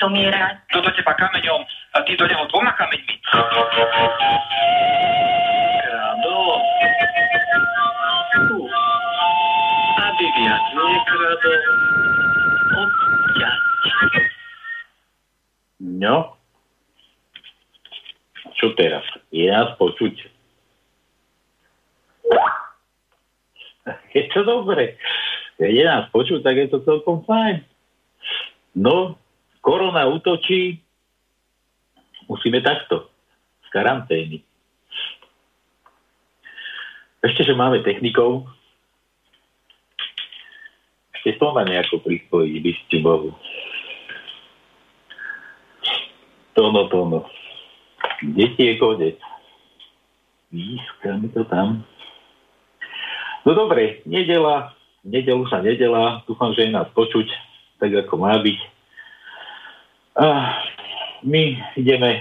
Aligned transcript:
zomierať. 0.00 0.54
To 0.72 0.80
do 0.80 0.90
teba 0.96 1.12
kameňom 1.14 1.62
a 1.94 2.02
ty 2.08 2.16
do 2.16 2.24
neho 2.24 2.44
dvoma 2.48 2.72
kameňmi. 2.74 3.14
Krado. 5.84 6.36
Aby 10.00 10.26
viac 10.40 10.64
nekradol. 10.72 11.62
Odťať. 12.70 13.60
No. 15.80 16.16
Čo 18.56 18.72
teraz? 18.76 19.04
Je 19.32 19.48
nás 19.48 19.72
počuť? 19.76 20.16
Je 24.16 24.22
to 24.32 24.40
dobre. 24.44 24.96
Je 25.60 25.84
nás 25.84 26.08
počuť, 26.08 26.40
tak 26.40 26.56
je 26.56 26.72
to 26.72 26.80
celkom 26.88 27.20
fajn. 27.28 27.60
No, 28.72 29.19
korona 29.90 30.06
útočí, 30.06 30.78
musíme 32.30 32.62
takto, 32.62 33.10
z 33.66 33.68
karantény. 33.74 34.38
Ešte, 37.26 37.42
že 37.42 37.58
máme 37.58 37.82
technikov, 37.82 38.46
ešte 41.10 41.34
ma 41.42 41.66
nejako 41.66 42.06
prispojiť, 42.06 42.54
by 42.62 42.72
ste 42.86 42.96
Bohu. 43.02 43.34
Tono, 46.54 46.86
tono. 46.86 47.26
Deti 48.22 48.70
je 48.70 48.74
konec. 48.78 49.18
Výskame 50.54 51.34
to 51.34 51.42
tam. 51.50 51.82
No 53.42 53.58
dobre, 53.58 54.06
nedela, 54.06 54.70
nedelu 55.02 55.42
sa 55.50 55.58
nedela, 55.58 56.22
dúfam, 56.30 56.54
že 56.54 56.70
je 56.70 56.78
nás 56.78 56.86
počuť, 56.94 57.26
tak 57.82 57.90
ako 57.90 58.14
má 58.22 58.38
byť. 58.38 58.69
A 60.20 60.52
my 61.24 61.56
ideme 61.80 62.20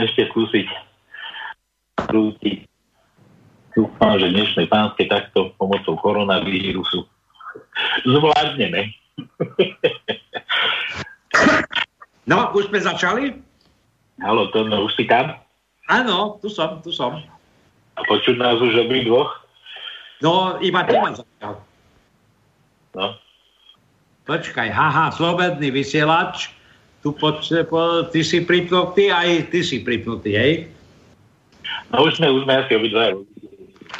ešte 0.00 0.32
skúsiť 0.32 0.64
krútiť. 2.08 2.64
Dúfam, 3.76 4.16
že 4.16 4.32
dnešné 4.32 4.64
pánske 4.72 5.04
takto 5.12 5.52
pomocou 5.60 6.00
koronavírusu 6.00 7.04
zvládneme. 8.08 8.96
No, 12.24 12.48
už 12.56 12.72
sme 12.72 12.80
začali? 12.80 13.24
Halo, 14.24 14.48
to 14.48 14.64
no, 14.64 14.88
už 14.88 14.96
si 14.96 15.04
tam? 15.04 15.36
Áno, 15.88 16.40
tu 16.40 16.48
som, 16.48 16.80
tu 16.80 16.92
som. 16.92 17.20
A 17.96 18.00
počuť 18.08 18.40
nás 18.40 18.56
už 18.56 18.88
obi 18.88 19.04
dvoch? 19.04 19.32
No, 20.24 20.56
iba 20.64 20.80
teba 20.88 21.12
začal. 21.12 21.60
No. 22.96 23.06
Počkaj, 24.28 24.68
haha, 24.68 25.08
slobodný 25.08 25.72
vysielač. 25.72 26.52
Tu 27.00 27.16
po, 27.16 27.40
po, 27.72 27.80
ty 28.12 28.20
si 28.20 28.44
pripnutý, 28.44 29.08
aj 29.08 29.48
ty 29.48 29.64
si 29.64 29.80
pripnutý, 29.80 30.36
hej? 30.36 30.52
No 31.88 32.04
už 32.04 32.20
sme, 32.20 32.28
už 32.36 32.44
sme 32.44 32.54
asi 32.60 32.72
obidva. 32.76 33.16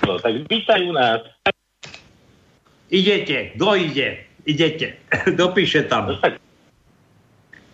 No, 0.04 0.20
tak 0.20 0.44
vítajú 0.44 0.92
nás. 0.92 1.24
Idete, 2.92 3.56
kto 3.56 3.72
ide? 3.80 4.28
Idete. 4.44 5.00
Dopíše 5.40 5.88
tam. 5.88 6.12
No, 6.12 6.20
tak, 6.20 6.36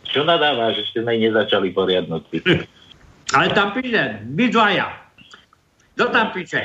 čo 0.07 0.23
nadávaš, 0.23 0.87
ešte 0.87 1.03
sme 1.03 1.19
nezačali 1.19 1.75
poriadno. 1.75 2.23
Ale 3.35 3.51
tam 3.51 3.75
píše, 3.75 4.23
vy 4.31 4.47
dvaja. 4.55 4.95
Kto 5.99 6.07
tam 6.15 6.31
píše? 6.31 6.63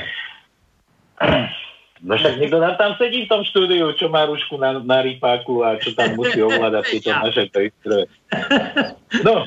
No 2.00 2.16
však 2.16 2.40
niekto 2.40 2.56
nám 2.56 2.80
tam 2.80 2.96
sedí 2.96 3.24
v 3.24 3.30
tom 3.30 3.44
štúdiu, 3.44 3.92
čo 3.92 4.08
má 4.08 4.24
rušku 4.24 4.56
na, 4.56 4.80
na 4.80 5.04
rypáku 5.04 5.60
a 5.60 5.76
čo 5.76 5.92
tam 5.92 6.16
musí 6.16 6.40
ovládať 6.46 6.96
tieto 6.96 7.12
naše 7.12 7.44
prístroje. 7.48 8.08
No, 9.26 9.44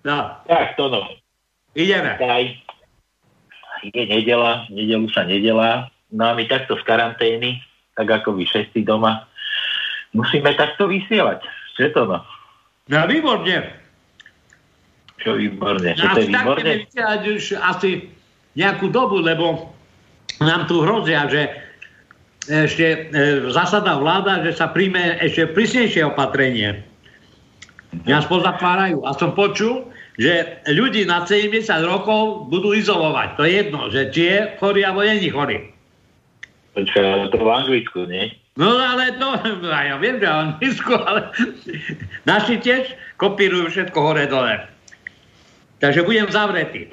No, 0.00 0.32
tak 0.48 0.80
to 0.80 0.88
no. 0.88 1.04
ideme. 1.76 2.16
Aj. 2.16 2.44
Je 3.84 4.04
nedela, 4.08 4.64
nedelu 4.72 5.12
sa 5.12 5.28
nedela. 5.28 5.92
No 6.08 6.24
a 6.24 6.32
my 6.32 6.48
takto 6.48 6.72
z 6.76 6.82
karantény, 6.84 7.60
tak 7.92 8.08
ako 8.08 8.32
vy 8.32 8.48
všetci 8.48 8.80
doma, 8.80 9.28
musíme 10.16 10.56
takto 10.56 10.88
vysielať. 10.88 11.44
Čo 11.76 11.92
to 11.92 12.02
no? 12.08 12.18
No, 12.88 12.98
výborne. 13.04 13.76
Čo 15.20 15.36
výborne, 15.36 15.92
čo 15.92 16.08
No, 16.08 16.16
to 16.16 16.20
je 16.24 16.28
výborne? 16.32 16.72
vysielať 16.80 17.22
už 17.28 17.42
asi 17.60 18.08
nejakú 18.56 18.88
dobu, 18.88 19.20
lebo 19.20 19.68
nám 20.40 20.64
tu 20.64 20.80
hrozia, 20.80 21.28
že 21.28 21.44
ešte 22.48 22.86
e, 22.86 22.98
zasadá 23.52 24.00
vláda, 24.00 24.40
že 24.40 24.56
sa 24.56 24.72
príjme 24.72 25.20
ešte 25.20 25.52
prísnejšie 25.52 26.08
opatrenie. 26.08 26.80
Nás 28.06 28.24
pozatvárajú. 28.30 29.02
A 29.04 29.12
som 29.18 29.34
počul, 29.36 29.90
že 30.16 30.62
ľudí 30.70 31.04
na 31.04 31.26
70 31.26 31.66
rokov 31.84 32.48
budú 32.48 32.72
izolovať. 32.72 33.28
To 33.36 33.42
je 33.44 33.52
jedno, 33.52 33.80
že 33.92 34.08
či 34.14 34.22
je 34.30 34.38
chorý 34.62 34.86
alebo 34.86 35.04
není 35.04 35.28
chorý. 35.28 35.68
Počkaj, 36.76 37.34
to 37.34 37.38
v 37.42 37.50
Anglicku, 37.50 38.06
nie? 38.06 38.30
No 38.54 38.78
ale 38.78 39.18
to, 39.18 39.26
ja 39.68 39.96
viem, 39.98 40.22
že 40.22 40.28
v 40.28 40.36
Anglicku, 40.36 40.92
ale 40.94 41.34
naši 42.30 42.62
tiež 42.62 42.94
kopírujú 43.18 43.74
všetko 43.74 43.98
hore 43.98 44.24
dole. 44.30 44.64
Takže 45.80 46.04
budem 46.04 46.28
zavretý 46.28 46.92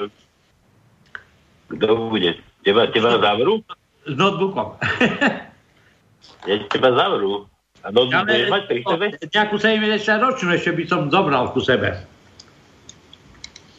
Kto 1.68 2.08
bude? 2.08 2.40
Teba, 2.64 2.88
teba 2.88 3.20
zavrú? 3.20 3.60
S 4.08 4.16
notebookom. 4.16 4.68
Ja 6.48 6.56
teba 6.72 6.92
zavrú. 6.96 7.46
A 7.84 7.92
no, 7.92 8.08
Ale 8.08 8.28
budeš 8.28 8.50
mať 8.50 8.64
pri 8.68 8.80
sebe? 8.84 9.06
nejakú 9.20 9.56
70 9.60 10.24
ročnú 10.24 10.50
ešte 10.56 10.72
by 10.76 10.84
som 10.88 11.02
zobral 11.12 11.52
ku 11.52 11.60
sebe. 11.60 11.94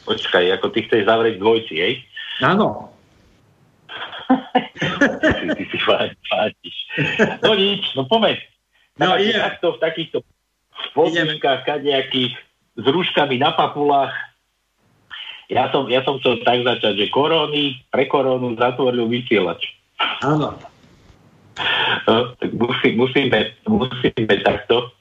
Počkaj, 0.09 0.45
ako 0.57 0.73
ty 0.73 0.89
chceš 0.89 1.05
zavrieť 1.05 1.37
dvojci, 1.41 1.75
hej? 1.77 1.95
Áno. 2.41 2.89
Ty, 4.29 5.45
ty 5.57 5.65
si 5.69 5.79
fátiš. 5.81 6.77
No 7.45 7.53
nič, 7.57 7.85
no 7.97 8.05
pomeď. 8.09 8.41
No, 9.01 9.17
Tak, 9.17 9.21
takto 9.21 9.67
v 9.77 9.83
takýchto 9.83 10.19
podmienkách 10.93 11.65
kadejakých 11.69 12.37
s 12.79 12.85
rúškami 12.85 13.37
na 13.41 13.53
papulách. 13.53 14.13
Ja 15.49 15.73
som, 15.73 15.89
ja 15.89 16.05
som 16.05 16.21
chcel 16.21 16.45
tak 16.45 16.61
začať, 16.65 17.01
že 17.01 17.07
koróny, 17.09 17.81
pre 17.89 18.05
korónu 18.05 18.53
zatvoril 18.61 19.09
vysielač. 19.09 19.78
Áno. 20.23 20.55
No, 22.07 22.15
tak 22.39 22.51
musí, 22.55 22.95
musíme, 22.95 23.51
musíme 23.67 24.35
takto, 24.47 24.95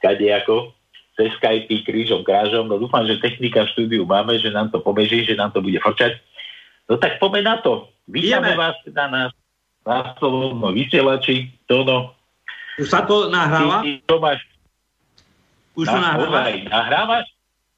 kadejako, 0.00 0.72
cez 1.14 1.28
Skype, 1.36 1.84
krížom, 1.84 2.24
krážom. 2.24 2.64
No 2.66 2.80
dúfam, 2.80 3.04
že 3.04 3.20
technika 3.20 3.68
v 3.68 3.72
štúdiu 3.76 4.02
máme, 4.08 4.40
že 4.40 4.48
nám 4.48 4.72
to 4.72 4.80
pobeží, 4.80 5.26
že 5.26 5.36
nám 5.36 5.52
to 5.52 5.60
bude 5.60 5.76
frčať. 5.84 6.16
No 6.88 6.96
tak 6.96 7.20
poďme 7.20 7.44
na 7.44 7.56
to. 7.60 7.92
Vítame 8.08 8.56
vás 8.56 8.72
teda 8.88 9.04
na, 9.12 9.22
na 9.84 10.16
slobodnom 10.16 10.72
vysielači. 10.72 11.52
Tono, 11.68 12.16
Už 12.80 12.88
sa 12.88 13.04
to 13.04 13.28
nahráva? 13.28 13.84
ty, 13.84 14.00
ty 14.00 14.08
to 14.08 14.16
máš 14.16 14.40
Už 15.76 15.84
to 15.84 15.98
na, 16.00 16.16
nahráva? 16.16 16.40
nahrávaš? 16.64 17.26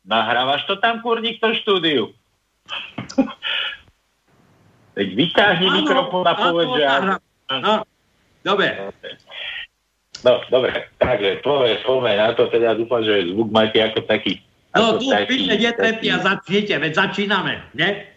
Nahrávaš 0.07 0.63
to 0.71 0.79
tam, 0.79 1.03
kurník, 1.03 1.43
v 1.43 1.43
tom 1.43 1.53
štúdiu? 1.59 2.15
Veď 5.01 5.17
vyťahni 5.17 5.67
mikrofón 5.81 6.29
a 6.29 6.35
povedz, 6.37 6.71
že... 6.77 6.85
No, 7.65 7.75
dobre. 8.45 8.69
No, 10.21 10.45
dobre, 10.53 10.85
takže 11.01 11.41
poďme, 11.41 11.81
poďme 11.81 12.13
na 12.21 12.29
to, 12.37 12.53
teda 12.53 12.77
dúfam, 12.77 13.01
že 13.01 13.33
zvuk 13.33 13.49
máte 13.49 13.81
ako 13.81 14.05
taký... 14.05 14.45
No 14.77 15.01
tu 15.01 15.09
píše, 15.09 15.57
netrepí 15.57 16.13
a 16.13 16.21
začnite, 16.21 16.77
veď 16.77 16.93
začíname, 16.93 17.65
ne? 17.73 18.13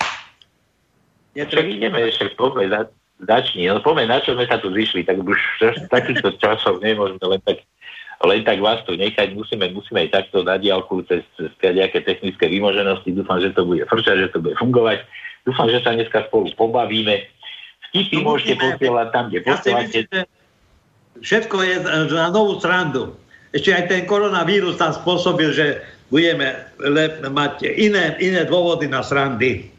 Čo 1.34 1.64
ideme 1.64 2.04
ešte, 2.04 2.36
poďme, 2.36 2.68
za, 2.68 2.92
začni, 3.24 3.72
no 3.72 3.80
poďme, 3.80 4.12
na 4.12 4.20
čo 4.20 4.36
sme 4.36 4.44
sa 4.44 4.60
tu 4.60 4.76
zišli, 4.76 5.08
tak 5.08 5.24
už 5.24 5.40
takýchto 5.96 6.36
časov 6.44 6.84
nemôžeme 6.84 7.24
len 7.24 7.42
tak, 7.48 7.64
len 8.28 8.44
tak 8.44 8.60
vás 8.60 8.84
tu 8.84 9.00
nechať, 9.00 9.32
musíme, 9.32 9.72
musíme 9.72 10.04
aj 10.04 10.10
takto 10.12 10.44
na 10.44 10.60
diálku 10.60 11.08
cez, 11.08 11.24
cez 11.40 11.50
nejaké 11.64 12.04
technické 12.04 12.52
vymoženosti, 12.52 13.16
dúfam, 13.16 13.40
že 13.40 13.56
to 13.56 13.64
bude 13.64 13.88
frčať, 13.88 14.28
že 14.28 14.32
to 14.36 14.44
bude 14.44 14.60
fungovať, 14.60 15.08
dúfam, 15.44 15.68
že 15.68 15.84
sa 15.84 15.96
dneska 15.96 16.28
spolu 16.28 16.52
pobavíme, 16.56 17.28
vtipy 17.92 18.24
No, 18.24 18.36
môžete 18.36 18.56
posielať 18.60 19.08
tam, 19.12 19.24
kde 19.30 19.40
posielate, 19.44 20.00
všetko 21.20 21.56
je 21.62 21.76
na 22.12 22.28
novú 22.34 22.58
srandu. 22.60 23.16
Ešte 23.54 23.70
aj 23.70 23.84
ten 23.86 24.02
koronavírus 24.10 24.82
tam 24.82 24.98
spôsobil, 24.98 25.54
že 25.54 25.86
budeme 26.10 26.58
mať 27.22 27.70
iné, 27.78 28.18
iné 28.18 28.50
dôvody 28.50 28.90
na 28.90 29.06
srandy. 29.06 29.70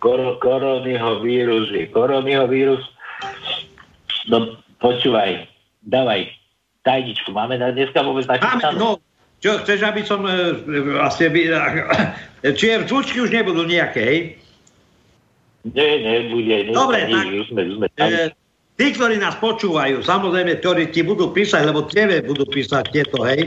Kor, 0.00 0.40
koronyho 0.40 1.20
vírus 1.20 1.68
je 1.70 1.86
koronyho 1.92 2.48
vírus. 2.48 2.82
No 4.26 4.56
počúvaj, 4.80 5.46
dávaj 5.84 6.26
tajničku. 6.82 7.30
Máme 7.30 7.60
na 7.60 7.70
dneska 7.70 8.02
vôbec 8.02 8.26
Máme, 8.26 8.74
no, 8.74 8.98
čo, 9.42 9.58
chceš, 9.62 9.82
aby 9.82 10.02
som 10.02 10.22
e, 10.26 10.58
vlastne... 10.98 11.30
Čiže 12.58 12.90
zvučky 12.90 13.22
už 13.22 13.30
nebudú 13.30 13.66
nejaké, 13.66 14.00
hej? 14.02 14.18
Nie, 15.62 16.02
nebude. 16.02 16.74
Dobre, 16.74 17.06
tak, 17.06 17.26
už 17.30 17.46
sme, 17.54 17.60
už 17.70 17.74
sme 17.78 17.86
e, 17.94 18.34
tí, 18.74 18.86
ktorí 18.98 19.22
nás 19.22 19.38
počúvajú, 19.38 20.02
samozrejme, 20.02 20.58
ktorí 20.58 20.90
ti 20.90 21.06
budú 21.06 21.30
písať, 21.30 21.70
lebo 21.70 21.86
tebe 21.86 22.18
budú 22.26 22.42
písať 22.50 22.90
tieto, 22.90 23.22
hej, 23.22 23.46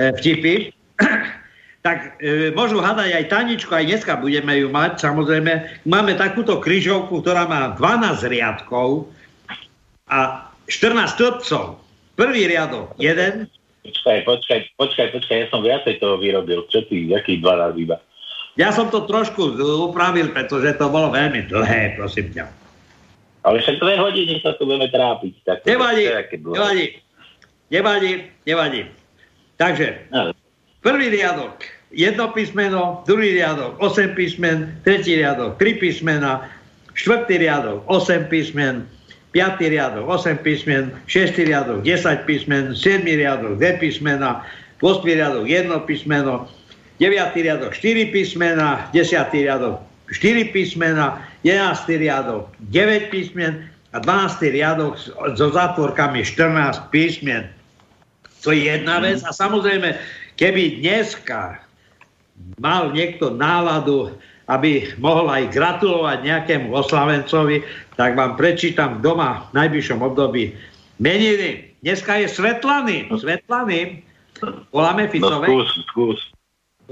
e, 0.00 0.02
vtipy, 0.16 0.72
tak 1.86 2.16
e, 2.24 2.56
môžu 2.56 2.80
hádať 2.80 3.12
aj 3.12 3.24
Taničku, 3.28 3.68
aj 3.68 3.84
dneska 3.84 4.16
budeme 4.16 4.64
ju 4.64 4.72
mať, 4.72 5.04
samozrejme. 5.04 5.84
Máme 5.84 6.16
takúto 6.16 6.56
kryžovku, 6.56 7.20
ktorá 7.20 7.44
má 7.44 7.76
12 7.76 8.32
riadkov 8.32 9.12
a 10.08 10.48
14 10.72 11.20
stĺpcov. 11.20 11.76
Prvý 12.16 12.48
riadok, 12.48 12.96
jeden. 12.96 13.44
Počkaj, 13.82 14.18
počkaj, 14.24 14.58
počkaj, 14.78 15.06
počkaj, 15.10 15.36
ja 15.36 15.46
som 15.52 15.60
viacej 15.60 16.00
toho 16.00 16.16
vyrobil. 16.16 16.64
Čo 16.72 16.86
ty, 16.88 17.12
aký 17.12 17.42
12 17.44 17.76
iba? 17.82 18.00
Ja 18.60 18.68
som 18.68 18.92
to 18.92 19.08
trošku 19.08 19.56
upravil, 19.88 20.28
pretože 20.28 20.76
to 20.76 20.92
bolo 20.92 21.08
veľmi 21.08 21.48
dlhé, 21.48 21.96
prosím 21.96 22.28
ťa. 22.36 22.44
Ale 23.42 23.58
však 23.58 23.80
dve 23.80 23.94
hodiny 23.98 24.38
sa 24.44 24.54
tu 24.54 24.68
budeme 24.68 24.92
trápiť. 24.92 25.32
Tak 25.42 25.58
nevadí, 25.66 26.04
nevadí, 26.46 26.86
nevadí, 27.72 28.12
nevadí. 28.46 28.82
Takže, 29.56 30.10
no. 30.12 30.36
prvý 30.84 31.10
riadok, 31.10 31.64
jedno 31.90 32.28
písmeno, 32.34 33.02
druhý 33.06 33.36
riadok, 33.40 33.78
8 33.78 34.14
písmen, 34.14 34.74
tretí 34.82 35.16
riadok, 35.16 35.58
3 35.58 35.82
písmena, 35.82 36.46
štvrtý 36.94 37.40
riadok, 37.42 37.84
8 37.86 38.26
písmen, 38.28 38.84
5. 39.32 39.64
riadok, 39.64 40.04
8 40.08 40.44
písmen, 40.44 40.92
6. 41.08 41.40
riadok, 41.48 41.80
10 41.82 42.28
písmen, 42.28 42.76
7. 42.76 43.06
riadok, 43.06 43.56
2 43.56 43.80
písmena, 43.80 44.44
8. 44.84 45.02
riadok, 45.08 45.48
1 45.48 45.88
písmeno, 45.88 46.48
9. 47.02 47.34
riadok 47.34 47.74
4 47.74 48.14
písmena, 48.14 48.86
10. 48.94 49.34
riadok 49.34 49.82
4 50.14 50.54
písmena, 50.54 51.18
11. 51.42 51.98
riadok 51.98 52.46
9 52.70 53.10
písmen 53.10 53.66
a 53.90 53.98
12. 53.98 54.54
riadok 54.54 54.94
so 55.34 55.50
zátvorkami 55.50 56.22
14 56.22 56.94
písmen. 56.94 57.50
To 58.46 58.54
je 58.54 58.70
jedna 58.70 59.02
vec. 59.02 59.18
A 59.26 59.34
samozrejme, 59.34 59.98
keby 60.38 60.78
dneska 60.78 61.58
mal 62.62 62.94
niekto 62.94 63.34
náladu, 63.34 64.14
aby 64.46 64.94
mohol 65.02 65.26
aj 65.26 65.50
gratulovať 65.50 66.22
nejakému 66.22 66.70
oslavencovi, 66.70 67.66
tak 67.98 68.14
vám 68.14 68.38
prečítam 68.38 69.02
doma 69.02 69.50
v 69.50 69.58
najbližšom 69.58 69.98
období 70.06 70.54
meniny. 71.02 71.74
Dneska 71.82 72.22
je 72.22 72.30
Svetlany. 72.30 73.10
Svetlany. 73.10 74.06
Voláme 74.70 75.10
Ficovej. 75.10 75.50
No 75.50 75.66
skús, 75.66 75.70
skús. 75.90 76.31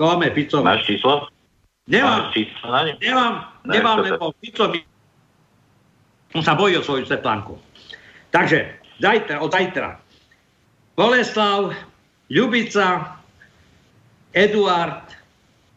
Voláme 0.01 0.33
Fico. 0.33 0.65
Máš 0.65 0.89
číslo? 0.89 1.29
Nemám. 1.85 2.33
Máš 2.33 2.33
číslo 2.33 2.67
na 2.73 2.81
ne? 2.89 2.93
Nemám, 2.97 3.35
ne, 3.69 3.73
nemám, 3.77 3.99
lebo 4.01 4.33
Fico 4.41 4.65
mi... 4.73 4.81
On 6.33 6.41
sa 6.41 6.57
bojí 6.57 6.81
o 6.81 6.87
svoju 6.87 7.05
Svetlánku. 7.05 7.61
Takže, 8.33 8.81
zajtra, 8.97 9.45
od 9.45 9.53
zajtra. 9.53 10.01
Boleslav, 10.97 11.77
Ľubica, 12.33 13.19
Eduard, 14.33 15.05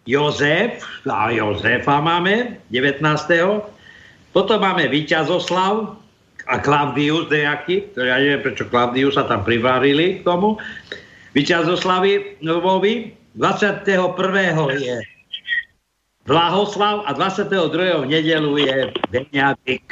Jozef, 0.06 0.86
a 1.10 1.34
Jozefa 1.34 2.00
máme, 2.00 2.62
19. 2.70 3.01
Potom 4.32 4.60
máme 4.62 4.88
Vyťazoslav 4.88 6.00
a 6.48 6.56
Klavdius 6.62 7.27
nejaký, 7.34 7.98
ja 7.98 8.22
neviem, 8.22 8.46
prečo 8.46 8.70
Klavdius 8.70 9.18
sa 9.18 9.25
tam 9.25 9.42
privárili 9.42 10.22
k 10.22 10.27
tomu. 10.27 10.62
Vyťazoslavi 11.34 12.46
Lvovi, 12.46 13.23
21. 13.36 14.13
je 14.78 14.98
Blahoslav 16.24 17.04
a 17.04 17.12
22. 17.12 17.50
v 18.02 18.06
nedelu 18.08 18.52
je 18.63 18.78
Beňatik. 19.12 19.86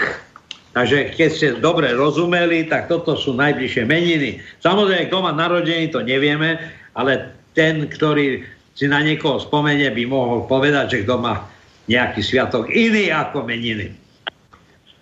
Takže 0.72 1.12
keď 1.20 1.30
ste 1.36 1.48
dobre 1.60 1.92
rozumeli, 1.92 2.64
tak 2.72 2.88
toto 2.88 3.20
sú 3.20 3.36
najbližšie 3.36 3.84
meniny. 3.84 4.40
Samozrejme, 4.64 5.12
kto 5.12 5.18
má 5.20 5.36
narodení, 5.36 5.92
to 5.92 6.00
nevieme, 6.00 6.56
ale 6.96 7.36
ten, 7.52 7.92
ktorý 7.92 8.48
si 8.72 8.88
na 8.88 9.04
niekoho 9.04 9.44
spomenie, 9.44 9.92
by 9.92 10.04
mohol 10.08 10.48
povedať, 10.48 10.96
že 10.96 10.98
kto 11.04 11.20
má 11.20 11.44
nejaký 11.92 12.24
sviatok 12.24 12.72
iný 12.72 13.12
ako 13.12 13.44
meniny. 13.44 13.92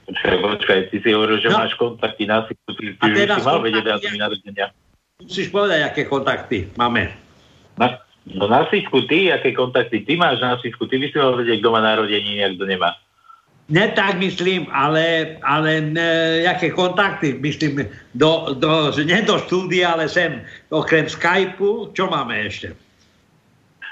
Počkaj, 0.09 0.37
počkaj, 0.41 0.79
ty 0.89 0.97
si 1.05 1.09
hovoril, 1.13 1.37
že 1.37 1.53
no. 1.53 1.61
máš 1.61 1.77
kontakty 1.77 2.25
na 2.25 2.41
ty, 2.49 2.57
ty, 2.73 2.97
ty 2.97 3.09
si 3.29 3.45
mal 3.45 3.61
vedieť 3.61 3.85
dátumy 3.85 4.17
narodenia. 4.17 4.73
Musíš 5.21 5.53
povedať, 5.53 5.85
aké 5.85 6.09
kontakty 6.09 6.65
máme. 6.73 7.28
No 8.29 8.45
na 8.45 8.69
sísku 8.69 9.09
ty, 9.09 9.33
aké 9.33 9.57
kontakty 9.57 10.05
ty 10.05 10.13
máš 10.13 10.37
na 10.37 10.61
sísku, 10.61 10.85
ty 10.85 11.01
by 11.01 11.09
si 11.09 11.17
mal 11.17 11.33
vedieť, 11.33 11.65
kto 11.65 11.69
má 11.73 11.81
narodení, 11.81 12.37
a 12.45 12.53
kto 12.53 12.65
nemá. 12.69 12.93
Ne 13.69 13.85
tak 13.93 14.17
myslím, 14.17 14.65
ale, 14.73 15.37
ale 15.45 15.81
ne, 15.81 16.41
jaké 16.41 16.73
kontakty, 16.73 17.37
myslím, 17.37 17.85
do, 18.17 18.57
do, 18.57 18.89
nie 18.97 19.21
do 19.21 19.37
štúdia, 19.45 19.93
ale 19.93 20.09
sem, 20.09 20.41
okrem 20.73 21.05
Skypeu, 21.05 21.93
čo 21.93 22.09
máme 22.09 22.33
ešte? 22.49 22.73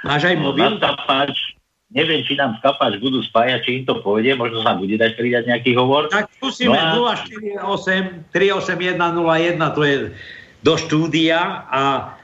Máš 0.01 0.33
aj 0.33 0.35
no, 0.41 0.49
mobil? 0.49 0.81
Skapáč, 0.81 1.57
neviem, 1.93 2.25
či 2.25 2.33
nám 2.41 2.57
skapáč 2.57 2.97
budú 2.97 3.21
spájať, 3.21 3.59
či 3.69 3.71
im 3.81 3.83
to 3.85 4.01
pôjde, 4.01 4.33
možno 4.33 4.65
sa 4.65 4.73
bude 4.73 4.97
dať 4.97 5.13
pridať 5.13 5.45
nejaký 5.45 5.77
hovor. 5.77 6.09
Tak 6.09 6.29
skúsime 6.41 6.73
no 6.73 7.05
a... 7.05 7.13
048 7.13 8.33
38101, 8.33 9.77
to 9.77 9.81
je 9.85 9.95
do 10.65 10.73
štúdia 10.73 11.69
a 11.69 12.16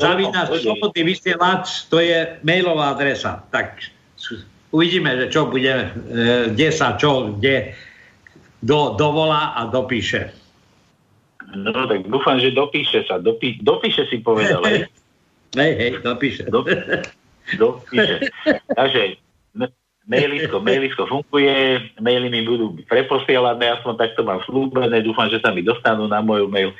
Zavináč 0.00 0.48
slobodný 0.64 1.02
vysielač, 1.04 1.84
to 1.92 2.00
je 2.00 2.40
mailová 2.40 2.96
adresa. 2.96 3.44
Tak 3.52 3.76
uvidíme, 4.72 5.20
že 5.20 5.26
čo 5.28 5.52
bude, 5.52 5.68
e, 5.68 5.88
kde 6.48 6.68
sa 6.72 6.96
čo, 6.96 7.36
kde 7.36 7.76
do, 8.64 8.96
dovolá 8.96 9.52
a 9.52 9.68
dopíše. 9.68 10.32
No 11.50 11.74
tak 11.74 12.06
dúfam, 12.06 12.38
že 12.40 12.54
dopíše 12.54 13.04
sa. 13.04 13.18
Dopí, 13.18 13.58
dopíše 13.60 14.06
si 14.08 14.22
povedal. 14.22 14.62
hej, 14.64 14.86
hej, 15.80 15.92
dopíše. 16.00 16.46
Do, 16.48 16.64
dopíše. 17.58 18.30
Takže 18.70 19.18
mailisko, 20.06 20.62
mailisko 20.62 21.02
funguje, 21.10 21.90
maily 21.98 22.30
mi 22.30 22.46
budú 22.46 22.78
preposielané, 22.86 23.76
aspoň 23.76 23.94
takto 23.98 24.22
mám 24.22 24.40
slúbené, 24.46 25.02
dúfam, 25.02 25.26
že 25.26 25.42
sa 25.42 25.50
mi 25.50 25.66
dostanú 25.66 26.06
na 26.06 26.22
môj 26.22 26.46
mail. 26.46 26.70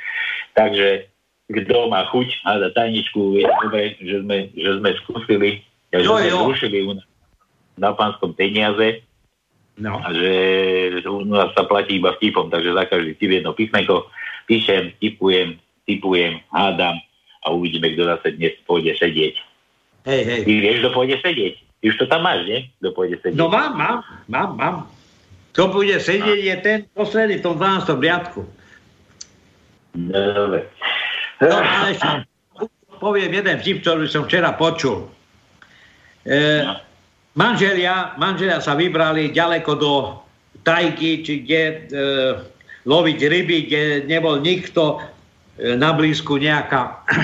Takže 0.55 1.10
kto 1.51 1.91
má 1.91 2.07
chuť 2.07 2.27
hľadať 2.47 2.71
tajničku, 2.73 3.21
je 3.37 3.43
dobre, 3.43 3.81
že 3.99 4.15
sme, 4.23 4.37
že 4.55 4.71
sme 4.79 4.89
skúsili, 5.03 5.49
že 5.91 6.07
sme 6.07 6.31
zrušili 6.31 6.77
u 6.87 6.91
nás 6.95 7.07
na 7.79 7.91
pánskom 7.95 8.35
peniaze 8.35 9.03
no. 9.79 9.99
a 9.99 10.07
že 10.13 10.33
u 11.07 11.23
nás 11.27 11.51
sa 11.55 11.63
platí 11.65 11.97
iba 11.97 12.15
vtipom, 12.15 12.51
takže 12.51 12.75
za 12.75 12.83
každý 12.87 13.17
tip 13.17 13.31
jedno 13.31 13.55
písmenko 13.55 14.11
píšem, 14.45 14.91
typujem, 14.99 15.57
typujem, 15.87 16.43
hádam 16.51 16.99
a 17.41 17.47
uvidíme, 17.51 17.93
kto 17.95 18.05
zase 18.05 18.37
dnes 18.37 18.53
pôjde 18.67 18.93
sedieť. 18.99 19.35
Hej, 20.05 20.21
hej. 20.25 20.41
Ty 20.45 20.51
vieš, 20.61 20.77
kto 20.81 20.89
pôjde 20.93 21.17
sedieť? 21.21 21.55
Ty 21.81 21.85
už 21.89 21.97
to 21.97 22.05
tam 22.05 22.21
máš, 22.25 22.41
nie? 22.45 22.59
Kto 22.81 22.89
pôjde 22.93 23.17
sedieť? 23.21 23.37
No 23.37 23.49
mám, 23.49 23.73
mám, 23.73 23.97
mám, 24.29 24.49
mám. 24.57 24.75
Kto 25.51 25.73
bude 25.73 25.97
sedieť 25.97 26.39
je 26.41 26.55
ten 26.63 26.77
posledný 26.93 27.41
v 27.41 27.43
tom 27.43 27.55
12. 27.59 27.91
riadku. 27.99 28.41
Dobre. 29.91 30.59
No, 30.63 31.00
ale 31.41 31.97
ešte 31.97 32.29
poviem 33.01 33.33
jeden 33.33 33.57
vtip, 33.57 33.81
ktorý 33.81 34.05
som 34.05 34.29
včera 34.29 34.53
počul. 34.53 35.09
E, 36.21 36.61
manželia, 37.33 38.13
manželia 38.21 38.61
sa 38.61 38.77
vybrali 38.77 39.33
ďaleko 39.33 39.71
do 39.73 39.93
tajky, 40.61 41.25
či 41.25 41.41
kde 41.41 41.63
e, 41.65 41.77
loviť 42.85 43.19
ryby, 43.25 43.57
kde 43.65 43.83
nebol 44.05 44.37
nikto 44.37 45.01
e, 45.57 45.73
na 45.73 45.97
blízku 45.97 46.37
nejaká, 46.37 47.01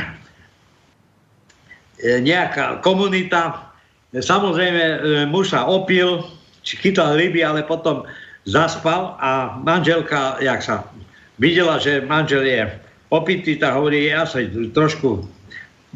e, 2.01 2.25
nejaká 2.25 2.81
komunita. 2.81 3.69
Samozrejme, 4.17 4.81
e, 4.81 4.97
muž 5.29 5.53
sa 5.53 5.69
opil, 5.69 6.25
chytal 6.65 7.13
ryby, 7.13 7.45
ale 7.45 7.61
potom 7.61 8.01
zaspal 8.49 9.13
a 9.21 9.61
manželka, 9.61 10.41
jak 10.41 10.65
sa 10.65 10.89
videla, 11.37 11.77
že 11.77 12.01
manžel 12.01 12.41
je 12.49 12.86
opitý, 13.09 13.55
tak 13.55 13.75
hovorí, 13.75 14.11
ja 14.11 14.27
sa 14.27 14.43
trošku 14.73 15.27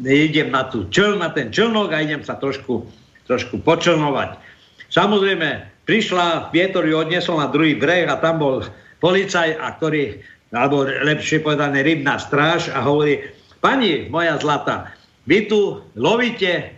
idem 0.00 0.48
na 0.50 0.66
tú 0.66 0.88
čl, 0.88 1.20
na 1.20 1.28
ten 1.30 1.52
člnok 1.52 1.92
a 1.92 2.02
idem 2.02 2.24
sa 2.24 2.40
trošku, 2.40 2.88
trošku 3.28 3.60
počlnovať. 3.60 4.40
Samozrejme, 4.88 5.68
prišla, 5.84 6.52
vietor 6.52 6.84
ju 6.88 6.96
odnesol 6.96 7.40
na 7.40 7.48
druhý 7.48 7.76
breh 7.76 8.08
a 8.08 8.20
tam 8.20 8.40
bol 8.40 8.56
policaj, 9.00 9.56
a 9.56 9.76
ktorý, 9.76 10.20
alebo 10.52 10.84
lepšie 10.84 11.40
povedané 11.44 11.84
rybná 11.84 12.16
stráž 12.20 12.72
a 12.72 12.84
hovorí, 12.84 13.24
pani 13.60 14.08
moja 14.08 14.36
zlata, 14.40 14.92
vy 15.28 15.46
tu 15.46 15.80
lovíte 15.94 16.74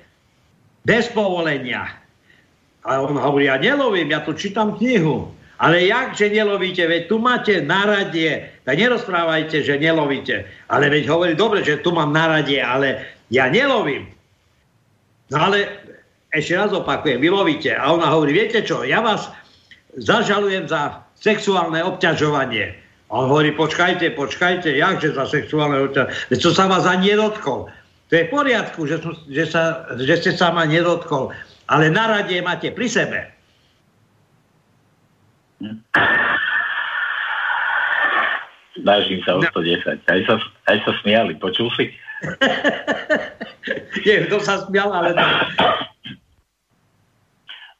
bez 0.84 1.08
povolenia. 1.10 1.88
A 2.84 3.00
on 3.00 3.16
hovorí, 3.16 3.48
ja 3.48 3.56
nelovím, 3.56 4.12
ja 4.12 4.20
tu 4.20 4.36
čítam 4.36 4.76
knihu. 4.76 5.32
Ale 5.58 5.86
jak, 5.86 6.18
že 6.18 6.34
nelovíte? 6.34 6.82
Veď 6.86 7.02
tu 7.06 7.16
máte 7.22 7.62
naradie. 7.62 8.50
Tak 8.66 8.74
nerozprávajte, 8.74 9.62
že 9.62 9.78
nelovíte. 9.78 10.44
Ale 10.66 10.90
veď 10.90 11.06
hovorí, 11.06 11.32
dobre, 11.38 11.62
že 11.62 11.78
tu 11.78 11.94
mám 11.94 12.10
naradie, 12.10 12.58
ale 12.58 13.06
ja 13.30 13.46
nelovím. 13.46 14.10
No 15.30 15.50
ale 15.50 15.70
ešte 16.34 16.58
raz 16.58 16.74
opakujem, 16.74 17.22
vy 17.22 17.30
lovíte. 17.30 17.70
A 17.70 17.94
ona 17.94 18.10
hovorí, 18.10 18.34
viete 18.34 18.66
čo, 18.66 18.82
ja 18.82 18.98
vás 18.98 19.30
zažalujem 19.94 20.66
za 20.66 21.06
sexuálne 21.14 21.78
obťažovanie. 21.86 22.74
A 23.08 23.12
on 23.22 23.30
hovorí, 23.30 23.54
počkajte, 23.54 24.18
počkajte, 24.18 24.74
jakže 24.74 25.14
za 25.14 25.30
sexuálne 25.30 25.86
obťažovanie? 25.86 26.42
Som 26.42 26.52
sa 26.52 26.66
vás 26.66 26.82
ani 26.82 27.14
nedotkol. 27.14 27.70
To 28.10 28.12
je 28.12 28.26
v 28.26 28.30
poriadku, 28.34 28.84
že, 28.90 29.00
že, 29.30 29.46
sa, 29.48 29.86
že 29.96 30.14
ste 30.18 30.30
sa 30.34 30.50
ma 30.50 30.66
nedotkol. 30.66 31.30
Ale 31.70 31.88
naradie 31.88 32.42
máte 32.44 32.74
pri 32.74 32.86
sebe. 32.90 33.33
Snažím 38.74 39.20
sa 39.22 39.38
o 39.38 39.40
110. 39.40 40.02
Aj 40.02 40.20
sa, 40.26 40.34
aj 40.68 40.78
sa 40.82 40.92
smiali, 41.00 41.38
počul 41.38 41.70
si? 41.78 41.94
Nie, 44.06 44.26
kto 44.26 44.42
sa 44.42 44.66
smial, 44.66 44.90
ale... 44.90 45.14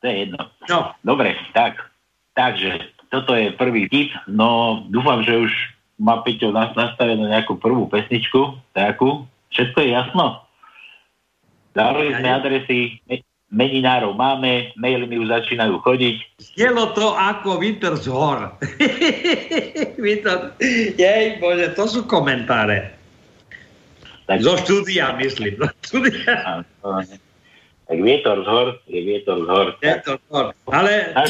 To 0.01 0.05
je 0.05 0.15
jedno. 0.29 0.41
No. 0.69 0.93
Dobre, 1.03 1.35
tak. 1.57 1.81
Takže 2.37 2.95
toto 3.09 3.35
je 3.35 3.55
prvý 3.57 3.89
tip. 3.89 4.13
No, 4.29 4.83
dúfam, 4.91 5.25
že 5.25 5.49
už 5.49 5.53
má 5.97 6.21
Peťo 6.21 6.51
nastavenú 6.53 7.31
nejakú 7.31 7.57
prvú 7.57 7.87
pesničku. 7.87 8.59
Takú. 8.75 9.25
Všetko 9.55 9.79
je 9.81 9.89
jasno? 9.95 10.45
Dali 11.75 12.15
sme 12.15 12.29
adresy, 12.31 13.03
meninárov 13.55 14.19
máme, 14.19 14.75
maily 14.75 15.07
mi 15.07 15.23
už 15.23 15.31
začínajú 15.31 15.79
chodiť. 15.87 16.17
Znelo 16.59 16.91
to 16.93 17.15
ako 17.15 17.63
Winter 17.63 17.95
z 17.95 18.11
hor. 18.11 18.51
Jej, 20.99 21.25
bože, 21.39 21.67
to 21.79 21.85
sú 21.87 22.01
komentáre. 22.11 22.91
Tak, 24.27 24.41
Zo 24.43 24.59
štúdia, 24.59 25.15
myslím. 25.21 25.55
Zo 25.61 25.69
štúdia. 25.87 26.65
tak 27.85 27.99
vietor 28.01 28.41
z 28.43 28.49
hor 28.49 28.69
je 28.89 29.01
vietor 29.05 29.45
z 29.45 29.49
hor. 29.49 29.67
Je 29.85 29.95
to 30.03 30.17
z 30.17 30.25
hor. 30.33 30.47
Ale 30.73 31.13
Tak, 31.13 31.29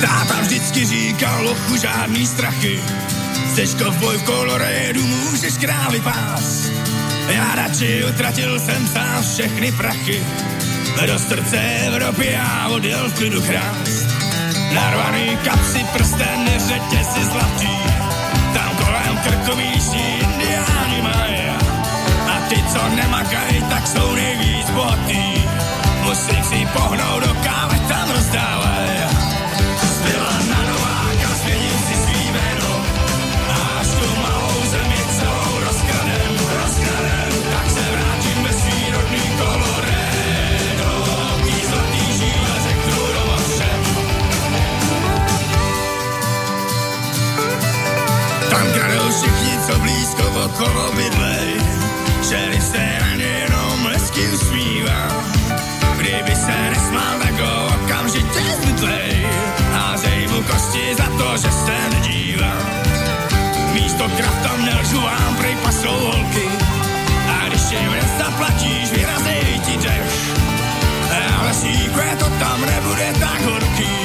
Táta 0.00 0.36
vždycky 0.44 0.84
říkal, 0.84 1.44
lochu 1.44 1.76
žádný 1.76 2.26
strachy. 2.26 2.76
Chceš 3.52 3.74
kovboj 3.84 4.16
v 4.16 4.22
kolorédu, 4.22 5.06
můžeš 5.06 5.60
králi 5.60 6.00
pás. 6.00 6.72
Já 7.28 7.54
radši 7.54 8.04
utratil 8.08 8.60
jsem 8.60 8.88
sám 8.88 9.22
všechny 9.22 9.72
prachy. 9.72 10.24
Do 11.06 11.18
srdce 11.18 11.60
Evropy 11.86 12.32
já 12.32 12.68
odjel 12.68 13.10
v 13.10 13.14
klidu 13.14 13.42
krást. 13.42 14.08
Narvaný 14.74 15.36
kapsy, 15.44 15.84
prsten, 15.92 16.50
řetězy 16.58 17.24
zlatý. 17.24 17.76
Tam 18.54 18.76
kolem 18.76 19.18
krkovíší 19.18 20.18
indiáni 20.20 21.02
mají. 21.02 21.42
A 22.28 22.40
ty, 22.48 22.56
co 22.72 22.96
nemakají, 22.96 23.62
tak 23.70 23.86
jsou 23.86 24.14
nejvíc 24.14 24.70
bohatý. 24.70 25.44
Musím 26.02 26.44
si 26.44 26.66
pohnout 26.72 27.24
do 27.24 27.34
kávy, 27.34 27.81
blízko 49.78 50.22
okolo 50.44 50.92
bydlej. 50.92 51.50
Šerif 52.28 52.64
se 52.64 52.86
na 53.00 53.12
jenom 53.22 53.86
lesky 53.86 54.20
usmívá. 54.28 55.02
Kdyby 55.96 56.34
se 56.36 56.70
nesmál, 56.70 57.18
tak 57.22 57.40
ho 57.40 57.66
okamžitě 57.66 58.40
zbytlej. 58.62 59.26
Házej 59.72 60.28
mu 60.28 60.42
kosti 60.42 60.94
za 60.94 61.08
to, 61.18 61.36
že 61.36 61.50
se 61.52 61.76
nedívá. 61.94 62.54
Místo 63.72 64.04
krav 64.16 64.36
tam 64.42 64.64
nelžu 64.64 65.00
vám, 65.00 65.36
prej 65.36 65.56
pasou 65.56 65.98
holky. 65.98 66.48
A 67.28 67.48
když 67.48 67.70
jim 67.70 67.92
nezaplatíš, 67.92 68.90
vyrazej 68.90 69.60
ti 69.66 69.76
dech. 69.76 70.12
A 71.12 71.42
v 71.42 71.46
lesíku 71.46 71.98
je 72.00 72.16
to 72.16 72.28
tam 72.40 72.60
nebude 72.60 73.12
tak 73.20 73.40
horký. 73.44 74.01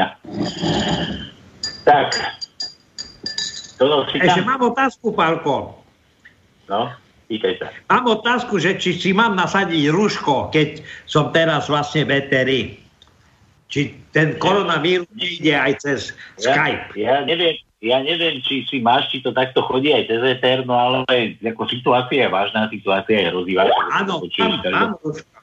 Ja. 0.00 0.06
tak. 1.84 2.08
Ešte 4.16 4.42
mám 4.44 4.60
otázku, 4.60 5.12
Pálko. 5.12 5.80
No, 6.68 6.92
pýtaj 7.28 7.54
sa. 7.60 7.66
Mám 7.88 8.20
otázku, 8.20 8.60
že 8.60 8.76
či 8.76 8.96
si 8.96 9.10
mám 9.16 9.36
nasadiť 9.36 9.88
rúško, 9.88 10.52
keď 10.52 10.84
som 11.08 11.32
teraz 11.32 11.68
vlastne 11.68 12.04
v 12.04 12.10
eteri. 12.20 12.60
Či 13.70 13.94
ten 14.10 14.34
koronavírus 14.36 15.08
nejde 15.14 15.54
aj 15.54 15.72
cez 15.80 16.00
Skype. 16.42 16.98
Ja, 16.98 17.22
ja, 17.22 17.28
neviem, 17.28 17.54
ja 17.80 18.02
neviem, 18.02 18.42
či 18.42 18.66
si 18.66 18.82
máš, 18.82 19.08
či 19.14 19.22
to 19.22 19.30
takto 19.30 19.62
chodí 19.62 19.94
aj 19.94 20.10
cez 20.10 20.20
ETR, 20.36 20.66
no 20.66 20.74
ale 20.74 20.96
ako 21.40 21.70
situácia 21.70 22.26
je 22.26 22.34
vážna, 22.34 22.68
situácia 22.68 23.16
je 23.16 23.30
hrozivá. 23.30 23.70
Áno, 23.94 24.20
mám, 24.26 24.60
mám 24.68 24.92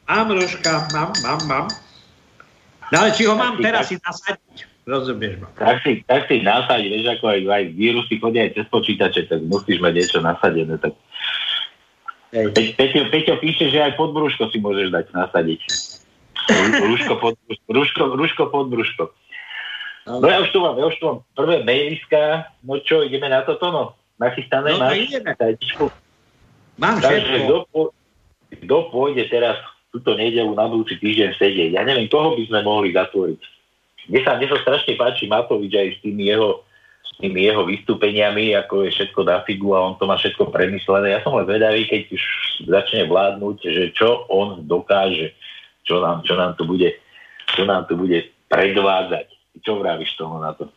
mám 0.07 0.31
rúška, 0.31 0.87
mám, 0.95 1.11
mám, 1.23 1.41
mám. 1.47 1.65
No 2.87 3.03
ale 3.03 3.09
či 3.11 3.27
ho 3.27 3.35
mám 3.35 3.59
teraz 3.59 3.91
si 3.91 3.99
nasadiť? 3.99 4.57
Rozumieš 4.87 5.43
ma? 5.43 5.51
Tak 5.51 5.83
si, 5.83 5.99
tak 6.07 6.31
si 6.31 6.39
nasaď, 6.39 6.87
vieš, 6.87 7.19
ako 7.19 7.25
aj, 7.27 7.39
aj 7.43 7.63
vírusy 7.75 8.15
chodia 8.17 8.47
aj 8.47 8.55
cez 8.55 8.65
počítače, 8.71 9.27
tak 9.27 9.43
musíš 9.43 9.83
mať 9.83 9.93
niečo 9.93 10.19
nasadené. 10.23 10.79
Tak... 10.79 10.95
Pe, 12.31 12.63
Peťo, 12.71 13.11
Peťo 13.11 13.35
píše, 13.37 13.67
že 13.67 13.83
aj 13.83 13.99
podbrúško 13.99 14.47
si 14.47 14.63
môžeš 14.63 14.95
dať 14.95 15.05
nasadiť. 15.11 15.59
Rú- 16.47 16.95
Rúško 16.95 17.13
pod, 17.19 17.35
rúško, 17.67 18.15
rúško 18.15 18.43
pod 18.47 18.71
brúško. 18.71 19.11
No 20.07 20.23
ja 20.23 20.39
už 20.39 20.55
tu 20.55 20.63
mám, 20.63 20.79
ja 20.79 20.87
už 20.87 20.95
tu 20.95 21.03
mám 21.03 21.19
prvé 21.35 21.67
mailiska, 21.67 22.47
no 22.63 22.79
čo, 22.79 23.03
ideme 23.03 23.27
na 23.27 23.43
toto, 23.43 23.67
no? 23.67 23.83
Nachystané 24.15 24.79
No, 24.79 24.87
máš? 24.87 25.03
ideme. 25.03 25.35
Mám 26.79 27.03
Takže 27.03 27.27
všetko. 27.43 27.55
kto, 27.67 27.79
kto 28.63 28.75
pôjde 28.87 29.27
teraz 29.27 29.59
túto 29.97 30.13
nedelu 30.13 30.53
na 30.53 30.69
budúci 30.69 31.01
týždeň 31.01 31.33
sedieť? 31.41 31.71
Ja 31.73 31.81
neviem, 31.81 32.05
koho 32.05 32.37
by 32.37 32.43
sme 32.45 32.61
mohli 32.61 32.93
zatvoriť. 32.93 33.41
Mne 34.07 34.19
sa, 34.23 34.37
mne 34.37 34.47
sa 34.53 34.57
strašne 34.61 34.93
páči 34.93 35.25
Matovič 35.25 35.73
aj 35.73 35.87
s 35.97 35.99
tými 36.05 36.29
jeho, 36.29 36.61
s 37.03 37.11
tými 37.19 37.43
jeho 37.43 37.65
vystúpeniami, 37.65 38.55
ako 38.55 38.87
je 38.87 38.93
všetko 38.93 39.19
na 39.25 39.41
figu 39.43 39.73
a 39.73 39.83
on 39.83 39.99
to 39.99 40.05
má 40.05 40.15
všetko 40.15 40.53
premyslené. 40.53 41.17
Ja 41.17 41.19
som 41.25 41.35
len 41.35 41.49
vedavý, 41.49 41.89
keď 41.89 42.13
už 42.13 42.23
začne 42.69 43.09
vládnuť, 43.09 43.57
že 43.65 43.83
čo 43.97 44.29
on 44.29 44.63
dokáže, 44.69 45.35
čo 45.83 45.99
nám, 45.99 46.23
čo 46.23 46.37
nám 46.37 46.55
tu 46.55 46.63
bude, 46.69 46.95
čo 47.57 47.65
nám 47.65 47.89
tu 47.89 47.99
bude 47.99 48.29
predvádzať. 48.47 49.27
Čo 49.65 49.81
vravíš 49.81 50.15
tomu 50.15 50.37
na 50.37 50.53
to? 50.53 50.69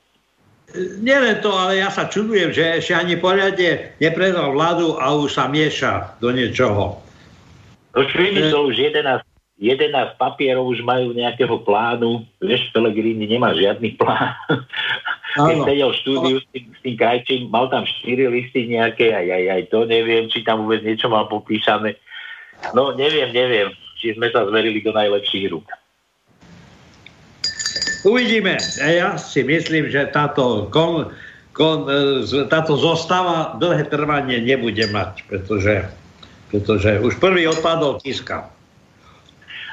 Nielen 1.03 1.43
to, 1.43 1.51
ale 1.51 1.83
ja 1.83 1.91
sa 1.91 2.07
čudujem, 2.07 2.55
že 2.55 2.79
ešte 2.79 2.95
ani 2.95 3.19
poriadne 3.19 3.99
nepredal 3.99 4.55
vládu 4.55 4.95
a 5.03 5.11
už 5.19 5.35
sa 5.35 5.51
mieša 5.51 6.23
do 6.23 6.31
niečoho. 6.31 7.10
No 7.91 8.07
čo 8.07 8.17
to 8.23 8.59
už 8.71 8.75
11, 8.79 9.27
11 9.61 10.17
papierov 10.17 10.73
už 10.73 10.81
majú 10.87 11.13
nejakého 11.13 11.61
plánu. 11.67 12.25
Vieš, 12.39 12.71
Pelegrini 12.73 13.27
nemá 13.27 13.53
žiadny 13.53 13.99
plán. 13.99 14.33
Keď 15.37 15.57
sedel 15.63 15.91
v 15.95 16.01
štúdiu 16.03 16.37
s 16.43 16.47
tým, 16.51 16.65
s 16.75 16.81
tým 16.83 16.97
krajčím, 16.99 17.43
mal 17.55 17.71
tam 17.71 17.87
4 17.87 18.35
listy 18.35 18.67
nejaké, 18.67 19.15
aj, 19.15 19.27
aj, 19.31 19.45
aj 19.47 19.63
to 19.71 19.79
neviem, 19.87 20.27
či 20.27 20.43
tam 20.43 20.67
vôbec 20.67 20.83
niečo 20.83 21.07
mal 21.07 21.31
popísané. 21.31 21.95
No 22.75 22.91
neviem, 22.97 23.31
neviem, 23.31 23.71
či 23.95 24.17
sme 24.19 24.33
sa 24.35 24.43
zverili 24.49 24.83
do 24.83 24.91
najlepších 24.91 25.47
rúk. 25.55 25.67
Uvidíme. 28.03 28.57
A 28.81 28.87
Ja 28.91 29.09
si 29.21 29.45
myslím, 29.45 29.93
že 29.93 30.09
táto, 30.09 30.67
kon, 30.73 31.13
kon, 31.53 31.85
e, 31.87 32.25
táto 32.49 32.75
zostava 32.81 33.61
dlhé 33.61 33.87
trvanie 33.93 34.41
nebude 34.41 34.89
mať, 34.89 35.29
pretože, 35.29 35.85
pretože 36.51 36.99
už 37.01 37.17
prvý 37.23 37.47
odpadol 37.47 38.03
Kiska. 38.03 38.51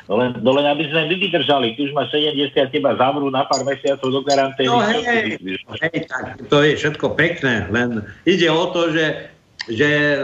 No 0.07 0.23
len, 0.23 0.39
no 0.39 0.55
len 0.55 0.63
aby 0.63 0.87
sme 0.87 1.11
my 1.11 1.15
vydržali, 1.19 1.75
ty 1.75 1.91
už 1.91 1.91
máš 1.91 2.15
70, 2.15 2.55
teba 2.71 2.95
zavrú 2.95 3.27
na 3.27 3.43
pár 3.43 3.67
mesiacov 3.67 4.07
do 4.07 4.23
karantény. 4.23 4.71
No 4.71 4.79
hej, 4.79 5.35
ty 5.35 5.59
hej, 5.83 5.97
tak 6.07 6.39
to 6.47 6.63
je 6.63 6.79
všetko 6.79 7.11
pekné, 7.19 7.67
len 7.67 8.07
ide 8.23 8.47
o 8.47 8.71
to, 8.71 8.95
že, 8.95 9.27
že 9.67 9.89
e, 9.91 10.15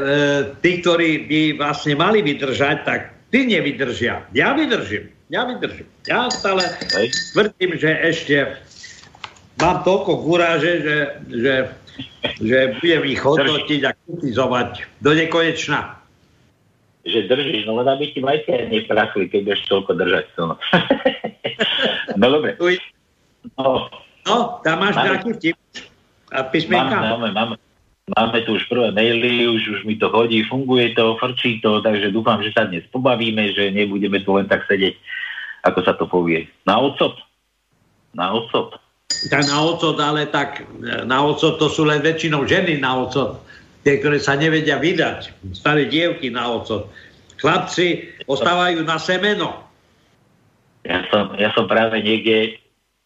tí, 0.64 0.80
ktorí 0.80 1.28
by 1.28 1.42
vlastne 1.60 2.00
mali 2.00 2.24
vydržať, 2.24 2.78
tak 2.88 3.12
tí 3.28 3.44
nevydržia. 3.44 4.24
Ja 4.32 4.56
vydržím, 4.56 5.12
ja 5.28 5.44
vydržím. 5.44 5.88
Ja 6.08 6.32
stále 6.32 6.64
Hej. 6.96 7.12
tvrdím, 7.36 7.72
že 7.76 7.92
ešte 8.08 8.36
mám 9.60 9.84
toľko 9.84 10.12
kuráže, 10.24 10.74
že, 10.80 10.98
že, 11.28 11.56
že 12.40 12.58
budem 12.80 13.04
ich 13.04 13.20
hodnotiť 13.20 13.82
a 13.84 13.92
kritizovať 14.00 14.70
do 15.04 15.12
nekonečna. 15.12 16.03
Že 17.04 17.28
držíš, 17.28 17.68
no 17.68 17.80
len 17.80 17.88
aby 17.92 18.16
ti 18.16 18.20
majte 18.24 18.68
neprachli, 18.72 19.28
keď 19.28 19.40
budeš 19.44 19.62
toľko 19.68 19.92
držať 19.96 20.26
to. 20.36 20.44
No, 22.14 22.30
dobre. 22.30 22.56
No, 23.58 23.90
No, 24.24 24.64
tam 24.64 24.80
máš 24.80 24.96
Máme. 24.96 25.08
nejaký 25.12 25.30
vtip 25.36 25.58
a 26.32 26.48
máme, 26.48 26.52
písmenka. 26.56 26.96
máme, 26.96 27.28
máme, 27.36 27.56
máme 28.16 28.38
tu 28.48 28.56
už 28.56 28.64
prvé 28.72 28.96
maily, 28.96 29.52
už, 29.52 29.62
už 29.68 29.80
mi 29.84 30.00
to 30.00 30.08
chodí, 30.08 30.48
funguje 30.48 30.96
to, 30.96 31.20
frčí 31.20 31.60
to, 31.60 31.84
takže 31.84 32.16
dúfam, 32.16 32.40
že 32.40 32.56
sa 32.56 32.64
dnes 32.64 32.88
pobavíme, 32.90 33.52
že 33.52 33.70
nebudeme 33.76 34.24
tu 34.24 34.32
len 34.40 34.48
tak 34.48 34.64
sedieť, 34.72 34.96
ako 35.68 35.80
sa 35.84 35.94
to 36.00 36.08
povie. 36.08 36.48
Na 36.64 36.80
odsop. 36.80 37.20
Na 38.16 38.32
odsop. 38.32 38.80
Tak 39.30 39.46
na 39.46 39.60
ocot, 39.62 40.00
ale 40.00 40.26
tak 40.26 40.64
e, 40.64 41.06
na 41.06 41.22
ocot 41.22 41.60
to 41.62 41.68
sú 41.70 41.86
len 41.86 42.02
väčšinou 42.02 42.48
ženy 42.48 42.80
na 42.80 43.04
ocot. 43.04 43.44
Tie, 43.84 44.00
ktoré 44.00 44.18
sa 44.20 44.40
nevedia 44.40 44.80
vydať. 44.80 45.36
Staré 45.52 45.92
dievky 45.92 46.32
na 46.32 46.48
ocot. 46.48 46.88
Chlapci 47.38 48.16
ostávajú 48.24 48.88
na 48.88 48.96
semeno. 48.96 49.68
Ja 50.88 51.04
som, 51.12 51.36
ja 51.36 51.52
som 51.52 51.68
práve 51.68 52.00
niekde 52.00 52.60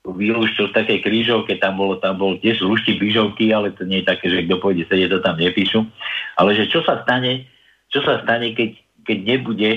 vylúštil 0.05 0.71
v 0.71 0.77
takej 0.77 0.99
krížovke, 1.03 1.57
tam, 1.59 1.81
bolo, 1.81 1.97
tam 1.99 2.15
bol 2.15 2.37
tiež 2.39 2.61
lúšti 2.63 2.95
krížovky, 2.95 3.51
ale 3.51 3.73
to 3.75 3.83
nie 3.83 3.99
je 4.01 4.07
také, 4.07 4.29
že 4.31 4.45
kto 4.47 4.55
pôjde 4.61 4.87
sedieť, 4.87 5.09
to 5.11 5.19
tam 5.19 5.35
nepíšu. 5.35 5.83
Ale 6.39 6.55
že 6.55 6.69
čo 6.71 6.79
sa 6.85 7.01
stane, 7.03 7.49
čo 7.91 7.99
sa 8.05 8.21
stane, 8.23 8.53
keď, 8.55 8.77
keď 9.03 9.17
nebude 9.25 9.71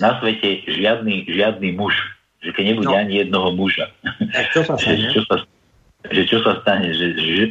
na 0.00 0.18
svete 0.18 0.64
žiadny, 0.66 1.28
žiadny 1.30 1.76
muž. 1.76 1.94
Že 2.42 2.50
keď 2.52 2.64
nebude 2.74 2.90
No. 2.90 2.98
ani 2.98 3.14
jednoho 3.24 3.48
muža. 3.56 3.88
Čo 4.52 4.68
sa 4.68 4.74
stane? 4.76 5.08
čo 5.16 5.24
sa, 5.24 5.40
že 6.12 6.22
čo 6.28 6.44
sa 6.44 6.60
stane? 6.60 6.92
Že, 6.92 7.06
že, 7.16 7.44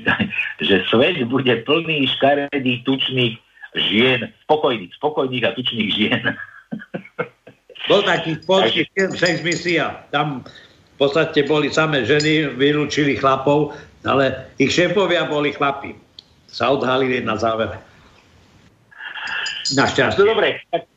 že 0.62 0.76
svet 0.90 1.18
bude 1.26 1.54
plný 1.66 2.06
škaredých, 2.18 2.86
tučných 2.86 3.34
žien, 3.74 4.30
spokojných, 4.46 4.94
spokojných 5.02 5.44
a 5.50 5.56
tučných 5.58 5.90
žien. 5.90 6.24
Bol 7.90 8.06
taký 8.06 8.38
polský 8.46 8.86
film 8.94 9.12
Sex 9.18 9.42
Misia. 9.42 10.06
Tam 10.14 10.46
v 10.46 10.98
podstate 11.02 11.44
boli 11.50 11.74
samé 11.74 12.06
ženy, 12.06 12.54
vylúčili 12.54 13.18
chlapov, 13.18 13.74
ale 14.06 14.48
ich 14.62 14.72
šéfovia 14.72 15.26
boli 15.26 15.52
chlapi. 15.52 15.98
Sa 16.54 16.70
odhalili 16.70 17.26
na 17.26 17.34
závere. 17.34 17.82
Našťastie. 19.74 20.22
No 20.22 20.38
dobre, 20.38 20.62
tak 20.70 20.93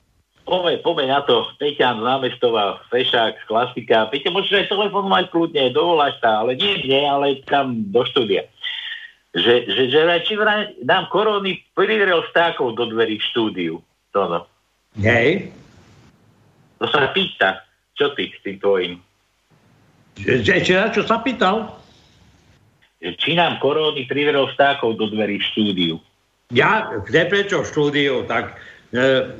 poďme, 0.46 0.80
poďme 0.80 1.06
na 1.10 1.20
to. 1.26 1.50
Peťan, 1.58 2.00
námestová, 2.00 2.80
Fešák, 2.88 3.50
klasika. 3.50 4.06
Peťa, 4.08 4.30
môžeš 4.30 4.64
aj 4.64 4.70
telefonovať 4.70 5.24
kľudne, 5.34 5.74
dovoláš 5.74 6.16
sa, 6.22 6.46
ale 6.46 6.54
nie 6.54 6.80
mne, 6.86 7.00
ale 7.04 7.26
tam 7.44 7.82
do 7.90 8.06
štúdia. 8.06 8.46
Že, 9.36 9.68
že, 9.68 9.82
že 9.92 10.00
či 10.24 10.32
vraj 10.38 10.72
nám 10.86 11.12
korony 11.12 11.60
prirel 11.76 12.24
stákov 12.32 12.72
do 12.78 12.88
dverí 12.88 13.20
v 13.20 13.26
štúdiu. 13.28 13.74
To 14.16 14.20
no. 14.24 14.40
Hej. 14.96 15.52
To 16.80 16.88
sa 16.88 17.12
pýta, 17.12 17.60
čo 17.92 18.16
ty 18.16 18.32
s 18.32 18.40
tým 18.40 18.56
tvojim? 18.56 18.94
Že, 20.16 20.40
že, 20.40 20.54
že, 20.64 20.74
čo 20.96 21.02
sa 21.04 21.20
pýtal? 21.20 21.76
Či 23.00 23.36
nám 23.36 23.60
koróny 23.60 24.08
privrel 24.08 24.48
vtákov 24.56 24.96
do 24.96 25.12
dverí 25.12 25.36
v 25.36 25.48
štúdiu. 25.52 25.96
Ja, 26.48 26.88
kde 27.04 27.28
prečo 27.28 27.60
v 27.60 27.68
štúdiu, 27.68 28.14
tak 28.24 28.56
e, 28.96 29.36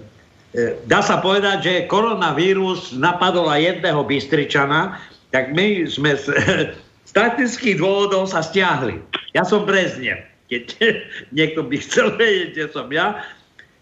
dá 0.86 1.00
sa 1.02 1.18
povedať, 1.20 1.56
že 1.62 1.74
koronavírus 1.90 2.94
napadol 2.94 3.50
aj 3.50 3.76
jedného 3.76 4.00
Bystričana, 4.06 5.00
tak 5.34 5.52
my 5.52 5.84
sme 5.84 6.14
z, 6.16 6.32
z 7.08 7.12
taktických 7.12 7.80
dôvodov 7.80 8.30
sa 8.30 8.40
stiahli. 8.40 9.02
Ja 9.34 9.44
som 9.44 9.66
Brezne, 9.68 10.24
keď 10.48 10.64
niekto 11.36 11.66
by 11.66 11.76
chcel 11.82 12.14
vedieť, 12.14 12.48
kde 12.54 12.64
som 12.72 12.86
ja. 12.88 13.20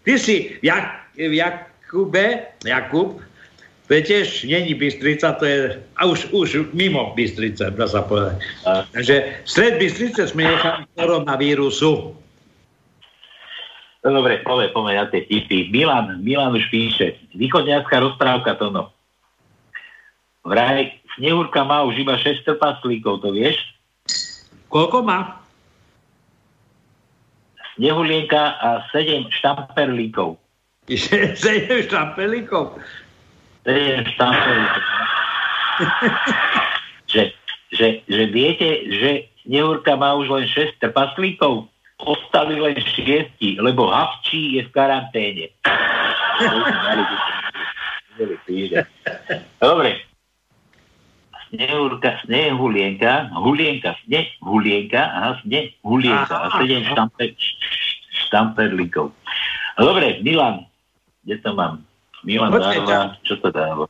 Ty 0.05 0.19
si 0.21 0.57
v, 0.61 0.69
Jak, 0.69 0.85
v 1.17 1.33
Jakube, 1.39 2.49
Jakub, 2.65 3.21
to 3.85 3.91
je 3.93 4.01
tiež 4.01 4.49
není 4.49 4.73
Bystrica, 4.73 5.37
to 5.37 5.45
je 5.45 5.57
a 6.01 6.09
už, 6.09 6.33
už 6.33 6.73
mimo 6.73 7.13
Bystrice, 7.13 7.69
dá 7.69 7.85
sa 7.85 8.01
povedať. 8.01 8.41
Takže 8.65 9.15
stred 9.45 9.77
Bystrice 9.77 10.25
sme 10.33 10.49
nechali 10.49 10.89
koronavírusu. 10.97 12.17
No 14.05 14.21
dobre, 14.21 14.45
poďme, 14.45 14.69
poďme 14.69 14.93
na 15.01 15.05
tie 15.09 15.25
tipy. 15.25 15.73
Milan, 15.73 16.21
Milan 16.21 16.53
už 16.53 16.69
píše. 16.69 17.17
Východňarská 17.33 17.97
rozprávka 17.97 18.53
to 18.55 18.69
no. 18.69 18.93
Vraj, 20.45 20.93
Snehurka 21.17 21.65
má 21.65 21.81
už 21.89 22.05
iba 22.05 22.13
6 22.21 22.45
trpaslíkov, 22.45 23.25
to 23.25 23.33
vieš? 23.33 23.57
Koľko 24.69 25.01
má? 25.01 25.41
Snehulienka 27.73 28.61
a 28.61 28.85
7 28.93 29.25
štamperlíkov. 29.41 30.37
Sedem 31.33 31.81
štampelíkov. 31.89 32.77
7 33.65 34.05
štamperlíkov. 34.13 34.83
že, 37.11 37.23
že, 37.73 37.87
že 38.05 38.23
viete, 38.29 38.69
že 38.93 39.11
Snehurka 39.41 39.97
má 39.97 40.13
už 40.13 40.29
len 40.29 40.45
6 40.45 40.77
trpaslíkov? 40.77 41.73
Ostali 41.95 42.59
len 42.59 42.75
6, 42.75 43.39
lebo 43.63 43.87
Havčí 43.87 44.59
je 44.59 44.67
v 44.67 44.71
karanténe. 44.75 45.47
Dobre. 49.63 49.91
Snehurka, 51.47 52.19
snehulienka, 52.27 53.31
hulienka, 53.31 53.95
snehulienka, 54.03 54.99
aha, 54.99 55.31
snehulienka 55.47 56.35
a 56.35 56.47
Aha. 56.51 56.59
7 56.59 56.83
štamper, 56.83 57.29
štamperlíkov. 58.27 59.15
No 59.79 59.81
Dobre, 59.87 60.19
Milan, 60.19 60.67
kde 61.23 61.39
to 61.39 61.55
mám? 61.55 61.79
Milan 62.27 62.51
Počkaj, 62.51 62.79
dáva, 62.83 63.15
čo 63.23 63.39
to 63.39 63.55
dáva? 63.55 63.87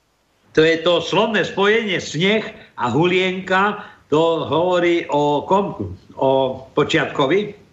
To 0.53 0.61
je 0.61 0.77
to 0.85 1.01
slovné 1.01 1.41
spojenie 1.41 1.97
sneh 1.97 2.45
a 2.77 2.85
hulienka, 2.93 3.81
to 4.13 4.45
hovorí 4.45 5.09
o 5.09 5.41
kom? 5.49 5.97
O 6.15 6.61
počiatkovi? 6.77 7.64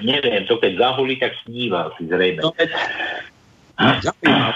Neviem, 0.00 0.44
to 0.46 0.56
keď 0.56 0.72
zahulí, 0.80 1.16
tak 1.16 1.36
sníva 1.44 1.92
si 1.96 2.08
zrejme. 2.08 2.40
No, 2.40 2.52
veď- 2.56 2.74
Zaujímavé. 4.00 4.54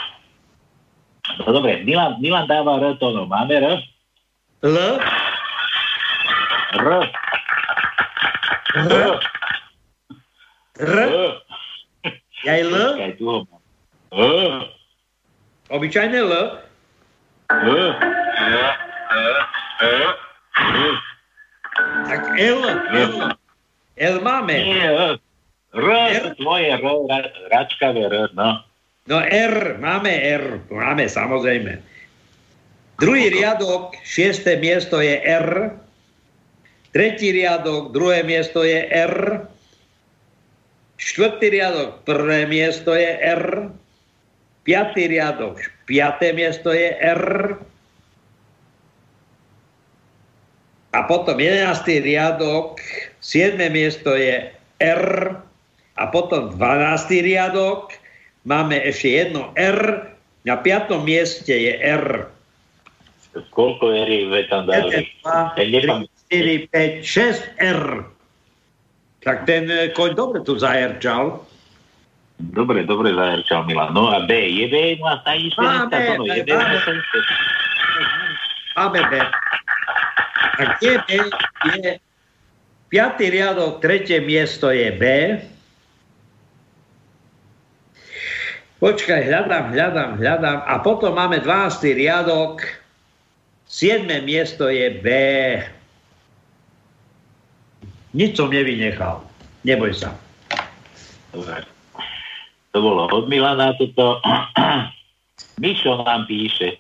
No 1.40 1.50
dobre, 1.50 1.72
Milan, 1.82 2.20
Milan 2.20 2.44
dáva 2.44 2.76
R 2.76 2.94
tónom. 3.00 3.24
Máme 3.24 3.56
R? 3.56 3.80
L? 4.64 4.76
R. 6.76 6.86
R? 8.74 9.16
R. 10.78 11.00
Aj 12.44 12.60
L? 12.60 12.68
Počkaj, 12.68 13.12
tu 13.16 13.24
ho 13.24 13.36
mám. 13.48 13.62
R. 14.12 14.52
Obyčajné 15.72 16.18
L? 16.20 16.32
R. 17.48 17.92
Tak 22.04 22.20
L? 22.36 22.60
L? 22.92 23.12
L 23.94 24.16
máme. 24.20 24.54
Nie, 24.54 24.88
R. 25.74 26.34
Tvoje 26.38 26.70
R, 26.70 26.82
ra, 26.82 27.18
račkavé 27.50 28.06
R, 28.06 28.30
no. 28.38 28.62
No 29.04 29.20
R, 29.20 29.76
máme 29.82 30.12
R, 30.14 30.64
máme 30.72 31.04
samozrejme. 31.04 31.76
Druhý 33.02 33.28
riadok, 33.28 33.98
šiesté 34.06 34.56
miesto 34.56 35.02
je 35.02 35.18
R. 35.20 35.76
Tretí 36.94 37.34
riadok, 37.34 37.90
druhé 37.90 38.22
miesto 38.22 38.62
je 38.62 38.86
R. 38.86 39.44
Štvrtý 40.94 41.52
riadok, 41.52 42.06
prvé 42.06 42.46
miesto 42.46 42.94
je 42.94 43.10
R. 43.18 43.68
Piatý 44.64 45.10
riadok, 45.10 45.60
piaté 45.84 46.32
miesto 46.32 46.72
je 46.72 46.96
R. 46.96 47.24
A 50.94 50.98
potom 51.04 51.36
jedenáctý 51.36 52.00
riadok, 52.00 52.80
siedme 53.20 53.68
miesto 53.68 54.16
je 54.16 54.48
R. 54.80 55.04
A 55.94 56.10
potom 56.10 56.50
dvanáctý 56.50 57.22
riadok, 57.22 57.94
máme 58.42 58.82
ešte 58.82 59.14
jedno 59.14 59.54
R. 59.54 60.10
Na 60.44 60.58
piatom 60.58 61.06
mieste 61.06 61.54
je 61.54 61.72
R. 61.78 62.28
Koľko 63.54 63.94
R 63.94 64.10
je 64.10 64.46
tam 64.50 64.66
dali? 64.66 65.06
1, 65.06 65.22
2, 65.22 66.06
3, 66.28 66.68
4, 66.68 67.02
5, 67.02 67.02
6 67.02 67.62
R. 67.62 67.82
Tak 69.24 69.48
ten 69.48 69.64
e, 69.70 69.88
koň 69.96 70.10
dobre 70.14 70.44
tu 70.44 70.58
zajerčal. 70.60 71.40
Dobre, 72.52 72.84
dobre 72.84 73.14
zajerčal 73.14 73.64
Milan. 73.64 73.94
No 73.96 74.12
a 74.12 74.26
B, 74.28 74.34
je 74.34 74.66
B, 74.68 75.00
no 75.00 75.06
a 75.08 75.22
tajnička 75.24 75.62
Máme, 75.62 75.98
no, 76.18 76.24
je 76.28 76.42
B, 76.44 76.50
máme. 76.52 76.76
no, 76.76 76.92
Máme 78.76 79.00
B. 79.08 79.12
Tak 80.58 80.70
je 80.82 80.94
B, 80.98 81.08
je 81.70 81.90
piatý 82.90 83.24
riadok, 83.30 83.80
tretie 83.80 84.20
miesto 84.20 84.68
je 84.70 84.90
B. 84.92 85.04
Počkaj, 88.84 89.32
hľadám, 89.32 89.72
hľadám, 89.72 90.10
hľadám. 90.20 90.58
A 90.68 90.76
potom 90.84 91.16
máme 91.16 91.40
12. 91.40 91.96
riadok, 91.96 92.60
siedme 93.64 94.20
miesto 94.20 94.68
je 94.68 95.00
B. 95.00 95.08
Nič 98.12 98.36
som 98.36 98.52
nevynechal. 98.52 99.24
Neboj 99.64 99.96
sa. 99.96 100.12
Dobre. 101.32 101.64
To 102.76 102.78
bolo 102.84 103.08
od 103.08 103.24
Milana 103.32 103.72
toto. 103.80 104.20
Mišo 105.64 106.04
nám 106.04 106.28
píše, 106.28 106.76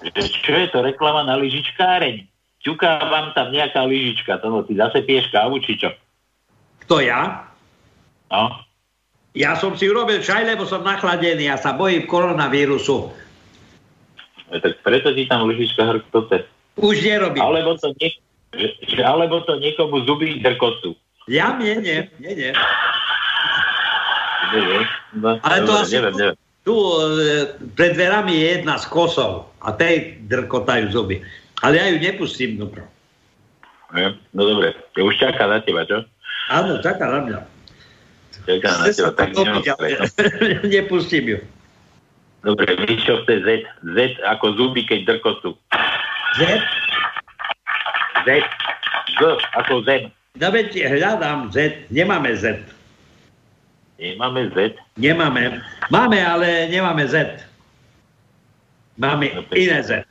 že 0.00 0.22
čo 0.40 0.56
je 0.56 0.72
to 0.72 0.80
reklama 0.80 1.28
na 1.28 1.36
lyžičkáreň? 1.36 2.24
Ťuká 2.64 3.12
vám 3.12 3.36
tam 3.36 3.52
nejaká 3.52 3.84
lyžička, 3.84 4.40
to 4.40 4.48
no, 4.48 4.64
ty 4.64 4.72
zase 4.72 5.04
piješ 5.04 5.28
kávu, 5.28 5.60
či 5.60 5.76
čo? 5.76 5.92
Kto 6.80 7.04
ja? 7.04 7.44
No, 8.32 8.71
Ja 9.32 9.56
som 9.56 9.72
si 9.80 9.88
urobil 9.88 10.20
čaj, 10.20 10.44
lebo 10.44 10.68
som 10.68 10.84
nachladený 10.84 11.48
a 11.48 11.56
sa 11.56 11.72
bojím 11.72 12.04
koronavírusu. 12.04 13.08
e, 14.52 14.60
tak 14.60 14.76
preto 14.84 15.16
ti 15.16 15.24
tam 15.24 15.48
lyžička 15.48 15.88
hrktote. 15.88 16.44
Už 16.76 17.00
nerobím. 17.00 17.40
Alebo 17.40 17.76
to, 17.80 17.96
nie, 17.96 18.12
alebo 19.00 19.40
to 19.48 19.56
niekomu 19.56 20.04
zuby 20.04 20.36
drkotu. 20.44 20.92
Ja 21.32 21.56
nie, 21.56 21.80
nie, 21.80 22.12
nie, 22.20 22.32
nie. 22.36 22.52
Neviem. 24.52 24.84
No, 25.16 25.40
Ale 25.40 25.64
to 25.64 25.72
dobre, 25.72 25.80
asi 25.80 25.94
neviem, 25.96 26.14
neviem. 26.20 26.36
tu 26.60 26.76
e, 26.76 27.04
pred 27.72 27.96
dverami 27.96 28.32
je 28.36 28.46
jedna 28.60 28.76
z 28.76 28.84
kosov 28.92 29.48
a 29.64 29.72
tej 29.72 30.20
drkotajú 30.28 30.92
zuby. 30.92 31.24
Ale 31.64 31.80
ja 31.80 31.88
ju 31.88 31.96
nepustím 32.04 32.60
dnútro. 32.60 32.84
Ne? 33.96 34.16
No 34.36 34.44
dobre, 34.44 34.76
už 34.92 35.14
čaká 35.16 35.48
na 35.48 35.64
teba, 35.64 35.88
čo? 35.88 36.04
Áno, 36.52 36.80
čaká 36.84 37.08
na 37.08 37.20
mňa. 37.24 37.38
Čaká 38.42 38.70
na 38.74 38.84
teba, 38.88 39.10
tak 39.14 39.28
nepustím 40.74 41.24
ju. 41.28 41.38
Dobre, 42.42 42.74
Mišo 42.76 43.22
chce 43.22 43.34
Z. 43.38 43.48
Z 43.86 43.96
ako 44.26 44.46
zuby, 44.58 44.82
keď 44.82 45.00
drkotu. 45.06 45.54
Z? 46.34 46.40
Z. 48.22 48.28
Z 49.12 49.20
ako 49.54 49.86
zem. 49.86 50.10
No 50.34 50.48
veď 50.50 50.90
hľadám 50.90 51.54
Z. 51.54 51.86
Nemáme 51.88 52.34
Z. 52.34 52.58
Nemáme 53.94 54.50
Z. 54.50 54.74
Nemáme. 54.98 55.62
Máme, 55.86 56.18
ale 56.18 56.66
nemáme 56.66 57.06
Z. 57.06 57.46
Máme 58.98 59.30
No, 59.30 59.46
iné 59.54 59.78
Z. 59.80 60.02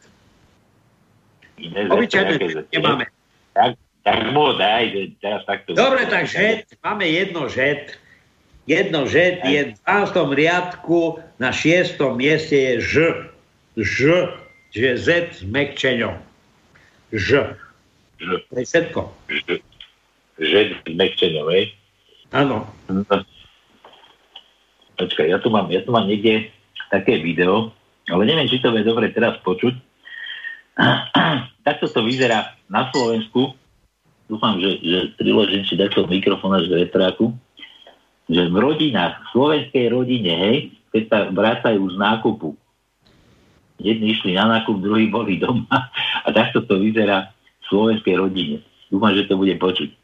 Iné 1.60 1.82
Z. 1.84 1.90
Obyčajné 1.92 2.34
Z 2.34 2.44
Z. 2.48 2.58
nemáme. 2.72 3.12
Tak, 3.52 3.76
tak 4.02 4.32
mu 4.32 4.56
daj, 4.56 4.88
teraz 5.20 5.44
takto. 5.44 5.76
Dobre, 5.76 6.08
tak 6.08 6.32
Z. 6.32 6.64
Máme 6.80 7.04
jedno 7.04 7.52
Z. 7.52 7.60
Jedno 8.70 9.10
Z 9.10 9.42
je 9.42 9.62
v 9.64 9.72
12. 9.84 10.38
riadku, 10.38 11.18
na 11.42 11.50
6. 11.50 11.98
mieste 12.14 12.54
je 12.54 12.74
Ž. 12.78 12.96
Ž. 13.78 14.00
Čiže 14.72 14.90
Z 14.98 15.08
s 15.36 15.40
mekčeňom. 15.50 16.16
Ž. 17.12 17.58
Ž. 18.22 18.28
To 18.48 18.54
je 18.56 18.66
všetko. 18.66 19.02
Ž. 19.28 19.42
Ž 20.38 20.54
s 20.78 20.94
mekčeňom, 20.94 21.48
hej? 21.50 21.74
Áno. 22.32 22.70
No. 22.88 23.04
Počkaj, 24.96 25.28
ja 25.28 25.42
tu 25.42 25.50
mám, 25.50 25.68
ja 25.74 25.82
tu 25.82 25.90
mám 25.90 26.06
niekde 26.06 26.54
také 26.94 27.18
video, 27.18 27.74
ale 28.08 28.30
neviem, 28.30 28.46
či 28.46 28.62
to 28.62 28.70
je 28.72 28.86
dobre 28.86 29.10
teraz 29.10 29.42
počuť. 29.42 29.74
Takto 31.68 31.90
to 31.90 32.06
vyzerá 32.06 32.54
na 32.70 32.88
Slovensku. 32.94 33.58
Dúfam, 34.32 34.62
že, 34.64 34.80
že 34.80 35.00
priložím 35.20 35.68
si 35.68 35.76
takto 35.76 36.08
mikrofón 36.08 36.56
až 36.56 36.72
k 36.72 36.88
retráku. 36.88 37.36
Že 38.32 38.48
v 38.48 38.58
rodinách, 38.58 39.20
v 39.20 39.28
slovenskej 39.36 39.86
rodine, 39.92 40.32
hej, 40.32 40.58
keď 40.96 41.04
sa 41.12 41.18
vracajú 41.28 41.84
z 41.92 41.96
nákupu. 42.00 42.56
Jedni 43.82 44.16
išli 44.16 44.40
na 44.40 44.48
nákup, 44.48 44.80
druhí 44.80 45.12
boli 45.12 45.36
doma. 45.36 45.68
A 46.26 46.28
takto 46.32 46.64
to 46.64 46.80
vyzerá 46.80 47.28
v 47.60 47.64
slovenskej 47.68 48.16
rodine. 48.16 48.64
Dúfam, 48.88 49.12
že 49.12 49.28
to 49.28 49.36
bude 49.36 49.56
počuť. 49.60 50.01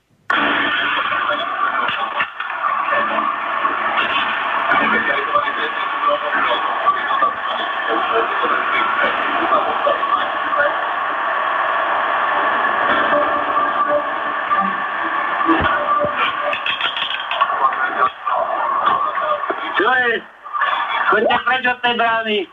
Brány. 22.17 22.47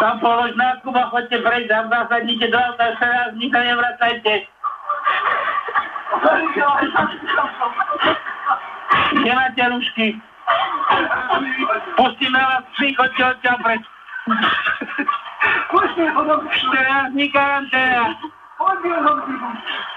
Tam 0.00 0.20
polož 0.20 0.52
nákup 0.56 0.94
a 0.96 1.04
choďte 1.10 1.36
preč, 1.42 1.64
tam 1.68 1.90
zasadnite 1.90 2.46
do 2.48 2.58
auta, 2.58 2.84
ešte 2.92 3.06
raz 3.06 3.30
nikto 3.34 3.58
nevracajte. 3.58 4.34
Nemáte 9.24 9.62
rušky. 9.68 10.06
Pustíme 11.96 12.40
vás 12.40 12.64
vši, 12.76 12.88
choďte 12.94 13.22
odtiaľ 13.36 13.56
preč. 13.64 13.82
Ešte 16.48 16.78
raz 16.84 17.10
karanténa. 17.12 18.04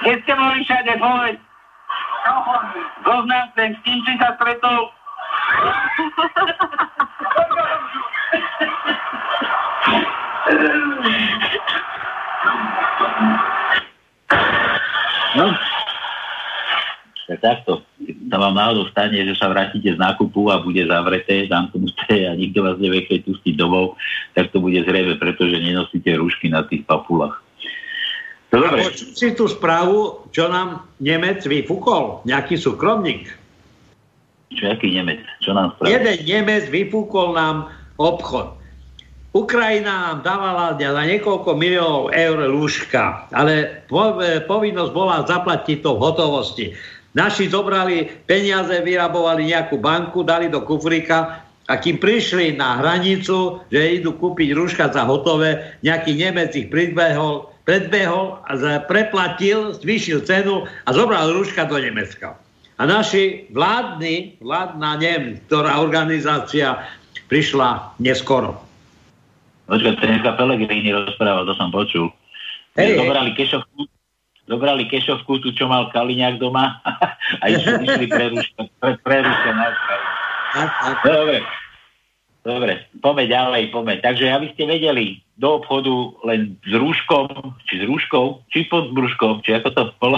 Keď 0.02 0.18
ste 0.24 0.34
boli 0.34 0.60
všade, 0.66 0.94
povedz. 1.00 1.40
Zoznam 3.06 3.48
ten, 3.56 3.72
s 3.74 3.80
tým, 3.86 4.00
či 4.06 4.14
sa 4.20 4.36
stretol. 4.36 4.82
No. 15.36 15.48
Tak 17.32 17.40
takto. 17.40 17.88
Keď 18.04 18.16
sa 18.28 18.38
vám 18.44 18.56
náhodou 18.60 18.92
stane, 18.92 19.16
že 19.24 19.40
sa 19.40 19.48
vrátite 19.48 19.96
z 19.96 20.00
nákupu 20.00 20.52
a 20.52 20.60
bude 20.60 20.84
zavreté, 20.84 21.48
zamknuté 21.48 22.28
a 22.28 22.36
nikto 22.36 22.60
vás 22.60 22.76
nevie 22.76 23.08
keď 23.08 23.24
pustiť 23.32 23.56
domov, 23.56 23.96
tak 24.36 24.52
to 24.52 24.60
bude 24.60 24.84
zrejme, 24.84 25.16
pretože 25.16 25.56
nenosíte 25.56 26.12
rúšky 26.20 26.52
na 26.52 26.68
tých 26.68 26.84
papulách. 26.84 27.40
No 28.52 28.68
dobre, 28.68 28.92
si 28.92 29.32
tú 29.32 29.48
správu, 29.48 30.28
čo 30.36 30.52
nám 30.52 30.84
Nemec 31.00 31.48
vyfúkol, 31.48 32.28
nejaký 32.28 32.60
súkromník. 32.60 33.32
čo 34.52 34.68
aký 34.68 34.92
Nemec? 34.92 35.24
Čo 35.40 35.56
nám 35.56 35.72
spravil? 35.80 35.96
Jeden 35.96 36.18
Nemec 36.28 36.68
vyfúkol 36.68 37.32
nám 37.32 37.72
obchod. 38.02 38.62
Ukrajina 39.32 40.12
nám 40.12 40.28
dávala 40.28 40.76
na 40.76 41.04
niekoľko 41.08 41.56
miliónov 41.56 42.12
eur 42.12 42.52
lúžka, 42.52 43.32
ale 43.32 43.88
e, 43.88 44.44
povinnosť 44.44 44.92
bola 44.92 45.24
zaplatiť 45.24 45.80
to 45.80 45.96
v 45.96 46.04
hotovosti. 46.04 46.66
Naši 47.16 47.48
zobrali 47.48 48.12
peniaze, 48.28 48.84
vyrabovali 48.84 49.48
nejakú 49.56 49.80
banku, 49.80 50.28
dali 50.28 50.52
do 50.52 50.64
kufrika 50.68 51.48
a 51.64 51.74
kým 51.80 52.04
prišli 52.04 52.60
na 52.60 52.84
hranicu, 52.84 53.64
že 53.72 54.04
idú 54.04 54.20
kúpiť 54.20 54.52
rúška 54.52 54.92
za 54.92 55.08
hotové, 55.08 55.80
nejaký 55.80 56.12
Nemec 56.12 56.52
ich 56.52 56.68
predbehol, 56.68 57.48
predbehol 57.64 58.44
a 58.44 58.84
preplatil, 58.84 59.72
zvýšil 59.80 60.28
cenu 60.28 60.68
a 60.68 60.90
zobral 60.92 61.32
rúška 61.32 61.64
do 61.72 61.80
Nemecka. 61.80 62.36
A 62.76 62.84
naši 62.84 63.46
vládni, 63.54 64.42
vládna, 64.44 64.90
neviem, 65.00 65.40
ktorá 65.48 65.80
organizácia 65.80 66.84
prišla 67.32 67.96
neskoro. 68.04 68.60
Počkaj, 69.72 69.96
to 69.96 70.04
dneska 70.04 70.36
Pelegrini 70.36 70.92
rozprával, 70.92 71.48
to 71.48 71.56
som 71.56 71.72
počul. 71.72 72.12
Hej. 72.76 73.00
zobrali 73.00 73.32
kešovku, 73.36 73.88
zobrali 74.52 74.84
kešovku, 74.92 75.40
tu 75.40 75.56
čo 75.56 75.72
mal 75.72 75.88
Kaliňák 75.96 76.44
doma 76.44 76.84
a 77.42 77.44
išli, 77.48 77.80
išli 77.88 78.06
pre 78.12 78.36
Ruška, 78.36 78.62
pre, 78.84 78.92
pre 79.00 79.18
Ruška 79.24 79.50
na 79.56 79.66
Ukrajinu. 79.72 80.10
Tak, 80.52 80.70
tak. 80.84 80.98
Dobre. 81.08 81.40
Dobre, 82.42 82.74
poďme 83.06 83.30
ďalej, 83.30 83.64
poďme. 83.70 84.02
Takže 84.02 84.26
aby 84.34 84.50
ste 84.58 84.66
vedeli, 84.66 85.22
do 85.38 85.62
obchodu 85.62 85.94
len 86.26 86.58
s 86.66 86.74
rúškom, 86.74 87.30
či 87.70 87.82
s 87.82 87.84
rúškou, 87.86 88.42
či 88.50 88.66
pod 88.66 88.90
brúškom, 88.98 89.46
či 89.46 89.62
ako 89.62 89.70
to 89.78 89.84
bolo. 90.02 90.18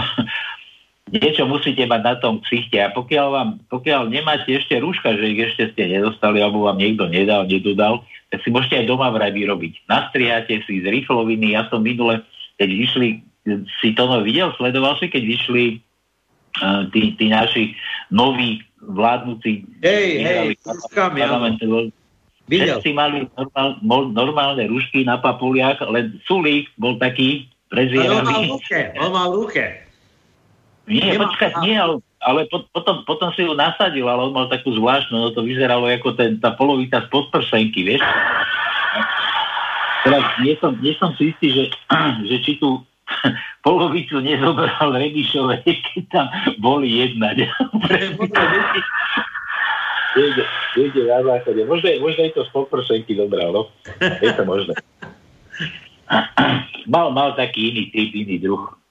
Niečo 1.12 1.44
musíte 1.44 1.84
mať 1.84 2.02
na 2.02 2.16
tom 2.16 2.40
ksichte 2.48 2.80
a 2.80 2.88
pokiaľ, 2.90 3.28
vám, 3.28 3.50
pokiaľ 3.68 4.08
nemáte 4.08 4.56
ešte 4.56 4.80
rúška, 4.80 5.14
že 5.20 5.36
ich 5.36 5.42
ešte 5.52 5.76
ste 5.76 6.00
nedostali, 6.00 6.40
alebo 6.40 6.66
vám 6.66 6.80
niekto 6.80 7.12
nedal, 7.12 7.44
nedodal, 7.44 8.08
tak 8.32 8.40
si 8.42 8.50
môžete 8.50 8.82
aj 8.82 8.86
doma 8.88 9.12
vraj 9.12 9.36
vyrobiť. 9.36 9.86
Nastriháte 9.86 10.64
si 10.64 10.80
z 10.80 10.88
rifloviny, 10.88 11.54
ja 11.54 11.68
som 11.68 11.84
minule, 11.84 12.24
keď 12.56 12.70
vyšli, 12.72 13.20
si 13.84 13.90
to 13.94 14.08
no 14.08 14.24
videl, 14.24 14.56
sledoval 14.56 14.96
si, 14.98 15.12
keď 15.12 15.24
vyšli 15.28 15.64
uh, 16.64 16.88
tí, 16.90 17.14
tí 17.20 17.28
naši 17.28 17.76
noví 18.08 18.64
vládnúci 18.80 19.84
Hej, 19.84 20.08
vyhrali 20.24 20.56
hej, 20.56 20.60
ja. 21.20 22.02
Videl. 22.44 22.76
Všetci 22.76 22.92
mali 22.92 23.24
normál, 23.40 23.70
normálne 24.12 24.64
rušky 24.68 25.08
na 25.08 25.16
papuliach, 25.16 25.80
len 25.88 26.20
Sulík 26.28 26.68
bol 26.76 27.00
taký 27.00 27.48
Ale 27.74 27.90
on 28.22 28.28
mal 28.30 28.44
ruke, 28.54 28.80
on 29.02 29.10
mal 29.10 29.30
ruke. 29.34 29.66
Nie, 30.84 31.16
Nemá- 31.16 31.32
počkaj, 31.32 31.64
nie, 31.64 31.80
ale, 31.80 32.04
ale 32.20 32.44
pot, 32.52 32.68
potom, 32.76 33.08
potom 33.08 33.32
si 33.32 33.48
ju 33.48 33.56
nasadil, 33.56 34.04
ale 34.04 34.28
on 34.28 34.36
mal 34.36 34.52
takú 34.52 34.76
zvláštnu, 34.76 35.16
no 35.16 35.30
to 35.32 35.40
vyzeralo 35.40 35.88
ako 35.88 36.12
ten, 36.20 36.40
tá 36.44 36.52
polovica 36.52 37.00
z 37.04 37.08
podprsenky, 37.08 37.88
vieš? 37.88 38.04
Teraz 40.04 40.24
nie 40.44 40.60
som, 40.60 40.76
nie 40.84 40.92
som 41.00 41.16
si 41.16 41.32
istý, 41.32 41.48
že, 41.56 41.64
že 42.30 42.36
či 42.44 42.60
tú 42.60 42.84
polovicu 43.68 44.20
nezobral 44.20 44.92
Remišové, 44.92 45.64
keď 45.88 46.04
tam 46.12 46.28
boli 46.60 46.92
jednať. 47.00 47.48
Niekde, 50.20 50.44
niekde 50.78 51.02
na 51.08 51.20
záchode. 51.24 51.64
Možno, 51.64 51.88
možno 52.04 52.22
je 52.28 52.34
to 52.36 52.44
z 52.44 52.52
podprsenky 52.52 53.16
zobral, 53.16 53.56
no. 53.56 53.64
Je 54.20 54.32
to 54.36 54.44
možné. 54.44 54.76
Mal, 56.84 57.16
mal 57.16 57.32
taký 57.40 57.72
iný 57.72 57.84
typ, 57.96 58.12
iný 58.12 58.44
druh. 58.44 58.83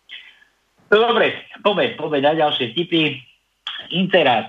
No 0.93 1.09
dobre, 1.09 1.33
poďme, 1.65 1.97
poďme 1.97 2.21
na 2.21 2.33
ďalšie 2.37 2.77
tipy. 2.77 3.17
Interát. 3.89 4.47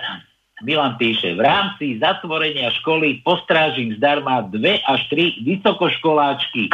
Milan 0.63 0.95
píše, 0.95 1.35
v 1.35 1.41
rámci 1.43 1.99
zatvorenia 1.99 2.71
školy 2.83 3.19
postrážim 3.23 3.95
zdarma 3.95 4.43
dve 4.47 4.79
až 4.85 5.01
tri 5.11 5.35
vysokoškoláčky. 5.43 6.71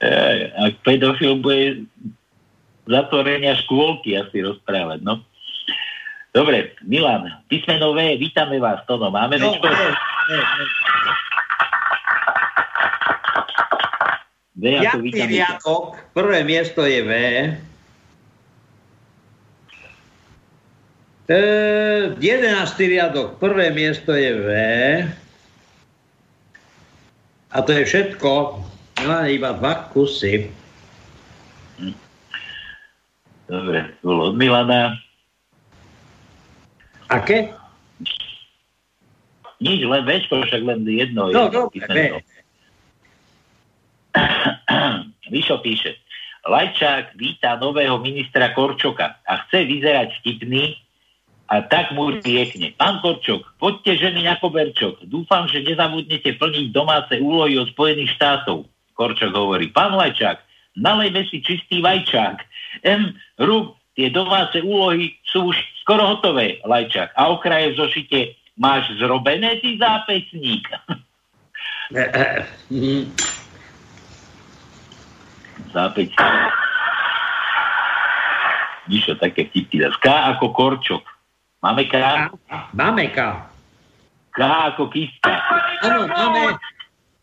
Ej, 0.00 0.38
Ak 0.56 0.72
pedofil 0.84 1.40
bude 1.40 1.88
zatvorenia 2.88 3.56
škôlky 3.64 4.16
asi 4.16 4.40
rozprávať, 4.44 5.00
no. 5.00 5.20
Dobre, 6.32 6.76
Milan, 6.84 7.26
písmeno 7.48 7.92
V, 7.92 8.16
vítame 8.16 8.60
vás, 8.60 8.80
Tono. 8.84 9.08
Máme 9.12 9.36
No, 9.40 9.52
Včko? 9.52 9.66
hej, 9.68 9.92
hej, 9.92 10.42
V 14.60 14.76
ako 14.76 15.00
Piatý 15.00 15.20
riadok, 15.24 15.84
prvé 16.12 16.44
miesto 16.44 16.84
je 16.84 17.00
V. 17.00 17.12
E, 21.32 21.40
jedenáctý 22.20 22.92
riadok, 22.92 23.40
prvé 23.40 23.72
miesto 23.72 24.12
je 24.12 24.32
V. 24.36 24.48
A 27.50 27.56
to 27.64 27.72
je 27.72 27.88
všetko. 27.88 28.60
Má 29.08 29.32
iba 29.32 29.56
dva 29.56 29.88
kusy. 29.96 30.52
Dobre, 33.48 33.96
bolo 34.04 34.30
od 34.30 34.36
Milana. 34.36 35.00
Aké? 37.08 37.50
Nič, 39.60 39.80
len 39.88 40.02
Včko, 40.04 40.44
však 40.44 40.62
len 40.62 40.84
jedno. 40.84 41.32
No, 41.32 41.48
jedno 41.48 41.72
dobre. 41.72 42.22
Vyšo 45.32 45.58
píše, 45.62 45.96
Lajčák 46.46 47.14
víta 47.20 47.60
nového 47.60 48.00
ministra 48.00 48.50
Korčoka 48.56 49.20
a 49.28 49.32
chce 49.46 49.64
vyzerať 49.68 50.08
vtipný 50.20 50.76
a 51.50 51.66
tak 51.66 51.90
mu 51.92 52.14
riekne. 52.14 52.72
Pán 52.78 53.02
Korčok, 53.02 53.42
poďte 53.58 54.06
ženy 54.06 54.22
na 54.22 54.38
koberčok. 54.38 55.02
Dúfam, 55.04 55.50
že 55.50 55.66
nezabudnete 55.66 56.38
plniť 56.38 56.66
domáce 56.70 57.18
úlohy 57.18 57.58
od 57.58 57.68
Spojených 57.74 58.14
štátov. 58.16 58.70
Korčok 58.94 59.34
hovorí, 59.34 59.68
pán 59.74 59.98
Lajčák, 59.98 60.38
nalejme 60.78 61.26
si 61.26 61.42
čistý 61.42 61.82
vajčák. 61.82 62.38
M. 62.86 63.12
Rub, 63.42 63.74
tie 63.98 64.08
domáce 64.14 64.62
úlohy 64.62 65.18
sú 65.26 65.50
už 65.50 65.58
skoro 65.82 66.06
hotové, 66.06 66.62
Lajčák. 66.62 67.12
A 67.18 67.34
okraje 67.34 67.74
v 67.74 67.78
zošite 67.82 68.18
máš 68.54 68.86
zrobené, 68.96 69.58
ty 69.58 69.76
zápesník. 69.76 70.64
Zápäť. 75.68 76.16
Ničo 78.88 79.14
také 79.20 79.46
vtipky. 79.52 79.84
K 80.00 80.06
ako 80.06 80.50
korčok. 80.56 81.04
Máme 81.60 81.84
K? 81.86 81.94
Máme 82.72 83.12
K. 83.12 83.18
K 84.32 84.38
ako 84.40 84.88
kistka. 84.88 85.30
Áno, 85.84 86.08
máme. 86.08 86.56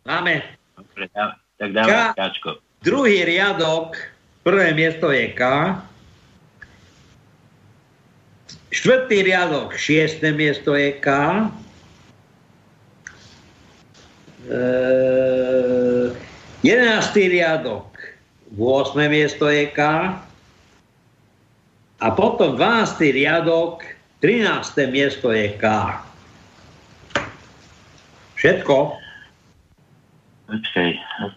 Máme. 0.06 0.34
Dobre, 0.78 1.10
dá- 1.12 1.36
tak 1.58 1.70
dáme 1.74 1.90
K. 1.90 1.98
Kčko. 2.16 2.62
Druhý 2.86 3.26
riadok, 3.26 3.98
prvé 4.46 4.72
miesto 4.78 5.10
je 5.10 5.34
K. 5.34 5.42
Štvrtý 8.68 9.26
riadok, 9.26 9.74
šiesté 9.74 10.36
miesto 10.36 10.78
je 10.78 10.94
K. 11.02 11.08
E, 14.48 14.62
jedenáctý 16.62 17.32
riadok, 17.32 17.87
8. 18.56 18.96
miesto 19.12 19.52
je 19.52 19.68
K. 19.74 19.80
A 21.98 22.08
potom 22.14 22.56
12. 22.56 23.02
riadok, 23.12 23.84
13. 24.24 24.88
miesto 24.88 25.34
je 25.34 25.52
K. 25.58 25.66
Všetko. 28.38 28.96
Počkaj, 30.48 30.90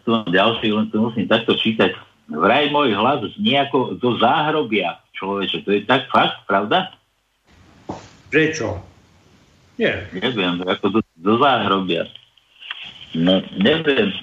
tu 0.07 0.09
mám 0.15 0.31
ďalší, 0.31 0.71
len 0.71 0.87
to 0.93 1.11
musím 1.11 1.27
takto 1.27 1.59
čítať. 1.59 1.97
Vraj 2.31 2.71
môj 2.71 2.95
hlas 2.95 3.27
ako 3.35 3.99
do 3.99 4.15
záhrobia, 4.23 5.03
človeče. 5.19 5.67
To 5.67 5.71
je 5.75 5.81
tak 5.83 6.07
fakt, 6.15 6.47
pravda? 6.47 6.95
Prečo? 8.31 8.79
Nie. 9.75 10.07
Neviem, 10.15 10.63
ako 10.63 10.87
do, 10.95 11.01
do 11.19 11.35
záhrobia. 11.43 12.07
No, 13.19 13.43
neviem. 13.59 14.15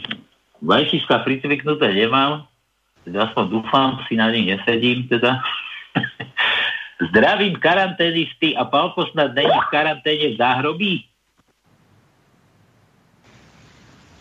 Vajčička 0.63 1.28
pricviknuté 1.28 1.91
nemám. 1.91 2.47
Teda 3.08 3.32
aspoň 3.32 3.46
dúfam, 3.48 4.04
si 4.12 4.20
na 4.20 4.28
nich 4.36 4.52
nesedím, 4.52 5.08
teda. 5.08 5.39
Zdravím 7.08 7.56
karanténisty 7.56 8.52
a 8.52 8.67
Palko 8.67 9.08
snad 9.15 9.32
není 9.32 9.48
v 9.48 9.72
karanténe 9.72 10.36
v 10.36 10.36
záhrobí? 10.36 10.93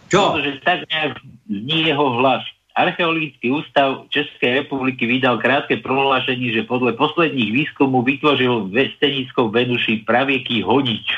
Čo? 0.06 0.38
Pretože 0.38 0.62
tak 0.62 0.86
nejak 0.86 1.18
zní 1.50 1.90
jeho 1.90 2.06
hlas. 2.22 2.46
Archeologický 2.76 3.50
ústav 3.50 4.06
Českej 4.12 4.62
republiky 4.62 5.08
vydal 5.08 5.42
krátke 5.42 5.80
prohlášenie, 5.80 6.52
že 6.52 6.68
podľa 6.68 6.94
posledných 6.94 7.50
výskumov 7.50 8.06
vytvoril 8.06 8.70
v 8.70 8.92
Stenisko 9.00 9.48
v 9.50 9.64
Venuši 9.64 10.04
pravieký 10.06 10.62
honič. 10.62 11.10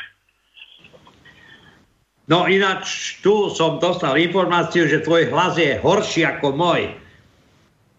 No 2.31 2.47
ináč 2.49 3.19
tu 3.21 3.51
som 3.53 3.77
dostal 3.83 4.17
informáciu, 4.17 4.87
že 4.89 5.05
tvoj 5.05 5.29
hlas 5.35 5.59
je 5.59 5.77
horší 5.83 6.25
ako 6.25 6.55
môj. 6.55 7.08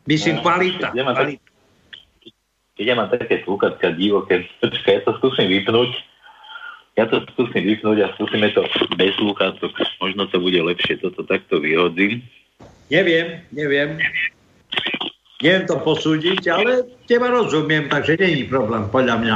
Myslím, 0.10 0.42
kvalita. 0.42 0.90
Ja 0.98 1.06
mám, 1.06 1.14
kvalita. 1.14 1.46
keď 2.74 2.86
ja 2.90 2.96
mám 2.98 3.10
také 3.14 3.46
slúchatka 3.46 3.94
divoké, 3.94 4.50
počkaj, 4.58 4.94
ja 4.98 5.02
to 5.06 5.14
skúsim 5.22 5.46
vypnúť. 5.46 5.92
Ja 6.98 7.06
to 7.06 7.22
skúsim 7.32 7.64
vypnúť 7.64 7.98
a 8.04 8.12
skúsime 8.18 8.50
to 8.58 8.66
bez 8.98 9.14
slúchatok. 9.22 9.70
Možno 10.02 10.26
to 10.34 10.42
bude 10.42 10.58
lepšie, 10.58 10.98
toto 10.98 11.22
takto 11.24 11.62
vyhodím. 11.62 12.26
Neviem, 12.90 13.46
neviem. 13.54 14.02
Neviem 15.40 15.64
to 15.70 15.80
posúdiť, 15.80 16.42
ale 16.52 16.90
teba 17.08 17.32
rozumiem, 17.32 17.88
takže 17.88 18.20
není 18.20 18.50
problém, 18.50 18.90
podľa 18.92 19.16
mňa. 19.22 19.36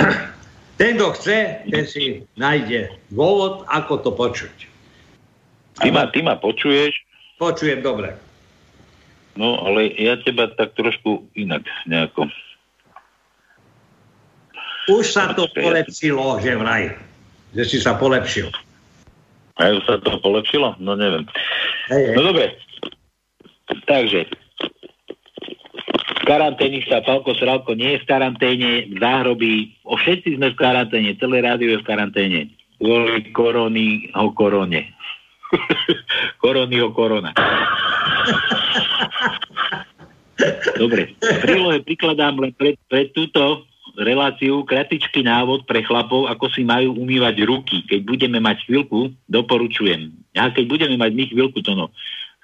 Ten, 0.74 0.98
kto 0.98 1.14
chce, 1.14 1.70
ten 1.70 1.86
si 1.86 2.26
nájde 2.34 2.90
dôvod, 3.06 3.62
ako 3.70 3.94
to 4.02 4.10
počuť. 4.10 4.56
Ty 5.78 5.94
ma, 5.94 6.10
ty 6.10 6.18
ma 6.18 6.34
počuješ, 6.34 6.90
Počujem 7.34 7.82
dobre. 7.82 8.14
No 9.34 9.60
ale 9.62 9.90
ja 9.94 10.18
teba 10.20 10.50
tak 10.52 10.74
trošku 10.78 11.28
inak 11.34 11.66
nejako. 11.86 12.30
Už 14.90 15.04
sa 15.08 15.32
to 15.32 15.48
polepšilo, 15.56 16.44
že 16.44 16.60
vraj. 16.60 16.92
Že 17.56 17.64
si 17.64 17.78
sa 17.80 17.96
polepšil. 17.96 18.52
A 19.56 19.70
už 19.70 19.86
sa 19.86 19.96
to 20.02 20.18
polepšilo? 20.20 20.76
No 20.82 20.98
neviem. 20.98 21.24
Hej, 21.88 22.12
hej. 22.12 22.16
No 22.18 22.20
dobre. 22.34 22.52
Takže, 23.88 24.28
v 26.04 26.22
karanténe 26.28 26.80
sa 26.88 27.00
Palko 27.04 27.32
Sralko 27.36 27.76
nie 27.76 27.96
je 27.96 28.02
v 28.04 28.08
karanténe, 28.08 28.70
v 28.92 28.96
záhrobí, 28.96 29.54
o 29.84 29.96
všetci 29.96 30.36
sme 30.36 30.52
v 30.52 30.60
karanténe, 30.60 31.16
celé 31.16 31.44
rádio 31.44 31.76
je 31.76 31.80
v 31.80 31.88
karanténe. 31.88 32.40
Kvôli 32.80 33.32
korony 33.32 34.08
o 34.12 34.32
korone. 34.36 34.88
korony 36.42 36.78
o 36.82 36.90
korona. 36.92 37.32
Dobre, 40.74 41.14
v 41.14 41.38
prílohe 41.40 41.78
prikladám 41.86 42.34
len 42.42 42.52
pre, 42.54 42.74
pre 42.90 43.06
túto 43.14 43.62
reláciu 43.94 44.66
kratičký 44.66 45.22
návod 45.22 45.70
pre 45.70 45.86
chlapov, 45.86 46.26
ako 46.26 46.50
si 46.50 46.66
majú 46.66 46.98
umývať 46.98 47.46
ruky. 47.46 47.86
Keď 47.86 48.00
budeme 48.02 48.42
mať 48.42 48.66
chvíľku, 48.66 49.14
doporučujem. 49.30 50.10
Ja 50.34 50.50
keď 50.50 50.64
budeme 50.66 50.98
mať 50.98 51.14
my 51.14 51.24
chvíľku, 51.30 51.62
to 51.62 51.78
no. 51.78 51.94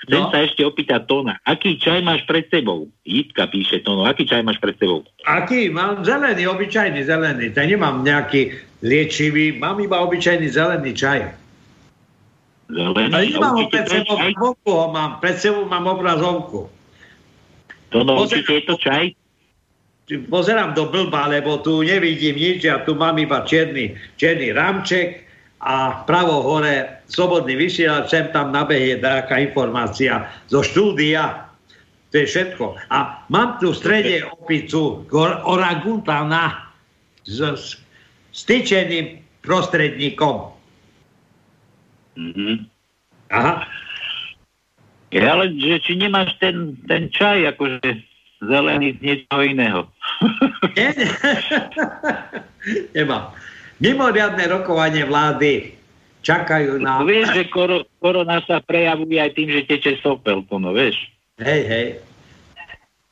Chcem 0.00 0.16
No. 0.16 0.32
sa 0.32 0.40
ešte 0.40 0.64
opýtať 0.64 1.04
Tona, 1.04 1.36
aký 1.44 1.76
čaj 1.76 2.00
máš 2.00 2.24
pred 2.24 2.48
sebou? 2.48 2.88
Jitka 3.04 3.44
píše 3.52 3.84
Tono, 3.84 4.08
aký 4.08 4.24
čaj 4.24 4.40
máš 4.40 4.56
pred 4.56 4.72
sebou? 4.80 5.04
Aký? 5.28 5.68
Mám 5.68 6.08
zelený, 6.08 6.48
obyčajný 6.48 7.04
zelený. 7.04 7.52
To 7.52 7.60
nemám 7.60 8.00
nejaký 8.00 8.56
liečivý, 8.80 9.60
mám 9.60 9.76
iba 9.76 10.00
obyčajný 10.00 10.48
zelený 10.48 10.96
čaj. 10.96 11.20
Zelený? 12.70 13.10
Ale 13.12 13.26
A 13.26 13.28
nemám 13.28 13.54
ho 13.56 13.66
pred 13.68 13.84
to 13.84 13.92
sebou, 13.92 14.14
čaj? 14.16 14.32
vonku 14.38 14.70
ho 14.70 14.86
mám, 14.90 15.10
pred 15.18 15.36
sebou 15.36 15.64
mám 15.66 15.86
obrazovku. 15.86 16.70
Tono, 17.90 18.14
Pozerám. 18.14 18.22
určite 18.22 18.50
je 18.54 18.62
to 18.62 18.76
čaj? 18.78 19.04
Pozerám 20.26 20.74
do 20.74 20.90
blba, 20.90 21.30
lebo 21.30 21.62
tu 21.62 21.86
nevidím 21.86 22.34
nič, 22.34 22.66
ja 22.66 22.82
tu 22.82 22.98
mám 22.98 23.14
iba 23.14 23.46
čierny, 23.46 23.94
čierny 24.18 24.50
rámček 24.50 25.22
a 25.62 26.02
pravo 26.02 26.42
hore 26.42 27.02
slobodný 27.06 27.54
vysielač, 27.54 28.10
sem 28.10 28.26
tam 28.34 28.50
nabehne 28.50 28.98
nejaká 28.98 29.38
informácia 29.38 30.26
zo 30.50 30.66
štúdia. 30.66 31.46
To 32.10 32.14
je 32.18 32.26
všetko. 32.26 32.74
A 32.90 33.22
mám 33.30 33.62
tu 33.62 33.70
v 33.70 33.78
strede 33.78 34.26
opicu 34.26 35.06
or- 35.14 35.46
orangutana 35.46 36.74
s, 37.22 37.38
s 37.38 37.78
styčeným 38.34 39.22
prostredníkom. 39.46 40.50
Mhm. 42.18 42.66
Aha. 43.30 43.66
Ja, 45.10 45.34
ale 45.34 45.50
že 45.58 45.82
či 45.82 45.98
nemáš 45.98 46.38
ten, 46.38 46.78
ten 46.86 47.10
čaj, 47.10 47.54
akože 47.54 47.98
zelený 48.42 48.94
z 48.94 48.98
niečoho 49.02 49.42
iného. 49.42 49.80
Nie, 50.78 50.94
nie. 50.94 51.10
Nemám. 52.96 53.34
Mimoriadne 53.82 54.44
rokovanie 54.46 55.02
vlády 55.08 55.74
čakajú 56.22 56.78
na... 56.78 57.00
No, 57.00 57.08
vieš, 57.08 57.32
že 57.32 57.48
koro, 57.48 57.88
korona 57.98 58.44
sa 58.44 58.60
prejavuje 58.60 59.16
aj 59.18 59.30
tým, 59.34 59.48
že 59.50 59.66
teče 59.66 59.98
sopel, 60.04 60.44
to 60.46 60.60
no, 60.60 60.70
vieš. 60.76 60.96
Hej, 61.40 61.62
hej. 61.66 61.86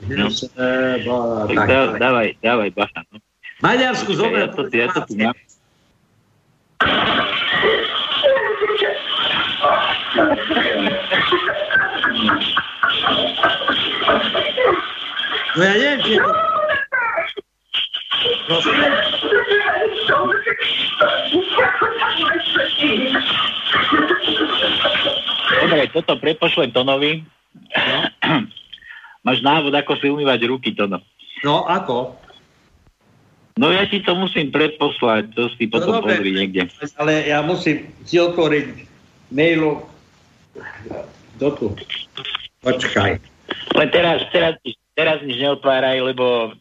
No. 0.07 0.31
Seba, 0.31 1.49
Tak 1.51 1.57
tak, 1.57 1.67
dá, 1.67 1.79
tak. 1.91 1.99
dávaj, 1.99 2.29
dávaj, 2.39 2.71
bacha. 2.77 3.01
No. 3.11 3.19
Maďarsku 3.59 4.15
zober. 4.15 4.47
Ja 4.47 4.49
to, 4.55 4.63
ja 4.71 4.87
to 4.95 5.01
tu 5.03 5.15
mám. 5.19 5.35
No 15.59 15.63
ja 15.67 15.75
neviem, 15.75 16.01
či 16.01 16.11
je 16.17 16.21
to... 16.23 16.33
Prosím? 18.49 18.79
Dobre, 25.59 25.85
toto 25.93 26.13
prepošlem 26.17 26.71
Tonovi. 26.73 27.27
Máš 29.27 29.45
návod, 29.45 29.77
ako 29.77 29.93
si 30.01 30.09
umývať 30.09 30.41
ruky, 30.49 30.73
Tono. 30.73 31.05
No, 31.45 31.69
ako? 31.69 32.17
No 33.59 33.75
ja 33.75 33.85
ti 33.91 33.99
to 34.01 34.15
musím 34.15 34.55
predposlať, 34.55 35.35
to 35.35 35.51
si 35.59 35.67
potom 35.67 35.99
dobre. 35.99 36.15
pozri 36.15 36.31
niekde. 36.31 36.71
Ale 36.95 37.27
ja 37.27 37.43
musím 37.43 37.91
si 38.07 38.17
otvoriť 38.23 38.87
mailu 39.35 39.83
do 41.39 41.49
tu. 41.55 41.67
Počkaj. 42.61 43.19
Len 43.75 43.89
teraz, 43.95 44.23
teraz, 44.35 44.55
teraz 44.93 45.23
nič 45.23 45.39
neotváraj, 45.39 46.03
lebo 46.03 46.53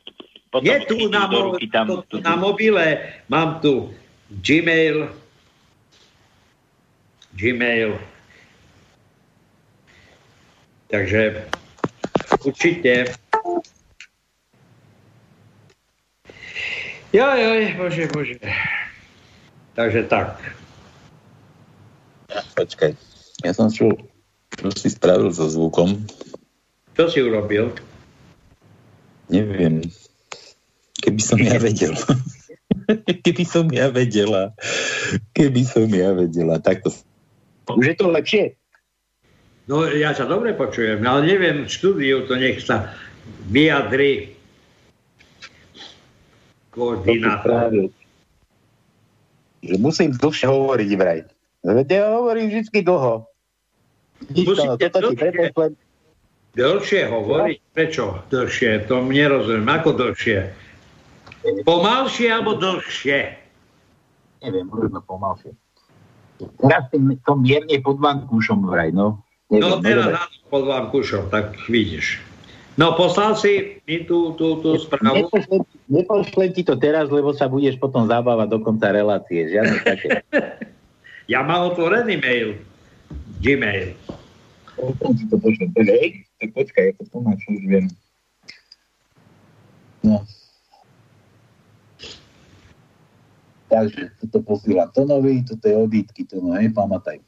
potom 0.53 0.65
Je 0.65 0.77
tu 0.87 1.09
na, 1.09 1.27
mo- 1.27 1.51
ruky 1.51 1.67
tam, 1.67 1.87
to- 1.87 2.05
tu, 2.07 2.15
na 2.21 2.37
mobile, 2.37 3.01
mám 3.27 3.59
tu 3.59 3.91
Gmail, 4.29 5.11
Gmail. 7.35 7.99
Takže 10.87 11.43
určite. 12.47 13.11
Joj, 17.11 17.37
joj, 17.43 17.63
bože, 17.75 18.03
bože. 18.11 18.37
Takže 19.75 20.03
tak. 20.07 20.39
Počkaj, 22.55 22.91
ja 23.45 23.51
som 23.53 23.69
čo, 23.69 23.93
čo 24.57 24.67
si 24.73 24.89
spravil 24.89 25.29
so 25.29 25.45
zvukom, 25.49 26.05
Čo 26.97 27.09
si 27.13 27.19
urobil? 27.21 27.69
neviem. 29.29 29.83
Keby 30.97 31.21
som 31.21 31.37
ja 31.37 31.61
vedel. 31.61 31.93
Keby 33.23 33.43
som 33.45 33.69
ja 33.69 33.93
vedela. 33.93 34.55
Keby 35.37 35.61
som 35.61 35.85
ja 35.93 36.09
vedela. 36.15 36.57
Takto. 36.57 36.89
Už 37.69 37.93
je 37.93 37.95
to 37.99 38.09
lepšie? 38.09 38.57
No, 39.67 39.83
ja 39.83 40.15
sa 40.15 40.23
dobre 40.23 40.55
počujem, 40.55 41.03
ale 41.03 41.27
neviem, 41.27 41.67
v 41.67 41.71
štúdiu 41.71 42.23
to 42.23 42.39
nech 42.39 42.63
sa 42.63 42.95
vyjadri 43.51 44.31
koordinátor. 46.71 47.91
Že 49.59 49.75
musím 49.83 50.15
dlhšie 50.15 50.47
hovoriť 50.47 50.89
vraj. 50.95 51.19
Veď 51.67 51.87
ja 51.91 52.03
hovorím 52.15 52.47
vždy 52.47 52.79
dlho. 52.79 53.27
Musíte 54.25 54.65
no, 54.65 54.75
ti 54.77 54.87
dlhšie. 54.89 55.75
Dlhšie 56.57 57.01
hovoriť? 57.05 57.57
Prečo 57.77 58.03
dlhšie? 58.33 58.89
To 58.89 59.05
nerozumiem. 59.05 59.69
Ako 59.69 59.93
dlhšie? 59.93 60.49
Pomalšie 61.63 62.27
alebo 62.33 62.57
dlhšie? 62.57 63.37
Neviem, 64.41 64.65
možno 64.69 64.99
pomalšie. 65.05 65.53
Teraz 66.37 66.85
tým, 66.93 67.17
to 67.21 67.33
mierne 67.37 67.77
pod 67.81 67.97
vankúšom 67.97 68.65
vraj, 68.69 68.93
no. 68.93 69.21
Neviem, 69.49 69.63
No 69.63 69.67
no 69.77 69.85
teraz 69.85 70.07
áno, 70.13 70.37
pod 70.51 70.63
vám 70.69 70.85
kušom, 70.93 71.33
tak 71.33 71.55
vidíš. 71.65 72.21
No 72.77 72.93
poslal 72.93 73.33
si 73.33 73.81
mi 73.89 74.05
tú, 74.05 74.37
tú, 74.37 74.61
tú 74.61 74.77
správu. 74.77 75.25
Nepošlem, 75.25 75.61
nepošlem 75.89 76.49
ti 76.53 76.61
to 76.61 76.77
teraz, 76.77 77.09
lebo 77.09 77.33
sa 77.33 77.49
budeš 77.49 77.81
potom 77.81 78.05
zabávať 78.05 78.53
do 78.53 78.59
konca 78.61 78.93
relácie. 78.93 79.47
Žiadne 79.53 79.77
také. 79.81 80.09
Ja 81.25 81.41
mám 81.41 81.73
otvorený 81.73 82.21
mail. 82.21 82.61
Gmail. 83.41 83.97
Potom 84.77 85.11
ti 85.17 85.25
to. 85.25 85.41
Takže, 85.41 85.91
hej, 85.97 86.21
tak 86.37 86.49
počkaj, 86.53 86.83
ja 86.85 86.93
to 86.93 87.03
pomáč 87.09 87.41
už 87.49 87.65
viem. 87.65 87.85
No. 90.05 90.21
Takže, 93.67 94.13
toto 94.23 94.37
posílam 94.45 94.87
Tonovi, 94.93 95.43
toto 95.43 95.65
je 95.67 95.75
odítky, 95.75 96.23
to 96.23 96.39
no, 96.39 96.55
hej, 96.55 96.71
pamätaj. 96.71 97.19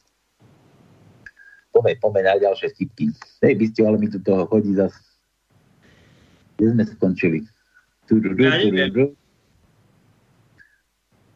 Poďme, 1.74 2.00
poďme 2.00 2.22
na 2.24 2.36
ďalšie 2.38 2.72
stipky. 2.72 3.12
Hej, 3.44 3.54
by 3.60 3.66
ste, 3.70 3.80
ale 3.84 3.98
mi 3.98 4.08
tu 4.08 4.22
toho 4.22 4.48
chodí 4.48 4.78
zas. 4.78 4.94
Kde 6.56 6.78
sme 6.78 6.84
skončili? 6.86 7.40
Tu, 8.08 8.22
tu, 8.24 8.30
tu, 8.34 8.42
Ja 8.42 8.58
tu, 8.62 8.70
neviem. 8.72 8.90
tu. 8.94 9.06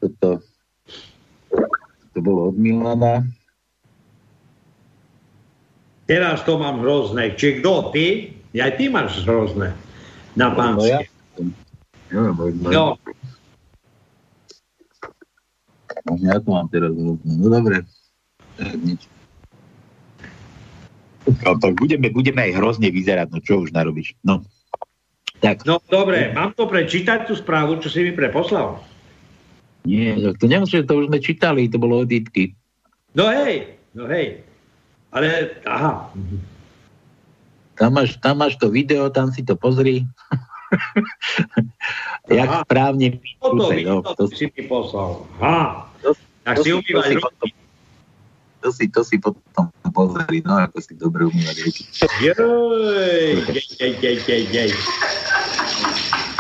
Toto, 0.04 0.30
to 2.12 2.20
bolo 2.20 2.52
od 2.52 2.58
Milana. 2.60 3.24
Teraz 6.04 6.44
to 6.44 6.60
mám 6.60 6.84
hrozné. 6.84 7.34
Či 7.34 7.60
kto? 7.60 7.90
Ty? 7.90 8.06
Ja 8.52 8.68
aj 8.68 8.74
ty 8.76 8.86
máš 8.88 9.24
hrozné. 9.24 9.72
Na 10.36 10.52
No 10.52 10.84
ja. 10.84 11.02
pánske. 11.02 11.06
No. 12.12 13.00
No, 16.04 16.12
ja 16.20 16.36
to 16.38 16.50
mám 16.50 16.68
teraz 16.68 16.92
hrozné. 16.92 17.32
No 17.34 17.48
dobre. 17.48 17.76
Tak 18.60 18.76
nič. 18.78 19.02
No, 21.24 21.56
tak 21.56 21.80
budeme, 21.80 22.12
budeme 22.12 22.52
aj 22.52 22.60
hrozne 22.60 22.92
vyzerať, 22.92 23.32
no 23.32 23.40
čo 23.40 23.64
už 23.64 23.72
narobíš. 23.72 24.12
No. 24.28 24.44
Tak, 25.40 25.64
no 25.64 25.80
dobre, 25.88 26.32
mám 26.32 26.52
to 26.52 26.68
prečítať 26.68 27.28
tú 27.28 27.36
správu, 27.36 27.80
čo 27.80 27.88
si 27.88 28.04
mi 28.04 28.12
preposlal. 28.12 28.80
nie, 29.84 30.12
to 30.40 30.48
nemusíš, 30.48 30.84
to 30.84 31.00
už 31.00 31.08
sme 31.08 31.20
čítali, 31.20 31.68
to 31.68 31.80
bolo 31.80 32.04
odítky. 32.04 32.56
No 33.16 33.28
hej, 33.28 33.76
no 33.96 34.08
hej. 34.08 34.44
Ale, 35.14 35.62
aha. 35.70 36.10
Tam 37.78 37.90
máš, 37.94 38.18
tam 38.18 38.42
máš 38.42 38.58
to 38.58 38.74
video, 38.74 39.14
tam 39.14 39.30
si 39.30 39.46
to 39.46 39.54
pozri. 39.54 40.10
Jak 42.34 42.50
Aha. 42.50 42.62
správne 42.66 43.22
Toto 43.38 43.70
píšute, 43.70 43.76
mi, 43.78 43.84
no, 43.86 44.02
to 44.02 44.14
to, 44.18 44.26
si 44.34 44.50
mi 44.50 44.64
poslal. 44.66 45.22
Aha. 45.38 45.86
to, 46.02 46.18
Tak 46.42 46.56
to 46.58 46.62
si 46.66 46.70
umývať 46.74 47.04
to 47.04 47.06
si 47.06 47.16
ruky. 47.22 47.50
to 48.64 48.70
si, 48.74 48.86
to 48.90 49.02
si 49.06 49.16
potom 49.22 49.70
pozri, 49.94 50.42
no 50.42 50.58
ako 50.58 50.78
si 50.82 50.98
dobre 50.98 51.30
umýva 51.30 51.54
rieky. 51.54 51.84
Joj, 52.26 53.38
jej, 53.54 53.62
jej, 53.78 53.94
jej, 54.02 54.18
jej, 54.26 54.44
jej. 54.50 54.72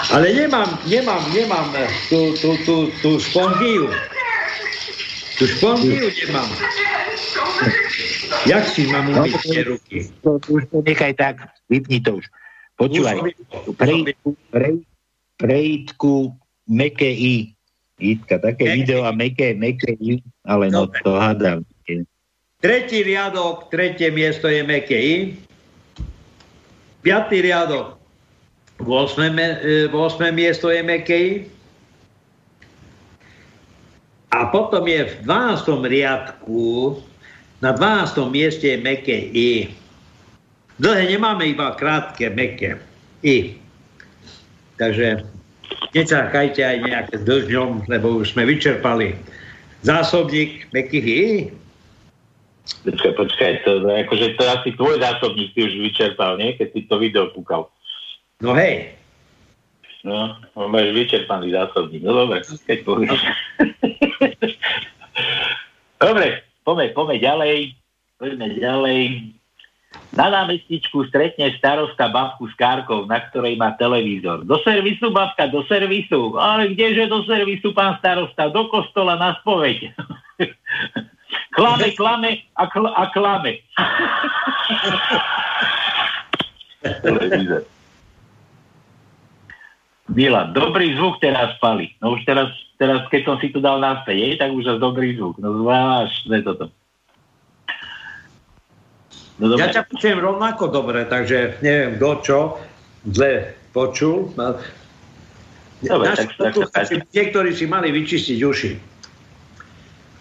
Ale 0.09 0.34
nemám, 0.34 0.69
nemám, 0.89 1.21
nemám 1.30 1.67
tú, 2.09 2.34
tú, 2.41 2.57
tú, 2.65 2.76
tú 3.05 3.21
spongiu. 3.21 3.86
Tú 5.38 5.45
spongiu 5.61 6.09
nemám. 6.09 6.49
Jak 8.44 8.64
si 8.68 8.84
mám 8.91 9.08
umyť 9.08 9.34
tie 9.39 9.62
ruky? 9.64 9.98
To, 10.20 10.36
to 10.39 10.48
už 10.60 10.64
to 10.68 10.78
nechaj 10.84 11.14
tak, 11.16 11.36
vypni 11.72 12.04
to 12.04 12.20
už. 12.20 12.26
Počúvaj, 12.76 13.18
prejítku, 13.80 14.30
prej, 14.52 14.76
prejítku 15.39 16.14
meké 16.68 17.08
i. 17.08 17.36
Jitka, 18.02 18.41
také 18.41 18.68
Meké 18.68 18.76
video 18.76 19.06
a 19.08 19.12
meké, 19.16 19.54
meké 19.56 19.96
i, 19.96 20.20
ale 20.44 20.68
no 20.74 20.89
to 20.91 21.14
hádam. 21.14 21.64
Tretí 22.60 23.04
riadok, 23.04 23.68
tretie 23.68 24.08
miesto 24.12 24.48
je 24.48 24.64
meké 24.64 24.96
I. 24.96 25.16
Piatý 27.04 27.44
riadok, 27.44 28.00
8. 28.80 29.36
me- 29.36 29.60
e, 29.60 29.91
8. 29.91 30.32
miesto 30.32 30.72
je 30.72 30.80
meké 30.84 31.16
I. 31.20 31.34
A 34.32 34.48
potom 34.50 34.88
je 34.88 35.06
v 35.06 35.14
12. 35.28 35.86
riadku, 35.86 36.98
na 37.64 37.72
12. 37.72 38.28
mieste 38.28 38.76
je 38.76 38.78
meké 38.84 39.16
I. 39.32 39.72
Dlhé 40.76 41.16
nemáme 41.16 41.47
iba 41.47 41.72
krátke, 41.80 42.28
meké 42.28 42.76
I. 43.24 43.55
Takže 44.76 45.24
nečakajte 45.95 46.59
aj 46.59 46.78
nejaké 46.84 47.14
s 47.16 47.24
dlžňom, 47.24 47.88
lebo 47.88 48.20
už 48.20 48.36
sme 48.36 48.43
vyčerpali 48.43 49.16
zásobník 49.88 50.68
mekých 50.76 51.07
I. 51.07 51.24
Počkaj, 52.84 53.14
počkaj, 53.16 53.51
to, 53.64 53.80
to, 53.80 53.88
akože 53.88 54.28
to 54.36 54.43
asi 54.43 54.70
tvoj 54.76 54.99
zásobník 54.99 55.55
si 55.55 55.59
už 55.64 55.74
vyčerpal, 55.88 56.36
nie? 56.36 56.59
Keď 56.59 56.68
si 56.76 56.80
to 56.91 56.99
video 56.99 57.32
kúkal. 57.32 57.72
No 58.43 58.51
hej, 58.51 58.91
No, 60.03 60.36
no 60.59 60.68
máš 60.68 60.91
vyčerpaný 60.91 61.55
zásobník. 61.55 62.03
No 62.03 62.11
dobre, 62.11 62.43
keď 62.43 62.84
povieš. 62.84 63.24
dobre, 66.03 66.43
poďme, 66.64 66.95
poďme 66.95 67.18
ďalej. 67.20 67.76
Poďme 68.18 68.47
ďalej. 68.57 68.99
Na 70.14 70.30
námestičku 70.30 71.05
stretne 71.09 71.53
starosta 71.57 72.09
babku 72.09 72.47
s 72.49 72.55
kárkou, 72.57 73.05
na 73.05 73.20
ktorej 73.30 73.57
má 73.57 73.72
televízor. 73.78 74.45
Do 74.45 74.57
servisu, 74.66 75.11
babka, 75.14 75.47
do 75.49 75.64
servisu. 75.70 76.38
Ale 76.38 76.68
kdeže 76.74 77.07
do 77.09 77.24
servisu, 77.26 77.74
pán 77.74 77.97
starosta? 78.01 78.49
Do 78.49 78.68
kostola 78.70 79.16
na 79.18 79.36
spoveď. 79.41 79.93
klame, 81.57 81.91
klame 81.93 82.30
a, 82.57 82.68
kl- 82.70 82.93
a 82.93 83.05
klame. 83.14 83.57
televízor. 87.05 87.72
Milan, 90.14 90.53
dobrý 90.53 90.93
zvuk 90.93 91.18
teraz 91.18 91.57
pali. 91.57 91.89
No 91.97 92.14
už 92.14 92.22
teraz, 92.30 92.53
teraz 92.78 93.01
keď 93.09 93.22
som 93.26 93.36
si 93.41 93.49
to 93.49 93.57
dal 93.57 93.82
naspäť, 93.82 94.18
je, 94.18 94.30
tak 94.38 94.49
už 94.53 94.78
dobrý 94.78 95.18
zvuk. 95.18 95.41
No 95.41 95.66
zvláštne 95.66 96.38
toto. 96.45 96.70
No 99.41 99.49
dobre. 99.49 99.66
ja 99.66 99.82
ťa 99.82 99.89
počujem 99.89 100.22
rovnako 100.22 100.70
dobre, 100.70 101.09
takže 101.09 101.57
neviem, 101.66 101.97
kto 101.97 102.09
čo 102.22 102.39
zle 103.09 103.57
počul. 103.74 104.30
Dobre, 105.84 106.05
Naši 106.14 106.30
tak- 106.30 106.38
tak 106.38 106.53
poslucháči, 106.53 106.93
niektorí 107.11 107.49
si 107.57 107.66
mali 107.66 107.89
vyčistiť 107.89 108.39
uši. 108.39 108.72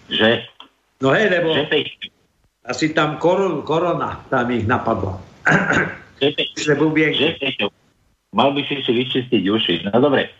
Že? 0.09 0.29
No 1.05 1.13
hej, 1.13 1.29
lebo 1.29 1.53
Že, 1.55 1.87
asi 2.65 2.91
tam 2.91 3.21
koron, 3.21 3.61
korona 3.63 4.25
tam 4.27 4.49
ich 4.51 4.65
napadla. 4.65 5.21
že, 6.19 6.33
Peť, 6.33 6.49
Že 6.57 7.82
mal 8.33 8.51
by 8.51 8.65
si 8.65 8.81
si 8.81 8.91
vyčistiť 8.91 9.43
uši. 9.45 9.87
No 9.87 10.01
dobre. 10.01 10.33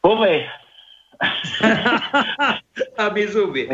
Pove, 0.00 0.48
Aby 3.02 3.28
zuby. 3.28 3.68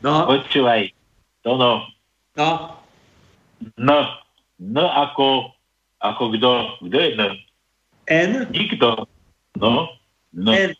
No, 0.00 0.26
počúvaj. 0.30 0.94
To 1.42 1.56
no, 1.56 1.72
no, 2.36 2.50
no, 3.80 3.98
no 4.60 4.84
ako, 4.86 5.56
ako 6.04 6.22
kto, 6.36 6.50
kto 6.86 6.96
je 7.00 7.10
no? 7.16 7.28
N, 8.10 8.30
Nikto. 8.52 9.08
No, 9.58 9.90
no, 10.36 10.50
N. 10.52 10.76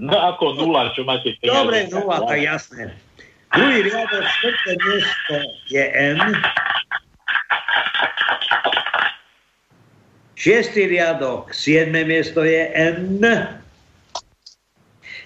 no 0.00 0.16
ako 0.16 0.58
nula, 0.58 0.90
čo 0.96 1.06
máte 1.06 1.36
peniaze. 1.38 1.54
Dobre, 1.54 1.76
nula, 1.92 2.24
tak 2.24 2.40
jasné. 2.40 2.82
Druhý 3.54 3.86
riadok, 3.86 4.24
štvrté 4.26 4.72
miesto 4.82 5.34
je 5.70 5.84
N. 6.16 6.18
Šiestý 10.34 10.90
riadok, 10.90 11.54
siedme 11.54 12.02
miesto 12.02 12.42
je 12.42 12.66
N. 12.74 13.22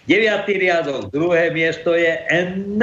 Deviatý 0.04 0.60
riadok, 0.60 1.08
druhé 1.08 1.48
miesto 1.52 1.96
je 1.96 2.12
N. 2.28 2.80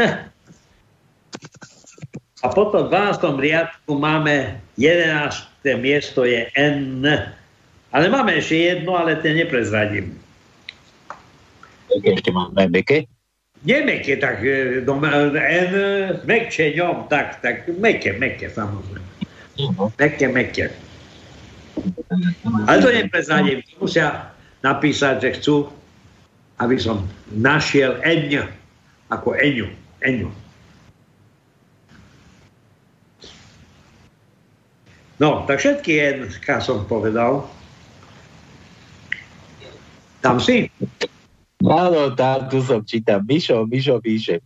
A 2.41 2.45
potom 2.49 2.85
v 2.85 2.93
12. 2.93 3.41
riadku 3.41 3.97
máme 3.97 4.57
11. 4.77 5.49
miesto 5.77 6.25
je 6.25 6.49
N. 6.57 7.05
Ale 7.93 8.05
máme 8.09 8.41
ešte 8.41 8.57
jedno, 8.73 8.97
ale 8.97 9.21
ten 9.21 9.37
neprezradím. 9.37 10.17
Ešte 11.89 12.29
máme 12.33 12.73
meké? 12.73 13.05
Nie 13.65 13.81
meké, 13.81 14.17
tak 14.17 14.41
do, 14.85 14.93
N 15.37 15.73
mekčie 16.25 16.73
ňom, 16.73 17.05
tak, 17.09 17.41
tak 17.41 17.69
meké, 17.77 18.17
meké 18.17 18.49
samozrejme. 18.49 19.09
Meké, 19.97 20.25
meké. 20.29 20.73
Ale 22.67 22.77
to 22.81 22.89
neprezradím. 22.91 23.59
Musia 23.77 24.31
napísať, 24.65 25.15
že 25.21 25.29
chcú, 25.39 25.55
aby 26.57 26.79
som 26.79 27.05
našiel 27.29 27.99
Eň, 28.01 28.47
ako 29.11 29.35
Eňu. 29.35 29.67
Eňu. 30.01 30.29
No, 35.15 35.47
tak 35.47 35.63
všetky 35.63 35.91
N 35.95 36.17
som 36.59 36.83
povedal. 36.87 37.47
Tam 40.19 40.41
si? 40.41 40.67
Áno, 41.63 42.11
tá, 42.17 42.43
tu 42.51 42.59
som 42.59 42.83
čítam. 42.83 43.23
Mišo, 43.23 43.63
Mišo 43.63 44.03
píše. 44.03 44.43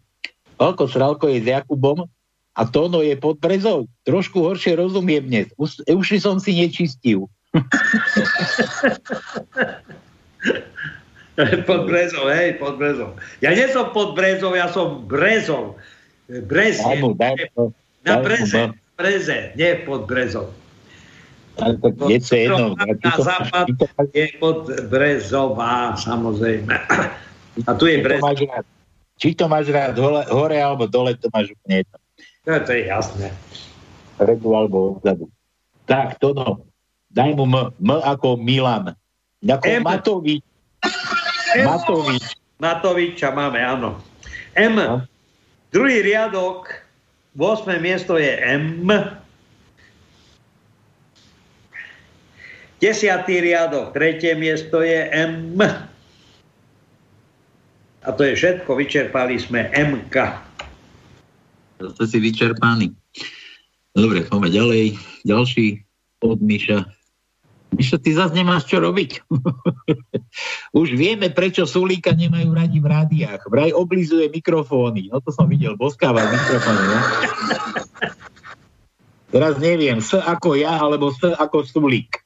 Olko 0.59 0.85
Sralko 0.85 1.31
je 1.31 1.41
s 1.41 1.47
Jakubom 1.47 2.05
a 2.53 2.65
Tono 2.65 3.01
je 3.05 3.15
pod 3.17 3.37
brezou. 3.37 3.85
Trošku 4.05 4.41
horšie 4.41 4.75
rozumiem 4.77 5.25
dnes. 5.25 5.47
Už, 5.57 5.85
uši 5.85 6.17
som 6.19 6.39
si 6.41 6.53
nečistil. 6.57 7.29
pod 11.69 11.81
brezou, 11.87 12.27
hej, 12.29 12.53
pod 12.59 12.77
brezou. 12.77 13.15
Ja 13.41 13.55
nie 13.55 13.67
som 13.71 13.89
pod 13.95 14.13
brezou, 14.13 14.53
ja 14.53 14.67
som 14.69 15.07
brezou. 15.07 15.77
Brez 16.29 16.77
mu, 17.01 17.17
daj 17.17 17.49
mu. 17.57 17.73
na 18.05 18.21
breze, 18.21 18.69
no. 18.69 18.77
breze, 18.93 19.49
nie 19.57 19.81
pod 19.81 20.05
brezou. 20.05 20.53
Je 22.05 22.19
to 22.21 22.35
jedno. 22.37 22.77
Na 22.77 23.11
to, 23.11 23.23
západ 23.25 23.65
to, 23.75 23.85
je 24.13 24.31
pod 24.39 24.69
brezová, 24.87 25.97
samozrejme. 25.97 26.71
A 27.67 27.71
tu 27.75 27.89
je 27.89 27.99
ty 27.99 28.03
to 28.03 28.07
brez. 28.07 28.21
máš 28.23 28.39
rád. 28.47 28.65
Či 29.19 29.35
to 29.35 29.51
máš 29.51 29.67
rád 29.67 29.99
hore, 29.99 30.23
hore 30.31 30.57
alebo 30.63 30.87
dole, 30.87 31.11
to 31.19 31.27
máš 31.35 31.51
úplne 31.51 31.83
jedno. 31.83 31.98
No, 32.49 32.57
to 32.65 32.73
je 32.73 32.89
jasné. 32.89 33.29
Predu 34.17 34.57
alebo 34.57 34.97
odzadu. 34.97 35.29
Tak, 35.85 36.17
Tono, 36.17 36.65
daj 37.13 37.37
mu 37.37 37.45
M, 37.45 37.69
M 37.77 37.89
ako 38.01 38.41
Milan. 38.41 38.97
Ako 39.45 39.65
M. 39.69 39.85
Matovič. 39.85 40.41
M. 41.53 41.65
Matovič. 41.69 42.25
Matoviča 42.57 43.29
máme, 43.37 43.61
áno. 43.61 44.01
M. 44.57 44.81
No. 44.81 45.05
Druhý 45.69 46.01
riadok, 46.01 46.73
8. 47.37 47.77
miesto 47.77 48.17
je 48.17 48.33
M. 48.41 48.89
Desiatý 52.81 53.45
riadok, 53.45 53.93
tretie 53.93 54.33
miesto 54.33 54.81
je 54.81 55.05
M. 55.13 55.53
A 58.01 58.09
to 58.09 58.25
je 58.25 58.33
všetko, 58.33 58.73
vyčerpali 58.73 59.37
sme 59.37 59.69
MK. 59.69 60.48
To 61.79 62.03
si 62.03 62.19
vyčerpaný. 62.19 62.91
Dobre, 63.95 64.27
poďme 64.27 64.49
ďalej. 64.51 64.85
Ďalší 65.23 65.87
od 66.19 66.39
Miša. 66.43 66.83
Mišo, 67.69 68.01
ty 68.01 68.11
zase 68.11 68.33
nemáš 68.35 68.65
čo 68.67 68.81
robiť. 68.81 69.23
Už 70.79 70.97
vieme, 70.97 71.29
prečo 71.31 71.63
Sulíka 71.69 72.11
nemajú 72.11 72.49
radi 72.51 72.81
v 72.81 72.87
rádiách. 72.89 73.47
Vraj 73.47 73.71
oblizuje 73.71 74.27
mikrofóny. 74.27 75.13
No 75.13 75.21
to 75.21 75.29
som 75.31 75.47
videl, 75.47 75.77
boskáva 75.77 76.25
mikrofóny. 76.27 76.83
No? 76.83 76.99
Teraz 79.33 79.61
neviem, 79.61 80.01
S 80.01 80.17
ako 80.17 80.57
ja, 80.57 80.81
alebo 80.81 81.13
S 81.13 81.21
ako 81.21 81.61
Sulík. 81.61 82.25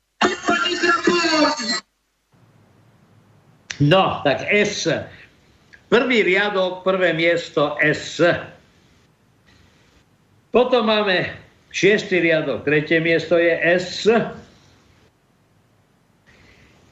No, 3.84 4.24
tak 4.24 4.48
S. 4.48 4.88
Prvý 5.92 6.24
riadok, 6.24 6.88
prvé 6.88 7.12
miesto 7.12 7.76
S. 7.84 8.24
Potom 10.54 10.86
máme 10.86 11.34
šiestý 11.74 12.22
riadok, 12.22 12.62
tretie 12.62 13.02
miesto 13.02 13.42
je 13.42 13.58
S. 13.58 14.06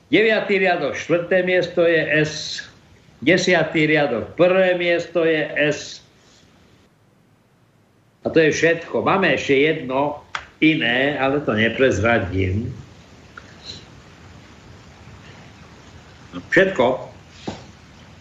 Deviatý 0.10 0.58
riadok, 0.58 0.98
štvrté 0.98 1.46
miesto 1.46 1.86
je 1.86 2.02
S. 2.26 2.66
Desiatý 3.22 3.86
riadok, 3.86 4.34
prvé 4.34 4.74
miesto 4.82 5.22
je 5.30 5.46
S. 5.54 6.02
A 8.26 8.34
to 8.34 8.42
je 8.42 8.50
všetko. 8.50 9.06
Máme 9.06 9.30
ešte 9.38 9.54
jedno 9.54 10.26
iné, 10.58 11.22
ale 11.22 11.38
to 11.46 11.54
neprezradím. 11.54 12.74
Všetko. 16.50 17.14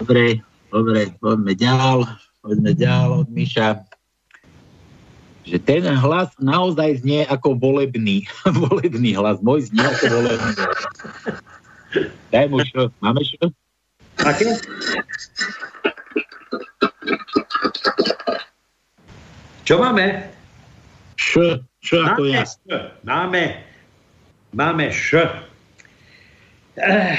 Dobre, 0.04 0.44
dobre, 0.68 1.08
poďme 1.16 1.52
ďal, 1.56 2.04
poďme 2.44 2.72
ďal 2.76 3.24
od 3.24 3.28
Miša. 3.32 3.89
Že 5.50 5.58
ten 5.66 5.82
hlas 5.82 6.30
naozaj 6.38 7.02
znie 7.02 7.26
ako 7.26 7.58
volebný, 7.58 8.22
volebný 8.62 9.18
hlas. 9.18 9.42
Môj 9.42 9.66
znie 9.66 9.82
ako 9.82 10.04
volebný. 10.22 10.52
Daj 12.30 12.46
mu 12.54 12.62
čo, 12.62 12.86
máme 13.02 13.18
čo? 13.26 13.50
Aké? 14.22 14.46
Čo 19.66 19.74
máme? 19.82 20.30
Š, 21.18 21.58
čo 21.82 21.98
ako 22.06 22.22
Máme 22.26 22.30
ja. 22.30 22.42
š. 22.46 22.54
Máme, 23.02 23.42
máme 24.54 24.86
š. 24.94 25.18
Eh. 26.78 27.18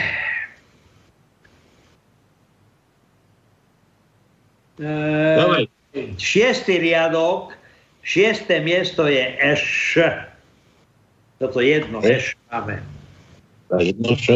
Eh, 4.80 5.36
Dobre. 5.36 5.68
Šiestý 6.16 6.80
riadok, 6.80 7.52
šiesté 8.06 8.62
miesto 8.62 9.08
je 9.08 9.22
eš. 9.56 9.98
Toto 11.42 11.58
jedno 11.58 12.06
Eš. 12.06 12.38
eš 12.38 12.42
máme. 12.54 12.86
Tak 13.66 13.82
jedno 13.82 14.14
čo? 14.14 14.36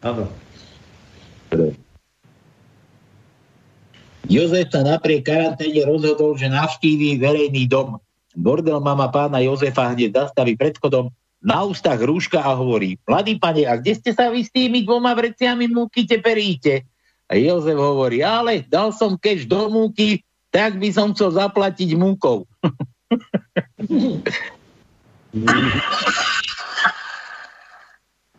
Áno. 0.00 0.24
Jozef 4.24 4.72
sa 4.72 4.80
napriek 4.80 5.28
karanténe 5.28 5.84
rozhodol, 5.84 6.40
že 6.40 6.48
navštíví 6.48 7.20
verejný 7.20 7.68
dom. 7.68 8.00
Bordel 8.32 8.80
mama 8.80 9.12
pána 9.12 9.44
Jozefa 9.44 9.92
hneď 9.92 10.16
zastaví 10.16 10.56
pred 10.56 10.74
chodom, 10.80 11.12
na 11.44 11.60
ústach 11.60 12.00
rúška 12.00 12.40
a 12.40 12.56
hovorí, 12.56 12.96
mladý 13.04 13.36
pane, 13.36 13.68
a 13.68 13.76
kde 13.76 14.00
ste 14.00 14.10
sa 14.16 14.32
vy 14.32 14.48
s 14.48 14.50
tými 14.50 14.80
dvoma 14.80 15.12
vreciami 15.12 15.68
múky 15.68 16.08
teperíte? 16.08 16.88
A 17.28 17.36
Jozef 17.36 17.76
hovorí, 17.76 18.24
ale 18.24 18.64
dal 18.64 18.96
som 18.96 19.20
keš 19.20 19.44
do 19.44 19.68
múky, 19.68 20.23
tak 20.54 20.78
by 20.78 20.88
som 20.94 21.10
chcel 21.10 21.34
zaplatiť 21.34 21.98
múkou. 21.98 22.46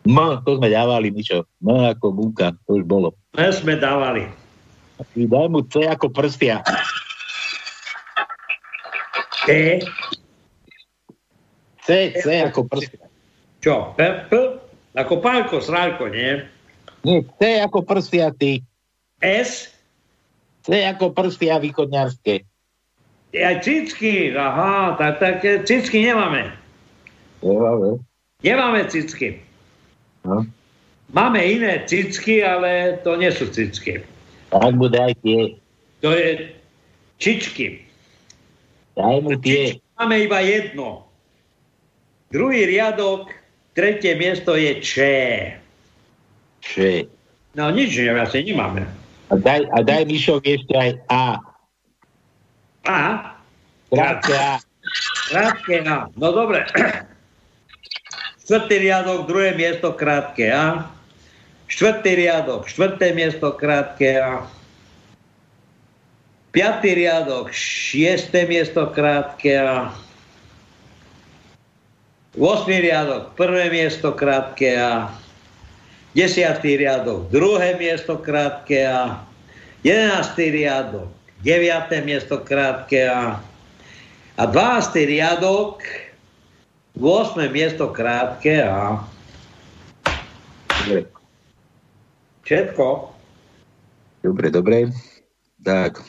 M, 0.08 0.16
to 0.48 0.50
sme 0.56 0.68
dávali, 0.72 1.12
Mičo. 1.12 1.44
M 1.60 1.68
ako 1.92 2.16
múka, 2.16 2.56
to 2.64 2.80
už 2.80 2.88
bolo. 2.88 3.12
My 3.36 3.52
sme 3.52 3.76
dávali. 3.76 4.32
Daj 5.12 5.46
mu 5.52 5.60
C 5.68 5.84
ako 5.84 6.08
prstia. 6.08 6.64
E, 9.44 9.84
C, 11.84 12.16
C 12.16 12.26
ako 12.48 12.64
prstia. 12.64 13.04
čo? 13.60 13.92
P, 13.92 14.00
P? 14.32 14.32
Ako 14.96 15.20
pálko, 15.20 15.60
srálko, 15.60 16.08
nie? 16.08 16.40
Nie, 17.04 17.20
C 17.36 17.60
ako 17.60 17.84
prstia 17.84 18.32
ty. 18.32 18.64
S? 19.20 19.75
C 20.66 20.82
ako 20.82 21.14
prstia 21.14 21.62
východňarské. 21.62 22.42
Aj 23.36 23.56
cicky, 23.62 24.34
aha, 24.34 24.98
tak, 24.98 25.22
tak 25.22 25.38
eh, 25.46 25.62
cicky 25.62 26.10
nemáme. 26.10 26.50
Jo, 27.38 28.02
Nemáme 28.42 28.90
cicky. 28.90 29.38
No. 30.26 30.42
Máme 31.14 31.38
iné 31.38 31.86
cicky, 31.86 32.42
ale 32.42 32.98
to 33.06 33.14
nie 33.14 33.30
sú 33.30 33.46
cicky. 33.54 34.02
Tak 34.50 34.74
mu 34.74 34.90
daj 34.90 35.14
tie. 35.22 35.54
To 36.02 36.10
je 36.10 36.50
čičky. 37.22 37.86
Daj 38.98 39.22
mu 39.22 39.38
tie. 39.38 39.78
Máme 39.94 40.26
iba 40.26 40.42
jedno. 40.42 41.06
Druhý 42.34 42.66
riadok, 42.66 43.30
tretie 43.78 44.18
miesto 44.18 44.58
je 44.58 44.82
Č. 44.82 44.92
Č. 46.58 47.06
No 47.54 47.70
nič 47.70 47.94
ne, 48.02 48.10
vlastne 48.10 48.42
nemáme. 48.42 49.05
A 49.26 49.34
daj, 49.34 49.66
a 49.74 49.78
daj 49.82 50.02
Mišok 50.06 50.42
ešte 50.46 50.74
aj 50.74 50.90
A. 51.10 51.24
A, 52.86 53.00
Krátke 53.90 54.34
A. 54.34 54.52
krátke 55.30 55.76
A. 55.82 56.06
No 56.14 56.30
dobre. 56.30 56.66
Štvrtý 58.46 58.78
riadok, 58.78 59.26
druhé 59.26 59.58
miesto, 59.58 59.90
krátke 59.94 60.46
A. 60.54 60.86
Štvrtý 61.66 62.14
riadok, 62.14 62.70
štvrté 62.70 63.10
miesto, 63.10 63.50
krátke 63.58 64.22
A. 64.22 64.46
Piatý 66.54 66.94
riadok, 66.94 67.50
šiesté 67.50 68.46
miesto, 68.46 68.86
krátke 68.94 69.58
A. 69.58 69.90
8. 72.38 72.68
riadok, 72.68 73.34
prvé 73.34 73.66
miesto, 73.66 74.14
krátke 74.14 74.78
A. 74.78 75.10
10. 76.16 76.64
riadok, 76.64 77.28
druhé 77.28 77.76
miesto, 77.76 78.16
krátke 78.16 78.88
A. 78.88 79.20
11. 79.84 80.32
riadok, 80.48 81.12
9. 81.44 81.92
miesto, 82.08 82.40
krátke 82.40 83.04
A. 83.04 83.36
A 84.40 84.44
12. 84.48 84.96
riadok, 85.04 85.84
8. 86.96 87.52
miesto, 87.52 87.92
krátke 87.92 88.64
A. 88.64 89.04
Dobre, 90.88 91.04
Všetko. 92.48 93.12
dobre. 94.24 94.48
dobre. 94.48 94.78
Tak. 95.60 96.00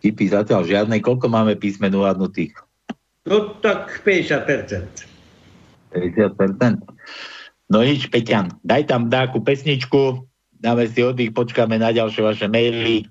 Typy 0.00 0.32
zatiaľ 0.32 0.64
žiadne. 0.64 0.96
Koľko 1.04 1.28
máme 1.28 1.60
písmen 1.60 1.92
uvádnutých? 1.92 2.56
No 3.28 3.52
tak 3.60 4.00
50%. 4.00 5.04
50%. 5.92 6.96
No 7.66 7.82
nič, 7.82 8.06
Peťan, 8.06 8.62
daj 8.62 8.86
tam 8.86 9.10
dáku 9.10 9.42
pesničku, 9.42 10.22
dáme 10.54 10.86
si 10.86 11.02
oddych, 11.02 11.34
počkáme 11.34 11.74
na 11.82 11.90
ďalšie 11.90 12.22
vaše 12.22 12.46
maily. 12.46 13.02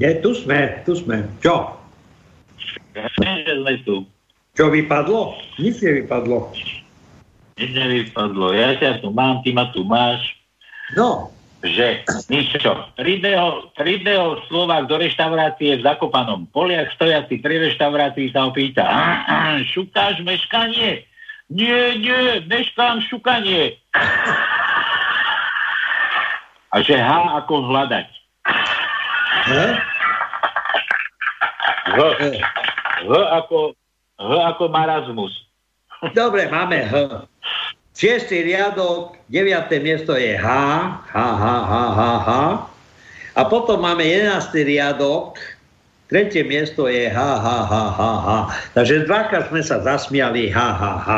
Nie, 0.00 0.16
tu 0.24 0.32
sme, 0.32 0.80
tu 0.88 0.96
sme. 0.96 1.28
Čo? 1.44 1.76
Že 2.96 3.52
sme 3.60 3.74
tu. 3.84 4.08
Čo 4.56 4.72
vypadlo? 4.72 5.36
Nic 5.60 5.76
nevypadlo. 5.76 6.48
Nič 7.60 7.70
nevypadlo. 7.76 8.56
Ja 8.56 8.80
ťa 8.80 9.04
tu 9.04 9.12
mám, 9.12 9.44
ty 9.44 9.52
ma 9.52 9.68
tu 9.76 9.84
máš. 9.84 10.40
No, 10.96 11.28
že 11.60 12.00
ničo, 12.32 12.88
prídeho, 12.96 13.68
prídeho 13.76 14.40
Slovák 14.48 14.88
do 14.88 14.96
reštaurácie 14.96 15.76
v 15.76 15.84
Zakopanom. 15.84 16.48
Poliak 16.48 16.96
stojaci 16.96 17.36
pri 17.36 17.68
reštaurácii 17.68 18.32
sa 18.32 18.48
ho 18.48 18.50
pýta, 18.56 18.88
"A, 18.88 19.04
a, 19.28 19.36
šukáš 19.68 20.24
meškanie? 20.24 21.04
Nie, 21.52 22.00
nie, 22.00 22.40
meškám 22.48 23.04
šukanie. 23.12 23.76
A 26.72 26.76
že 26.80 26.96
H 26.96 27.10
ako 27.44 27.68
hľadať. 27.68 28.08
he? 29.50 29.89
H, 31.88 31.98
H 33.04 33.12
ako, 33.36 33.72
H 34.20 34.30
ako 34.52 34.64
marazmus. 34.68 35.32
Dobre, 36.16 36.48
máme 36.48 36.84
H. 36.84 37.24
Šiestý 37.92 38.48
riadok, 38.48 39.20
deviaté 39.28 39.76
miesto 39.76 40.16
je 40.16 40.32
H, 40.32 40.48
H, 41.12 41.16
H, 41.16 41.44
H, 41.44 41.74
H, 41.92 42.00
H. 42.24 42.30
A 43.36 43.42
potom 43.44 43.84
máme 43.84 44.00
jedenáctý 44.02 44.64
riadok, 44.64 45.36
tretie 46.08 46.40
miesto 46.40 46.88
je 46.88 47.12
H, 47.12 47.18
H, 47.20 47.46
H, 47.68 47.74
H, 47.92 48.00
H. 48.00 48.28
Takže 48.72 49.04
dvakrát 49.04 49.52
sme 49.52 49.60
sa 49.60 49.84
zasmiali 49.84 50.48
H, 50.48 50.56
H, 50.56 50.84
H. 51.04 51.10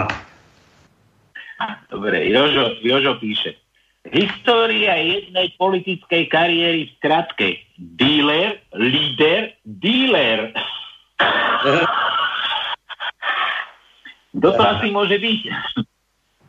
Dobre, 1.95 2.27
Jožo, 2.27 2.75
Jožo 2.83 3.15
píše. 3.23 3.62
História 4.11 4.99
jednej 4.99 5.55
politickej 5.55 6.27
kariéry 6.27 6.91
v 6.91 6.95
skratke. 6.99 7.49
Dealer, 7.79 8.59
líder, 8.75 9.55
dealer. 9.63 10.51
Kto 14.35 14.49
to 14.59 14.63
asi 14.67 14.91
môže 14.91 15.23
byť? 15.23 15.41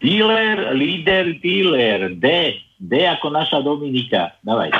Dealer, 0.01 0.73
líder, 0.73 1.37
dealer. 1.39 2.17
D. 2.17 2.57
D 2.81 2.91
ako 3.05 3.29
naša 3.29 3.61
Dominika. 3.61 4.33
Dávaj. 4.41 4.73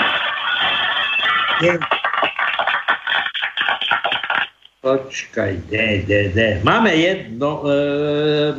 Počkaj, 4.84 5.71
D, 5.71 6.03
D, 6.03 6.36
D. 6.36 6.59
Máme 6.59 6.91
jedno, 6.91 7.63
e, 7.63 7.75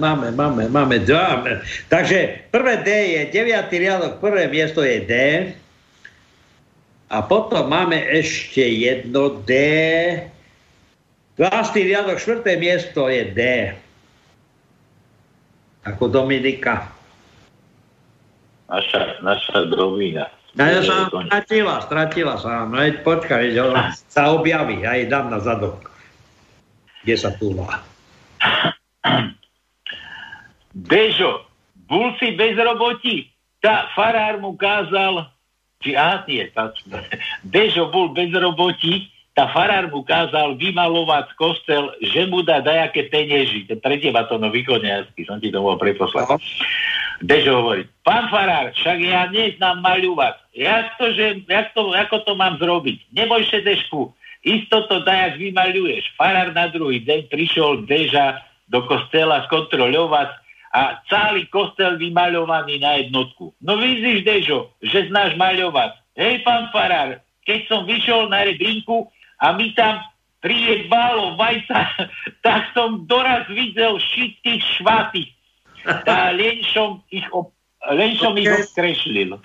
máme, 0.01 0.33
máme, 0.33 0.73
máme 0.73 1.05
dva. 1.05 1.45
Takže 1.93 2.49
prvé 2.49 2.81
D 2.81 2.89
je, 2.89 3.21
deviatý 3.29 3.85
riadok, 3.85 4.25
prvé 4.25 4.49
miesto 4.49 4.81
je 4.81 5.05
D. 5.05 5.13
A 7.13 7.21
potom 7.21 7.69
máme 7.69 8.01
ešte 8.09 8.65
jedno 8.65 9.45
D. 9.45 9.53
12. 11.37 11.93
riadok, 11.93 12.17
štvrté 12.17 12.57
miesto 12.57 13.05
je 13.13 13.23
D. 13.29 13.41
Ako 15.85 16.09
Dominika. 16.09 16.89
Naša, 18.73 19.21
naša 19.21 19.69
Domina. 19.69 20.33
A 20.57 20.73
ja 20.73 20.81
sa 20.81 21.13
stratila, 21.13 21.85
stratila 21.85 22.35
sa. 22.41 22.65
No, 22.65 22.81
počkaj, 22.81 23.53
sa 24.09 24.33
objaví, 24.33 24.89
ja 24.89 24.97
jej 24.97 25.05
dám 25.05 25.29
na 25.29 25.37
zadok. 25.45 25.93
Kde 27.05 27.15
sa 27.21 27.31
túla? 27.37 27.85
Dežo, 30.73 31.45
bol 31.85 32.17
si 32.17 32.33
bez 32.33 32.57
roboti? 32.57 33.29
Tá 33.61 33.93
farár 33.93 34.41
mu 34.41 34.57
kázal, 34.57 35.29
či 35.85 35.95
á, 35.95 36.25
nie, 36.25 36.49
tá, 36.51 36.73
Dežo 37.45 37.93
bol 37.93 38.17
bez 38.17 38.33
roboti, 38.33 39.13
tá 39.37 39.53
farár 39.53 39.93
mu 39.93 40.01
kázal 40.01 40.57
vymalovať 40.57 41.37
kostel, 41.37 41.93
že 42.01 42.25
mu 42.25 42.41
dá 42.41 42.65
dajaké 42.65 43.11
penieži. 43.13 43.69
Pre 43.69 43.97
teba 44.01 44.25
to 44.25 44.41
no 44.41 44.49
východňarsky, 44.49 45.29
som 45.29 45.43
ti 45.43 45.53
to 45.53 45.61
mohol 45.61 45.77
preposlať. 45.77 46.41
Dežo 47.21 47.63
hovorí, 47.63 47.85
pán 48.01 48.33
farár, 48.33 48.73
však 48.75 48.99
ja 49.03 49.29
neznám 49.29 49.85
maľovať. 49.85 50.35
Jak 50.57 50.87
to, 50.97 51.07
že, 51.13 51.27
jak 51.47 51.71
to, 51.77 51.93
ako 51.93 52.17
to 52.25 52.33
mám 52.35 52.57
zrobiť? 52.59 53.11
Neboj 53.13 53.43
sa, 53.51 53.61
Dežku, 53.61 54.15
isto 54.45 54.85
to 54.93 55.01
dajak 55.01 55.41
vymaľuješ. 55.41 56.15
Farár 56.21 56.53
na 56.53 56.69
druhý 56.69 57.01
deň 57.01 57.33
prišiel 57.33 57.89
Deža 57.89 58.45
do 58.69 58.85
kostela 58.85 59.41
skontrolovať 59.49 60.31
a 60.77 61.01
celý 61.09 61.49
kostel 61.49 61.97
vymaľovaný 61.97 62.85
na 62.85 63.01
jednotku. 63.01 63.57
No 63.65 63.81
vidíš, 63.81 64.21
Dežo, 64.29 64.69
že 64.85 65.09
znáš 65.09 65.33
maľovať. 65.41 65.97
Hej, 66.21 66.45
pán 66.45 66.69
farár, 66.71 67.25
keď 67.49 67.61
som 67.73 67.89
vyšiel 67.89 68.29
na 68.29 68.45
redrinku 68.45 69.09
a 69.41 69.57
mi 69.57 69.73
tam 69.73 70.05
prijedbalo 70.45 71.41
vajca, 71.41 71.89
tak 72.47 72.69
som 72.77 73.09
doraz 73.09 73.49
videl 73.49 73.97
všetkých 73.97 74.63
švatých. 74.79 75.31
A 76.09 76.33
len 76.33 76.65
som 76.73 77.05
ich, 77.13 77.29
ob, 77.29 77.53
len 77.93 78.17
som 78.17 78.37
ich 78.37 78.49
obkreslil. 78.49 79.37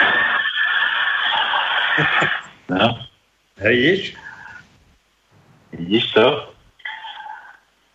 No, 2.69 2.95
Vidíš? 3.59 4.13
Vidíš 5.73 6.13
to? 6.13 6.53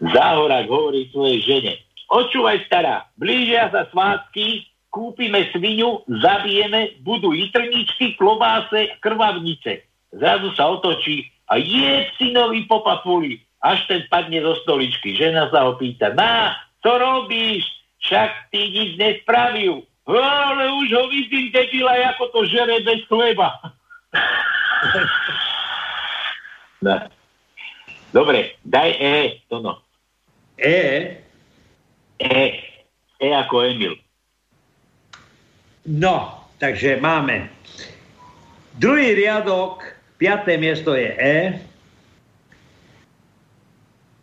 Záhorak 0.04 0.68
hovorí 0.68 1.08
svojej 1.10 1.40
žene. 1.42 1.74
Očúvaj, 2.12 2.68
stará, 2.68 3.08
blížia 3.16 3.72
sa 3.72 3.88
svátky, 3.88 4.68
kúpime 4.92 5.48
svinu, 5.50 6.04
zabijeme, 6.22 7.00
budú 7.02 7.32
jitrničky, 7.32 8.14
klobáse, 8.20 8.94
krvavnice. 9.00 9.82
Zrazu 10.14 10.54
sa 10.54 10.70
otočí 10.70 11.26
a 11.50 11.58
je 11.58 12.06
synovi 12.20 12.68
po 12.70 12.84
papuli, 12.84 13.42
až 13.64 13.82
ten 13.90 14.06
padne 14.12 14.44
do 14.44 14.54
stoličky. 14.62 15.16
Žena 15.16 15.50
sa 15.50 15.66
ho 15.66 15.80
pýta, 15.80 16.14
na, 16.14 16.54
co 16.84 16.90
robíš? 16.94 17.64
Však 18.04 18.52
ty 18.52 18.68
nič 18.68 19.00
nespravil. 19.00 19.80
"No, 20.04 20.20
Ale 20.20 20.68
už 20.84 20.92
ho 20.92 21.08
vidím, 21.08 21.48
debila, 21.48 21.96
ako 22.12 22.28
to 22.28 22.40
žere 22.44 22.84
bez 22.84 23.00
chleba. 23.08 23.56
no. 26.84 27.08
Dobre, 28.14 28.54
daj 28.62 28.90
E, 28.94 29.42
to 29.50 29.58
no. 29.58 29.82
E. 30.54 31.18
E, 32.22 32.42
E 33.18 33.28
ako 33.34 33.66
Emil. 33.66 33.98
No, 35.82 36.46
takže 36.62 37.02
máme 37.02 37.50
druhý 38.78 39.18
riadok, 39.18 39.82
piaté 40.14 40.54
miesto 40.54 40.94
je 40.94 41.10
E. 41.18 41.58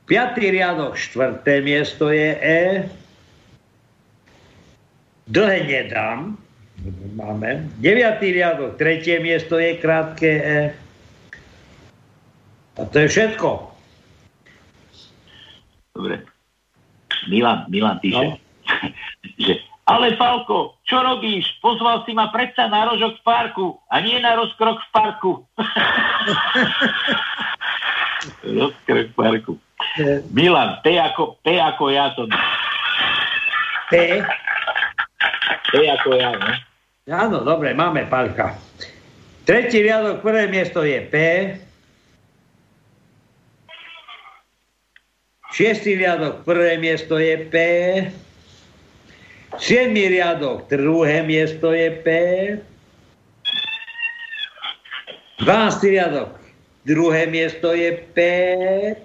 Piatý 0.08 0.56
riadok, 0.56 0.96
štvrté 0.96 1.60
miesto 1.60 2.16
je 2.16 2.32
E. 2.40 2.88
Dlhé 5.28 5.68
nedám. 5.68 6.40
Máme. 7.20 7.68
Deviatý 7.84 8.32
riadok, 8.40 8.80
tretie 8.80 9.20
miesto 9.20 9.60
je 9.60 9.76
krátke 9.84 10.32
E. 10.32 10.60
A 12.80 12.88
to 12.88 13.04
je 13.04 13.08
všetko. 13.12 13.71
Dobre. 15.96 16.24
Milan, 17.28 17.66
Milan 17.70 18.00
píše, 18.00 18.26
No. 18.26 18.38
že 19.46 19.54
ale 19.92 20.16
Falko, 20.16 20.80
čo 20.88 21.04
robíš? 21.04 21.60
Pozval 21.60 22.08
si 22.08 22.16
ma 22.16 22.32
predsa 22.32 22.72
na 22.72 22.88
rožok 22.88 23.20
v 23.20 23.24
parku 23.28 23.68
a 23.92 24.00
nie 24.00 24.24
na 24.24 24.40
rozkrok 24.40 24.78
v 24.78 24.90
parku. 24.94 25.32
rozkrok 28.62 29.08
v 29.12 29.16
parku. 29.18 29.54
Milan, 30.32 30.80
P 30.86 30.96
ako, 30.96 31.42
P 31.44 31.60
ako 31.60 31.84
ja 31.92 32.14
to... 32.16 32.24
P. 33.92 34.24
P 35.74 35.76
ako 35.92 36.10
ja, 36.16 36.32
no? 36.40 36.52
Áno, 37.12 37.44
dobre, 37.44 37.76
máme 37.76 38.08
Palka. 38.08 38.56
Tretí 39.44 39.84
riadok, 39.84 40.24
prvé 40.24 40.48
miesto 40.48 40.86
je 40.86 41.02
P. 41.10 41.16
Šiestý 45.52 46.00
riadok, 46.00 46.48
prvé 46.48 46.80
miesto 46.80 47.20
je 47.20 47.36
P. 47.52 47.56
Siedmý 49.60 50.08
riadok, 50.08 50.64
druhé 50.72 51.28
miesto 51.28 51.76
je 51.76 51.92
P. 51.92 52.08
Dvanáctý 55.44 56.00
riadok, 56.00 56.40
druhé 56.88 57.28
miesto 57.28 57.76
je 57.76 57.92
P. 58.16 58.18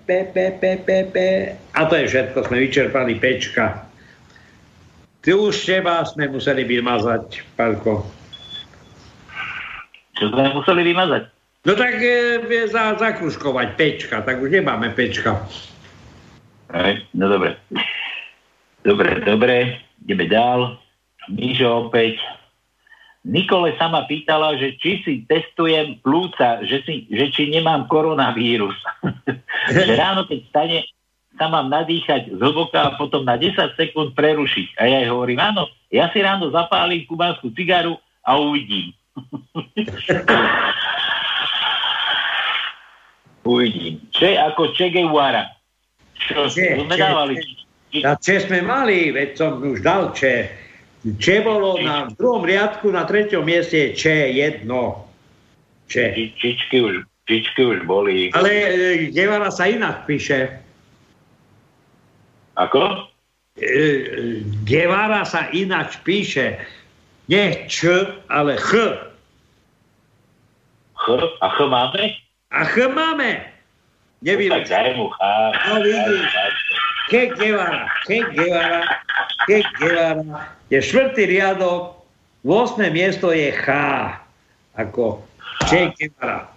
P, 0.06 0.08
P, 0.30 0.36
P, 0.62 0.62
P, 0.86 0.88
P. 1.10 1.16
A 1.74 1.80
to 1.90 1.98
je 1.98 2.06
všetko, 2.14 2.46
sme 2.46 2.62
vyčerpali 2.62 3.18
Pčka. 3.18 3.82
Ty 5.26 5.30
už 5.34 5.66
teba 5.66 6.06
sme 6.06 6.30
museli 6.30 6.62
vymazať, 6.62 7.42
Palko. 7.58 8.06
Čo 10.14 10.30
sme 10.30 10.54
museli 10.54 10.94
vymazať? 10.94 11.22
No 11.66 11.74
tak 11.74 11.98
e, 11.98 12.46
za, 12.70 12.94
zakruškovať 12.94 13.68
pečka, 13.74 14.22
tak 14.22 14.38
už 14.38 14.54
nemáme 14.54 14.94
pečka. 14.94 15.42
Hej, 16.72 17.06
no 17.14 17.30
dobre. 17.30 17.54
Dobre, 18.82 19.22
dobre, 19.22 19.82
ideme 20.02 20.26
dál. 20.26 20.78
Mížo 21.30 21.90
opäť. 21.90 22.18
Nikole 23.26 23.74
sa 23.74 23.90
ma 23.90 24.06
pýtala, 24.06 24.54
že 24.54 24.78
či 24.78 25.02
si 25.02 25.26
testujem 25.26 25.98
plúca, 25.98 26.62
že, 26.62 26.86
si, 26.86 27.10
že 27.10 27.26
či 27.34 27.50
nemám 27.50 27.90
koronavírus. 27.90 28.78
že 29.74 29.98
ráno, 29.98 30.30
keď 30.30 30.40
stane, 30.46 30.86
sa 31.34 31.50
mám 31.50 31.66
nadýchať 31.66 32.30
zhlboka 32.38 32.78
a 32.78 32.94
potom 32.94 33.26
na 33.26 33.34
10 33.34 33.74
sekúnd 33.74 34.14
prerušiť. 34.14 34.78
A 34.78 34.86
ja 34.86 35.02
jej 35.02 35.10
hovorím, 35.10 35.42
áno, 35.42 35.66
ja 35.90 36.06
si 36.14 36.22
ráno 36.22 36.54
zapálim 36.54 37.02
kubánsku 37.10 37.50
cigaru 37.52 37.98
a 38.22 38.38
uvidím. 38.38 38.94
uvidím. 43.50 44.00
Če 44.14 44.38
ako 44.38 44.70
Che 44.70 44.86
Guevara. 44.94 45.55
Čo 46.16 46.48
Če, 46.48 46.80
sme 46.80 46.96
dávali? 46.96 47.34
A 48.02 48.16
če 48.18 48.34
sme 48.44 48.60
mali, 48.64 49.12
veď 49.14 49.28
som 49.36 49.60
už 49.62 49.80
dal 49.84 50.12
če. 50.12 50.50
Če 51.22 51.44
bolo 51.46 51.78
na 51.78 52.10
druhom 52.10 52.42
riadku, 52.42 52.90
na 52.90 53.06
treťom 53.06 53.46
mieste 53.46 53.78
je 53.78 53.88
če 53.94 54.16
jedno. 54.34 55.06
Či- 55.86 56.34
Čičky 56.34 56.82
už, 56.82 57.06
čičky 57.30 57.62
už 57.62 57.86
boli. 57.86 58.34
Ale 58.34 58.50
e, 58.50 58.66
Guevara 59.14 59.54
sa 59.54 59.70
inak 59.70 60.02
píše. 60.02 60.50
Ako? 62.58 63.06
E, 63.54 63.62
e, 63.62 63.80
Guevara 64.66 65.22
sa 65.22 65.46
ináč 65.54 66.02
píše. 66.02 66.58
Nie 67.30 67.70
č, 67.70 67.86
ale 68.26 68.58
ch. 68.58 68.74
Ch? 70.98 71.06
A 71.38 71.46
ch 71.54 71.58
máme? 71.70 72.02
A 72.50 72.62
ch 72.66 72.76
máme. 72.90 73.55
No, 74.24 74.32
tak 74.32 74.64
daj 74.68 74.96
mu 74.96 75.12
chá. 75.12 75.52
No, 75.68 75.74
vidíš. 75.84 76.32
Che 77.06 77.26
Guevara, 77.26 77.86
Che 78.06 78.18
Guevara, 78.34 78.82
Che 79.46 79.62
Guevara. 79.78 80.48
Je 80.66 80.82
štvrtý 80.82 81.22
riadok, 81.30 82.02
8. 82.42 82.90
miesto 82.90 83.30
je 83.30 83.52
Ch. 83.52 83.68
Ako 84.74 85.22
Che 85.70 85.94
Guevara. 85.94 86.50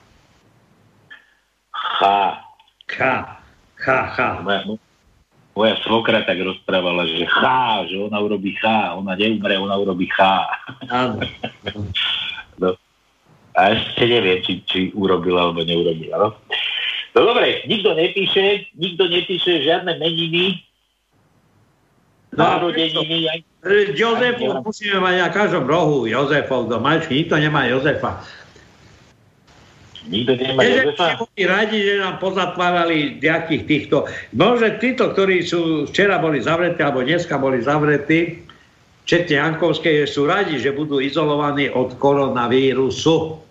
Ch. 1.69 2.01
Ch, 2.89 2.99
Ch. 3.77 4.17
Moja, 4.41 4.61
moja 5.53 5.75
svokra 5.85 6.25
tak 6.25 6.41
rozprávala, 6.41 7.05
že 7.05 7.27
chá, 7.29 7.85
že 7.85 7.99
ona 7.99 8.17
urobí 8.17 8.55
chá, 8.57 8.97
ona 8.97 9.13
neumre, 9.13 9.59
ona 9.59 9.77
urobí 9.77 10.09
chá. 10.09 10.47
Áno. 10.89 11.21
No. 12.57 12.73
A 13.53 13.75
ešte 13.75 14.07
neviem, 14.07 14.39
či, 14.41 14.63
či 14.65 14.79
urobila 14.95 15.51
alebo 15.51 15.61
neurobila. 15.61 16.15
No? 16.17 16.29
No 17.19 17.35
dobre, 17.35 17.67
nikto 17.67 17.91
nepíše, 17.91 18.71
nikto 18.79 19.03
nepíše 19.11 19.67
žiadne 19.67 19.99
meniny, 19.99 20.63
No 22.29 22.45
narodeniny, 22.45 23.25
aj 23.27 23.39
E, 23.59 23.91
Jozefov 23.91 24.63
musíme 24.63 25.03
mať 25.03 25.15
na 25.19 25.29
každom 25.35 25.67
rohu. 25.67 26.07
Jozefov 26.07 26.71
do 26.71 26.79
Mačky. 26.79 27.23
Nikto 27.23 27.35
nemá 27.35 27.67
Jozefa. 27.67 28.23
nikto 30.07 30.39
nemá 30.39 30.63
Jozefa. 30.63 31.19
boli 31.19 31.43
radi, 31.43 31.77
že 31.83 31.99
nám 31.99 32.23
pozatvárali 32.23 33.19
nejakých 33.19 33.63
týchto. 33.67 34.07
Môže 34.31 34.79
títo, 34.79 35.11
ktorí 35.11 35.43
sú 35.43 35.91
včera 35.91 36.23
boli 36.23 36.39
zavretí, 36.39 36.79
alebo 36.79 37.03
dneska 37.03 37.35
boli 37.35 37.59
zavretí, 37.59 38.47
četne 39.03 39.43
Jankovskej, 39.43 40.07
sú 40.07 40.23
radi, 40.23 40.55
že 40.55 40.71
budú 40.71 41.03
izolovaní 41.03 41.67
od 41.67 41.99
koronavírusu. 41.99 43.43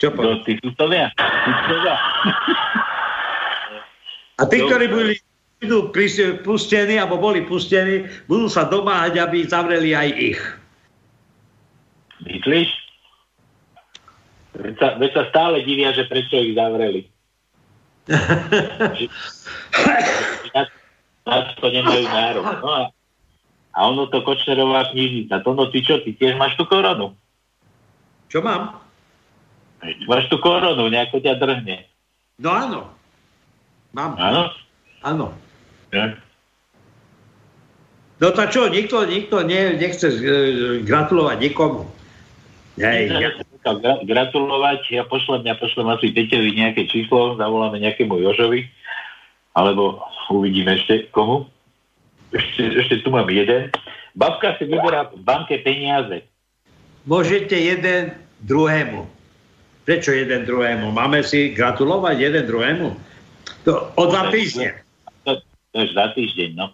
Čo 0.00 0.08
Do 0.10 0.16
povedal? 0.16 0.40
tí. 0.48 0.52
Tutovia. 0.64 1.12
A 4.40 4.42
tí, 4.48 4.56
ktorí 4.64 4.88
boli, 4.88 5.14
budú 5.60 5.92
pustení, 6.40 6.96
alebo 6.96 7.20
boli 7.20 7.44
pustení, 7.44 8.08
budú 8.24 8.48
sa 8.48 8.64
domáhať, 8.64 9.20
aby 9.20 9.44
zavreli 9.44 9.92
aj 9.92 10.08
ich. 10.16 10.40
Myslíš? 12.24 12.68
Veď 14.56 14.74
sa, 14.80 14.88
veď 14.96 15.10
sa 15.12 15.24
stále 15.28 15.60
divia, 15.68 15.92
že 15.92 16.08
prečo 16.08 16.40
ich 16.40 16.56
zavreli. 16.56 17.04
Na 21.28 21.36
to 21.60 21.68
nemajú 21.68 22.04
nárok. 22.08 22.44
No 22.64 22.68
a, 22.72 22.82
a 23.76 23.78
ono 23.92 24.08
to 24.08 24.24
Kočnerová 24.24 24.88
knižnica. 24.90 25.44
To 25.44 25.52
no 25.52 25.68
ty 25.68 25.84
čo, 25.84 26.00
ty 26.00 26.16
tiež 26.16 26.40
máš 26.40 26.56
tú 26.56 26.64
koronu? 26.64 27.12
Čo 28.32 28.40
mám? 28.40 28.79
Máš 30.04 30.28
tú 30.28 30.36
koronu, 30.38 30.92
nejako 30.92 31.24
ťa 31.24 31.40
drhne. 31.40 31.88
No 32.36 32.52
áno. 32.52 32.80
Mám. 33.96 34.16
Áno? 34.20 34.42
Áno. 35.00 35.26
Ja. 35.90 36.14
No 38.20 38.28
tak 38.36 38.52
čo, 38.52 38.68
nikto, 38.68 39.08
nikto 39.08 39.40
nie, 39.42 39.80
nechce 39.80 40.12
e, 40.12 40.20
gratulovať 40.84 41.36
nikomu. 41.40 41.88
Hej, 42.76 43.12
ja, 43.12 43.30
Gra- 43.60 44.00
gratulovať, 44.04 44.88
ja 44.88 45.04
pošlem, 45.04 45.44
ja 45.44 45.52
pošlem 45.52 45.88
asi 45.92 46.12
Peťovi 46.16 46.56
nejaké 46.56 46.88
číslo, 46.88 47.36
zavoláme 47.36 47.76
nejakému 47.76 48.16
Jožovi, 48.20 48.68
alebo 49.52 50.00
uvidíme 50.32 50.80
ešte 50.80 51.08
komu. 51.12 51.44
Ešte, 52.32 52.62
ešte 52.80 52.94
tu 53.04 53.12
mám 53.12 53.28
jeden. 53.28 53.68
Babka 54.16 54.56
si 54.56 54.64
vyberá 54.64 55.12
v 55.12 55.20
banke 55.20 55.60
peniaze. 55.60 56.24
môžete 57.04 57.56
jeden 57.56 58.16
druhému. 58.44 59.19
Prečo 59.90 60.14
jeden 60.14 60.46
druhému? 60.46 60.94
Máme 60.94 61.18
si 61.26 61.50
gratulovať 61.50 62.14
jeden 62.14 62.46
druhému? 62.46 62.94
To 63.66 63.90
o 63.98 64.06
dva 64.06 64.30
týždne. 64.30 64.86
To, 65.26 65.34
to 65.74 65.76
je 65.82 65.90
za 65.90 66.14
týždeň, 66.14 66.54
no. 66.54 66.70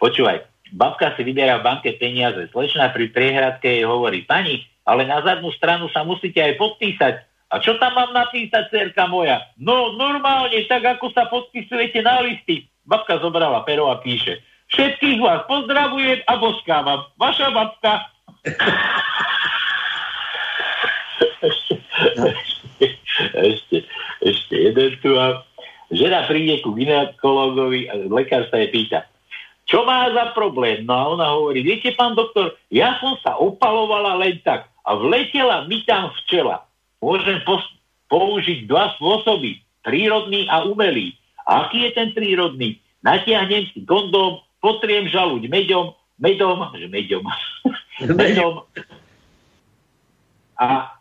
Počúvaj, 0.00 0.48
babka 0.72 1.12
si 1.12 1.28
vyberá 1.28 1.60
v 1.60 1.66
banke 1.68 1.92
peniaze. 2.00 2.48
Slečna 2.48 2.88
pri 2.88 3.12
priehradke 3.12 3.68
jej 3.68 3.84
hovorí, 3.84 4.24
pani, 4.24 4.64
ale 4.88 5.04
na 5.04 5.20
zadnú 5.20 5.52
stranu 5.52 5.92
sa 5.92 6.08
musíte 6.08 6.40
aj 6.40 6.56
podpísať. 6.56 7.14
A 7.52 7.60
čo 7.60 7.76
tam 7.76 8.00
mám 8.00 8.16
napísať, 8.16 8.72
cerka 8.72 9.12
moja? 9.12 9.44
No, 9.60 9.92
normálne, 10.00 10.64
tak 10.64 10.88
ako 10.88 11.12
sa 11.12 11.28
podpisujete 11.28 12.00
na 12.00 12.24
listy. 12.24 12.64
Babka 12.88 13.20
zobrala 13.20 13.60
pero 13.68 13.92
a 13.92 14.00
píše. 14.00 14.40
Všetkých 14.72 15.20
vás 15.20 15.44
pozdravujem 15.52 16.24
a 16.24 16.32
boskávam. 16.40 17.12
Vaša 17.20 17.52
babka. 17.52 18.08
ešte, 23.52 23.76
ešte 24.22 24.54
jeden 24.54 24.90
tu 25.00 25.14
mám. 25.14 25.42
Žena 25.94 26.26
príde 26.26 26.64
ku 26.64 26.74
ginekologovi 26.74 27.86
a 27.92 27.94
lekár 28.08 28.48
sa 28.48 28.58
jej 28.58 28.72
pýta, 28.72 29.06
čo 29.64 29.84
má 29.88 30.12
za 30.12 30.36
problém? 30.36 30.84
No 30.84 30.92
a 30.92 31.04
ona 31.16 31.26
hovorí, 31.32 31.64
viete, 31.64 31.92
pán 31.96 32.12
doktor, 32.12 32.52
ja 32.68 33.00
som 33.00 33.16
sa 33.24 33.40
opalovala 33.40 34.20
len 34.20 34.36
tak 34.44 34.68
a 34.84 34.92
vletela 34.92 35.64
mi 35.64 35.80
tam 35.88 36.12
včela. 36.24 36.68
Môžem 37.00 37.40
pos- 37.48 37.72
použiť 38.12 38.68
dva 38.68 38.92
spôsoby, 39.00 39.64
prírodný 39.80 40.44
a 40.52 40.68
umelý. 40.68 41.16
A 41.48 41.68
aký 41.68 41.88
je 41.88 41.90
ten 41.96 42.12
prírodný? 42.12 42.76
Natiahnem 43.00 43.68
si 43.72 43.84
kondóm, 43.84 44.40
potriem 44.60 45.08
žaluť 45.08 45.48
medom, 45.48 45.96
medom, 46.20 46.68
že 46.76 46.88
medom, 46.88 47.24
medom 48.20 48.64
a, 50.60 50.96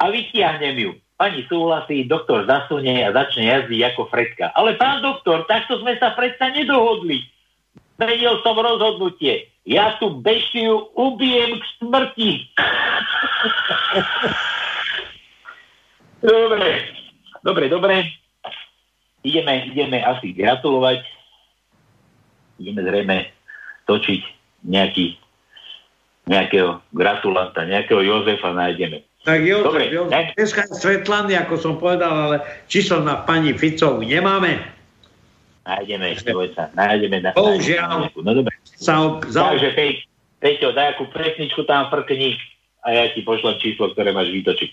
a 0.00 0.04
vytiahnem 0.08 0.76
ju. 0.76 0.92
Pani 1.16 1.48
súhlasí, 1.48 2.04
doktor 2.04 2.44
zasunie 2.44 3.00
a 3.00 3.08
začne 3.08 3.48
jazdiť 3.48 3.80
ako 3.88 4.12
Fredka. 4.12 4.52
Ale 4.52 4.76
pán 4.76 5.00
doktor, 5.00 5.48
takto 5.48 5.80
sme 5.80 5.96
sa 5.96 6.12
predsa 6.12 6.52
nedohodli. 6.52 7.24
Zmenil 7.96 8.44
som 8.44 8.52
rozhodnutie. 8.60 9.48
Ja 9.64 9.96
tú 9.96 10.20
beštiu 10.20 10.92
ubijem 10.92 11.56
k 11.56 11.64
smrti. 11.80 12.30
dobre, 16.20 16.70
dobre, 17.40 17.64
dobre. 17.72 17.94
Ideme, 19.24 19.72
ideme 19.72 20.04
asi 20.04 20.36
gratulovať. 20.36 21.00
Ideme 22.60 22.80
zrejme 22.84 23.16
točiť 23.88 24.20
nejaký, 24.68 25.16
nejakého 26.28 26.84
gratulanta, 26.92 27.64
nejakého 27.64 28.04
Jozefa 28.04 28.52
nájdeme. 28.52 29.00
Tak 29.26 29.42
Jozef, 29.42 29.66
Dobre, 29.66 29.90
Jozef, 29.90 30.10
daj- 30.14 30.32
dneska 30.38 30.60
je 30.62 30.74
Svetlany, 30.78 31.34
ako 31.34 31.54
som 31.58 31.74
povedal, 31.82 32.14
ale 32.14 32.36
číslo 32.70 33.02
na 33.02 33.26
pani 33.26 33.50
Ficovu 33.58 34.06
nemáme. 34.06 34.62
Nájdeme, 35.66 36.14
nájdeme. 36.78 37.16
Na, 37.26 37.34
Bohužiaľ. 37.34 38.14
No 38.22 38.30
dobre. 38.30 38.54
Sa 38.78 39.02
o, 39.02 39.18
za, 39.26 39.50
Takže 39.50 39.74
Pej, 39.74 40.06
Peťo, 40.38 40.70
daj 40.70 40.94
akú 40.94 41.10
presničku 41.10 41.66
tam 41.66 41.90
frkni 41.90 42.38
a 42.86 42.94
ja 42.94 43.10
ti 43.10 43.26
pošlem 43.26 43.58
číslo, 43.58 43.90
ktoré 43.90 44.14
máš 44.14 44.30
vytočiť. 44.30 44.70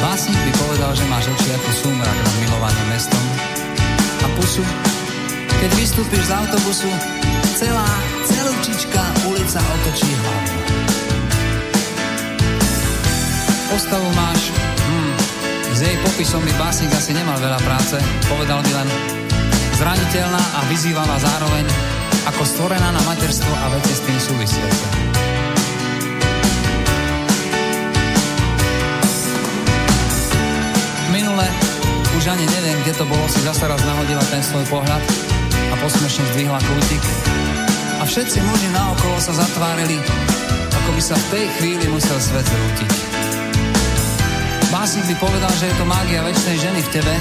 Básnik 0.00 0.40
by 0.48 0.52
povedal, 0.64 0.90
že 0.96 1.04
máš 1.12 1.28
oči 1.28 1.48
ako 1.60 1.70
súmrak 1.76 2.18
nad 2.24 2.34
milovaným 2.40 2.86
mestom 2.88 3.24
a 4.24 4.26
pusu, 4.32 4.64
keď 5.64 5.80
vystúpiš 5.80 6.28
z 6.28 6.32
autobusu, 6.36 6.92
celá, 7.56 7.88
celúčička 8.28 9.00
ulica 9.24 9.64
otočí 9.64 10.12
hlavu. 10.12 10.52
Postavu 13.72 14.08
máš, 14.12 14.52
hmm, 14.52 15.12
s 15.72 15.78
jej 15.80 15.96
popisom 16.04 16.44
by 16.44 16.52
básnik 16.60 16.92
asi 16.92 17.16
nemal 17.16 17.40
veľa 17.40 17.56
práce, 17.64 17.96
povedal 18.28 18.60
by 18.60 18.72
len, 18.76 18.88
zraniteľná 19.80 20.36
a 20.36 20.60
vyzývavá 20.68 21.16
zároveň 21.16 21.64
ako 22.28 22.44
stvorená 22.44 22.92
na 22.92 23.00
materstvo 23.08 23.48
a 23.48 23.66
veci 23.72 23.92
s 23.96 24.04
tým 24.04 24.20
súvisiace. 24.20 24.84
Minule, 31.08 31.48
už 32.20 32.24
ani 32.28 32.44
neviem, 32.52 32.76
kde 32.84 33.00
to 33.00 33.08
bolo, 33.08 33.24
si 33.32 33.40
zase 33.40 33.64
raz 33.64 33.80
nahodila 33.80 34.20
ten 34.28 34.44
svoj 34.44 34.68
pohľad 34.68 35.33
a 35.74 35.82
posmešne 35.82 36.22
zdvihla 36.30 36.62
kútik 36.62 37.02
a 37.98 38.06
všetci 38.06 38.38
muži 38.46 38.70
naokolo 38.70 39.18
sa 39.18 39.34
zatvárili, 39.34 39.98
ako 40.70 40.90
by 40.94 41.02
sa 41.02 41.18
v 41.18 41.26
tej 41.34 41.44
chvíli 41.58 41.84
musel 41.90 42.14
svet 42.22 42.46
zrútiť. 42.46 42.92
Básnik 44.70 45.02
by 45.10 45.14
povedal, 45.18 45.50
že 45.58 45.66
je 45.66 45.74
to 45.74 45.84
mágia 45.90 46.22
väčšnej 46.22 46.56
ženy 46.62 46.78
v 46.78 46.92
tebe, 46.94 47.14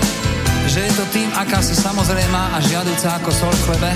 že 0.70 0.86
je 0.86 0.92
to 0.94 1.06
tým, 1.10 1.30
aká 1.34 1.66
si 1.66 1.74
samozrejmá 1.74 2.54
a 2.54 2.62
žiaduca 2.62 3.18
ako 3.18 3.34
sol 3.34 3.54
v 3.58 3.64
chlebe. 3.74 3.92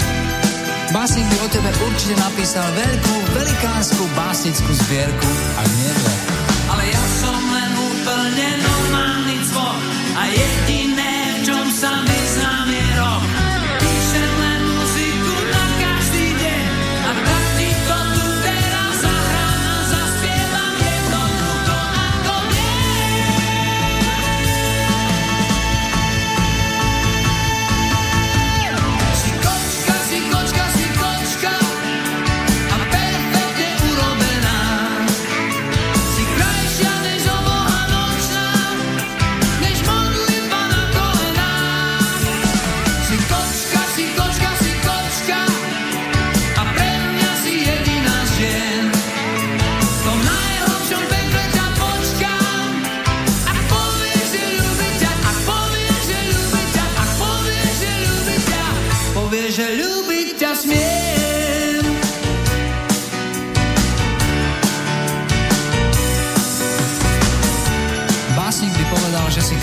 Básnik 0.90 1.30
by 1.30 1.38
o 1.46 1.48
tebe 1.54 1.70
určite 1.86 2.16
napísal 2.18 2.66
veľkú, 2.74 3.16
velikánsku 3.38 4.04
básnickú 4.18 4.72
zbierku, 4.74 5.30
ak 5.62 5.68
nie 5.70 5.92
dve. 5.94 6.14
Ale 6.74 6.84
ja 6.90 7.04
som 7.22 7.38
len 7.38 7.72
úplne 7.78 8.48
normálny 8.66 9.38
a 10.18 10.24
jediné, 10.34 11.14
v 11.38 11.40
čom 11.46 11.66
sa 11.70 11.94
vyznám 12.02 12.68
je 12.74 12.86
rok. 12.98 13.27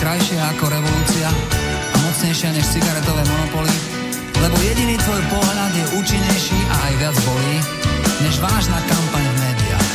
Krajšia 0.05 0.53
ako 0.53 0.69
revolúcia 0.69 1.29
a 1.65 1.97
mocnejšia 2.05 2.53
než 2.53 2.69
cigaretové 2.77 3.25
monopoly, 3.25 3.73
lebo 4.37 4.53
jediný 4.61 5.01
tvoj 5.01 5.23
pohľad 5.33 5.73
je 5.73 5.85
účinnejší 5.97 6.59
a 6.69 6.75
aj 6.77 6.93
viac 7.01 7.17
bolí, 7.25 7.57
než 8.21 8.37
vážna 8.37 8.77
kampaň 8.85 9.25
v 9.25 9.37
médiách. 9.41 9.93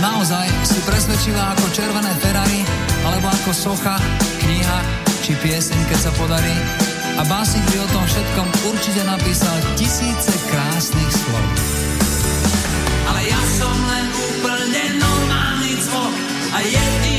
Naozaj 0.00 0.48
si 0.64 0.80
presvedčila 0.88 1.52
ako 1.52 1.68
červené 1.76 2.12
Ferrari, 2.24 2.64
alebo 3.04 3.28
ako 3.28 3.52
socha, 3.52 4.00
kniha 4.40 4.78
či 5.20 5.36
pieseň, 5.36 5.80
keď 5.92 5.98
sa 6.00 6.10
podarí. 6.16 6.56
A 7.20 7.28
básnik 7.28 7.64
by 7.68 7.76
o 7.84 7.88
tom 7.92 8.04
všetkom 8.08 8.48
určite 8.72 9.04
napísal 9.04 9.52
tisíce 9.76 10.32
krásnych 10.48 11.12
slov. 11.12 11.46
Ale 13.12 13.20
ja 13.28 13.42
som 13.60 13.76
len 13.84 14.06
úplne 14.32 14.82
normálny 14.96 15.72
cvok 15.84 16.14
a 16.54 16.58
jediné, 16.62 17.13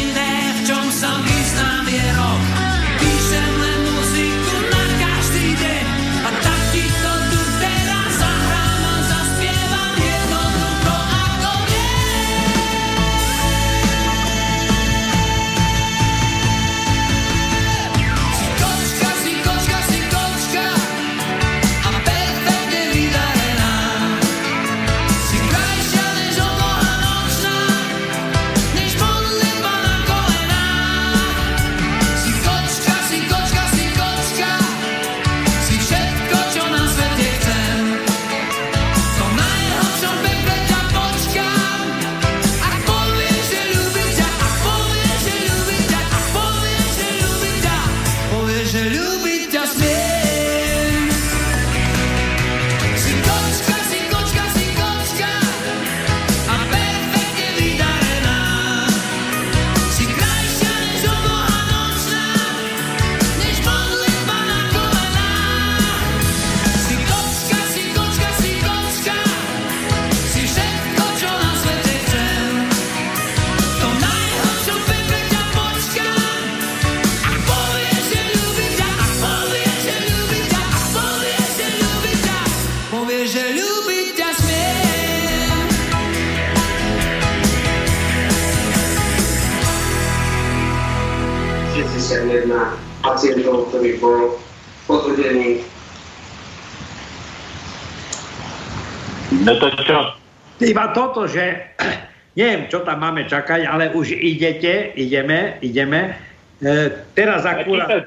Iba 100.75 100.91
toto, 100.91 101.23
že 101.23 101.71
neviem, 102.39 102.67
čo 102.67 102.83
tam 102.83 102.99
máme 102.99 103.23
čakať, 103.31 103.63
ale 103.63 103.95
už 103.95 104.11
idete, 104.11 104.91
ideme, 104.99 105.55
ideme. 105.63 106.19
E, 106.59 106.91
teraz 107.15 107.47
akurát... 107.47 108.03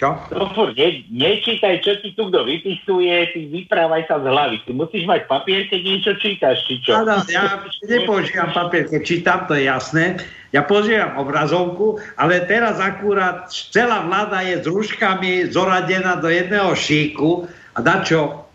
Čo? 0.00 0.16
to 0.32 0.48
furt 0.56 0.72
ne, 0.80 1.04
nečítaj, 1.12 1.84
čo 1.84 2.00
ti 2.00 2.16
tu 2.16 2.32
kto 2.32 2.48
vypisuje, 2.48 3.36
ty 3.36 3.52
vyprávaj 3.52 4.08
sa 4.08 4.16
z 4.16 4.32
hlavy. 4.32 4.56
Ty 4.64 4.72
musíš 4.72 5.04
mať 5.04 5.28
papier, 5.28 5.68
keď 5.68 5.80
niečo 5.84 6.12
čítaš, 6.16 6.64
či 6.64 6.80
čo? 6.80 6.96
Áno, 7.04 7.20
ja 7.28 7.60
nepoužívam 7.84 8.48
papier, 8.56 8.88
keď 8.88 9.02
čítam, 9.04 9.44
to 9.44 9.60
je 9.60 9.68
jasné. 9.68 10.16
Ja 10.56 10.64
používam 10.64 11.20
obrazovku, 11.20 12.00
ale 12.16 12.48
teraz 12.48 12.80
akurát 12.80 13.52
celá 13.52 14.00
vláda 14.08 14.40
je 14.40 14.64
s 14.64 14.66
rúškami 14.72 15.52
zoradená 15.52 16.16
do 16.16 16.32
jedného 16.32 16.72
šíku 16.72 17.44
a 17.76 17.84
dačo 17.84 18.48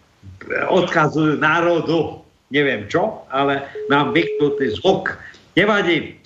odkazujú 0.49 1.37
národu, 1.37 2.24
neviem 2.49 2.85
čo, 2.89 3.25
ale 3.29 3.65
mám 3.89 4.13
vyknutý 4.13 4.75
zvuk. 4.77 5.17
Nevadí, 5.55 6.19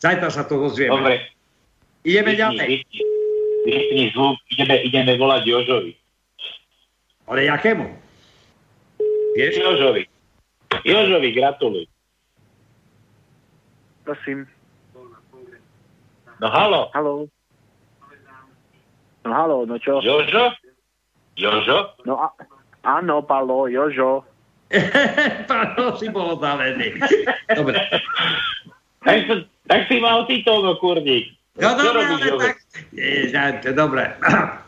zajtra 0.00 0.30
sa 0.32 0.48
to 0.48 0.56
dozvieme. 0.56 0.96
Dobre, 0.96 1.16
Ideme 2.00 2.32
vypni, 2.32 2.40
ďalej. 2.40 2.66
vypni, 2.72 3.00
vypni 3.68 4.04
zvuk, 4.16 4.36
ideme, 4.56 4.76
ideme 4.88 5.12
volať 5.20 5.42
Jožovi. 5.44 5.92
Ale 7.28 7.44
jakému? 7.44 7.86
Vieš? 9.36 9.54
Jožovi. 9.60 10.02
Jožovi, 10.82 11.28
gratuluj. 11.36 11.84
Prosím. 14.02 14.48
No 16.40 16.48
halo, 16.48 16.88
Haló. 16.96 17.28
No 19.20 19.30
haló, 19.36 19.68
no 19.68 19.76
čo? 19.76 20.00
Jožo? 20.00 20.56
Jožo? 21.36 21.92
No 22.08 22.16
a, 22.16 22.32
áno, 22.80 23.20
Palo, 23.20 23.68
Jožo. 23.68 24.24
Páno, 25.50 25.98
si 25.98 26.06
bol 26.08 26.38
oddalený. 26.38 26.94
Dobre. 27.52 27.78
Tak, 29.02 29.18
to- 29.26 29.46
tak 29.66 29.86
si 29.86 29.98
mal 29.98 30.26
ty 30.26 30.42
to, 30.42 30.62
no 30.62 30.78
kurník. 30.78 31.34
No 31.58 31.74
dobre, 31.74 32.06
ale 32.06 32.26
tak... 32.38 32.56
Je, 32.94 33.30
ja, 33.34 33.58
to- 33.58 33.74
dobre. 33.74 34.14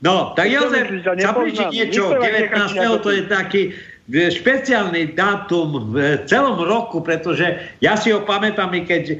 No, 0.00 0.32
tak 0.32 0.48
Jozef, 0.48 0.88
myslíš, 0.88 1.04
že 1.04 1.12
zapriči 1.20 1.60
nepoznám? 1.60 1.72
niečo, 1.76 2.04
Nikto 2.08 2.16
vás 2.16 2.32
19. 2.32 2.72
nechá 2.72 2.96
to 3.04 3.10
je 3.12 3.22
taký 3.28 3.62
e, 3.68 4.32
špeciálny 4.32 5.02
dátum 5.12 5.92
v 5.92 6.24
celom 6.24 6.56
roku, 6.56 7.04
pretože 7.04 7.60
ja 7.84 8.00
si 8.00 8.08
ho 8.08 8.24
pamätám, 8.24 8.72
keď 8.72 9.04
e, 9.12 9.16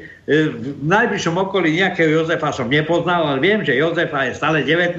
v 0.49 0.81
najbližšom 0.81 1.37
okolí 1.37 1.77
nejakého 1.77 2.09
Jozefa 2.09 2.49
som 2.49 2.65
nepoznal, 2.65 3.29
ale 3.29 3.37
viem, 3.37 3.61
že 3.61 3.77
Jozefa 3.77 4.25
je 4.25 4.33
stále 4.33 4.65
19. 4.65 4.97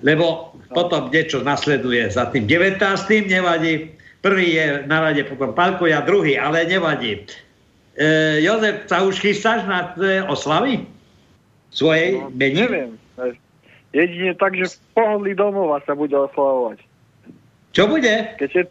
Lebo 0.00 0.54
potom 0.70 1.10
niečo 1.10 1.42
nasleduje 1.42 2.06
za 2.06 2.30
tým 2.30 2.46
19. 2.46 2.78
nevadí. 3.26 3.90
Prvý 4.18 4.58
je 4.58 4.66
na 4.86 4.98
rade 5.02 5.22
potom 5.26 5.54
Palko, 5.54 5.86
ja 5.86 6.02
druhý, 6.02 6.34
ale 6.38 6.66
nevadí. 6.66 7.22
E, 7.94 8.42
Jozef, 8.42 8.86
sa 8.90 9.02
už 9.02 9.18
chystáš 9.18 9.62
na 9.66 9.94
tvoje 9.94 10.22
oslavy? 10.26 10.74
Svojej 11.70 12.18
No, 12.18 12.30
meniny? 12.34 12.66
neviem. 12.66 12.92
Jedine 13.92 14.36
tak, 14.36 14.52
že 14.52 14.68
v 14.68 14.76
pohodlí 15.00 15.32
domova 15.32 15.80
sa 15.88 15.96
bude 15.96 16.12
oslavovať. 16.12 16.78
Čo 17.72 17.88
bude? 17.88 18.36
Keď 18.36 18.50
je, 18.52 18.62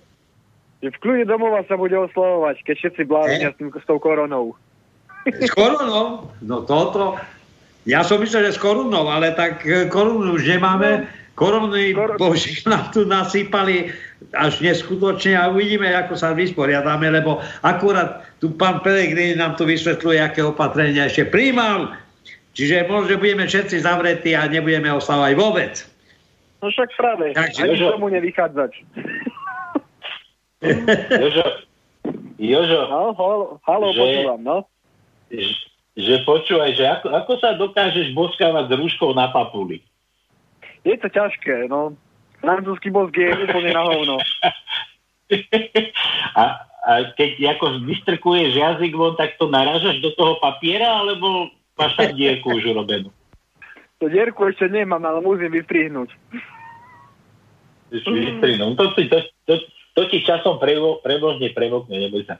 že 0.86 0.90
v 0.94 0.98
kľude 1.02 1.26
domova 1.26 1.66
sa 1.66 1.74
bude 1.74 1.98
oslavovať, 1.98 2.62
keď 2.62 2.76
všetci 2.78 3.02
bláznia 3.10 3.50
s, 3.50 3.58
tým, 3.58 3.74
s 3.74 3.86
tou 3.90 3.98
koronou. 3.98 4.54
S 5.26 5.50
korunou? 5.52 6.30
No 6.46 6.62
toto. 6.64 7.18
Ja 7.88 8.04
som 8.04 8.20
myslel, 8.20 8.52
že 8.52 8.60
s 8.60 8.62
korunou, 8.62 9.08
ale 9.08 9.32
tak 9.32 9.64
e, 9.64 9.88
korunu 9.88 10.36
už 10.36 10.44
nemáme. 10.44 11.08
Koruny, 11.40 11.94
Kor- 11.96 12.18
bože, 12.20 12.66
nám 12.68 12.92
tu 12.92 13.06
nasypali 13.08 13.94
až 14.34 14.60
neskutočne 14.60 15.38
a 15.38 15.48
uvidíme, 15.54 15.86
ako 15.94 16.18
sa 16.18 16.34
vysporiadame, 16.34 17.08
lebo 17.14 17.40
akurát 17.62 18.26
tu 18.42 18.52
pán 18.52 18.82
Pelegrini 18.82 19.38
nám 19.38 19.56
tu 19.56 19.64
vysvetľuje, 19.70 20.18
aké 20.20 20.42
opatrenia 20.44 21.08
ešte 21.08 21.30
príjmal. 21.30 21.94
Čiže 22.58 22.90
možno 22.90 23.22
budeme 23.22 23.46
všetci 23.46 23.86
zavretí 23.86 24.34
a 24.34 24.50
nebudeme 24.50 24.90
oslavať 24.90 25.32
vôbec. 25.38 25.78
No 26.60 26.74
však 26.74 26.90
práve, 26.98 27.38
Takže- 27.38 27.62
ani 27.64 27.78
z 27.78 27.86
tomu 27.86 28.08
nevychádzať. 28.10 28.72
Jožo, 31.22 31.46
Jožo, 32.42 32.82
No, 32.90 33.14
halo, 33.14 33.62
halo 33.62 33.88
Že- 33.94 34.00
počúvam, 34.02 34.40
no. 34.42 34.58
Že, 35.98 36.22
počúvaj, 36.22 36.78
že 36.78 36.86
ako, 36.86 37.08
ako 37.10 37.34
sa 37.42 37.58
dokážeš 37.58 38.14
boskávať 38.14 38.70
s 38.70 38.74
rúškou 38.78 39.18
na 39.18 39.34
papuli? 39.34 39.82
Je 40.86 40.94
to 41.02 41.10
ťažké, 41.10 41.66
no. 41.66 41.98
Francúzsky 42.38 42.94
bosk 42.94 43.18
je 43.18 43.34
úplne 43.34 43.74
na 43.74 43.84
hovno. 43.84 44.16
A, 46.40 46.64
a 46.88 46.92
keď 47.20 47.60
ako 47.60 47.84
vystrkuješ 47.84 48.56
jazyk 48.56 48.96
von, 48.96 49.20
tak 49.20 49.36
to 49.36 49.52
naražaš 49.52 50.00
do 50.00 50.16
toho 50.16 50.40
papiera, 50.40 51.04
alebo 51.04 51.52
máš 51.76 52.00
tam 52.00 52.16
dierku 52.16 52.56
už 52.56 52.64
urobenú? 52.72 53.12
To 54.00 54.08
dierku 54.08 54.48
ešte 54.48 54.72
nemám, 54.72 55.04
ale 55.04 55.20
musím 55.20 55.52
vystrihnúť. 55.52 56.16
Ešte 57.92 58.08
vystrihnu. 58.08 58.80
To, 58.80 58.96
to, 58.96 59.20
to, 59.44 59.54
to 59.68 60.02
ti 60.08 60.24
časom 60.24 60.64
prevo, 60.64 61.04
premožne 61.04 61.52
premokne, 61.52 62.08
neboj 62.08 62.24
sa. 62.24 62.40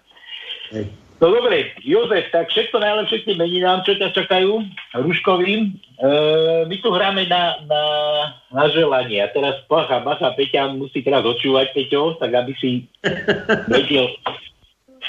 Hej. 0.72 0.96
No 1.18 1.34
dobre, 1.34 1.74
Jozef, 1.82 2.30
tak 2.30 2.54
všetko 2.54 2.78
najlepšie 2.78 3.26
k 3.26 3.28
tým 3.34 3.42
meninám, 3.42 3.82
čo 3.82 3.98
ťa 3.98 4.14
čakajú, 4.14 4.62
Ruškovým. 5.02 5.62
E, 5.66 6.10
my 6.70 6.76
tu 6.78 6.94
hráme 6.94 7.26
na, 7.26 7.58
na, 7.66 7.84
na 8.54 8.66
želanie. 8.70 9.26
A 9.26 9.34
teraz 9.34 9.58
bacha, 9.66 9.98
bacha, 10.06 10.38
Peťa 10.38 10.78
musí 10.78 11.02
teraz 11.02 11.26
očúvať, 11.26 11.74
Peťo, 11.74 12.22
tak 12.22 12.38
aby 12.38 12.54
si 12.62 12.86
vedel, 13.74 14.14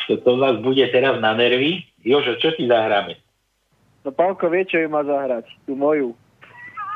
to, 0.08 0.16
to 0.16 0.40
vás 0.40 0.56
bude 0.64 0.80
teraz 0.88 1.20
na 1.20 1.36
nervy. 1.36 1.84
Jožo, 2.00 2.40
čo 2.40 2.56
ti 2.56 2.64
zahráme? 2.64 3.20
No 4.00 4.08
Pálko 4.08 4.48
vie, 4.48 4.64
čo 4.64 4.80
ju 4.80 4.88
má 4.88 5.04
zahrať. 5.04 5.44
Tú 5.68 5.76
moju. 5.76 6.16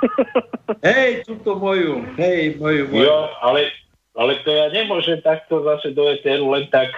Hej, 0.88 1.28
túto 1.28 1.60
moju, 1.60 2.02
hej, 2.18 2.58
moju, 2.58 2.90
moju. 2.90 3.06
Jo, 3.06 3.30
ale, 3.38 3.70
ale 4.18 4.34
to 4.42 4.50
ja 4.50 4.66
nemôžem 4.74 5.22
takto 5.22 5.62
zase 5.62 5.94
do 5.94 6.10
eteru 6.10 6.50
len 6.50 6.66
tak. 6.74 6.90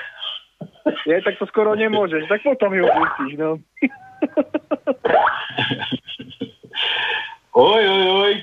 Je, 0.84 1.16
tak 1.24 1.40
to 1.40 1.46
skoro 1.48 1.72
nemôžeš. 1.72 2.28
Tak 2.28 2.44
potom 2.44 2.76
ju 2.76 2.84
pustíš, 2.84 3.32
no. 3.40 3.50
Oj, 7.54 7.82
oj, 7.86 8.06
oj. 8.10 8.34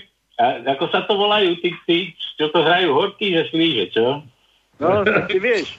A 0.41 0.43
ako 0.73 0.85
sa 0.89 1.05
to 1.05 1.13
volajú, 1.13 1.53
tí, 1.61 1.69
tí 1.85 1.97
čo 2.39 2.49
to 2.49 2.65
hrajú 2.65 2.97
horky, 2.97 3.35
že 3.37 3.53
slíže, 3.53 3.85
čo? 3.93 4.25
No, 4.81 5.05
tak 5.05 5.29
ty 5.29 5.37
vieš. 5.37 5.77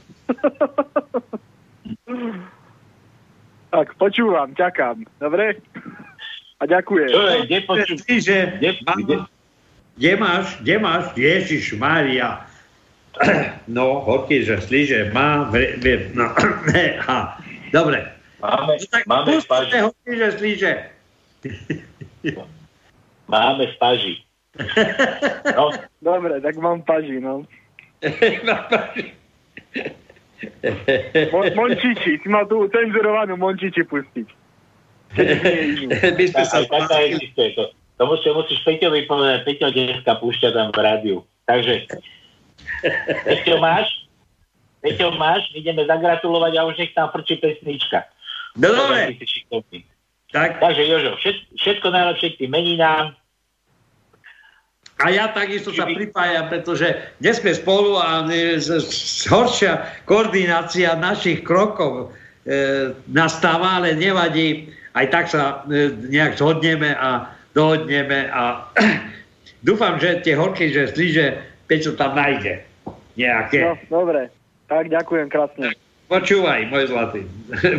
tak, 3.74 3.98
počúvam, 3.98 4.54
čakám. 4.54 5.02
Dobre? 5.18 5.58
A 6.62 6.66
ďakujem. 6.70 7.10
Čo 7.10 7.22
je, 7.26 7.38
kde. 7.42 7.58
Že, 8.22 8.36
Kde, 8.62 8.70
kde, 9.02 9.16
kde 9.98 10.12
máš, 10.14 10.46
kde 10.62 10.76
máš, 10.78 11.04
Ježiš 11.18 11.74
Mária. 11.74 12.46
No, 13.68 14.00
horký, 14.00 14.40
že 14.44 14.56
slíže, 14.64 15.12
má, 15.12 15.44
vre, 15.52 15.76
vre, 15.78 16.08
no, 16.16 16.32
ha, 17.06 17.36
dobre. 17.68 18.08
máme, 18.40 18.74
No, 18.80 18.88
tak 18.88 19.02
máme, 19.04 19.36
paži, 19.44 19.76
horký, 19.78 20.12
že 20.16 20.28
slíže. 20.40 20.72
máme 23.28 23.66
paži. 23.76 24.14
No, 25.56 25.72
Dobre, 26.04 26.40
tak 26.44 26.56
mám 26.60 26.84
paži, 26.84 27.16
no. 27.20 27.44
Mon- 31.32 31.54
Mončiči, 31.54 32.18
si 32.20 32.28
mal 32.28 32.44
tú 32.50 32.66
cenzurovanú 32.68 33.38
Mončiči 33.38 33.86
pustiť. 33.86 34.26
My 35.16 36.24
sme 36.32 36.44
tak, 36.44 36.48
sa 36.48 36.58
to. 37.54 37.62
To 38.00 38.02
musíš, 38.08 38.32
musíš 38.34 38.58
Peťovi 38.66 39.06
povedať, 39.06 39.44
Peťo 39.46 39.68
dneska 39.70 40.18
púšťa 40.18 40.48
tam 40.50 40.68
v 40.74 40.78
rádiu. 40.82 41.16
Takže, 41.46 41.86
Peťo 43.24 43.56
máš? 43.62 43.86
Peťo 44.82 45.14
máš? 45.14 45.46
Ideme 45.54 45.86
zagratulovať 45.86 46.52
a 46.58 46.66
už 46.66 46.74
nech 46.78 46.92
tam 46.94 47.08
frčí 47.14 47.38
pesnička. 47.38 48.06
No 48.58 48.68
dobre, 48.74 49.16
tak 50.32 50.60
Takže 50.60 50.82
Jožo, 50.88 51.12
všetko, 51.20 51.44
všetko 51.60 51.86
najlepšie 51.92 52.28
k 52.32 52.38
tým 52.44 52.50
meninám. 52.56 53.06
a 55.02 55.04
ja 55.12 55.28
takisto 55.28 55.74
sa 55.76 55.84
pripájam, 55.84 56.48
pretože 56.48 56.88
dnes 57.20 57.36
sme 57.42 57.52
spolu 57.52 58.00
a 58.00 58.24
horšia 59.28 59.84
koordinácia 60.08 60.96
našich 60.96 61.44
krokov 61.44 62.12
e, 62.48 62.92
nastáva, 63.12 63.82
ale 63.82 63.98
nevadí. 63.98 64.72
Aj 64.96 65.04
tak 65.08 65.28
sa 65.28 65.64
e, 65.68 65.92
nejak 66.08 66.40
zhodneme 66.40 66.96
a 66.96 67.28
dohodneme 67.52 68.32
a 68.32 68.72
dúfam, 69.68 70.00
že 70.00 70.24
tie 70.24 70.32
horky, 70.32 70.72
že 70.72 70.92
slíže, 70.96 71.40
Pečo 71.72 71.96
tam 71.96 72.12
nájde 72.12 72.68
nejaké. 73.16 73.64
No, 73.64 74.04
dobre. 74.04 74.28
Tak, 74.68 74.92
ďakujem 74.92 75.32
krásne. 75.32 75.72
Počúvaj, 76.04 76.68
môj 76.68 76.84
zlatý. 76.92 77.24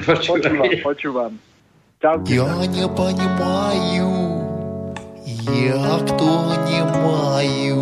Počúvam, 0.02 0.42
Počúvaj. 0.42 0.82
počúvam. 0.82 1.32
Čau. 2.02 2.18
Я 2.26 2.50
не 2.66 2.90
понимаю, 2.90 4.10
я 5.54 5.94
кто 6.10 6.58
не 6.66 6.82
маю, 7.06 7.82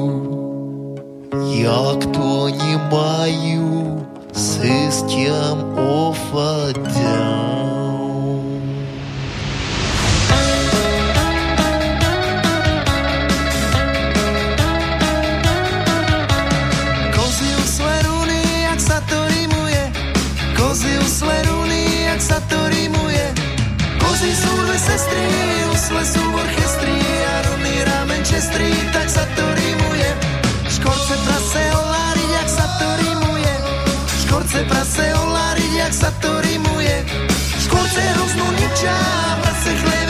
я 1.55 1.80
кто 1.95 2.51
не 2.51 2.76
маю, 2.91 4.03
system 4.36 5.64
of 5.80 6.20
a 6.36 6.76
down. 6.76 7.61
Rímuje 22.72 23.26
Kozy 24.00 24.32
sú 24.34 24.52
dve 24.66 24.78
sestry, 24.80 25.26
usle 25.72 26.02
sú 26.08 26.24
orchestri 26.32 26.96
A 27.28 27.34
rovný 27.52 27.76
ramen 27.86 28.22
čestri, 28.24 28.72
tak 28.96 29.08
sa 29.12 29.24
to 29.36 29.46
rímuje 29.46 30.10
Škorce 30.72 31.16
prase 31.28 31.64
oláriť, 31.76 32.30
jak 32.32 32.50
sa 32.50 32.66
to 32.80 32.88
rímuje 33.04 33.54
Škorce 34.26 34.60
prase 34.66 35.06
oláriť, 35.14 35.72
jak 35.76 35.94
sa 35.94 36.10
to 36.18 36.32
rímuje 36.42 36.96
Škorce 37.62 38.02
hroznú 38.02 38.48
ničá, 38.58 38.98
prase 39.44 39.72
chleve 39.78 40.01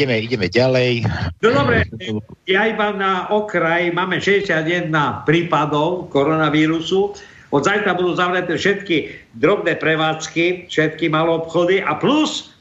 ideme, 0.00 0.24
ideme 0.24 0.48
ďalej. 0.48 1.04
No 1.44 1.48
dobre, 1.52 1.84
ja 2.48 2.72
iba 2.72 2.96
na 2.96 3.28
okraj 3.28 3.92
máme 3.92 4.16
61 4.16 4.88
prípadov 5.28 6.08
koronavírusu. 6.08 7.12
Od 7.52 7.62
zajtra 7.66 7.98
budú 7.98 8.14
zavreté 8.16 8.56
všetky 8.56 9.12
drobné 9.36 9.76
prevádzky, 9.76 10.72
všetky 10.72 11.12
malé 11.12 11.36
obchody 11.36 11.84
a 11.84 11.92
plus, 11.98 12.54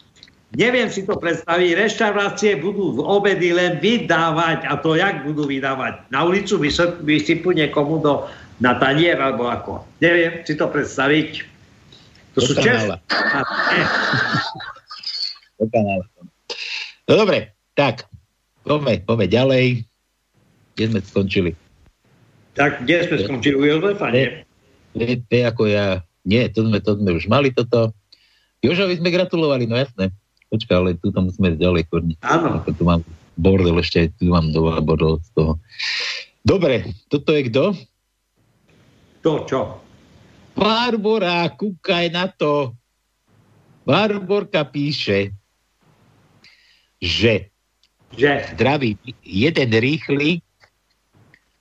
neviem 0.58 0.90
si 0.92 1.08
to 1.08 1.16
predstaviť, 1.16 1.80
reštaurácie 1.80 2.60
budú 2.60 2.92
v 2.98 3.00
obedy 3.08 3.56
len 3.56 3.80
vydávať. 3.80 4.68
A 4.68 4.76
to 4.82 5.00
jak 5.00 5.24
budú 5.24 5.48
vydávať? 5.48 6.12
Na 6.12 6.28
ulicu 6.28 6.60
vysyp- 6.60 7.00
vysypu 7.06 7.56
niekomu 7.56 8.04
do, 8.04 8.28
na 8.60 8.76
tanier 8.76 9.16
alebo 9.16 9.48
ako? 9.48 9.88
Neviem 10.04 10.44
si 10.44 10.60
to 10.60 10.68
predstaviť. 10.68 11.48
To 12.36 12.40
sú 12.44 12.52
Do 12.58 12.66
čest... 12.66 12.92
No 17.10 17.18
dobre, 17.18 17.58
tak, 17.74 18.06
poďme, 18.62 19.02
poďme 19.02 19.26
ďalej. 19.26 19.66
Kde 20.78 20.86
sme 20.94 21.00
skončili? 21.02 21.52
Tak 22.54 22.86
kde 22.86 23.10
sme 23.10 23.16
skončili? 23.26 23.58
U 23.58 23.66
Jozefa, 23.66 24.14
nie? 24.14 24.46
To 24.94 25.34
je 25.34 25.42
ako 25.42 25.64
ja... 25.66 26.06
Nie, 26.22 26.54
to 26.54 26.70
sme, 26.70 26.78
to 26.78 26.94
sme 26.94 27.18
už 27.18 27.26
mali 27.26 27.50
toto. 27.50 27.98
Jožovi 28.62 29.02
sme 29.02 29.10
gratulovali, 29.10 29.66
no 29.66 29.74
jasné. 29.74 30.14
Počkaj, 30.54 30.76
ale 30.78 30.90
tu 31.02 31.10
to 31.10 31.18
musíme 31.26 31.58
ďalej, 31.58 31.90
korni. 31.90 32.14
Áno. 32.22 32.62
Ako 32.62 32.78
tu 32.78 32.86
mám 32.86 33.02
bordel 33.34 33.74
ešte, 33.82 34.14
tu 34.22 34.30
mám 34.30 34.54
do 34.54 34.70
bordel 34.86 35.18
z 35.26 35.30
toho. 35.34 35.58
Dobre, 36.46 36.94
toto 37.10 37.34
je 37.34 37.42
kto? 37.50 37.74
To 39.26 39.50
čo? 39.50 39.82
Barbora, 40.54 41.50
kúkaj 41.58 42.14
na 42.14 42.30
to. 42.30 42.78
Barborka 43.88 44.62
píše, 44.70 45.34
že 47.00 47.50
Že? 48.16 48.56
zdraví 48.56 49.00
jeden 49.24 49.72
rýchly, 49.72 50.44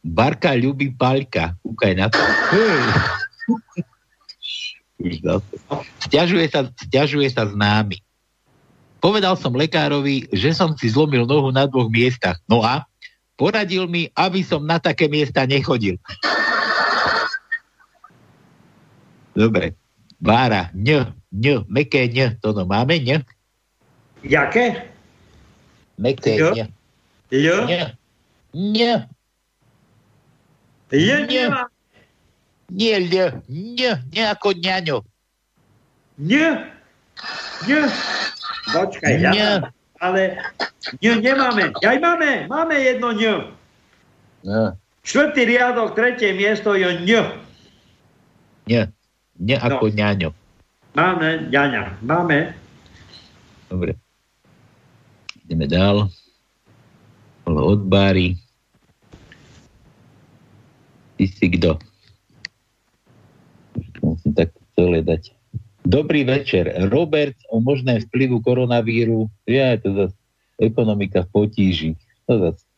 Barka 0.02 0.54
ľubí 0.54 0.94
Paľka. 0.94 1.58
Kúkaj 1.60 1.92
na 1.98 2.06
to. 2.08 2.18
Zase. 4.98 5.54
Sťažuje 6.08 6.46
sa, 6.50 6.66
sťažuje 6.66 7.28
sa 7.30 7.46
známy. 7.46 8.02
Povedal 8.98 9.38
som 9.38 9.54
lekárovi, 9.54 10.26
že 10.34 10.50
som 10.50 10.74
si 10.74 10.90
zlomil 10.90 11.22
nohu 11.22 11.54
na 11.54 11.70
dvoch 11.70 11.86
miestach. 11.86 12.42
No 12.50 12.66
a 12.66 12.82
poradil 13.38 13.86
mi, 13.86 14.10
aby 14.18 14.42
som 14.42 14.66
na 14.66 14.82
také 14.82 15.06
miesta 15.06 15.46
nechodil. 15.46 16.02
Dobre. 19.38 19.78
Bára, 20.18 20.74
ň, 20.74 21.14
ň, 21.30 21.62
meké 21.70 22.10
ň, 22.10 22.42
to 22.42 22.50
no 22.50 22.66
máme, 22.66 22.98
ň? 22.98 23.22
Jaké? 24.26 24.97
Meké. 25.98 26.38
J? 26.38 26.70
Ň. 28.54 28.78
J 30.88 31.08
Nie. 31.26 31.26
nemá. 31.26 31.68
Nie, 32.68 33.00
ľ, 33.00 33.42
ň, 33.48 33.80
ň 34.12 34.16
ako 34.32 34.48
ňaňo. 34.56 34.98
Ň? 36.20 36.32
Ň? 37.64 37.70
Počkaj, 38.68 39.14
ja 39.24 39.32
tam, 39.32 39.72
ale 40.00 40.36
ň 41.00 41.04
nemáme. 41.18 41.72
Aj 41.80 41.96
máme, 41.96 42.44
máme 42.46 42.74
jedno 42.76 43.12
ň. 43.12 43.52
No, 44.44 44.76
Štvrtý 45.02 45.48
riadok, 45.48 45.96
tretie 45.96 46.36
miesto 46.36 46.76
je 46.76 46.86
ň. 46.86 47.10
ň, 48.68 48.72
ň 49.40 49.48
ako 49.58 49.88
ňaňo. 49.88 50.30
Máme 50.92 51.48
ňaňa. 51.48 52.04
Máme. 52.04 52.52
Dobre. 53.72 53.96
Ideme 55.48 55.64
dál. 55.64 56.12
Od 57.48 57.80
Bári. 57.88 58.36
Ty 61.16 61.24
si 61.24 61.48
kto? 61.56 61.80
Musím 64.04 64.36
tak 64.36 64.52
celé 64.76 65.00
dať. 65.00 65.32
Dobrý 65.88 66.28
večer. 66.28 66.68
Robert 66.92 67.32
o 67.48 67.64
možném 67.64 67.96
vplyvu 67.96 68.44
koronavíru. 68.44 69.32
Ja, 69.48 69.80
to 69.80 69.96
zase 69.96 70.20
ekonomika 70.60 71.24
v 71.24 71.32
potíži. 71.32 71.90
To 72.28 72.52
zase 72.52 72.68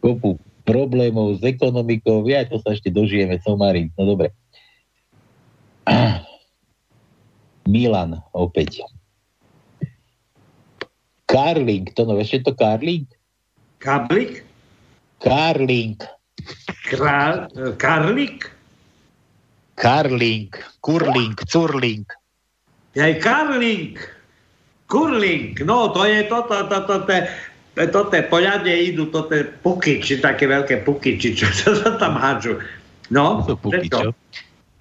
kopu 0.00 0.40
problémov 0.64 1.36
s 1.36 1.44
ekonomikou. 1.44 2.24
Ja, 2.24 2.48
to 2.48 2.56
sa 2.64 2.72
ešte 2.72 2.88
dožijeme, 2.88 3.36
somarín. 3.44 3.92
No 4.00 4.16
dobre. 4.16 4.32
Milan 7.68 8.24
opäť. 8.32 8.80
Carling, 11.28 11.92
to 11.92 12.08
no, 12.08 12.16
vieš, 12.16 12.40
je 12.40 12.42
to 12.48 12.56
Carling? 12.56 13.04
Kablik? 13.78 14.42
Carling. 15.20 16.00
Král, 16.88 17.52
karlik? 17.76 18.50
Carling, 19.76 20.50
kurling, 20.80 21.36
curling. 21.46 22.06
Aj 22.98 23.14
karling. 23.22 23.94
Kurling. 24.88 25.54
No, 25.62 25.92
to 25.92 26.08
je 26.08 26.24
toto, 26.26 26.64
toto, 26.66 27.04
toto, 27.04 27.16
toto, 27.76 28.16
poľade 28.32 28.72
idú, 28.72 29.12
toto 29.12 29.36
puky, 29.62 30.00
či 30.00 30.18
také 30.18 30.48
veľké 30.48 30.82
puky, 30.82 31.20
či 31.20 31.36
čo 31.36 31.46
sa 31.52 31.94
tam 32.00 32.16
hádžu. 32.16 32.58
No, 33.12 33.44
To 33.44 33.54
sú 33.54 33.56
puky, 33.60 33.86
preto. 33.86 33.98
čo? 34.00 34.08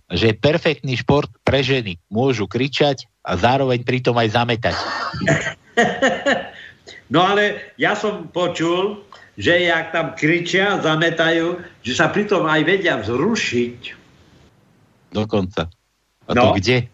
Že 0.08 0.26
je 0.32 0.36
perfektný 0.40 0.94
šport 0.96 1.28
pre 1.44 1.60
ženy. 1.60 2.00
Môžu 2.08 2.48
kričať 2.48 3.04
a 3.28 3.36
zároveň 3.36 3.84
pritom 3.84 4.16
aj 4.16 4.32
zametať. 4.32 4.76
No 7.12 7.24
ale 7.24 7.76
ja 7.80 7.96
som 7.96 8.32
počul, 8.32 9.04
že 9.40 9.68
jak 9.68 9.92
tam 9.92 10.16
kričia, 10.16 10.80
zametajú, 10.80 11.60
že 11.84 11.94
sa 11.96 12.12
pritom 12.12 12.48
aj 12.48 12.62
vedia 12.64 13.00
vzrušiť. 13.00 13.80
Dokonca. 15.12 15.68
A 16.28 16.32
No. 16.36 16.52
to 16.52 16.60
kde? 16.60 16.88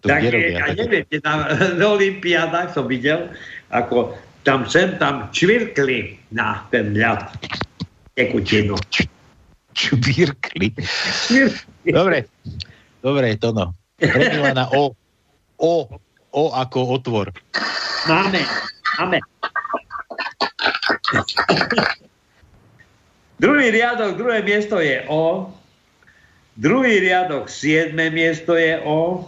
To 0.00 0.06
tak 0.08 0.20
kde 0.24 0.28
robia? 0.32 0.56
ja 0.56 0.60
také? 0.64 0.80
neviem, 0.80 1.02
kde 1.08 1.18
na, 1.24 1.32
na 1.80 1.86
Olympiádach 1.92 2.68
som 2.72 2.88
videl, 2.88 3.28
ako 3.68 4.16
tam 4.44 4.64
sem 4.64 4.96
tam 4.96 5.28
čvirkli 5.28 6.16
na 6.32 6.64
ten 6.72 6.96
ľad 6.96 7.28
tekutinu. 8.16 8.76
Čvirkli. 9.76 10.72
Dobre. 11.84 12.24
Dobre, 13.00 13.26
to 13.36 13.52
no. 13.52 13.76
Pre 14.00 14.20
Milana 14.32 14.68
O. 14.72 14.96
O. 15.60 15.72
O 16.30 16.54
ako 16.54 17.00
otvor. 17.00 17.26
Máme, 18.06 18.40
máme. 18.98 19.18
Druhý 23.40 23.72
riadok, 23.72 24.20
druhé 24.20 24.44
miesto 24.44 24.78
je 24.78 25.00
O. 25.08 25.48
Druhý 26.60 27.00
riadok, 27.00 27.48
siedme 27.48 28.12
miesto 28.12 28.52
je 28.52 28.76
O. 28.84 29.24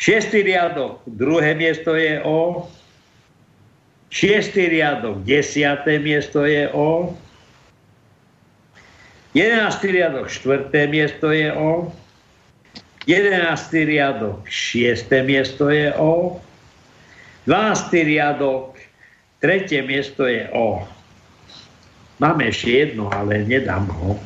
Šiestý 0.00 0.42
riadok, 0.42 1.04
druhé 1.06 1.54
miesto 1.54 1.94
je 1.94 2.18
O. 2.26 2.66
Šiestý 4.10 4.66
riadok, 4.66 5.22
desiaté 5.22 6.02
miesto 6.02 6.42
je 6.42 6.66
O. 6.74 7.14
Jedenáctý 9.30 9.94
riadok, 9.94 10.26
štvrté 10.26 10.90
miesto 10.90 11.30
je 11.30 11.54
O. 11.54 11.94
Jedenáctý 13.08 13.88
riadok, 13.88 14.44
šiesté 14.44 15.24
miesto 15.24 15.72
je 15.72 15.88
O. 15.96 16.36
12. 17.48 18.04
riadok, 18.04 18.76
tretie 19.40 19.80
miesto 19.80 20.28
je 20.28 20.44
O. 20.52 20.84
Máme 22.20 22.52
ešte 22.52 22.68
jedno, 22.68 23.08
ale 23.08 23.40
nedám 23.48 23.88
ho. 23.88 24.20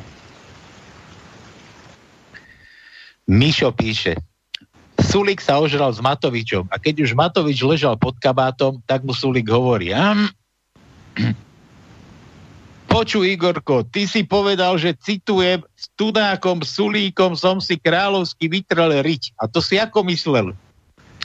Mišo 3.25 3.71
píše. 3.71 4.19
Sulik 4.99 5.39
sa 5.39 5.63
ožral 5.63 5.95
s 5.95 6.03
Matovičom 6.03 6.67
a 6.67 6.75
keď 6.75 7.07
už 7.07 7.15
Matovič 7.15 7.63
ležal 7.63 7.95
pod 7.95 8.19
kabátom, 8.19 8.83
tak 8.83 9.07
mu 9.07 9.15
Sulik 9.15 9.47
hovorí. 9.47 9.95
"Am, 9.95 10.27
počuj 12.95 13.27
Igorko, 13.27 13.83
ty 13.83 14.07
si 14.07 14.23
povedal, 14.23 14.79
že 14.79 14.95
citujem, 14.95 15.59
s 15.75 15.91
Tunákom 15.99 16.63
Sulíkom 16.63 17.35
som 17.35 17.59
si 17.59 17.75
kráľovsky 17.75 18.47
vytrel 18.47 19.03
riť. 19.03 19.35
A 19.35 19.51
to 19.51 19.59
si 19.59 19.75
ako 19.75 20.07
myslel? 20.07 20.55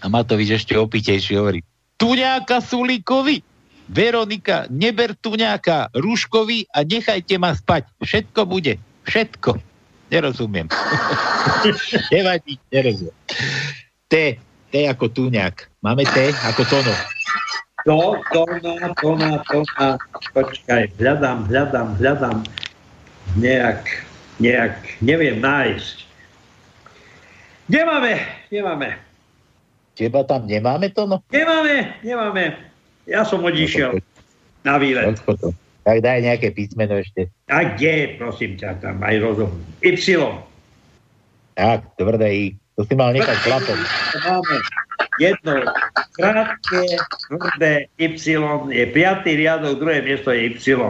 A 0.02 0.06
Matovič 0.10 0.50
ešte 0.50 0.74
opitejšie 0.74 1.38
hovorí. 1.38 1.62
Tuňáka 1.94 2.58
Sulíkovi? 2.58 3.46
Veronika, 3.86 4.66
neber 4.66 5.14
Tuňáka 5.14 5.94
Rúškovi 5.94 6.66
a 6.74 6.82
nechajte 6.82 7.38
ma 7.38 7.54
spať. 7.54 7.86
Všetko 8.02 8.50
bude. 8.50 8.74
Všetko. 9.06 9.62
Nerozumiem. 10.10 10.66
Nevadí, 12.14 12.58
nerozumiem. 12.74 13.14
T, 14.10 14.42
T 14.70 14.74
ako 14.90 15.06
Tuňák. 15.06 15.70
Máme 15.86 16.02
T 16.02 16.34
ako 16.34 16.66
Tono. 16.66 16.94
To, 17.86 18.20
to, 18.32 18.40
no, 18.60 18.72
to, 19.00 19.08
na, 19.16 19.40
to, 19.48 19.64
na. 19.80 19.96
Počkaj, 20.36 20.92
hľadám, 21.00 21.48
hľadám, 21.48 21.88
hľadám. 21.96 22.38
Nejak, 23.40 24.04
nejak, 24.36 24.76
neviem 25.00 25.40
nájsť. 25.40 25.96
Nemáme, 27.70 28.20
nemáme. 28.52 28.98
Teba 29.96 30.26
tam 30.26 30.44
nemáme 30.44 30.92
Tono? 30.92 31.24
Nemáme, 31.32 31.96
nemáme. 32.04 32.58
Ja 33.08 33.24
som 33.24 33.40
odišiel 33.40 34.02
na 34.66 34.76
výlet. 34.76 35.16
Tak 35.80 35.96
daj 36.04 36.20
nejaké 36.20 36.52
písmeno 36.52 37.00
ešte. 37.00 37.32
A 37.48 37.64
kde, 37.64 38.20
prosím 38.20 38.60
ťa, 38.60 38.76
tam 38.84 39.00
aj 39.00 39.16
rozum. 39.24 39.50
Y. 39.80 39.96
Tak, 41.56 41.96
tvrdé 41.96 42.28
I. 42.28 42.44
To 42.76 42.84
si 42.84 42.94
mal 42.96 43.12
nechať 43.16 43.36
chlapom. 43.44 43.78
Máme 44.24 44.56
jedno 45.20 45.68
krátke, 46.16 46.80
tvrdé 47.28 47.72
Y, 48.00 48.16
je 48.72 48.84
piatý 48.88 49.30
riadok, 49.36 49.76
druhé 49.76 50.00
miesto 50.00 50.32
je 50.32 50.56
Y. 50.56 50.80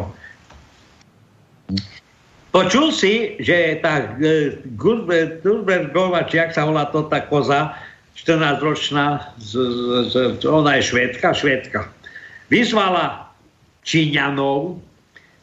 Počul 2.51 2.90
si, 2.90 3.39
že 3.39 3.78
tá 3.78 4.19
e, 4.19 4.59
Gulbergová, 4.74 6.27
či 6.27 6.43
jak 6.43 6.51
sa 6.51 6.66
volá 6.66 6.90
to 6.90 7.07
tá 7.07 7.23
koza, 7.23 7.78
14-ročná, 8.19 9.32
z, 9.39 9.55
z, 10.11 10.15
z, 10.43 10.44
ona 10.44 10.77
je 10.77 10.90
švédka, 10.90 11.31
švédka, 11.31 11.86
vyzvala 12.51 13.31
Číňanov, 13.86 14.82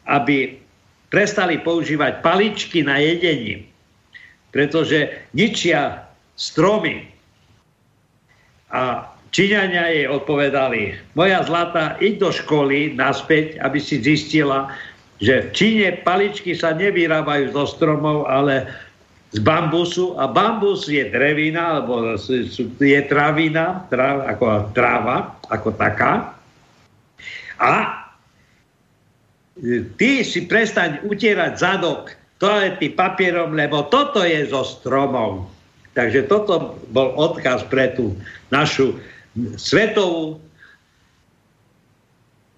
aby 0.04 0.60
prestali 1.08 1.58
používať 1.58 2.20
paličky 2.20 2.84
na 2.84 3.00
jedení, 3.00 3.64
pretože 4.52 5.08
ničia 5.32 6.06
stromy. 6.36 7.08
A 8.72 9.08
Číňania 9.28 9.92
jej 9.92 10.06
odpovedali, 10.08 10.96
moja 11.12 11.44
zlata, 11.44 12.00
iď 12.00 12.14
do 12.20 12.30
školy 12.32 12.96
naspäť, 12.96 13.60
aby 13.60 13.76
si 13.76 14.00
zistila, 14.00 14.72
že 15.20 15.44
v 15.44 15.48
Číne 15.52 15.88
paličky 16.00 16.56
sa 16.56 16.72
nevyrábajú 16.72 17.52
zo 17.52 17.68
stromov, 17.68 18.24
ale 18.24 18.64
z 19.36 19.44
bambusu 19.44 20.16
a 20.16 20.24
bambus 20.24 20.88
je 20.88 21.04
drevina, 21.12 21.76
alebo 21.76 22.16
je 22.80 23.00
travina, 23.04 23.84
trav, 23.92 24.24
ako 24.24 24.72
tráva, 24.72 25.36
ako 25.52 25.68
taká. 25.76 26.32
A 27.60 27.72
ty 30.00 30.24
si 30.24 30.48
prestaň 30.48 31.04
utierať 31.04 31.52
zadok 31.60 32.16
toalety 32.40 32.94
papierom, 32.96 33.52
lebo 33.52 33.84
toto 33.92 34.24
je 34.24 34.48
zo 34.48 34.64
stromov. 34.64 35.57
Takže 35.98 36.30
toto 36.30 36.78
bol 36.94 37.10
odkaz 37.18 37.66
pre 37.66 37.90
tú 37.98 38.14
našu 38.54 38.94
svetovú 39.58 40.38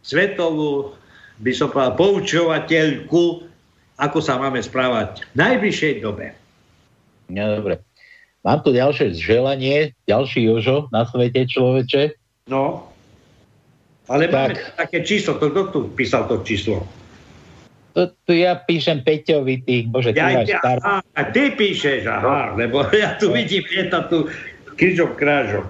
svetovú 0.04 0.92
by 1.40 1.52
som 1.56 1.72
povedal, 1.72 1.96
poučovateľku, 1.96 3.46
ako 3.96 4.18
sa 4.20 4.36
máme 4.36 4.60
správať 4.60 5.24
v 5.32 5.34
najbližšej 5.40 5.92
dobe. 6.04 6.36
No, 7.32 7.62
dobre. 7.62 7.80
Mám 8.44 8.64
tu 8.64 8.72
ďalšie 8.72 9.16
želanie, 9.16 9.92
ďalší 10.08 10.48
Jožo 10.48 10.88
na 10.92 11.04
svete 11.04 11.44
človeče. 11.44 12.16
No, 12.48 12.88
ale 14.08 14.26
Tak. 14.26 14.32
máme 14.32 14.54
také 14.74 14.98
číslo, 15.04 15.36
to, 15.36 15.52
kto 15.52 15.62
tu 15.70 15.80
písal 15.92 16.26
to 16.26 16.40
číslo? 16.42 16.82
To, 17.90 18.06
tu 18.22 18.32
ja 18.38 18.54
píšem 18.54 19.02
Peťovi, 19.02 19.66
ty, 19.66 19.74
bože, 19.90 20.14
ty 20.14 20.22
Ja, 20.22 20.30
máš 20.30 20.46
ja, 20.46 20.58
star... 20.62 20.78
a, 20.86 20.92
a 21.02 21.20
ty 21.34 21.50
píšeš, 21.50 22.06
aha, 22.06 22.54
lebo 22.54 22.86
ja 22.94 23.18
tu 23.18 23.34
vidím, 23.34 23.66
je 23.66 23.84
to 23.90 23.98
tu 24.06 24.18
križom 24.78 25.18
krážom. 25.18 25.66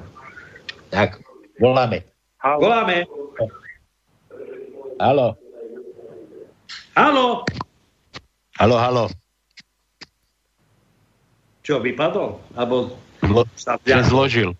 Tak, 0.92 1.22
voláme. 1.56 2.04
Voláme. 2.40 3.08
Halo, 5.00 5.40
Halo, 6.92 7.46
halo, 8.60 8.76
halo. 8.76 9.04
čo, 11.64 11.80
vypadol? 11.80 12.36
Alebo 12.58 12.92
Zlo, 13.22 13.44
sa 13.56 13.78
zložil. 14.04 14.56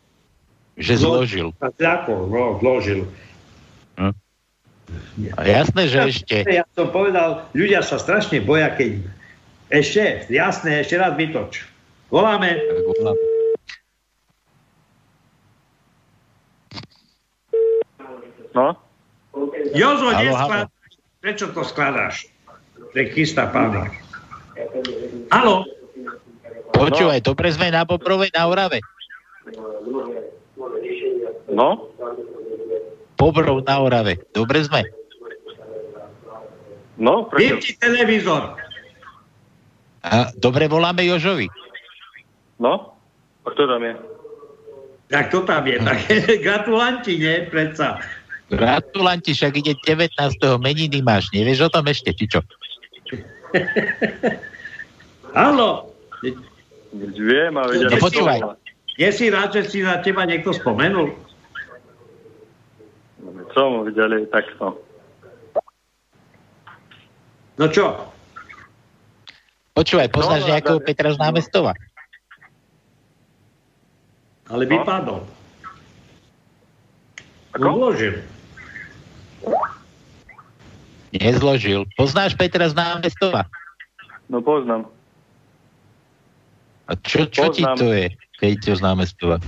Že 0.78 0.94
zložil. 1.00 1.48
Sa 1.58 1.68
zľakol, 1.74 2.30
no, 2.30 2.56
zložil. 2.62 3.08
A 5.36 5.40
jasné, 5.46 5.82
že 5.88 5.98
ešte. 6.10 6.36
Ja 6.62 6.64
som 6.74 6.90
povedal, 6.90 7.46
ľudia 7.52 7.84
sa 7.84 7.98
strašne 7.98 8.42
boja, 8.42 8.72
keď... 8.74 9.02
Ešte, 9.70 10.26
jasné, 10.26 10.82
ešte 10.82 10.98
raz 10.98 11.14
vytoč. 11.14 11.62
Voláme. 12.10 12.58
No? 18.50 18.74
Jozo, 19.70 20.10
Halo, 20.10 20.26
nesklad... 20.26 20.66
Prečo 21.22 21.54
to 21.54 21.62
skladáš? 21.62 22.26
Pre 22.90 23.14
Krista 23.14 23.46
pána. 23.46 23.94
Halo, 25.30 25.70
Počúvaj, 26.80 27.20
dobre 27.20 27.52
sme 27.52 27.68
na 27.68 27.84
Bobrove, 27.84 28.32
na 28.32 28.48
Orave. 28.48 28.80
No? 31.50 31.90
Bobrov 33.20 33.60
na 33.68 33.76
Orave. 33.84 34.16
Dobre 34.32 34.64
sme. 34.64 34.80
No? 36.96 37.28
Prečo? 37.28 37.60
vypni 37.60 37.72
televízor. 37.76 38.56
A, 40.00 40.32
dobre 40.40 40.64
voláme 40.64 41.04
Jožovi. 41.04 41.52
No? 42.56 42.96
A 43.44 43.48
kto 43.52 43.68
tam 43.68 43.84
je? 43.84 43.94
Tak 45.12 45.28
to 45.28 45.44
tam 45.44 45.68
je. 45.68 45.76
Tak, 45.76 45.98
gratulanti, 46.46 47.20
nie? 47.20 47.44
Predsa. 47.52 48.00
Gratulanti, 48.48 49.36
však 49.36 49.52
ide 49.60 49.76
19. 49.84 50.16
meniny 50.56 51.04
máš. 51.04 51.28
Nevieš 51.36 51.68
o 51.68 51.70
tom 51.72 51.84
ešte, 51.84 52.16
či 52.16 52.24
čo? 52.24 52.40
Halo, 55.36 55.90
Viem, 56.90 57.54
ale. 57.54 57.86
No 57.86 57.96
počúvaj. 58.02 58.58
je 58.98 59.08
si 59.14 59.30
rád, 59.30 59.54
že 59.54 59.62
si 59.70 59.78
na 59.86 60.02
teba 60.02 60.26
niekto 60.26 60.50
spomenul? 60.50 61.14
Som, 63.50 63.82
videli, 63.82 64.26
takto. 64.30 64.78
No 67.58 67.66
čo? 67.68 67.92
Počúvaj, 69.74 70.08
poznáš 70.12 70.42
No, 70.44 70.46
no, 70.46 70.50
nejakého 70.54 70.78
no, 70.80 70.84
Petra 70.84 71.10
z 71.12 71.18
námestova? 71.18 71.72
Ale 74.50 74.66
vypadol. 74.66 75.22
Ako? 77.54 77.66
Uložil. 77.74 78.22
Nezložil. 81.10 81.86
Poznáš 81.98 82.38
Petra 82.38 82.70
z 82.70 82.74
námestova? 82.74 83.46
No 84.30 84.38
poznám. 84.38 84.86
A 86.90 86.94
čo, 87.06 87.26
čo 87.30 87.50
ti 87.54 87.62
to 87.78 87.90
je, 87.94 88.10
to 88.38 88.72
z 88.74 88.82
námestova? 88.82 89.38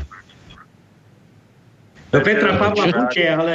No 2.13 2.21
Petra 2.21 2.61
Pavla 2.61 2.93
Čo? 2.93 2.97
Buče, 3.01 3.25
ale 3.25 3.55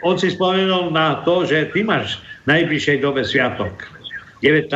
on 0.00 0.16
si 0.16 0.32
spomenul 0.32 0.88
na 0.88 1.20
to, 1.28 1.44
že 1.44 1.68
ty 1.76 1.84
máš 1.84 2.16
v 2.48 2.56
najbližšej 2.56 3.04
dobe 3.04 3.20
sviatok. 3.20 3.84
19. 4.40 4.72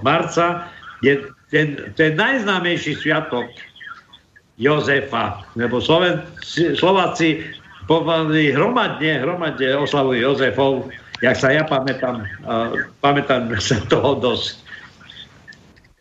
marca 0.00 0.72
je 1.04 1.20
ten, 1.52 1.76
ten 2.00 2.16
najznámejší 2.16 2.96
sviatok 2.96 3.44
Jozefa, 4.56 5.44
lebo 5.52 5.84
Sloven, 5.84 6.24
Slováci 6.76 7.44
pomaly 7.84 8.56
hromadne, 8.56 9.20
hromadne 9.20 9.76
oslavujú 9.76 10.32
Jozefov, 10.32 10.88
jak 11.20 11.36
sa 11.36 11.52
ja 11.52 11.68
pamätám, 11.68 12.24
a 12.48 12.72
pamätám 13.04 13.52
sa 13.60 13.84
toho 13.92 14.16
dosť. 14.16 14.64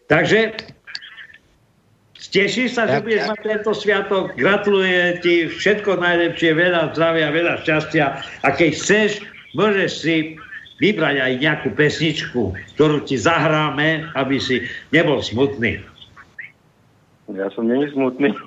Takže 0.08 0.71
Tešíš 2.32 2.80
sa, 2.80 2.88
že 2.88 3.04
budeš 3.04 3.28
mať 3.28 3.40
tento 3.44 3.72
sviatok. 3.76 4.32
Gratulujem 4.40 5.20
ti 5.20 5.52
všetko 5.52 6.00
najlepšie, 6.00 6.56
veľa 6.56 6.96
zdravia, 6.96 7.28
veľa 7.28 7.60
šťastia. 7.68 8.06
A 8.48 8.48
keď 8.56 8.72
chceš, 8.72 9.20
môžeš 9.52 9.92
si 9.92 10.16
vybrať 10.80 11.20
aj 11.20 11.34
nejakú 11.44 11.70
pesničku, 11.76 12.56
ktorú 12.80 13.04
ti 13.04 13.20
zahráme, 13.20 14.08
aby 14.16 14.40
si 14.40 14.64
nebol 14.96 15.20
smutný. 15.20 15.84
Ja 17.36 17.52
som 17.52 17.68
není 17.68 17.92
smutný. 17.92 18.32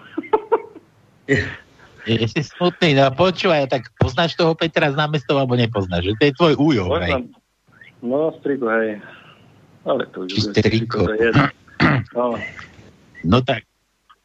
Je 2.04 2.28
si 2.28 2.44
smutný, 2.44 3.00
no 3.00 3.08
počúvaj, 3.16 3.72
tak 3.72 3.88
poznáš 3.96 4.36
toho 4.36 4.52
Petra 4.52 4.92
z 4.92 4.96
námestova, 5.00 5.48
alebo 5.48 5.56
nepoznáš? 5.56 6.12
Že 6.12 6.12
to 6.20 6.24
je 6.28 6.32
tvoj 6.36 6.54
újo. 6.60 6.84
No, 8.04 8.28
striku, 8.36 8.68
hej. 8.68 9.00
Ale 9.88 10.04
to 10.12 10.28
už... 10.28 10.36
Čisté 10.36 10.60
triko. 10.60 11.08
To 11.08 11.16
je, 11.16 11.32
no, 12.12 12.36
No 13.24 13.40
tak, 13.40 13.64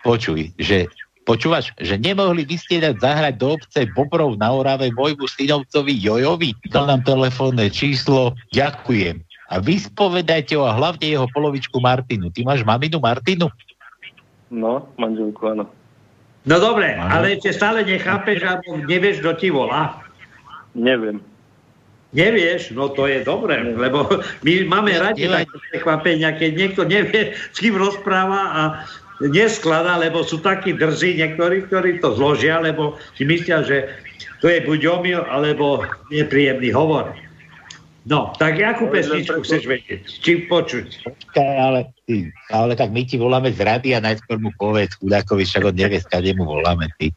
počuj, 0.02 0.52
že 0.60 0.88
počúvaš, 1.28 1.76
že 1.78 2.00
nemohli 2.00 2.48
dať 2.48 2.98
zahrať 2.98 3.34
do 3.38 3.54
obce 3.54 3.86
Bobrov 3.94 4.40
na 4.40 4.50
Orave 4.50 4.90
môjmu 4.96 5.30
synovcovi 5.30 5.94
Jojovi? 5.94 6.58
Dal 6.74 6.90
nám 6.90 7.06
telefónne 7.06 7.70
číslo, 7.70 8.34
ďakujem. 8.50 9.22
A 9.50 9.58
vyspovedajte 9.58 10.58
ho 10.58 10.66
a 10.66 10.78
hlavne 10.78 11.06
jeho 11.10 11.26
polovičku 11.34 11.82
Martinu. 11.82 12.30
Ty 12.30 12.46
máš 12.46 12.62
maminu 12.62 13.02
Martinu? 13.02 13.50
no, 14.50 14.90
manželku, 14.98 15.46
áno. 15.46 15.70
No 16.50 16.56
dobre, 16.58 16.98
ale 16.98 17.38
ešte 17.38 17.54
stále 17.54 17.86
nechápeš, 17.86 18.42
alebo 18.42 18.82
nevieš, 18.82 19.22
kto 19.22 19.32
ti 19.38 19.54
volá. 19.54 20.02
Neviem. 20.74 21.22
Nevieš? 22.10 22.74
No 22.74 22.90
to 22.90 23.06
je 23.06 23.22
dobré, 23.22 23.62
lebo 23.62 24.10
my 24.46 24.54
máme 24.66 24.98
radi 24.98 25.30
také 25.30 25.58
prekvapenia, 25.70 26.34
keď 26.34 26.52
niekto 26.58 26.82
nevie, 26.90 27.38
s 27.38 27.58
kým 27.62 27.78
rozpráva 27.78 28.42
a 28.50 28.62
neskladá, 29.20 30.00
lebo 30.00 30.24
sú 30.24 30.40
takí 30.40 30.72
drzí 30.72 31.20
niektorí, 31.20 31.68
ktorí 31.68 32.00
to 32.00 32.16
zložia, 32.16 32.64
lebo 32.64 32.96
si 33.20 33.28
myslia, 33.28 33.64
že 33.68 33.92
to 34.40 34.48
je 34.48 34.64
buď 34.64 34.80
omyl, 34.88 35.22
alebo 35.28 35.84
nepríjemný 36.08 36.72
hovor. 36.72 37.12
No, 38.08 38.32
tak 38.40 38.58
akú 38.64 38.88
pesničku 38.88 39.44
chceš 39.44 39.68
vedieť? 39.68 40.02
Čím 40.24 40.48
počuť? 40.48 41.04
Ale, 41.36 41.92
ty, 42.08 42.32
ale 42.50 42.74
tak 42.74 42.96
my 42.96 43.04
ti 43.04 43.20
voláme 43.20 43.52
z 43.52 43.60
rady 43.60 43.94
a 43.94 44.00
najskôr 44.00 44.40
mu 44.40 44.56
povedz 44.56 44.96
chudákovi, 45.04 45.44
však 45.44 45.68
on 45.68 45.76
nevie, 45.76 46.00
skade 46.00 46.32
mu 46.34 46.48
voláme, 46.48 46.88
ty. 46.96 47.12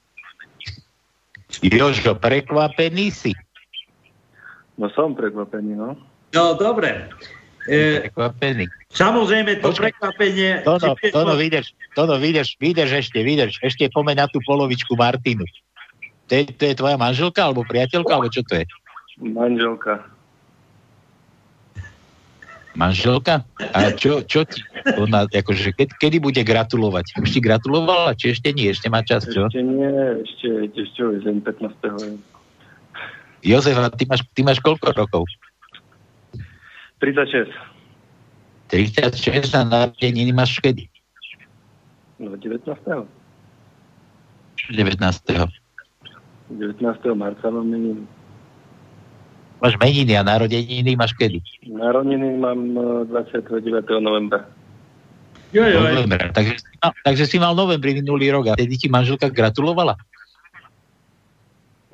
Jožo, 1.63 2.19
prekvapený 2.19 3.15
si. 3.15 3.33
No 4.75 4.91
som 4.91 5.15
prekvapený, 5.15 5.79
no. 5.79 5.95
No, 6.35 6.45
dobre. 6.59 7.13
E, 7.71 8.11
Prekvapený. 8.11 8.67
samozrejme, 8.91 9.63
to 9.63 9.71
Počkaj. 9.71 9.95
prekvapenie... 9.95 10.67
Tono, 10.67 10.99
si- 10.99 11.15
Tono, 11.15 11.39
vydrž, 11.39 11.71
Tono, 11.95 12.19
vydrž, 12.19 12.59
vydrž 12.59 13.07
ešte, 13.07 13.23
vydrž. 13.23 13.63
Ešte 13.63 13.87
pomeň 13.95 14.19
na 14.19 14.27
tú 14.27 14.43
polovičku 14.43 14.99
Martinu. 14.99 15.47
To 16.27 16.33
je, 16.35 16.51
to 16.51 16.65
je 16.67 16.75
tvoja 16.75 16.99
manželka, 16.99 17.47
alebo 17.47 17.63
priateľka, 17.63 18.19
alebo 18.19 18.35
čo 18.35 18.43
to 18.43 18.59
je? 18.59 18.67
Manželka. 19.23 20.03
Manželka? 22.73 23.45
A 23.77 23.93
čo, 23.93 24.25
čo 24.25 24.49
ti 24.49 24.65
ona, 24.97 25.29
akože, 25.29 25.77
keď, 25.77 25.93
kedy 26.01 26.17
bude 26.25 26.41
gratulovať? 26.41 27.21
Už 27.21 27.37
ti 27.37 27.41
gratulovala, 27.45 28.17
či 28.17 28.33
ešte 28.33 28.49
nie? 28.57 28.73
Ešte 28.73 28.89
má 28.89 29.05
čas, 29.05 29.29
čo? 29.29 29.45
Ešte 29.53 29.61
nie, 29.61 29.93
ešte, 30.25 30.49
ešte 30.73 31.01
je 31.05 31.21
deň 31.21 31.37
15. 31.45 32.17
Jozef, 33.45 33.77
a 33.77 33.93
ty 33.93 34.09
máš, 34.09 34.25
ty 34.33 34.41
máš 34.41 34.57
koľko 34.65 34.89
rokov? 34.97 35.29
36. 37.03 37.51
36 38.71 39.51
a 39.59 39.67
narodeniny 39.67 40.31
máš 40.31 40.63
kedy? 40.63 40.87
No 42.23 42.39
19. 42.39 42.79
19. 44.71 45.51
19. 46.55 47.19
marca 47.19 47.47
mám 47.51 47.67
meniny. 47.67 48.07
Máš 49.59 49.75
meniny 49.83 50.15
a 50.15 50.23
narodeniny 50.23 50.95
máš 50.95 51.19
kedy? 51.19 51.43
Narodeniny 51.67 52.39
mám 52.39 52.61
e, 52.79 53.11
29. 53.11 53.99
novembra. 53.99 54.47
Jo, 55.53 55.67
jo, 55.69 55.83
Novembra. 55.83 56.33
Takže, 56.33 56.55
si 56.55 56.75
mal- 56.81 56.97
takže 57.05 57.25
si 57.27 57.37
mal 57.43 57.53
novembri 57.59 57.99
minulý 57.99 58.31
rok 58.31 58.47
a 58.49 58.57
vtedy 58.57 58.79
ti 58.79 58.89
manželka 58.89 59.29
gratulovala? 59.29 59.99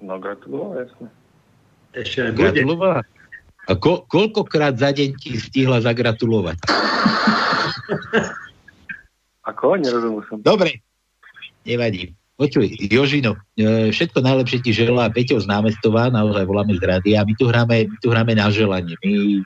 No 0.05 0.21
gratuloval, 0.21 0.85
jasne. 0.85 1.09
ešte 1.97 2.29
aj 2.29 2.31
bude. 2.37 2.61
Gratulovala? 2.61 3.03
A 3.69 3.77
ko, 3.77 4.09
koľkokrát 4.09 4.81
za 4.81 4.97
deň 4.97 5.21
ti 5.21 5.37
stihla 5.37 5.85
zagratulovať? 5.85 6.57
Ako? 9.49 9.77
Nerozumel 9.77 10.25
som. 10.25 10.41
Dobre, 10.41 10.81
nevadí. 11.69 12.17
Počuj, 12.39 12.71
Jožino, 12.87 13.35
e, 13.59 13.91
všetko 13.91 14.23
najlepšie 14.23 14.63
ti 14.63 14.71
želá 14.71 15.11
Peťo 15.11 15.43
z 15.43 15.51
námestová, 15.51 16.07
naozaj 16.07 16.47
voláme 16.47 16.79
z 16.79 16.87
rady 16.87 17.19
a 17.19 17.27
my 17.27 17.35
tu 17.35 17.51
hráme, 17.51 17.91
my 17.91 17.97
tu 17.99 18.15
hráme 18.15 18.33
na 18.39 18.47
želanie. 18.49 18.95
My, 19.03 19.43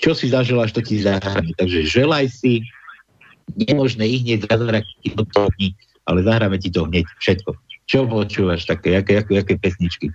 čo 0.00 0.16
si 0.16 0.32
zaželáš, 0.32 0.72
to 0.72 0.80
ti 0.80 1.04
zahráme. 1.04 1.52
Takže 1.60 1.84
želaj 1.84 2.32
si, 2.32 2.64
nemožné 3.52 4.08
ich 4.08 4.24
hneď 4.24 4.48
zázraky 4.48 5.12
do 5.12 5.28
toho 5.28 5.52
dní, 5.60 5.76
ale 6.08 6.24
zahráme 6.24 6.56
ti 6.56 6.72
to 6.72 6.88
hneď, 6.88 7.04
všetko. 7.20 7.52
Čo 7.84 8.08
počúvaš 8.08 8.64
také, 8.64 8.96
aké, 8.96 9.20
aké, 9.20 9.44
aké 9.44 9.54
pesničky? 9.60 10.08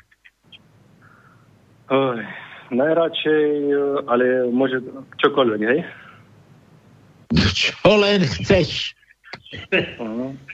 Oj, 1.93 2.25
najradšej, 2.71 3.45
e, 3.71 3.79
ale 4.07 4.25
môže 4.51 4.83
čokoľvek, 5.21 5.61
hej? 5.63 5.79
Čo 7.53 7.91
len 7.99 8.23
chceš. 8.23 8.97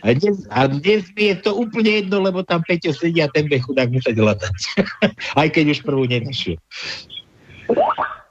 A 0.05 0.13
dnes, 0.13 0.45
a 0.53 0.69
dnes 0.69 1.09
mi 1.17 1.33
je 1.33 1.35
to 1.41 1.57
úplne 1.57 2.05
jedno, 2.05 2.21
lebo 2.21 2.45
tam 2.45 2.61
Peťo 2.61 2.93
sedí 2.93 3.25
a 3.25 3.29
ten 3.29 3.49
bude 3.49 3.57
chudák 3.61 3.89
musieť 3.89 4.21
latať. 4.21 4.57
Aj 5.41 5.47
keď 5.49 5.73
už 5.73 5.79
prvú 5.81 6.05
nevyšiel. 6.05 6.61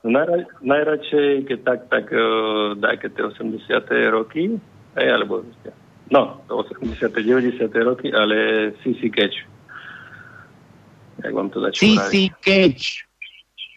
Najra, 0.03 0.47
najradšej, 0.63 1.47
keď 1.47 1.59
tak, 1.63 1.81
tak 1.91 2.07
uh, 2.11 2.75
dajke 2.75 3.11
tie 3.15 3.23
80. 3.23 3.71
roky, 4.11 4.59
hej, 4.99 5.09
alebo 5.15 5.47
no, 6.11 6.43
to 6.51 6.67
80. 6.67 7.11
90. 7.11 7.71
roky, 7.87 8.11
ale 8.11 8.71
CC 8.83 9.11
Catch. 9.15 9.47
Jak 11.23 11.33
vám 11.35 11.51
to 11.55 11.63
dať 11.63 11.79
CC 11.79 12.35
Catch. 12.43 13.07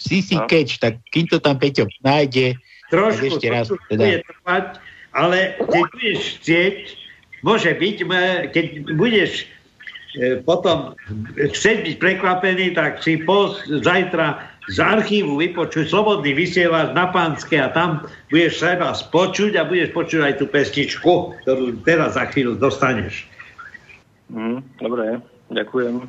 CC 0.05 0.37
No. 0.37 0.45
Catch, 0.45 0.77
tak 0.77 1.01
kým 1.09 1.25
to 1.25 1.41
tam 1.41 1.57
Peťo 1.57 1.89
nájde, 2.05 2.55
Trošku, 2.93 3.17
Tak 3.17 3.31
ešte 3.33 3.47
raz, 3.49 3.65
teda. 3.89 4.03
bude 4.05 4.19
trvať, 4.21 4.65
ale 5.17 5.37
keď 5.57 5.83
budeš 5.89 6.19
chcieť, 6.37 6.77
môže 7.41 7.71
byť, 7.73 7.95
keď 8.53 8.65
budeš 8.93 9.31
e, 10.13 10.37
potom 10.45 10.93
chcieť 11.33 11.77
byť 11.81 11.95
prekvapený, 11.97 12.77
tak 12.77 13.01
si 13.01 13.17
pos, 13.25 13.57
zajtra 13.65 14.37
z 14.69 14.77
archívu 14.81 15.37
vypočuj 15.37 15.89
Slobodný 15.89 16.33
vysielač 16.33 16.93
na 16.93 17.09
Pánske 17.09 17.57
a 17.57 17.69
tam 17.73 18.05
budeš 18.29 18.61
sa 18.61 18.77
vás 18.77 19.01
počuť 19.09 19.57
a 19.57 19.65
budeš 19.65 19.93
počuť 19.93 20.21
aj 20.21 20.33
tú 20.41 20.45
pesničku, 20.49 21.37
ktorú 21.41 21.81
teraz 21.85 22.17
za 22.17 22.29
chvíľu 22.29 22.57
dostaneš. 22.57 23.25
Mhm, 24.29 24.61
dobre, 24.81 25.21
ďakujem. 25.53 26.05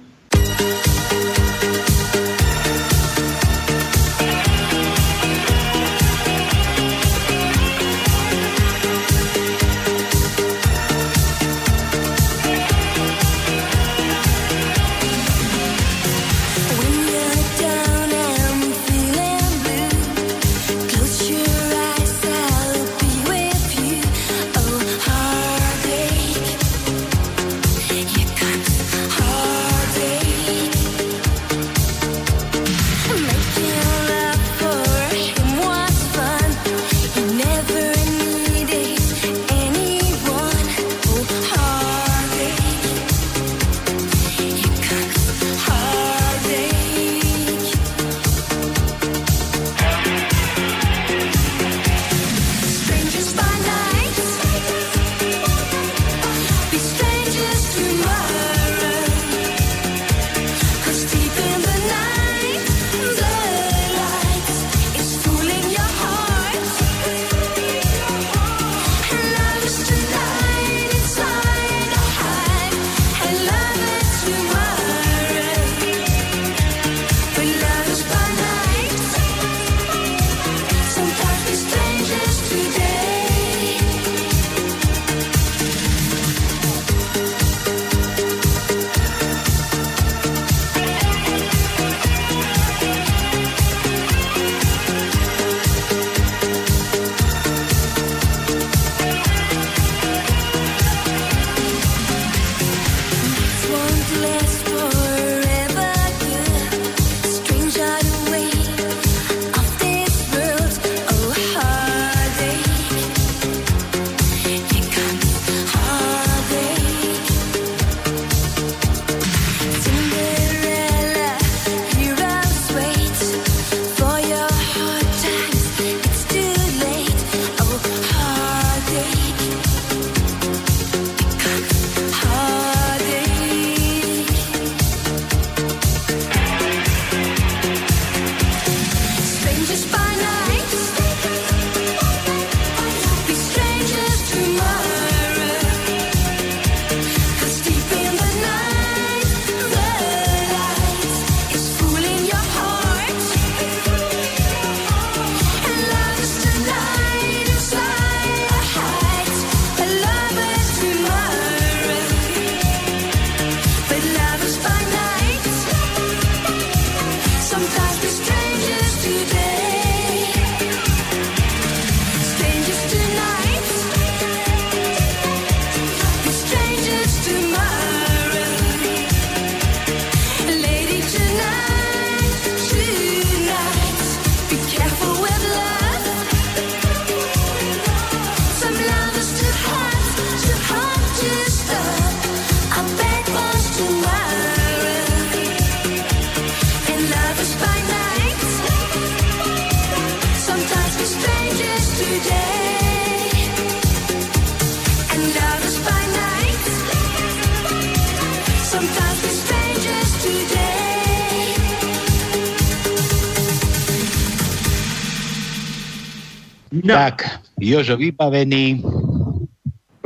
Jožo 217.67 217.99
vybavený. 217.99 218.87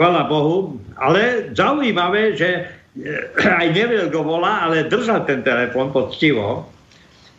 Chvala 0.01 0.25
Bohu, 0.25 0.81
ale 0.97 1.53
zaujímavé, 1.53 2.33
že 2.33 2.49
eh, 2.97 3.53
aj 3.61 3.69
neviem, 3.77 4.09
kto 4.09 4.25
volá, 4.25 4.65
ale 4.65 4.89
držal 4.89 5.29
ten 5.29 5.45
telefon 5.45 5.93
poctivo. 5.93 6.65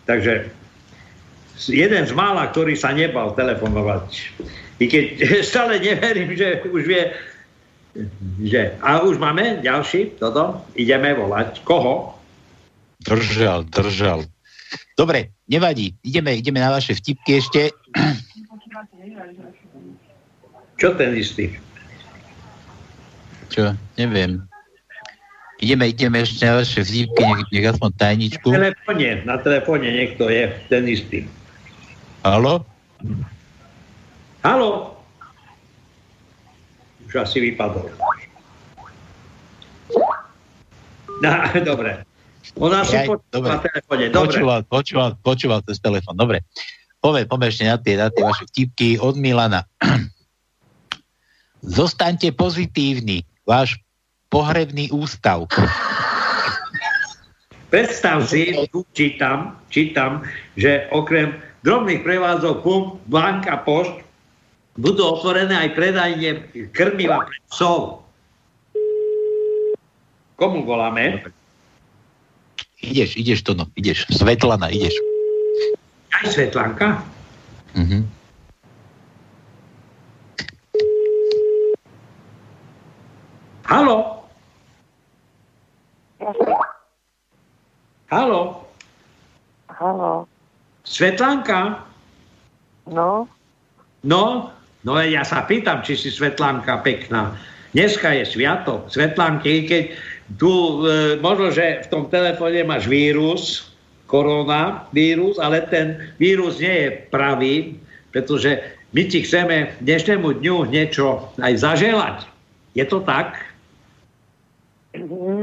Takže 0.05 0.45
jeden 1.73 2.03
z 2.05 2.13
mála, 2.13 2.53
ktorý 2.53 2.77
sa 2.77 2.93
nebal 2.93 3.33
telefonovať. 3.33 4.05
I 4.77 4.85
keď 4.85 5.05
stále 5.49 5.81
neverím, 5.81 6.37
že 6.37 6.61
už 6.69 6.83
vie, 6.85 7.03
že... 8.45 8.77
A 8.85 9.01
už 9.01 9.17
máme 9.17 9.65
ďalší, 9.65 10.21
toto, 10.21 10.61
ideme 10.77 11.17
volať. 11.17 11.65
Koho? 11.65 12.13
Držal, 13.01 13.65
držal. 13.73 14.29
Dobre, 14.93 15.33
nevadí. 15.49 15.97
Ideme, 16.05 16.37
ideme 16.37 16.61
na 16.61 16.69
vaše 16.69 16.93
vtipky 16.93 17.41
ešte. 17.41 17.73
Čo 20.81 20.97
ten 20.97 21.13
istý? 21.13 21.53
Čo? 23.53 23.77
Neviem. 24.01 24.49
Ideme, 25.61 25.93
ideme 25.93 26.25
ešte 26.25 26.41
na 26.41 26.57
vaše 26.57 26.81
vtipky, 26.81 27.21
nech, 27.21 27.45
nech 27.53 27.69
aspoň 27.69 27.89
tajničku. 28.01 28.49
Na 28.49 28.73
telefóne, 28.73 29.09
na 29.21 29.37
telefóne 29.37 29.87
niekto 29.93 30.25
je 30.25 30.49
ten 30.73 30.89
istý. 30.89 31.29
Halo? 32.25 32.65
Halo? 34.41 34.97
Už 37.05 37.13
asi 37.13 37.53
vypadol. 37.53 37.93
No, 41.21 41.29
dobre. 41.61 42.01
Ona 42.57 42.81
si 42.81 42.97
na 42.97 43.61
telefóne. 43.61 44.09
Dobre. 44.09 44.33
Počúval, 44.33 44.59
počúval, 44.65 45.09
počúval 45.21 45.59
cez 45.69 45.77
telefón. 45.77 46.17
Dobre. 46.17 46.41
Poviem, 47.05 47.29
poviem 47.29 47.53
ešte 47.53 47.69
na 47.69 47.77
tie, 47.77 47.93
na 48.01 48.09
tie 48.09 48.25
vaše 48.25 48.49
vtipky 48.49 48.97
od 48.97 49.13
Milana. 49.21 49.69
Zostaňte 51.61 52.33
pozitívni. 52.33 53.21
Váš 53.45 53.77
pohrebný 54.33 54.89
ústav. 54.89 55.45
Predstav 57.71 58.27
si, 58.27 58.51
tu 58.73 58.83
čítam, 58.91 59.55
čítam, 59.71 60.27
že 60.59 60.91
okrem 60.91 61.39
drobných 61.63 62.03
prevádzok 62.03 62.55
pump, 62.65 62.99
bank 63.07 63.47
a 63.47 63.61
pošt 63.61 64.03
budú 64.75 65.15
otvorené 65.15 65.55
aj 65.55 65.69
predajne 65.77 66.29
krmiva 66.75 67.23
pre 67.23 67.37
psov. 67.47 68.03
Komu 70.35 70.65
voláme? 70.65 71.21
Ideš, 72.81 73.13
ideš 73.13 73.45
to, 73.45 73.53
no, 73.53 73.69
ideš. 73.77 74.09
Svetlana, 74.09 74.73
ideš. 74.73 74.97
Aj 76.11 76.25
Svetlanka? 76.25 77.05
Mhm. 77.77 78.09
Halo? 83.71 84.27
Halo? 88.11 88.67
Halo, 89.71 90.27
Svetlanka? 91.01 91.81
no, 92.85 93.25
No, 94.05 94.53
no 94.85 94.91
ja 95.01 95.25
sa 95.25 95.49
pýtam, 95.49 95.81
či 95.81 95.97
si 95.97 96.13
Svetlanka 96.13 96.77
pekná. 96.85 97.33
Dneska 97.73 98.13
je 98.13 98.21
sviatok 98.21 98.85
Svetlanky, 98.85 99.65
keď 99.65 99.97
tu 100.37 100.85
e, 100.85 101.17
možno, 101.17 101.49
že 101.49 101.81
v 101.81 101.87
tom 101.89 102.03
telefóne 102.13 102.61
máš 102.61 102.85
vírus, 102.85 103.73
koronavírus, 104.05 105.41
ale 105.41 105.65
ten 105.73 105.97
vírus 106.21 106.61
nie 106.61 106.69
je 106.69 106.89
pravý, 107.09 107.81
pretože 108.13 108.61
my 108.93 109.01
ti 109.09 109.25
chceme 109.25 109.73
dnešnému 109.81 110.37
dňu 110.37 110.69
niečo 110.69 111.33
aj 111.41 111.65
zaželať. 111.65 112.29
Je 112.77 112.85
to 112.85 113.01
tak? 113.01 113.41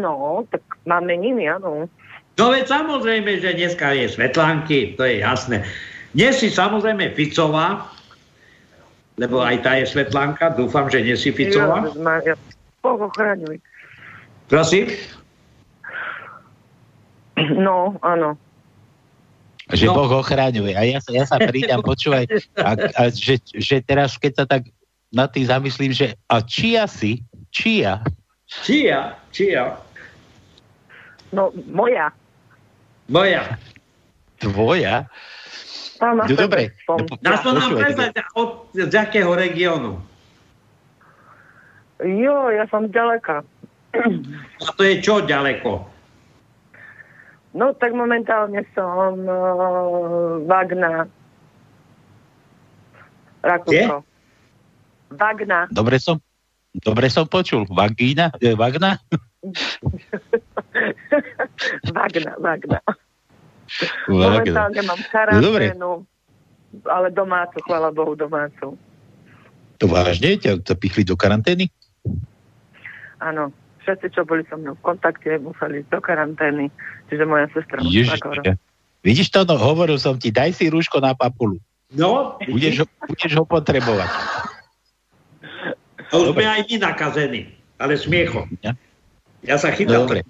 no, 0.07 0.47
tak 0.55 0.63
mám 0.87 1.03
meniny, 1.03 1.51
áno. 1.51 1.91
No 2.39 2.55
veď 2.55 2.71
samozrejme, 2.71 3.43
že 3.43 3.59
dneska 3.59 3.93
je 3.99 4.07
Svetlanky, 4.07 4.95
to 4.95 5.03
je 5.03 5.21
jasné. 5.27 5.67
Dnes 6.15 6.39
si 6.39 6.49
samozrejme 6.49 7.13
Ficová, 7.19 7.91
lebo 9.19 9.43
aj 9.43 9.67
tá 9.67 9.75
je 9.75 9.91
Svetlanka, 9.91 10.55
dúfam, 10.55 10.87
že 10.87 11.03
nie 11.03 11.19
si 11.19 11.35
Ficová. 11.35 11.91
Prosím? 14.47 14.87
No, 17.59 17.99
áno. 18.07 18.39
Že 19.69 19.93
No. 19.93 19.95
Boh 20.01 20.25
ochráňuje. 20.25 20.73
A 20.79 20.87
ja 20.87 20.99
sa, 21.03 21.11
ja 21.13 21.29
sa 21.29 21.37
pridám, 21.37 21.85
počúvaj, 21.85 22.25
a, 22.57 22.71
a 22.97 23.03
že, 23.13 23.37
že 23.53 23.85
teraz, 23.85 24.17
keď 24.17 24.33
sa 24.33 24.45
tak 24.49 24.71
nad 25.13 25.29
tým 25.29 25.45
zamyslím, 25.45 25.93
že 25.93 26.17
a 26.31 26.41
čia 26.41 26.89
si, 26.89 27.21
čia, 27.53 28.01
Čia, 28.49 29.13
čia, 29.29 29.77
No, 31.37 31.53
moja. 31.69 32.09
Moja. 33.09 33.59
tvoja, 34.39 35.09
No 35.99 36.31
dobre. 36.31 36.71
No, 36.87 37.35
to 37.43 37.51
nám 37.51 37.75
prezať 37.75 38.23
od 38.39 38.71
z 38.71 38.95
akého 38.95 39.35
regiónu. 39.35 39.99
Jo, 41.99 42.55
ja 42.55 42.63
som 42.71 42.87
ďaleka. 42.87 43.43
A 44.63 44.69
to 44.79 44.83
je 44.87 45.03
čo 45.03 45.27
ďaleko? 45.27 45.83
No, 47.59 47.75
tak 47.75 47.91
momentálne 47.99 48.63
som 48.79 49.27
uh, 49.27 50.39
Vagna. 50.47 51.11
Rakúsko. 53.43 54.07
Vagna. 55.09 55.67
dobre 55.73 55.99
som, 55.99 56.21
dobre 56.85 57.09
som 57.09 57.25
počul, 57.25 57.65
vagína, 57.73 58.29
e, 58.45 58.53
vagna, 58.53 59.01
Vagna, 61.97 62.33
Vagna. 62.39 62.81
Momentálne 64.09 64.81
mám 64.85 65.01
dobre. 65.45 65.69
karanténu, 65.69 65.91
ale 66.89 67.09
domácu, 67.13 67.57
chvála 67.65 67.93
Bohu, 67.93 68.17
domácu. 68.17 68.77
To 69.79 69.85
vážne? 69.87 70.41
Ťa 70.41 70.65
to 70.65 70.75
pichli 70.75 71.05
do 71.07 71.15
karantény? 71.15 71.71
Áno, 73.23 73.55
všetci, 73.85 74.11
čo 74.15 74.27
boli 74.27 74.43
so 74.49 74.59
mnou 74.59 74.75
v 74.75 74.83
kontakte, 74.83 75.39
museli 75.39 75.85
ísť 75.85 75.91
do 75.95 76.01
karantény. 76.03 76.67
Čiže 77.13 77.25
moja 77.29 77.47
sestra 77.55 77.79
Ježiš, 77.85 78.19
musela 78.25 78.57
Vidíš 79.07 79.31
to, 79.31 79.47
no, 79.47 79.55
hovoril 79.55 79.95
som 79.97 80.19
ti, 80.19 80.35
daj 80.35 80.59
si 80.59 80.67
rúško 80.67 80.99
na 80.99 81.15
papulu. 81.15 81.63
No, 81.95 82.37
Budeš 82.45 82.85
ho, 82.85 82.87
budeš 83.09 83.33
ho 83.39 83.45
potrebovať. 83.49 84.11
a 86.09 86.13
už 86.13 86.37
sme 86.37 86.45
aj 86.45 86.61
my 86.69 86.77
nakazení, 86.83 87.49
ale 87.81 87.97
smiechom. 87.97 88.45
Ja. 88.61 88.77
Ja 89.47 89.57
sa 89.57 89.71
chytám. 89.73 90.05
Dobre. 90.05 90.27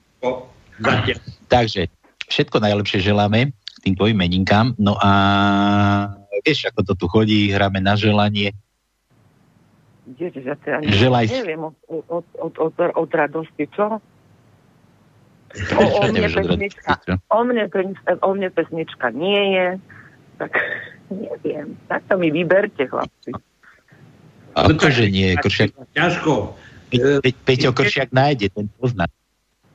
Zatiaľ. 0.79 1.19
Takže, 1.55 1.83
všetko 2.29 2.57
najlepšie 2.63 3.01
želáme 3.03 3.53
tým 3.83 3.95
tvojim 3.95 4.19
meninkám. 4.19 4.75
No 4.77 4.99
a 4.99 5.11
vieš, 6.43 6.69
ako 6.69 6.81
to 6.83 6.93
tu 6.99 7.07
chodí, 7.07 7.51
hráme 7.55 7.79
na 7.79 7.95
želanie. 7.95 8.53
Ježiš, 10.17 10.45
ja 10.45 10.57
Želaj 10.89 11.29
neviem 11.29 11.69
od, 11.69 11.77
od, 11.89 12.25
od, 12.41 12.55
od, 12.57 12.75
od 12.81 13.11
radosti, 13.13 13.69
čo? 13.73 13.99
O, 15.49 15.81
o, 15.81 16.05
mne 16.13 16.29
pesnička, 16.29 17.01
o, 17.33 17.41
mne, 17.41 17.73
pe- 17.73 18.21
o 18.21 18.31
mne 18.37 18.53
pesnička 18.53 19.09
nie 19.17 19.57
je, 19.57 19.67
tak 20.37 20.53
neviem. 21.25 21.73
Tak 21.89 22.05
to 22.05 22.21
mi 22.21 22.29
vyberte, 22.29 22.85
chlapci. 22.85 23.33
Akože 24.53 25.09
nie, 25.09 25.41
Kršiak, 25.41 25.73
Ťažko. 25.97 26.53
Pe- 26.93 27.25
Pe- 27.25 27.41
Peťo 27.49 27.73
Kršiak 27.73 28.13
nájde, 28.13 28.53
ten 28.53 28.69
pozná. 28.77 29.09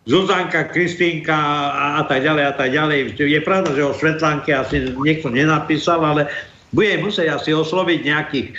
Zuzanka, 0.03 0.67
Kristínka 0.67 1.35
a, 1.71 1.85
a 1.99 2.01
tak 2.03 2.27
ďalej 2.27 2.43
a 2.43 2.53
tak 2.53 2.69
ďalej. 2.75 3.15
Je 3.15 3.39
pravda, 3.39 3.71
že 3.71 3.87
o 3.87 3.95
Svetlánke 3.95 4.51
asi 4.51 4.91
niekto 4.99 5.31
nenapísal, 5.31 6.03
ale 6.03 6.27
bude 6.75 6.99
musieť 6.99 7.39
asi 7.39 7.55
osloviť 7.55 7.99
nejakých, 8.03 8.51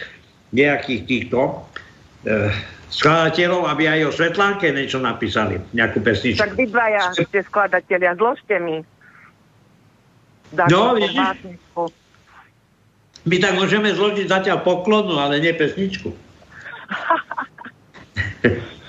nejakých 0.56 1.00
týchto 1.04 1.60
e, 2.24 2.48
skladateľov, 2.88 3.68
aby 3.68 3.92
aj 3.92 4.00
o 4.08 4.16
Svetlánke 4.16 4.72
niečo 4.72 5.04
napísali, 5.04 5.60
nejakú 5.76 6.00
pesničku. 6.00 6.40
Tak 6.40 6.56
vy 6.56 6.64
dvaja 6.72 7.12
ste 7.12 7.40
skladatelia, 7.44 8.16
zložte 8.16 8.56
mi. 8.64 8.80
No, 10.72 10.96
vidíš? 10.96 11.12
básničku. 11.12 11.82
My 13.24 13.36
tak 13.40 13.56
môžeme 13.60 13.92
zložiť 13.92 14.32
zatiaľ 14.32 14.64
poklonu, 14.64 15.20
ale 15.20 15.44
nie 15.44 15.52
pesničku. 15.52 16.08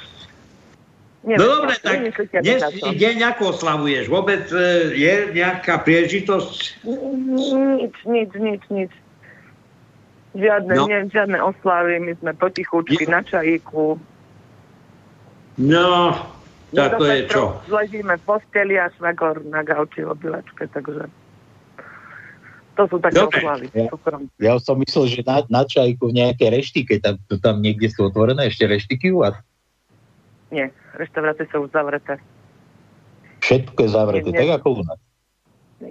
Neviem, 1.26 1.42
No 1.42 1.46
dobre, 1.58 1.74
čo 1.74 1.82
tak 1.82 2.74
to? 2.78 2.88
deň 2.94 3.18
ako 3.34 3.44
oslavuješ? 3.58 4.06
Vôbec 4.08 4.46
e, 4.54 4.62
je 4.94 5.14
nejaká 5.34 5.82
príležitosť? 5.82 6.86
Nič, 6.86 7.96
nič, 8.06 8.30
nič, 8.38 8.62
nič. 8.70 8.92
Žiadne, 10.38 10.74
No. 10.78 10.86
no. 10.86 10.88
nie, 10.88 11.00
žiadne 11.10 11.40
oslavy, 11.42 11.98
my 11.98 12.14
sme 12.22 12.32
potichučky 12.38 13.10
na 13.10 13.26
čajíku. 13.26 13.98
No, 15.58 16.14
tak 16.70 17.00
to 17.00 17.06
je 17.08 17.26
čo? 17.26 17.58
Zležíme 17.66 18.20
v 18.20 18.24
posteli 18.24 18.76
a 18.78 18.92
švagor 18.94 19.42
na 19.48 19.66
gauči 19.66 20.06
v 20.06 20.14
obyvačke, 20.14 20.70
takže... 20.70 21.10
To 22.76 22.84
sú 22.92 23.00
také 23.00 23.16
Dobre. 23.18 23.40
oslavy. 23.40 23.66
Ja, 23.72 23.88
ja 24.38 24.54
som 24.60 24.76
myslel, 24.78 25.08
že 25.08 25.22
na, 25.24 25.42
na 25.48 25.64
čajku 25.64 26.12
v 26.12 26.20
nejaké 26.20 26.52
reštike, 26.52 27.00
tam, 27.00 27.16
to 27.32 27.40
tam 27.40 27.64
niekde 27.64 27.88
sú 27.88 28.12
otvorené 28.12 28.52
ešte 28.52 28.68
reštiky 28.68 29.16
u 29.16 29.24
vás? 29.24 29.40
Nie, 30.56 30.72
reštaurácie 30.96 31.52
sú 31.52 31.68
už 31.68 31.76
zavreté. 31.76 32.16
Všetko 33.44 33.76
je 33.76 33.90
zavreté, 33.92 34.30
Nie, 34.32 34.40
tak 34.48 34.64
ako 34.64 34.68
u 34.80 34.82
nás. 34.88 35.00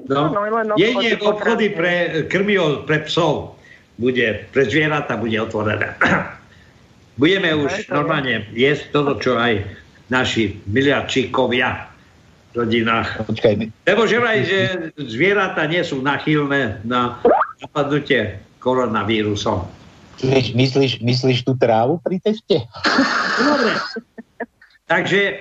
No, 0.08 0.32
no, 0.32 0.40
len 0.48 0.72
jedine 0.80 1.20
obchody, 1.20 1.68
pre 1.76 2.24
krmivo 2.32 2.88
pre 2.88 3.04
psov 3.04 3.60
bude, 4.00 4.48
pre 4.56 4.64
zvieratá 4.64 5.20
bude 5.20 5.36
otvorené. 5.36 5.92
Budeme 7.20 7.52
No, 7.54 7.68
už 7.68 7.92
normálne 7.92 8.48
jesť 8.56 8.90
toto, 8.90 9.20
čo 9.20 9.36
aj 9.36 9.62
naši 10.08 10.56
miliardčíkovia 10.66 11.86
v 12.50 12.64
rodinách. 12.64 13.28
Počkaj, 13.28 13.52
Lebo 13.86 14.02
že 14.08 14.16
vraj, 14.18 14.38
že 14.48 14.58
zvieratá 14.98 15.68
nie 15.68 15.84
sú 15.84 16.00
nachylné 16.00 16.80
na 16.82 17.20
napadnutie 17.60 18.40
koronavírusom. 18.58 19.68
Myslíš, 20.24 20.56
myslíš, 20.56 20.92
myslíš 21.04 21.38
tú 21.44 21.52
trávu 21.54 22.00
pri 22.00 22.18
teste? 22.24 22.64
Dobre. 23.38 23.72
Takže 24.84 25.20
e, 25.24 25.34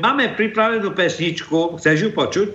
máme 0.00 0.32
pripravenú 0.40 0.96
pesničku, 0.96 1.76
chceš 1.76 2.08
ju 2.08 2.10
počuť? 2.16 2.52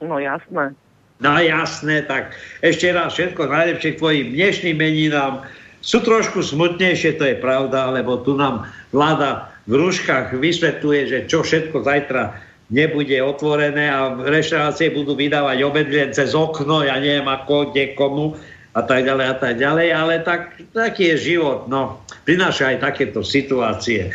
No 0.00 0.16
jasné. 0.16 0.72
No 1.20 1.36
jasné, 1.36 2.08
tak 2.08 2.32
ešte 2.64 2.88
raz 2.96 3.12
všetko 3.12 3.52
najlepšie 3.52 3.90
k 3.96 4.00
tvojim 4.00 4.26
dnešným 4.32 4.76
meninám. 4.80 5.44
Sú 5.84 6.00
trošku 6.00 6.40
smutnejšie, 6.40 7.20
to 7.20 7.28
je 7.28 7.36
pravda, 7.36 7.92
lebo 7.92 8.24
tu 8.24 8.32
nám 8.32 8.64
vláda 8.96 9.52
v 9.68 9.76
rúškach 9.76 10.32
vysvetľuje, 10.32 11.00
že 11.12 11.18
čo 11.28 11.44
všetko 11.44 11.84
zajtra 11.84 12.40
nebude 12.72 13.20
otvorené 13.20 13.92
a 13.92 14.16
reštaurácie 14.16 14.96
budú 14.96 15.12
vydávať 15.12 15.58
obedlien 15.60 16.16
cez 16.16 16.32
okno, 16.32 16.80
ja 16.80 16.96
neviem 16.96 17.28
ako, 17.28 17.76
kde, 17.76 17.92
komu 17.92 18.40
a 18.70 18.80
tak 18.86 19.02
ďalej 19.02 19.26
a 19.26 19.36
tak 19.36 19.54
ďalej, 19.58 19.88
ale 19.90 20.14
tak, 20.22 20.40
taký 20.70 21.14
je 21.14 21.34
život, 21.34 21.66
no. 21.66 22.06
Prináša 22.22 22.70
aj 22.70 22.78
takéto 22.78 23.26
situácie. 23.26 24.14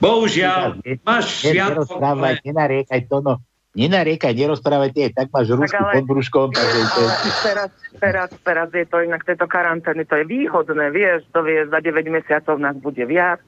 Bohužiaľ, 0.00 0.80
máš 1.04 1.44
Ne- 1.44 1.52
sviatok, 1.52 1.84
Nerozprávaj, 1.84 2.34
nenariekaj 2.40 3.00
to, 3.12 3.20
no. 3.20 3.34
Nenariekaj, 3.70 4.34
nerozprávaj 4.34 4.90
tie, 4.90 5.14
tak 5.14 5.30
máš 5.30 5.52
rúšku 5.52 5.78
ale- 5.78 5.94
pod 6.00 6.04
brúškom, 6.08 6.48
takže 6.56 6.80
to 6.90 7.02
teraz, 7.44 7.70
teraz, 8.00 8.28
teraz 8.42 8.68
je 8.72 8.86
to 8.88 9.04
inak, 9.04 9.22
tieto 9.22 9.44
karantény, 9.44 10.08
to 10.08 10.16
je 10.16 10.24
výhodné, 10.26 10.90
vieš, 10.90 11.28
to 11.30 11.44
vieš, 11.44 11.68
za 11.68 11.78
9 11.78 12.02
mesiacov 12.08 12.56
nás 12.58 12.74
bude 12.80 13.04
viac. 13.04 13.38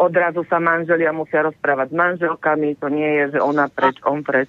Odrazu 0.00 0.44
sa 0.48 0.56
manželia 0.58 1.12
musia 1.12 1.44
rozprávať 1.44 1.92
s 1.92 1.94
manželkami, 1.94 2.68
to 2.80 2.88
nie 2.88 3.10
je, 3.20 3.24
že 3.36 3.38
ona 3.40 3.68
preč, 3.68 4.00
on 4.02 4.24
preč. 4.24 4.48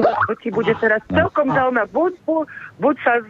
To 0.00 0.34
ti 0.40 0.48
bude 0.48 0.72
teraz 0.80 1.04
celkom 1.12 1.52
zaujímavé. 1.52 1.88
Buď, 1.92 2.12
buď, 2.24 2.44
buď 2.80 2.96
sa 3.04 3.20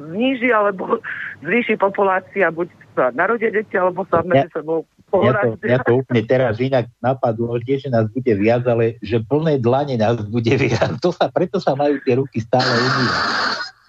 zníži, 0.00 0.48
alebo 0.48 1.04
zvýši 1.44 1.76
populácia, 1.76 2.48
buď 2.48 2.72
sa 2.96 3.12
narodia 3.12 3.52
deti, 3.52 3.76
alebo 3.76 4.08
sa 4.08 4.24
medzi 4.24 4.48
sebou 4.56 4.88
Ja 5.10 5.34
to, 5.42 5.58
ja 5.66 5.78
to 5.82 5.92
úplne 6.00 6.22
teraz 6.22 6.62
inak 6.62 6.86
napadlo, 7.02 7.58
nie, 7.66 7.82
že 7.82 7.90
nás 7.90 8.06
bude 8.14 8.30
viac, 8.38 8.62
ale 8.70 8.94
že 9.02 9.18
plné 9.26 9.58
dlane 9.58 9.98
nás 9.98 10.22
bude 10.30 10.54
viac. 10.54 11.02
To 11.02 11.10
sa, 11.10 11.26
preto 11.28 11.58
sa 11.58 11.74
majú 11.74 11.98
tie 12.06 12.14
ruky 12.14 12.38
stále 12.38 12.70
umývať. 12.70 13.24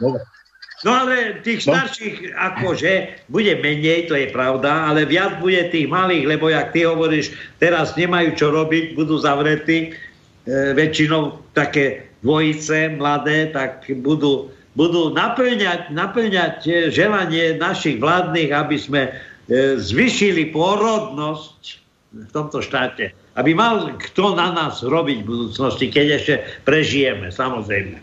Dobre. 0.02 0.24
No 0.82 0.98
ale 0.98 1.38
tých 1.46 1.70
starších 1.70 2.34
akože 2.34 3.22
bude 3.30 3.54
menej, 3.62 4.10
to 4.10 4.18
je 4.18 4.34
pravda, 4.34 4.90
ale 4.90 5.06
viac 5.06 5.38
bude 5.38 5.62
tých 5.70 5.86
malých, 5.86 6.26
lebo 6.26 6.50
jak 6.50 6.74
ty 6.74 6.90
hovoríš, 6.90 7.38
teraz 7.62 7.94
nemajú 7.94 8.34
čo 8.34 8.50
robiť, 8.50 8.98
budú 8.98 9.22
zavretí, 9.22 9.94
väčšinou 10.50 11.38
také 11.54 12.12
dvojice 12.22 12.98
mladé, 12.98 13.50
tak 13.50 13.86
budú, 14.02 14.50
budú 14.78 15.14
naplňať, 15.14 15.90
naplňať 15.94 16.56
e, 16.66 16.72
želanie 16.94 17.58
našich 17.58 17.98
vládnych, 17.98 18.50
aby 18.54 18.78
sme 18.78 19.02
e, 19.10 19.12
zvyšili 19.78 20.54
pôrodnosť 20.54 21.60
v 22.14 22.30
tomto 22.30 22.62
štáte. 22.62 23.14
Aby 23.40 23.56
mal 23.56 23.96
kto 23.98 24.36
na 24.38 24.54
nás 24.54 24.84
robiť 24.84 25.24
v 25.24 25.28
budúcnosti, 25.28 25.90
keď 25.90 26.08
ešte 26.20 26.34
prežijeme, 26.68 27.32
samozrejme. 27.32 27.98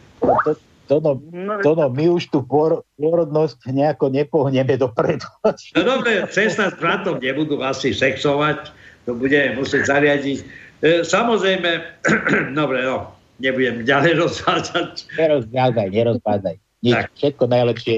To, 0.89 1.05
to, 1.05 1.21
no, 1.37 1.61
to 1.61 1.73
no, 1.77 1.87
my 1.93 2.05
už 2.17 2.33
tú 2.33 2.41
pôr, 2.41 2.81
pôrodnosť 2.97 3.69
nejako 3.69 4.09
nepohneme 4.09 4.81
dopredu. 4.81 5.29
No 5.77 5.81
dobre, 5.85 6.25
16 6.25 6.81
bratov 6.81 7.21
nebudú 7.21 7.61
asi 7.61 7.93
sexovať, 7.93 8.73
to 9.05 9.13
budeme 9.13 9.61
musieť 9.61 9.85
zariadiť. 9.85 10.68
E, 10.79 11.03
samozrejme, 11.03 11.71
dobre, 12.59 12.87
no, 12.87 13.11
nebudem 13.43 13.83
ďalej 13.83 14.13
rozvádzať. 14.23 15.11
Nerozvádzaj, 15.19 15.87
nerozvádzaj. 15.91 16.55
Nič, 16.79 16.95
Tak. 16.95 17.11
všetko 17.19 17.45
najlepšie. 17.51 17.97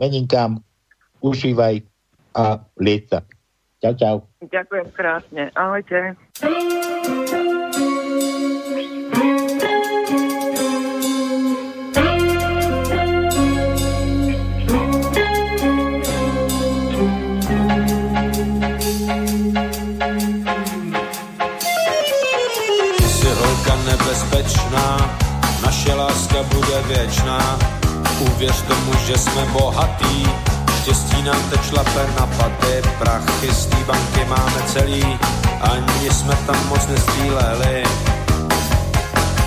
Meninkám, 0.00 0.64
užívaj 1.20 1.84
a 2.34 2.64
lieť 2.80 3.02
sa. 3.12 3.18
Čau, 3.84 3.94
čau. 4.00 4.16
Ďakujem 4.40 4.88
krásne. 4.96 5.52
Ahojte. 5.52 6.16
Láska 26.14 26.42
bude 26.42 26.82
věčná. 26.88 27.58
Uvěř 28.20 28.62
tomu, 28.62 28.92
že 29.06 29.18
jsme 29.18 29.44
bohatý, 29.52 30.26
štěstí 30.80 31.22
nám 31.22 31.42
teď 31.50 31.60
šlape 31.68 32.06
na 32.20 32.26
paty, 32.26 32.82
prachy 32.98 33.54
z 33.54 33.66
té 33.66 33.76
banky 33.76 34.24
máme 34.28 34.62
celý, 34.66 35.18
ani 35.60 36.10
jsme 36.10 36.34
tam 36.46 36.68
moc 36.68 36.86
nestříleli. 36.86 37.84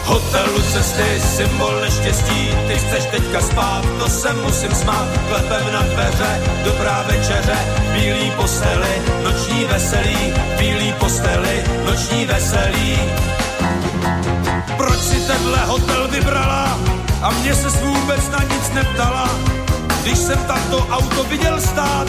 Hotelu 0.04 0.62
cesty, 0.74 1.22
symbol 1.36 1.82
neštěstí, 1.82 2.50
ty 2.68 2.76
chceš 2.76 3.04
teďka 3.12 3.42
spát, 3.42 3.84
to 4.00 4.10
se 4.10 4.34
musím 4.34 4.72
smát, 4.76 5.08
klepem 5.30 5.74
na 5.74 5.82
dveře, 5.82 6.42
dobrá 6.66 7.04
večeře, 7.08 7.58
bílý 7.94 8.32
postely, 8.32 9.02
noční 9.24 9.66
veselí, 9.66 10.34
bílý 10.60 10.94
postely, 10.94 11.64
noční 11.86 12.26
veselí. 12.26 13.00
Proč 14.78 15.00
si 15.00 15.20
tenhle 15.28 15.66
hotel 15.66 16.08
vybrala 16.08 16.80
a 17.22 17.32
mě 17.32 17.56
se 17.56 17.70
vůbec 17.70 18.30
na 18.30 18.44
nic 18.44 18.70
neptala? 18.74 19.30
Když 20.02 20.18
jsem 20.18 20.38
tam 20.38 20.60
to 20.70 20.88
auto 20.92 21.24
viděl 21.24 21.62
stát, 21.62 22.08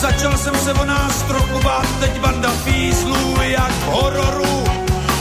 začal 0.00 0.36
jsem 0.38 0.54
se 0.54 0.72
o 0.72 0.84
nás 0.84 1.22
trochu 1.22 1.62
bát, 1.62 1.86
teď 2.00 2.20
banda 2.20 2.50
fízlů 2.50 3.36
jak 3.42 3.70
v 3.70 3.86
hororu. 3.86 4.64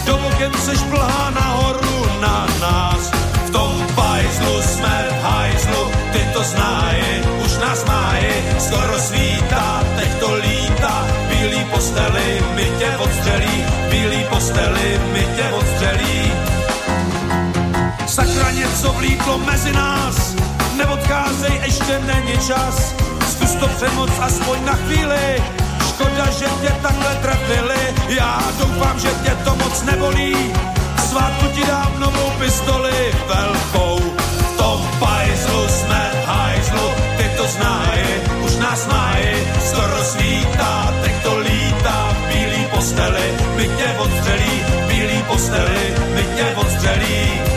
Do 0.06 0.18
oken 0.18 0.52
seš 0.54 0.80
plhá 0.80 1.30
nahoru 1.30 2.06
na 2.22 2.48
nás. 2.62 3.12
V 3.46 3.50
tom 3.50 3.88
pajzlu 3.96 4.62
jsme 4.62 5.08
v 5.10 5.24
hajzlu, 5.24 5.92
ty 6.12 6.20
to 6.34 6.44
znají, 6.44 7.04
už 7.46 7.58
nás 7.58 7.86
májí, 7.86 8.28
skoro 8.60 9.00
svítá, 9.00 9.84
teď 9.96 10.20
to 10.20 10.34
lítá, 10.36 11.08
bílý 11.30 11.66
posteli, 11.66 12.44
my 12.56 12.72
tě 12.80 12.98
odstřelí, 12.98 13.66
bílý 13.90 14.24
posteli, 14.30 15.00
my 15.14 15.28
tě 15.36 15.50
odstřelí. 15.52 16.53
Sakra 18.14 18.52
něco 18.52 18.94
vlíklo 18.94 19.38
mezi 19.38 19.72
nás, 19.72 20.36
neodcházej, 20.78 21.62
ještě 21.66 22.00
není 22.00 22.38
čas. 22.48 22.94
Zkus 23.32 23.56
to 23.56 23.68
přemoc 23.68 24.10
aspoň 24.20 24.66
na 24.66 24.74
chvíli, 24.74 25.44
škoda, 25.88 26.26
že 26.40 26.46
tě 26.62 26.76
takhle 26.82 27.16
trefili. 27.16 27.82
Já 28.08 28.40
doufám, 28.60 29.00
že 29.00 29.10
tě 29.24 29.30
to 29.44 29.56
moc 29.56 29.84
nebolí, 29.84 30.36
svátku 31.10 31.46
ti 31.56 31.64
dám 31.68 31.94
novou 32.00 32.32
pistoli. 32.40 33.14
Velkou. 33.28 34.00
V 34.20 34.58
tom 34.58 34.90
pajzlu 35.00 35.68
jsme 35.68 36.12
v 36.24 36.28
hajzlu, 36.28 36.90
ty 37.18 37.30
to 37.38 37.48
znají, 37.48 38.06
už 38.46 38.56
nás 38.56 38.88
mají, 38.88 39.28
skoro 39.70 40.04
svítá, 40.04 40.94
teď 41.04 41.14
to 41.24 41.38
lítá, 41.38 42.16
bílý 42.28 42.66
posteli, 42.74 43.34
my 43.56 43.68
tě 43.68 43.96
odstřelí, 43.98 44.62
bílý 44.88 45.24
posteli, 45.28 45.96
my 46.16 46.24
tě 46.36 46.56
odstřelí. 46.56 47.53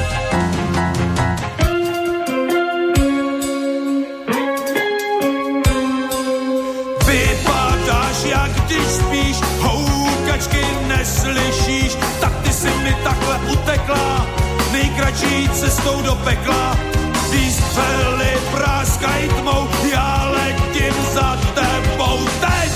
Takhle 13.76 13.96
utekla, 13.96 14.26
nejkratší 14.72 15.48
cestou 15.48 16.02
do 16.02 16.14
pekla. 16.14 16.76
Výstřely 17.30 18.38
práskají 18.52 19.28
tmou, 19.28 19.68
já 19.92 20.30
letím 20.30 20.94
za 21.14 21.38
tebou 21.54 22.18
teď. 22.40 22.72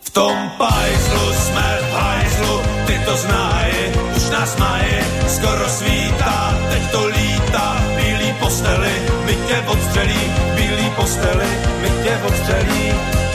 V 0.00 0.10
tom 0.10 0.50
pajzlu 0.58 1.32
jsme 1.32 1.78
v 1.90 1.94
hajzlu, 1.94 2.62
ty 2.86 3.00
to 3.06 3.16
znají, 3.16 3.74
už 4.16 4.30
nás 4.30 4.56
mají, 4.56 4.94
skoro 5.28 5.68
svítá, 5.68 6.54
teď 6.70 6.90
to 6.90 7.06
lítá, 7.06 7.76
bílý 7.96 8.32
posteli, 8.32 8.92
tě 9.48 9.64
odstřelí, 9.66 10.32
bílý 10.54 10.90
posteli, 10.96 11.48
my 11.80 11.90
tě 12.02 12.20
odstřelí. 12.26 13.27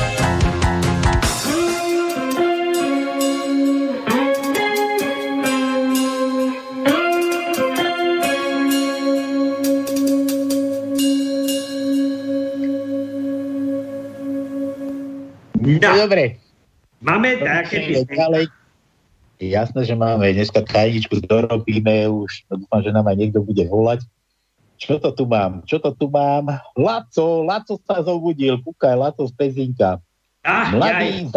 Dobre. 16.03 16.37
Máme 17.03 17.39
také. 17.39 18.03
Jasné, 19.43 19.81
že 19.83 19.95
máme 19.97 20.31
dneska 20.31 20.63
tajničku, 20.63 21.19
dorobíme 21.27 22.07
už. 22.07 22.47
No, 22.47 22.63
Dúfam, 22.63 22.79
že 22.79 22.91
nám 22.95 23.11
aj 23.11 23.17
niekto 23.19 23.39
bude 23.43 23.63
volať. 23.67 24.07
Čo 24.79 24.99
to 24.99 25.11
tu 25.11 25.27
mám? 25.27 25.63
Čo 25.67 25.83
to 25.83 25.91
tu 25.95 26.07
mám? 26.07 26.47
Laco, 26.75 27.43
Laco 27.43 27.75
sa 27.83 28.03
zobudil. 28.03 28.59
Kúkaj, 28.63 28.95
Laco 28.95 29.27
z 29.27 29.33
Pezinka. 29.35 29.99
Ah, 30.43 30.71
Mladý, 30.75 31.27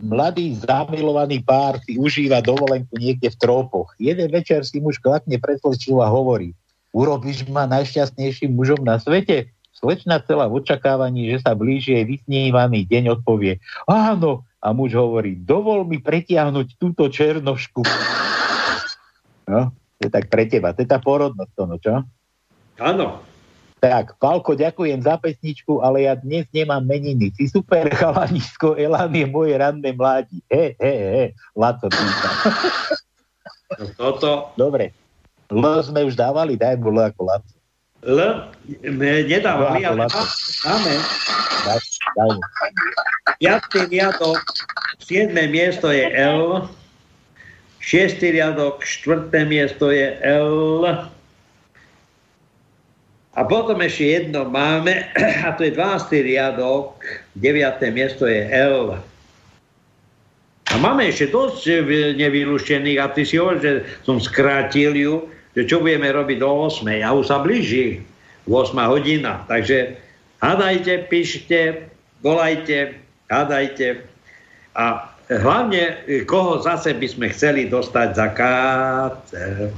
mladý 0.00 0.44
zamilovaný 0.64 1.44
pár 1.44 1.76
si 1.84 2.00
užíva 2.00 2.40
dovolenku 2.40 2.96
niekde 2.96 3.32
v 3.32 3.36
trópoch. 3.36 3.92
Jeden 4.00 4.28
večer 4.32 4.64
si 4.64 4.80
muž 4.80 5.00
klatne 5.00 5.36
pretlčil 5.36 6.00
a 6.00 6.08
hovorí 6.08 6.56
urobíš 6.94 7.42
ma 7.50 7.66
najšťastnejším 7.66 8.54
mužom 8.54 8.86
na 8.86 9.02
svete? 9.02 9.50
Slečna 9.84 10.16
celá 10.24 10.48
v 10.48 10.64
očakávaní, 10.64 11.28
že 11.28 11.44
sa 11.44 11.52
blíži 11.52 11.92
jej 11.92 12.08
vysnívaný 12.08 12.88
deň 12.88 13.20
odpovie 13.20 13.60
áno. 13.84 14.48
A 14.64 14.72
muž 14.72 14.96
hovorí, 14.96 15.36
dovol 15.36 15.84
mi 15.84 16.00
pretiahnuť 16.00 16.80
túto 16.80 17.12
černošku. 17.12 17.84
No, 19.44 19.76
to 20.00 20.00
je 20.00 20.08
tak 20.08 20.32
pre 20.32 20.48
teba. 20.48 20.72
To 20.72 20.80
je 20.80 20.88
tá 20.88 20.96
porodnosť, 20.96 21.52
to, 21.52 21.62
no 21.68 21.76
čo? 21.76 22.00
Áno. 22.80 23.20
Tak, 23.76 24.16
Palko, 24.16 24.56
ďakujem 24.56 25.04
za 25.04 25.20
pesničku, 25.20 25.84
ale 25.84 26.08
ja 26.08 26.16
dnes 26.16 26.48
nemám 26.48 26.80
meniny. 26.80 27.36
Si 27.36 27.44
super 27.52 27.92
chalanisko, 27.92 28.80
Elán 28.80 29.12
je 29.12 29.28
moje 29.28 29.52
ranné 29.52 29.92
mládi. 29.92 30.40
He, 30.48 30.72
he, 30.80 30.94
he, 30.96 31.24
Laco. 31.52 31.92
No 33.76 33.84
toto, 34.00 34.56
Dobre. 34.56 34.96
L 35.52 35.60
sme 35.84 36.08
už 36.08 36.16
dávali, 36.16 36.56
daj 36.56 36.80
mu 36.80 36.88
L 36.88 37.04
ako 37.04 37.20
Laco. 37.28 37.53
L 38.04 38.18
nedávali, 39.24 39.84
ale 39.84 40.04
máme. 40.64 40.94
Piatý 43.40 43.80
riadok, 43.88 44.40
siedme 45.00 45.48
miesto 45.48 45.88
je 45.88 46.04
L, 46.12 46.68
šiestý 47.80 48.36
riadok, 48.36 48.84
štvrté 48.84 49.48
miesto 49.48 49.88
je 49.88 50.14
L, 50.20 50.84
a 53.34 53.42
potom 53.42 53.82
ešte 53.82 54.06
jedno 54.06 54.46
máme, 54.46 55.10
a 55.46 55.58
to 55.58 55.66
je 55.66 55.74
12. 55.74 56.22
riadok, 56.22 57.02
9. 57.34 57.82
miesto 57.90 58.30
je 58.30 58.46
L. 58.46 58.94
A 60.70 60.74
máme 60.78 61.10
ešte 61.10 61.34
dosť 61.34 61.62
eh, 61.66 61.78
nevylúštených 62.14 62.98
a 63.02 63.10
ty 63.10 63.26
si 63.26 63.38
hovoril, 63.38 63.60
že 63.62 63.72
som 64.06 64.22
skrátil 64.22 64.94
ju, 64.94 65.14
že 65.54 65.62
čo 65.70 65.78
budeme 65.78 66.10
robiť 66.10 66.38
do 66.42 66.50
8. 66.66 66.86
A 67.02 67.14
už 67.14 67.30
sa 67.30 67.38
blíži 67.40 68.02
8 68.50 68.74
hodina. 68.90 69.46
Takže 69.46 69.96
hádajte, 70.42 71.06
píšte, 71.08 71.88
volajte, 72.20 72.98
hádajte. 73.30 74.02
A 74.74 75.14
hlavne, 75.30 76.02
koho 76.26 76.60
zase 76.60 76.92
by 76.98 77.06
sme 77.06 77.26
chceli 77.30 77.70
dostať 77.70 78.08
za 78.12 78.28
kácer. 78.34 79.70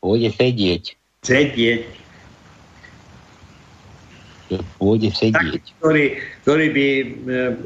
Pôjde 0.00 0.32
sedieť. 0.32 0.96
Sedieť. 1.20 1.84
Pôjde 4.80 5.12
sedieť. 5.12 5.62
ktorý, 5.78 6.18
ktorý 6.42 6.66
by, 6.74 6.86
e, 6.90 7.04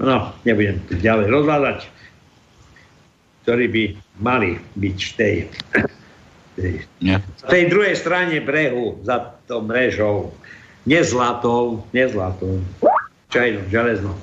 no, 0.03 0.35
nebudem 0.45 0.83
ďalej 1.01 1.27
rozvázať, 1.33 1.79
ktorí 3.47 3.65
by 3.71 3.85
mali 4.21 4.61
byť 4.77 4.99
v 4.99 5.13
tej, 5.17 5.35
Ja. 7.03 7.19
v 7.19 7.51
tej 7.51 7.65
druhej 7.67 7.99
strane 7.99 8.39
brehu, 8.39 9.03
za 9.03 9.35
tou 9.51 9.67
mrežou, 9.67 10.31
nezlatou, 10.87 11.83
nezlatou, 11.91 12.63
čajnou, 13.35 13.67
železnou. 13.67 14.15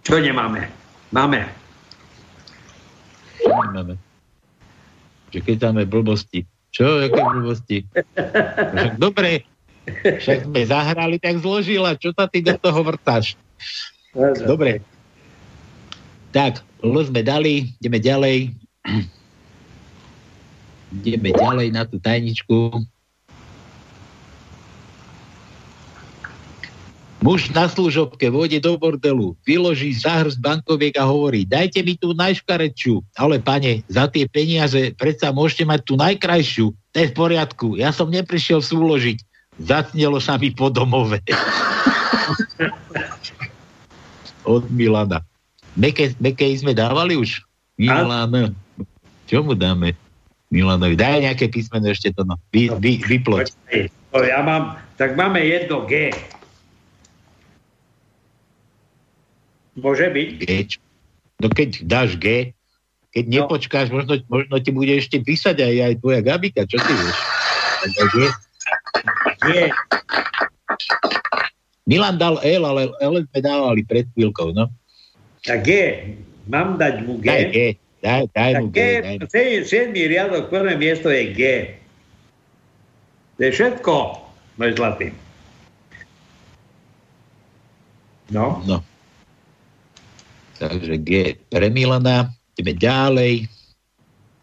Čo 0.00 0.16
nemáme? 0.22 0.72
Máme. 1.12 1.44
Čo 3.42 3.52
nemáme? 3.68 3.94
Že 5.34 5.38
keď 5.44 5.56
dáme 5.68 5.82
blbosti. 5.84 6.48
Čo, 6.72 7.04
aké 7.04 7.20
blbosti? 7.20 7.78
Však 8.72 8.96
dobre, 8.96 9.44
však 10.00 10.48
sme 10.48 10.62
zahrali, 10.64 11.16
tak 11.20 11.42
zložila. 11.42 11.98
Čo 12.00 12.16
sa 12.16 12.30
ty 12.30 12.40
do 12.40 12.56
toho 12.56 12.80
vrtáš? 12.80 13.36
Dobre. 14.46 14.80
Tak, 16.32 16.64
sme 16.80 17.20
dali, 17.20 17.76
ideme 17.80 17.98
ďalej. 18.00 18.36
Ideme 20.94 21.34
ďalej 21.34 21.68
na 21.74 21.82
tú 21.82 21.98
tajničku. 21.98 22.86
Muž 27.26 27.50
na 27.50 27.66
služobke 27.66 28.30
vôjde 28.30 28.62
do 28.62 28.78
bordelu, 28.78 29.34
vyloží 29.42 29.90
záhrst 29.98 30.38
bankoviek 30.38 30.94
a 30.94 31.10
hovorí, 31.10 31.42
dajte 31.42 31.82
mi 31.82 31.98
tú 31.98 32.14
najškaredšiu. 32.14 33.02
Ale 33.18 33.42
pane, 33.42 33.82
za 33.90 34.06
tie 34.06 34.30
peniaze 34.30 34.94
predsa 34.94 35.34
môžete 35.34 35.66
mať 35.66 35.80
tú 35.82 35.98
najkrajšiu. 35.98 36.70
To 36.70 36.96
je 37.02 37.10
v 37.10 37.16
poriadku. 37.18 37.74
Ja 37.74 37.90
som 37.90 38.14
neprišiel 38.14 38.62
súložiť. 38.62 39.18
Zacnelo 39.58 40.22
sa 40.22 40.38
mi 40.38 40.54
po 40.54 40.70
domove. 40.70 41.18
Od 44.46 44.70
Milana. 44.70 45.26
Mekej, 45.74 46.14
Mekej 46.22 46.62
sme 46.62 46.78
dávali 46.78 47.18
už? 47.18 47.42
Milan. 47.74 48.54
Čo 49.26 49.42
mu 49.42 49.58
dáme? 49.58 49.98
Milanovi. 50.50 50.94
Daj 50.94 51.26
nejaké 51.26 51.50
písmeno 51.50 51.90
ešte 51.90 52.14
to, 52.14 52.22
no. 52.22 52.38
Vy, 52.54 52.70
vy, 52.78 53.02
to 54.16 54.24
ja 54.24 54.40
mám, 54.40 54.80
tak 54.96 55.12
máme 55.12 55.42
jedno 55.44 55.84
G. 55.84 56.08
Môže 59.76 60.08
byť? 60.08 60.28
G. 60.40 60.50
No 61.36 61.52
keď 61.52 61.84
dáš 61.84 62.16
G, 62.16 62.56
keď 63.12 63.24
nepočkáš, 63.28 63.92
možno, 63.92 64.16
možno 64.32 64.56
ti 64.60 64.72
bude 64.72 64.96
ešte 64.96 65.20
písať 65.20 65.60
aj, 65.60 65.74
aj 65.92 65.94
tvoja 66.00 66.20
Gabika, 66.24 66.64
čo 66.64 66.80
ty 66.80 66.92
vieš? 66.96 67.16
G. 69.44 69.68
Milan 71.84 72.16
dal 72.16 72.40
L, 72.40 72.62
ale 72.64 72.88
L 72.98 73.14
sme 73.20 73.38
dávali 73.44 73.84
pred 73.84 74.08
chvíľkou, 74.16 74.56
no. 74.56 74.72
Tak 75.44 75.60
G. 75.60 75.70
Mám 76.48 76.80
dať 76.80 77.04
mu 77.04 77.20
G? 77.20 77.26
Daj 77.28 77.44
G, 77.52 77.56
daj, 78.02 78.22
daj 78.32 78.52
mu 78.60 78.66
G. 78.72 78.78
Daj 79.02 79.16
mu. 79.20 79.26
7. 79.30 79.92
riadok, 79.92 80.48
prvé 80.48 80.72
miesto 80.76 81.08
je 81.12 81.22
G. 81.32 81.40
To 83.36 83.40
je 83.44 83.50
všetko, 83.52 83.94
môj 84.56 84.70
zlatý. 84.76 85.12
No. 88.32 88.58
no. 88.66 88.82
Takže 90.56 90.96
G 91.04 91.36
pre 91.52 91.68
Milana. 91.68 92.32
Ideme 92.56 92.72
ďalej. 92.72 93.34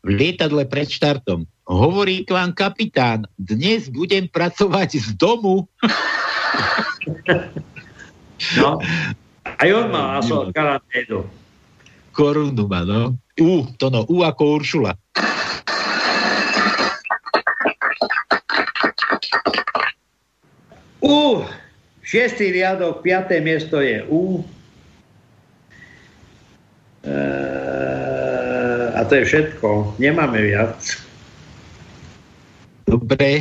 V 0.06 0.10
lietadle 0.14 0.70
pred 0.70 0.86
štartom. 0.86 1.50
Hovorí 1.66 2.28
k 2.28 2.36
vám 2.36 2.54
kapitán, 2.54 3.26
dnes 3.40 3.90
budem 3.90 4.30
pracovať 4.30 5.02
z 5.02 5.08
domu. 5.18 5.66
No. 8.60 8.76
Aj 9.44 9.70
on 9.72 9.88
má 9.88 10.20
karanténu. 10.58 11.24
Korunu 12.12 12.68
má, 12.68 12.84
no. 12.84 13.16
U, 13.42 13.66
to 13.78 13.90
no, 13.90 14.06
U 14.10 14.22
ako 14.22 14.62
Uršula. 14.62 14.94
U, 21.02 21.42
šiestý 22.06 22.54
riadok, 22.54 23.02
piaté 23.02 23.42
miesto 23.42 23.82
je 23.82 24.06
U. 24.06 24.46
E, 27.04 27.18
a 28.94 29.02
to 29.10 29.14
je 29.18 29.24
všetko. 29.26 29.98
Nemáme 29.98 30.38
viac. 30.38 30.78
Dobre, 32.84 33.40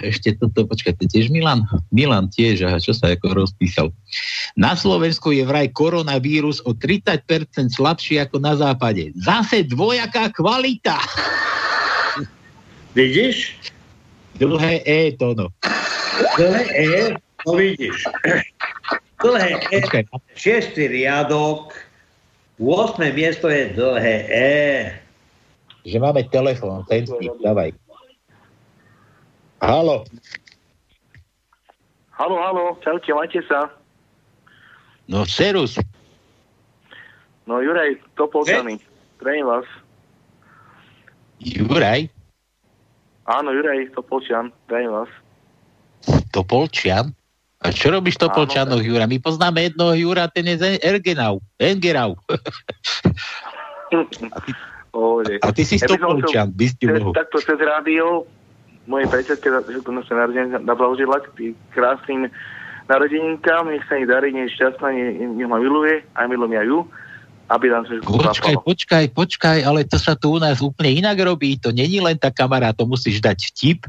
ešte 0.00 0.32
toto, 0.40 0.64
počkaj, 0.64 0.96
to 0.96 1.04
je 1.04 1.10
tiež 1.20 1.26
Milan? 1.28 1.68
Milan 1.92 2.32
tiež, 2.32 2.64
aha, 2.64 2.80
čo 2.80 2.96
sa 2.96 3.12
ako 3.12 3.44
rozpísal. 3.44 3.92
Na 4.56 4.72
Slovensku 4.72 5.30
je 5.30 5.44
vraj 5.44 5.68
koronavírus 5.70 6.64
o 6.64 6.72
30% 6.72 7.20
slabší 7.68 8.24
ako 8.24 8.40
na 8.40 8.56
západe. 8.56 9.12
Zase 9.20 9.68
dvojaká 9.68 10.32
kvalita. 10.32 10.96
Vidíš? 12.96 13.54
Dlhé 14.40 14.80
E 14.88 15.12
to 15.20 15.36
no. 15.36 15.52
Dlhé 16.40 16.64
E, 16.72 16.92
no 17.44 17.52
vidíš. 17.54 18.08
Dlhé 19.20 19.50
E, 19.68 19.78
šiestý 20.32 20.88
riadok, 20.88 21.76
8. 22.56 22.98
miesto 23.12 23.52
je 23.52 23.70
dlhé 23.76 24.16
E. 24.32 24.54
Že 25.84 25.98
máme 26.02 26.26
telefón, 26.32 26.82
ten 26.88 27.06
dávaj. 27.44 27.70
Halo. 29.58 30.04
Halo, 32.14 32.36
halo, 32.42 32.64
čaute, 32.82 33.14
majte 33.14 33.42
sa. 33.46 33.70
No, 35.06 35.24
serus. 35.24 35.78
No, 37.46 37.62
Juraj, 37.62 37.96
Topolčany. 38.18 38.78
Zdravím 39.18 39.46
vás. 39.46 39.66
Juraj, 41.38 42.10
Áno, 43.28 43.52
Juraj, 43.52 43.92
Topolčan. 43.92 44.48
Zdravím 44.64 44.96
vás. 44.96 45.10
Topolčian. 46.32 47.12
A 47.60 47.68
čo 47.68 47.92
robíš 47.92 48.16
v 48.16 48.24
Topolčanoch, 48.24 48.80
Jura? 48.80 49.04
My 49.04 49.20
poznáme 49.20 49.68
jednoho 49.68 49.92
Jura, 49.92 50.32
ten 50.32 50.48
je 50.48 50.56
z 50.56 50.64
Ergenau. 50.80 51.44
Engerau. 51.60 52.16
Pohode. 54.88 55.36
A 55.44 55.48
ty 55.52 55.62
si 55.68 55.76
Ja 56.32 56.48
by 56.48 56.66
ste. 56.72 56.84
Takto 57.12 57.36
cez 57.44 57.58
rádio 57.60 58.24
mojej 58.88 59.06
priateľke, 59.06 59.46
že 59.68 59.80
to 59.84 59.90
sa 60.02 60.14
narodení 60.16 60.48
nablahoželať 60.64 61.22
k 61.28 61.34
tým 61.36 61.52
krásnym 61.70 62.20
narodeninkám, 62.88 63.68
nech 63.68 63.84
sa 63.84 64.00
jej 64.00 64.08
darí, 64.08 64.32
nech 64.32 64.48
je 64.48 64.56
šťastná, 64.56 64.88
nech, 64.90 65.44
ma 65.44 65.60
miluje, 65.60 66.00
aj 66.16 66.26
milujem 66.26 66.56
ja 66.56 66.64
ju, 66.64 66.78
aby 67.48 67.68
nám 67.68 67.84
trošku 67.84 68.08
Počkaj, 68.08 68.54
zapalo. 68.56 68.64
počkaj, 68.64 69.04
počkaj, 69.12 69.58
ale 69.60 69.84
to 69.84 70.00
sa 70.00 70.16
tu 70.16 70.36
u 70.36 70.40
nás 70.40 70.64
úplne 70.64 71.04
inak 71.04 71.20
robí. 71.20 71.60
To 71.60 71.68
není 71.68 72.00
len 72.00 72.16
tá 72.16 72.32
kamera, 72.32 72.72
to 72.72 72.88
musíš 72.88 73.20
dať 73.20 73.38
vtip 73.52 73.80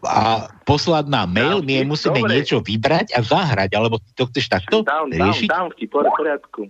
a 0.00 0.48
poslať 0.68 1.08
nám 1.08 1.28
mail, 1.32 1.60
my 1.64 1.72
jej 1.82 1.86
musíme 1.88 2.20
dobre. 2.20 2.32
niečo 2.36 2.60
vybrať 2.60 3.16
a 3.16 3.20
zahrať, 3.20 3.72
alebo 3.76 3.96
ty 4.00 4.10
to 4.12 4.28
chceš 4.28 4.48
takto 4.48 4.76
Dám, 4.84 5.08
dám, 5.12 5.32
riešiť? 5.32 5.48
dám 5.48 5.68
ti, 5.76 5.84
po 5.88 6.04
poriadku. 6.04 6.68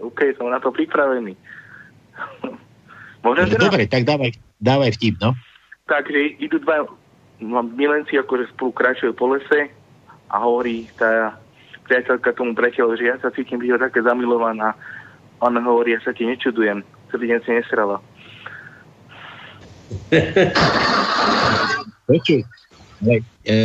OK, 0.00 0.20
som 0.36 0.48
na 0.48 0.60
to 0.60 0.72
pripravený. 0.72 1.36
Môžem 3.24 3.52
No, 3.52 3.68
dobre, 3.68 3.84
tak 3.84 4.08
dávaj, 4.08 4.32
dávaj 4.60 4.96
vtip, 4.96 5.18
no. 5.20 5.34
Takže 5.88 6.36
idú 6.36 6.60
dva 6.60 6.84
no, 7.40 7.64
milenci 7.64 8.20
akože 8.20 8.52
spolu 8.52 8.76
kráčajú 8.76 9.16
po 9.16 9.32
lese 9.32 9.72
a 10.28 10.36
hovorí 10.44 10.84
tá 11.00 11.40
priateľka 11.88 12.36
tomu 12.36 12.52
priateľu, 12.52 13.00
že 13.00 13.08
ja 13.08 13.16
sa 13.16 13.32
cítim 13.32 13.56
byť 13.56 13.80
také 13.80 14.04
zamilovaná. 14.04 14.76
On 15.40 15.56
hovorí, 15.56 15.96
ja 15.96 16.00
sa 16.04 16.12
ti 16.12 16.28
nečudujem, 16.28 16.84
celý 17.08 17.32
deň 17.32 17.40
si 17.40 17.50
nesrala. 17.56 17.96
Počuj, 22.08 22.44
ale, 23.00 23.24
e, 23.48 23.56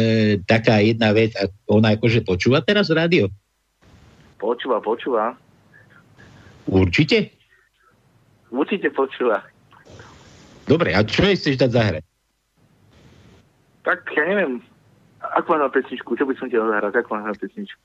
taká 0.47 0.79
jedna 0.79 1.11
vec, 1.11 1.35
ona 1.67 1.99
akože 1.99 2.23
počúva 2.23 2.63
teraz 2.63 2.87
rádio? 2.87 3.27
Počúva, 4.39 4.79
počúva. 4.79 5.35
Určite? 6.67 7.31
Určite 8.51 8.91
počúva. 8.95 9.43
Dobre, 10.63 10.95
a 10.95 11.03
čo 11.03 11.27
jej 11.27 11.35
chceš 11.35 11.59
dať 11.59 11.71
zahrať? 11.75 12.03
Tak 13.84 14.07
ja 14.15 14.23
neviem, 14.27 14.64
ako 15.19 15.47
mám 15.55 15.61
na 15.68 15.72
pesničku, 15.72 16.15
čo 16.15 16.23
by 16.23 16.34
som 16.39 16.47
ti 16.47 16.55
zahrať, 16.55 16.93
ako 17.03 17.10
mám 17.15 17.31
na 17.31 17.35
pesničku. 17.35 17.84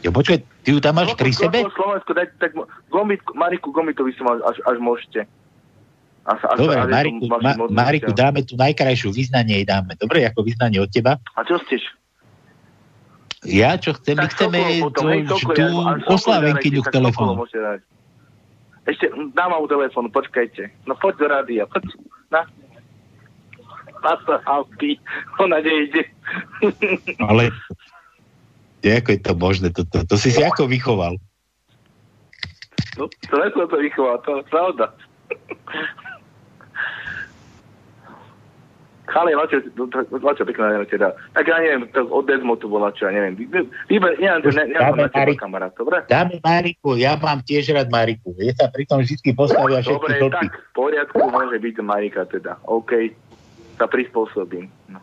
Jo, 0.00 0.10
počkaj, 0.10 0.38
ty 0.64 0.68
ju 0.72 0.80
tam 0.80 0.96
máš 0.96 1.12
pri 1.14 1.30
sebe? 1.34 1.60
Slovensko, 1.76 2.10
daj, 2.16 2.26
tak 2.40 2.56
gombit, 2.88 3.20
Mariku 3.36 3.68
Gomitovi 3.68 4.16
som 4.16 4.24
až, 4.32 4.56
až 4.64 4.76
môžete. 4.80 5.28
Až, 6.24 6.40
až, 6.46 6.56
Dobre, 6.56 6.78
až 6.78 6.88
Mariku, 6.88 7.24
Ma. 7.28 7.52
Mariku, 7.68 8.10
dáme 8.14 8.40
tu 8.46 8.54
najkrajšiu 8.56 9.12
vyznanie, 9.12 9.60
jej 9.60 9.66
dáme. 9.68 9.92
Dobre, 9.98 10.24
ako 10.24 10.46
vyznanie 10.46 10.80
od 10.80 10.88
teba? 10.88 11.20
A 11.36 11.44
čo 11.44 11.60
chceš? 11.66 11.82
Ja, 13.42 13.74
čo 13.74 13.92
chcem, 13.98 14.14
my 14.22 14.26
chceme 14.30 14.58
potom, 14.86 15.10
hej, 15.10 15.26
tú, 15.26 15.36
dajte, 16.30 16.78
k 16.78 16.88
telefónu. 16.94 17.42
Ešte, 18.82 19.10
dám 19.34 19.50
vám 19.50 19.66
telefón, 19.66 20.10
počkajte. 20.14 20.70
No 20.86 20.94
poď 20.98 21.14
do 21.18 21.26
rádia, 21.26 21.62
poď. 21.66 21.90
Na. 22.30 22.46
Na 24.02 24.18
to, 24.18 24.34
Alpy. 24.46 24.98
Ona 25.38 25.62
nejde. 25.62 26.02
Ale 27.22 27.54
ako 28.82 29.08
je 29.14 29.20
to 29.22 29.32
možné? 29.38 29.68
To, 29.70 29.86
to, 29.86 30.02
to 30.02 30.16
si 30.18 30.34
si 30.34 30.42
ako 30.42 30.66
vychoval? 30.66 31.14
No, 32.98 33.08
to 33.08 33.34
ne 33.38 33.48
som 33.54 33.70
to 33.70 33.78
vychoval, 33.78 34.18
to 34.26 34.42
je 34.42 34.44
pravda. 34.50 34.86
Chale, 39.12 39.36
Lačo, 39.36 39.60
Lačo, 40.24 40.42
pekná 40.48 40.72
neviem 40.72 40.88
teda. 40.88 41.12
Tak 41.36 41.44
ja 41.44 41.60
neviem, 41.60 41.84
to 41.92 42.08
od 42.08 42.24
Desmo 42.24 42.56
tu 42.56 42.68
bola, 42.72 42.88
čo 42.96 43.06
ja 43.08 43.12
neviem. 43.12 43.36
Vyber, 43.36 44.16
neviem, 44.16 44.40
ne, 44.40 44.64
neviem, 44.72 44.80
Dáme 44.80 45.04
na 45.04 45.10
teba, 45.12 45.20
Mariku. 45.20 45.40
kamarát, 45.40 45.72
dobre? 45.76 45.96
Dáme 46.08 46.36
Mariku, 46.40 46.90
ja 46.96 47.12
mám 47.20 47.44
tiež 47.44 47.76
rád 47.76 47.92
Mariku. 47.92 48.32
Je 48.40 48.56
sa 48.56 48.72
pri 48.72 48.88
tom 48.88 49.04
vždy 49.04 49.36
postavia 49.36 49.84
všetky 49.84 50.16
Dobre, 50.16 50.32
tak, 50.32 50.52
v 50.56 50.72
poriadku, 50.72 51.18
môže 51.28 51.56
byť 51.60 51.74
Marika 51.84 52.24
teda. 52.24 52.56
OK, 52.64 53.12
sa 53.76 53.86
prispôsobím. 53.88 54.68
No. 54.88 55.00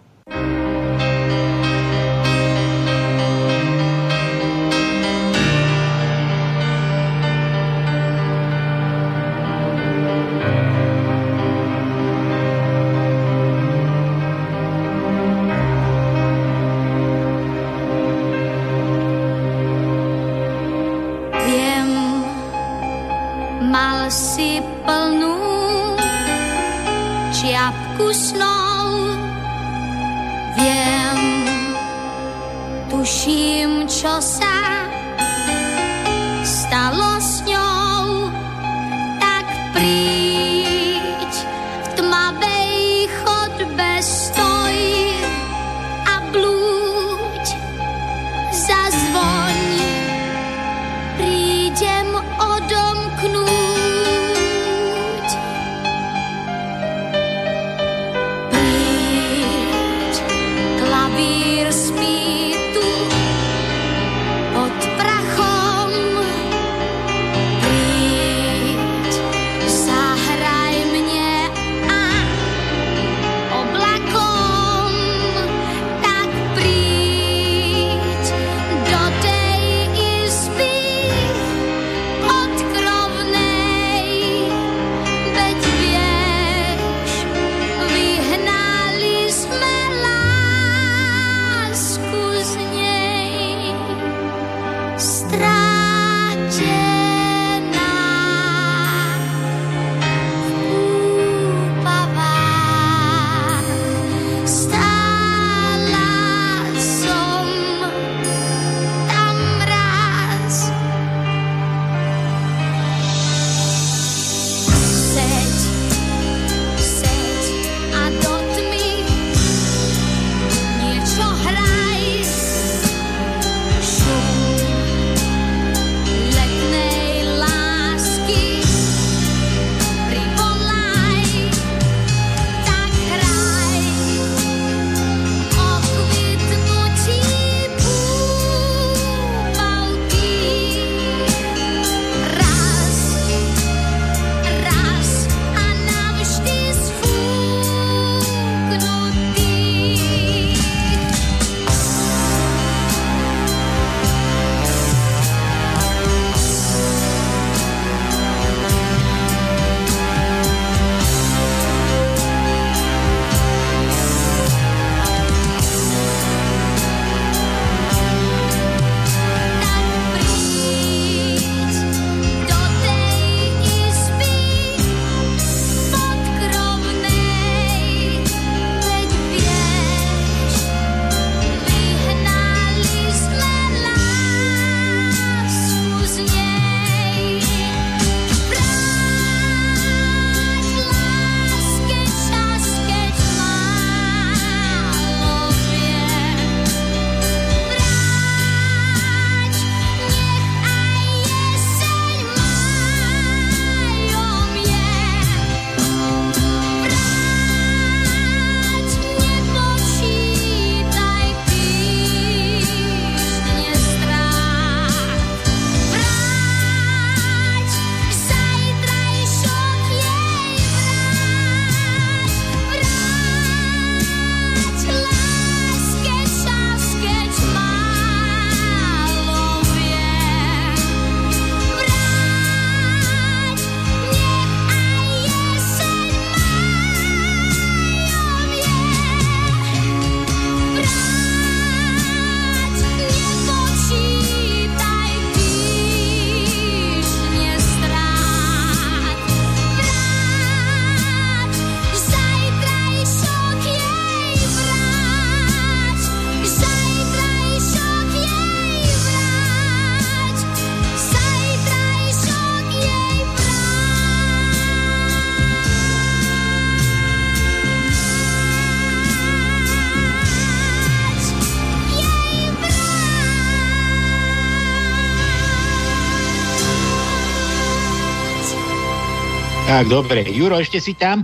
Tak, 279.79 279.87
dobre. 279.87 280.27
Juro, 280.27 280.59
ešte 280.59 280.83
si 280.83 280.91
tam? 280.91 281.23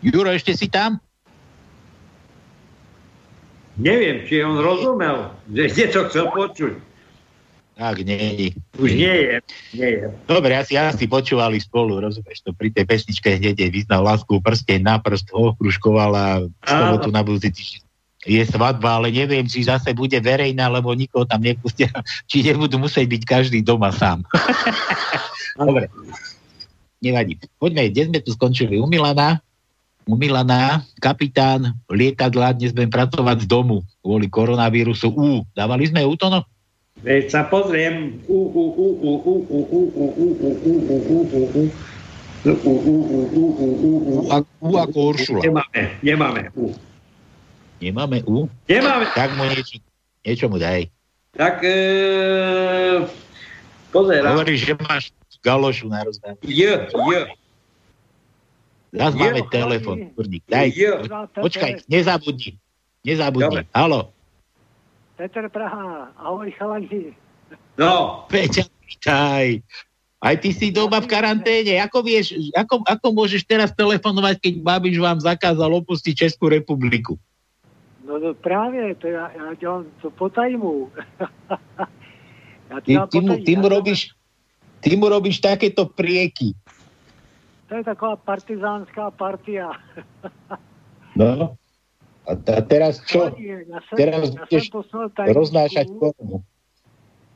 Juro, 0.00 0.32
ešte 0.32 0.56
si 0.56 0.64
tam? 0.72 0.96
Neviem, 3.76 4.24
či 4.24 4.40
on 4.40 4.56
rozumel, 4.56 5.28
že 5.52 5.76
niečo 5.76 6.08
chcel 6.08 6.32
počuť. 6.32 6.72
Tak, 7.76 8.00
nie. 8.00 8.56
Už 8.80 8.96
nie 8.96 9.12
je. 9.12 9.36
Nie 9.76 9.88
je. 9.92 10.06
Dobre, 10.24 10.56
asi, 10.56 10.80
asi 10.80 11.04
počúvali 11.04 11.60
spolu, 11.60 12.00
rozumieš 12.00 12.48
to, 12.48 12.56
pri 12.56 12.72
tej 12.72 12.88
pesničke 12.88 13.28
hneď 13.36 13.60
jej 13.60 13.68
vyznal 13.68 14.08
lásku, 14.08 14.32
prsteň 14.32 14.80
na 14.80 14.96
prst, 14.96 15.36
okruškovala, 15.36 16.48
sobotu 16.64 17.12
na 17.12 17.20
budúci 17.20 17.52
týždeň 17.52 17.82
je 18.22 18.38
svadba, 18.46 19.02
ale 19.02 19.10
neviem, 19.10 19.42
či 19.50 19.66
zase 19.66 19.90
bude 19.90 20.14
verejná, 20.22 20.70
lebo 20.70 20.94
nikoho 20.94 21.26
tam 21.26 21.42
nepustia, 21.42 21.90
či 22.30 22.46
nebudú 22.46 22.78
musieť 22.78 23.04
byť 23.10 23.22
každý 23.26 23.58
doma 23.66 23.90
sám. 23.90 24.22
Dobre. 25.58 25.90
Nevadí. 27.02 27.34
Poďme, 27.58 27.90
kde 27.90 28.02
sme 28.06 28.18
tu 28.22 28.30
skončili? 28.30 28.78
U 28.78 28.86
Milana. 28.86 29.42
U 30.06 30.14
Milana, 30.14 30.86
kapitán 31.02 31.74
lietadla, 31.90 32.54
dnes 32.54 32.70
budem 32.70 32.90
pracovať 32.90 33.42
z 33.42 33.46
domu 33.50 33.82
kvôli 34.02 34.30
koronavírusu. 34.30 35.10
U, 35.10 35.42
dávali 35.54 35.90
sme 35.90 36.06
u 36.06 36.14
no? 36.14 36.46
Veď 37.02 37.24
sa 37.26 37.42
pozriem. 37.50 38.22
U 38.30 38.50
ako 44.78 44.98
Uršula. 45.14 45.42
Nemáme, 45.42 45.82
nemáme. 46.02 46.40
U. 46.54 46.70
Nemáme 47.82 48.18
U? 48.30 48.46
Nemáme. 48.70 49.10
Tak 49.10 49.34
mu 49.34 49.42
niečo, 49.50 49.82
niečo 50.22 50.46
mu 50.46 50.58
daj. 50.62 50.86
Tak 51.34 51.66
e, 51.66 51.74
pozerám. 53.90 54.38
Hovoríš, 54.38 54.70
že 54.70 54.74
máš 54.78 55.10
galošu 55.42 55.90
na 55.90 56.06
rozdanie. 56.06 56.38
J, 56.46 56.88
J. 56.88 57.10
Zas 58.92 59.12
Jo, 59.16 59.20
máme 59.24 59.42
telefon, 59.48 59.96
kurník. 60.14 60.44
Daj, 60.48 60.68
Jo. 60.76 61.02
po- 61.08 61.48
počkaj, 61.48 61.88
nezabudni. 61.88 62.60
Nezabudni. 63.02 63.44
Dobre. 63.48 63.62
Halo. 63.74 64.12
Petr 65.16 65.48
Praha, 65.48 66.12
ahoj 66.16 66.50
chalani. 66.54 67.16
No. 67.76 68.24
Peťa, 68.28 68.68
vítaj. 68.84 69.64
Aj 70.22 70.38
ty 70.38 70.54
si 70.54 70.70
doma 70.70 71.02
v 71.02 71.10
karanténe. 71.10 71.82
Ako 71.82 72.04
vieš, 72.06 72.38
ako, 72.54 72.86
ako 72.86 73.06
môžeš 73.10 73.42
teraz 73.42 73.74
telefonovať, 73.74 74.38
keď 74.38 74.54
Babiš 74.62 74.96
vám 75.02 75.18
zakázal 75.18 75.72
opustiť 75.82 76.14
Českú 76.28 76.46
republiku? 76.46 77.18
No, 78.06 78.18
no 78.18 78.34
právě, 78.34 78.94
to 78.94 79.06
já, 79.06 79.30
já 79.30 79.54
dělám 79.54 79.86
to 80.02 80.10
po 80.10 80.28
tajmu. 80.28 80.90
já 82.70 82.76
to 82.80 82.86
Ty, 82.86 82.98
ty, 83.10 83.20
mu, 83.20 83.36
ty, 83.44 83.56
mu 83.56 83.68
robíš, 83.68 84.10
ty 84.82 84.96
mu 84.98 85.08
robíš 85.08 85.38
takéto 85.38 85.86
prieky. 85.86 86.58
To 87.70 87.74
je 87.78 87.84
taková 87.84 88.16
partizánská 88.16 89.10
partia. 89.10 89.70
No. 91.16 91.60
A, 92.24 92.32
a 92.32 92.60
teraz 92.64 93.04
čo? 93.04 93.36
Já 93.36 93.80
jsem, 93.84 93.96
Teraz 93.96 94.30
budeš 94.30 94.70
tajničku, 95.14 95.38
roznášať 95.38 95.86
korunu. 96.00 96.40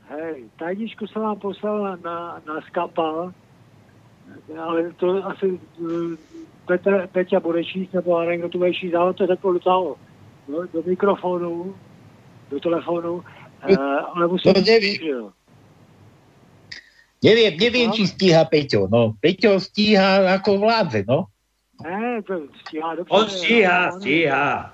hej, 0.08 0.44
tajničku 0.58 1.06
jsem 1.06 1.22
vám 1.22 1.38
poslal 1.38 1.82
na, 1.82 2.40
na, 2.46 2.60
skapa, 2.66 3.32
ale 4.58 4.92
to 4.96 5.26
asi 5.26 5.60
eh, 5.60 6.16
Petr, 6.66 7.08
Peťa 7.12 7.40
bude 7.40 7.64
číst, 7.64 7.92
nebo 7.92 8.24
kdo 8.24 8.48
to 8.48 8.58
bude 8.58 8.74
číst, 8.74 8.94
ale 8.94 9.14
to 9.14 9.26
řekl 9.26 9.52
do 9.52 9.58
toho, 9.58 9.96
do, 10.48 10.66
do 10.72 10.82
mikrofonu, 10.86 11.74
do 12.50 12.60
telefonu, 12.60 13.24
eh, 13.68 13.76
ale 14.14 14.26
musím 14.26 14.54
To 14.54 14.60
nevím. 14.60 14.96
Neviem, 17.24 17.56
neviem, 17.56 17.88
či 17.96 18.04
stíha 18.06 18.44
Peťo. 18.44 18.86
No, 18.92 19.16
Peťo 19.18 19.56
stíha 19.56 20.36
ako 20.36 20.60
vládze, 20.60 21.08
no. 21.08 21.32
Ne, 21.80 22.22
to 22.22 22.48
stíhá 22.66 22.94
dobře. 22.94 23.10
On 23.12 23.28
stíhá, 23.28 23.92
On- 23.92 24.00
stíha. 24.00 24.72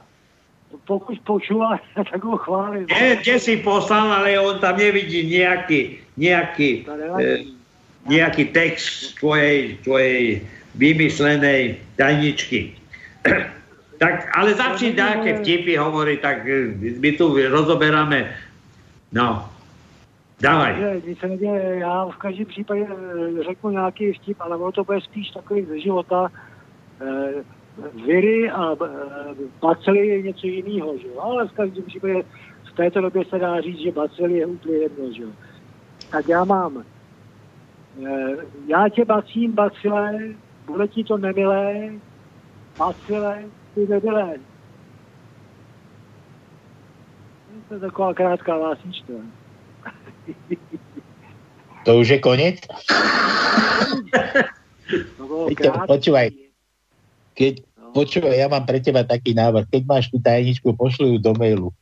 Pokud 0.87 1.21
počúva, 1.21 1.81
tak 2.11 2.25
ho 2.25 2.37
chválim. 2.37 2.87
Nie, 2.89 3.21
kde 3.21 3.37
si 3.39 3.55
poslal, 3.61 4.09
ale 4.09 4.41
on 4.41 4.59
tam 4.59 4.81
nevidí 4.81 5.29
nejaký, 5.29 6.01
nejaký, 6.17 6.89
e, 7.21 7.53
nejaký 8.09 8.45
text 8.57 9.21
tvojej, 9.21 9.77
tvojej 9.85 10.41
vymyslenej 10.75 11.77
tajničky. 12.01 12.73
tak, 14.03 14.33
ale 14.33 14.57
začni 14.57 14.97
nejaké 14.97 15.45
vtipy 15.45 15.77
hovoriť, 15.77 16.19
tak 16.25 16.49
e, 16.49 16.73
my 16.97 17.11
tu 17.21 17.37
rozoberáme. 17.37 18.33
No, 19.13 19.52
dávaj. 20.43 20.77
Že 20.77 21.03
nic 21.07 21.19
se 21.19 21.29
neděje, 21.29 21.77
já 21.79 22.05
v 22.05 22.17
každém 22.17 22.47
případě 22.47 22.87
eh, 22.91 23.43
řeknu 23.43 23.71
nějaký 23.71 24.13
vtip, 24.13 24.41
ale 24.41 24.57
ono 24.57 24.73
to 24.73 24.85
bude 24.85 25.01
spíš 25.01 25.31
takový 25.31 25.65
ze 25.65 25.81
života. 25.81 26.29
Eh, 27.01 27.45
Viry 28.07 28.51
a 28.51 28.73
eh, 28.73 29.35
bacily 29.61 30.07
je 30.07 30.23
něco 30.23 30.47
jiného, 30.47 30.99
že 30.99 31.09
jo? 31.09 31.21
Ale 31.21 31.49
v 31.49 31.53
každém 31.53 31.85
případě 31.85 32.23
v 32.73 32.77
této 32.77 33.01
době 33.01 33.25
se 33.25 33.39
dá 33.39 33.61
říct, 33.61 33.79
že 33.79 33.93
bacily 33.93 34.39
je 34.39 34.47
úplně 34.47 34.77
jedno, 34.77 35.13
že 35.13 35.23
jo? 35.23 35.29
Tak 36.11 36.29
já 36.29 36.45
mám. 36.45 36.85
Já 38.67 38.89
tě 38.89 39.05
bacím, 39.05 39.53
bacile, 39.53 40.19
bude 40.67 40.89
ti 40.89 41.05
to 41.05 41.19
nemilé, 41.19 41.91
bacile, 42.79 43.45
ty 43.75 43.87
nebilé. 43.87 44.35
To 47.69 47.75
je 47.75 47.81
taková 47.81 48.15
krátká 48.15 48.59
básnička. 48.59 49.13
To 51.83 51.99
už 51.99 52.15
je 52.15 52.19
koniec? 52.23 52.63
Peťo, 55.51 55.71
počúvaj. 55.91 56.31
Keď, 57.35 57.55
počúvaj, 57.91 58.37
ja 58.39 58.47
mám 58.47 58.63
pre 58.69 58.79
teba 58.79 59.03
taký 59.03 59.35
návrh. 59.35 59.67
Keď 59.67 59.83
máš 59.89 60.07
tú 60.13 60.23
tajničku, 60.23 60.79
pošli 60.79 61.17
ju 61.17 61.19
do 61.19 61.35
mailu. 61.35 61.75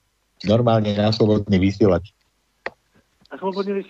Normálne 0.49 0.97
na 0.97 1.13
slobodný 1.13 1.61
vysielač. 1.61 2.17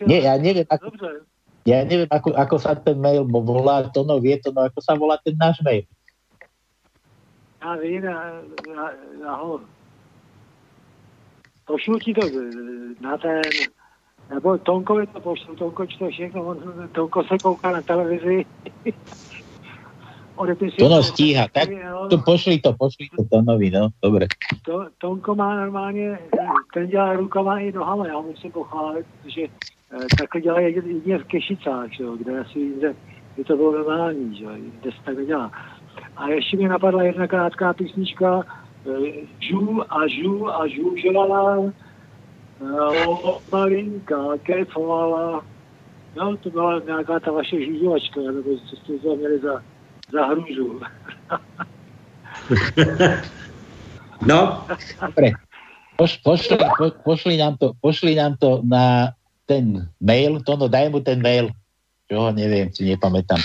Nie, 0.05 0.29
ja 0.29 0.37
neviem, 0.37 0.69
ako, 0.69 0.93
Dobře. 0.93 1.11
ja 1.65 1.81
neviem 1.89 2.11
ako, 2.13 2.37
ako 2.37 2.57
sa 2.61 2.77
ten 2.77 3.01
mail 3.01 3.25
volá, 3.25 3.89
to 3.89 4.05
no 4.05 4.21
vie 4.21 4.37
to, 4.37 4.53
no 4.53 4.69
ako 4.69 4.79
sa 4.85 4.93
volá 4.93 5.17
ten 5.25 5.33
náš 5.39 5.63
mail. 5.65 5.89
Já 7.61 7.77
vím, 7.77 8.05
já, 8.05 8.43
já, 8.69 8.93
já 9.21 9.35
ho 9.35 9.61
pošlu 11.65 11.99
ti 11.99 12.15
to 12.15 12.27
eh, 12.27 13.01
na 13.01 13.19
ten, 13.19 13.41
nebo 14.31 14.59
Tonkovi 14.59 15.07
to 15.07 15.21
pošlu, 15.21 15.57
Tonko 15.57 15.87
čte 15.87 16.11
všechno, 16.11 16.45
on, 16.45 16.59
Tonko 16.93 17.25
se 17.25 17.39
kouká 17.43 17.73
na 17.73 17.83
televizi. 17.83 18.45
Odepisuje 20.37 20.79
To 20.79 20.89
no 20.89 20.97
to, 20.97 21.03
stíha, 21.03 21.49
tak 21.53 21.69
to 22.11 22.19
pošli 22.19 22.65
to, 22.65 22.73
pošli 22.73 23.13
to 23.17 23.25
Tonovi, 23.29 23.71
no, 23.71 23.89
dobre. 24.03 24.27
To, 24.65 24.89
Tonko 24.99 25.35
má 25.35 25.57
normálně, 25.57 26.19
ten 26.75 26.87
dělá 26.87 27.13
rukama 27.13 27.59
i 27.59 27.73
nohama, 27.73 28.07
já 28.07 28.21
musím 28.21 28.53
pochválit, 28.53 29.07
že 29.27 29.43
eh, 29.43 30.07
takhle 30.19 30.41
dělá 30.41 30.61
jedině 30.61 31.19
v 31.19 31.25
Kešicách, 31.25 31.93
že 31.93 32.03
jo, 32.03 32.17
kde 32.17 32.41
asi 32.41 32.59
jinde, 32.59 32.95
by 33.37 33.45
to 33.45 33.57
bylo 33.57 33.73
normální, 33.73 34.37
že 34.39 34.45
jo, 34.45 34.51
kde 34.81 34.91
se 34.91 34.99
tak 35.05 35.17
nedělá. 35.17 35.53
A 36.17 36.29
ještě 36.29 36.57
mi 36.57 36.69
napadla 36.69 37.03
jedna 37.03 37.27
krátká 37.27 37.73
písnička, 37.73 38.43
eh, 38.87 39.13
žů 39.41 39.83
a 39.93 40.07
žů 40.07 40.51
a 40.51 40.67
žůžela, 40.67 41.57
eh, 41.57 41.73
malinka 43.53 44.17
kefovala. 44.43 45.45
No, 46.17 46.37
to 46.37 46.51
byla 46.51 46.81
nějaká 46.87 47.21
ta 47.21 47.33
vaše 47.33 47.65
žůžovačka, 47.65 48.21
nebo 48.21 48.51
co 48.71 48.77
jste 48.77 48.99
to 48.99 49.17
měli 49.17 49.39
za, 49.39 49.63
za 50.13 50.27
hrůzu. 50.27 50.81
No, 54.27 54.67
Dobre. 55.01 55.33
Poš, 55.97 56.17
pošli, 56.17 56.57
po, 56.57 56.93
pošli, 57.05 57.37
nám 57.37 57.57
to, 57.57 57.73
pošli 57.81 58.15
nám 58.15 58.37
to 58.37 58.61
na 58.65 59.13
ten 59.49 59.89
mail, 60.01 60.41
to 60.45 60.57
no 60.57 60.69
daj 60.69 60.89
mu 60.89 61.01
ten 61.01 61.21
mail. 61.21 61.53
Čo 62.09 62.17
ho 62.17 62.29
neviem, 62.33 62.73
si 62.73 62.85
nepamätám. 62.85 63.41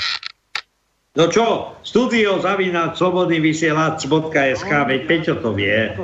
no 1.16 1.32
čo, 1.32 1.76
studio 1.84 2.40
zavínač 2.44 2.98
slobodný 3.00 3.40
vysielač.sk, 3.40 4.72
veď 4.72 5.02
Peťo 5.08 5.34
to 5.40 5.52
vie. 5.56 5.96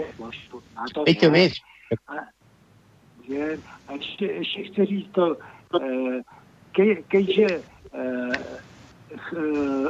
Peťo, 1.07 1.27
vieš, 1.31 1.59
že 3.31 3.57
a 3.87 3.93
ještě, 3.93 4.25
ještě 4.25 4.63
chci 4.63 4.85
říct 4.85 5.11
to, 5.11 5.37
eh, 5.81 6.21
ke, 6.71 6.95
keďže 6.95 7.47
eh, 7.93 8.31
eh, 9.11 9.87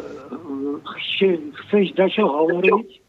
chci, 0.85 1.39
chceš 1.53 1.91
dačo 1.91 2.27
hovoriť, 2.27 3.01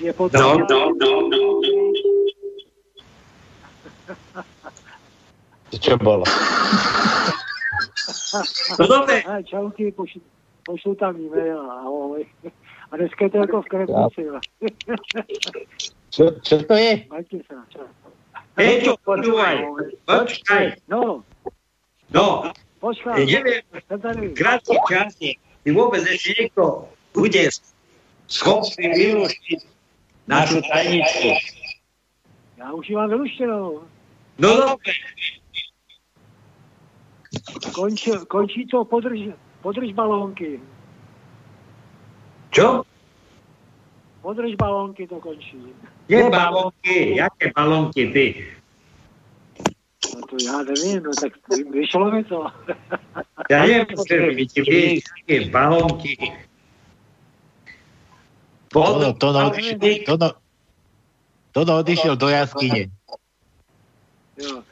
je 0.00 0.12
potřeba... 0.12 0.44
No, 0.44 0.58
no, 0.58 0.92
no, 1.00 1.28
no, 1.28 1.60
no. 1.60 1.60
to 5.70 5.78
čo 5.78 5.94
bolo. 5.96 6.26
No 8.78 8.84
dobre. 8.86 9.22
Aj, 9.22 9.42
čauky, 9.46 9.94
pošlu, 9.94 10.20
pošlu 10.66 10.94
tam 10.98 11.14
e-mail, 11.14 11.62
ahoj. 11.62 12.26
A 12.90 12.96
dneska 12.96 13.24
je 13.24 13.30
to 13.30 13.38
jako 13.38 13.62
v 13.62 13.66
kremnici. 13.70 14.20
Čo, 16.10 16.42
čo 16.42 16.56
to 16.66 16.74
je? 16.74 17.06
Majte 17.06 17.38
sa, 17.46 17.62
čau. 17.70 17.86
Peťo, 18.54 18.96
počúvaj, 19.00 19.56
počkaj. 20.04 20.64
No, 20.88 21.22
No, 22.10 22.50
počkaj. 22.80 23.22
neviem, 23.22 23.62
krátky 24.34 24.76
časník. 24.88 25.38
či 25.62 25.70
vôbec 25.70 26.02
ešte 26.02 26.30
niekto 26.36 26.90
bude 27.14 27.44
schopný 28.26 28.86
vyluštiť 28.90 29.60
našu 30.26 30.58
tajničku. 30.62 31.30
Já 32.58 32.72
už 32.72 32.88
ji 32.88 32.94
mám 32.96 33.08
vyluštěnou. 33.08 33.82
No 34.38 34.48
dobre, 34.56 34.92
Končí, 37.74 38.10
končí 38.28 38.66
to, 38.66 38.84
podrž, 38.84 39.20
podrž 39.62 39.92
balónky. 39.94 40.60
čo? 42.50 42.82
Podrž 44.22 44.54
balónky 44.58 45.06
to 45.06 45.20
končí. 45.20 45.56
Kde 46.10 46.30
balónky? 46.30 47.16
Jaké 47.16 47.50
balónky 47.56 48.06
ty? 48.12 48.46
No 50.14 50.20
to 50.26 50.36
já 50.44 50.62
nevím, 50.62 51.02
no 51.02 51.10
tak 51.20 51.32
vyšlo 51.70 52.10
mi 52.10 52.24
to. 52.24 52.46
Ja 53.50 53.62
nemôžem 53.62 54.34
byť 54.34 54.52
vieš, 54.66 55.06
aké 55.22 55.46
balónky. 55.54 56.18
Tono, 58.74 59.14
tono, 59.14 59.54
tono, 60.06 60.28
tono 61.54 61.72
odišiel 61.78 62.18
do 62.18 62.26
jaskyne. 62.26 62.90
Jo. 64.38 64.66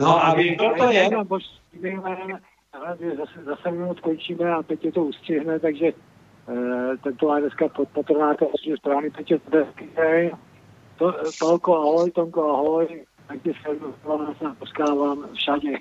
No 0.00 0.16
a 0.16 0.32
vy 0.32 0.56
je? 0.96 1.04
Mám 1.12 1.28
poč- 1.28 1.60
ale 2.72 2.96
zase, 3.16 3.44
zase 3.44 3.70
minut 3.70 4.00
končíme 4.00 4.48
a 4.52 4.62
Petě 4.62 4.92
to 4.92 5.04
ustřihne, 5.12 5.60
takže 5.60 5.92
tento 7.02 7.28
má 7.28 7.40
dneska 7.40 7.68
pod 7.68 7.88
patronátem 7.88 8.48
osmi 8.54 8.76
správný 8.76 9.10
Petě 9.10 9.38
Tedesky. 9.38 9.88
To, 10.98 11.12
Tolko, 11.38 11.76
ahoj, 11.76 12.10
Tomko, 12.10 12.50
ahoj. 12.50 13.04
Tak 13.28 13.42
tě 13.42 13.52
sledujem, 13.62 13.94
se 14.38 14.44
poskávám 14.58 15.28
všade. 15.34 15.72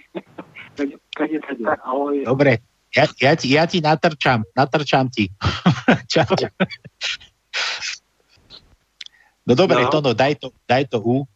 Takže, 0.76 0.96
kade, 1.18 1.40
kade, 1.40 1.64
ahoj. 1.84 2.24
Dobre, 2.26 2.58
ja, 2.96 3.06
ja, 3.22 3.36
ti, 3.36 3.52
ja 3.52 3.68
ti 3.68 3.84
natrčam, 3.84 4.48
natrčam 4.58 5.12
ti. 5.12 5.28
Čau. 6.12 6.36
No 9.46 9.56
dobre, 9.56 9.84
No. 9.84 9.90
Tono, 9.92 10.14
daj 10.14 10.36
to, 10.36 10.50
daj 10.68 10.88
to 10.88 11.04
U. 11.04 11.28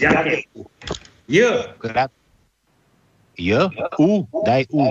Jaké? 0.00 0.48
J. 1.28 1.38
Krát. 1.78 2.10
J? 3.38 3.68
U, 3.98 4.26
daj 4.46 4.64
U. 4.70 4.82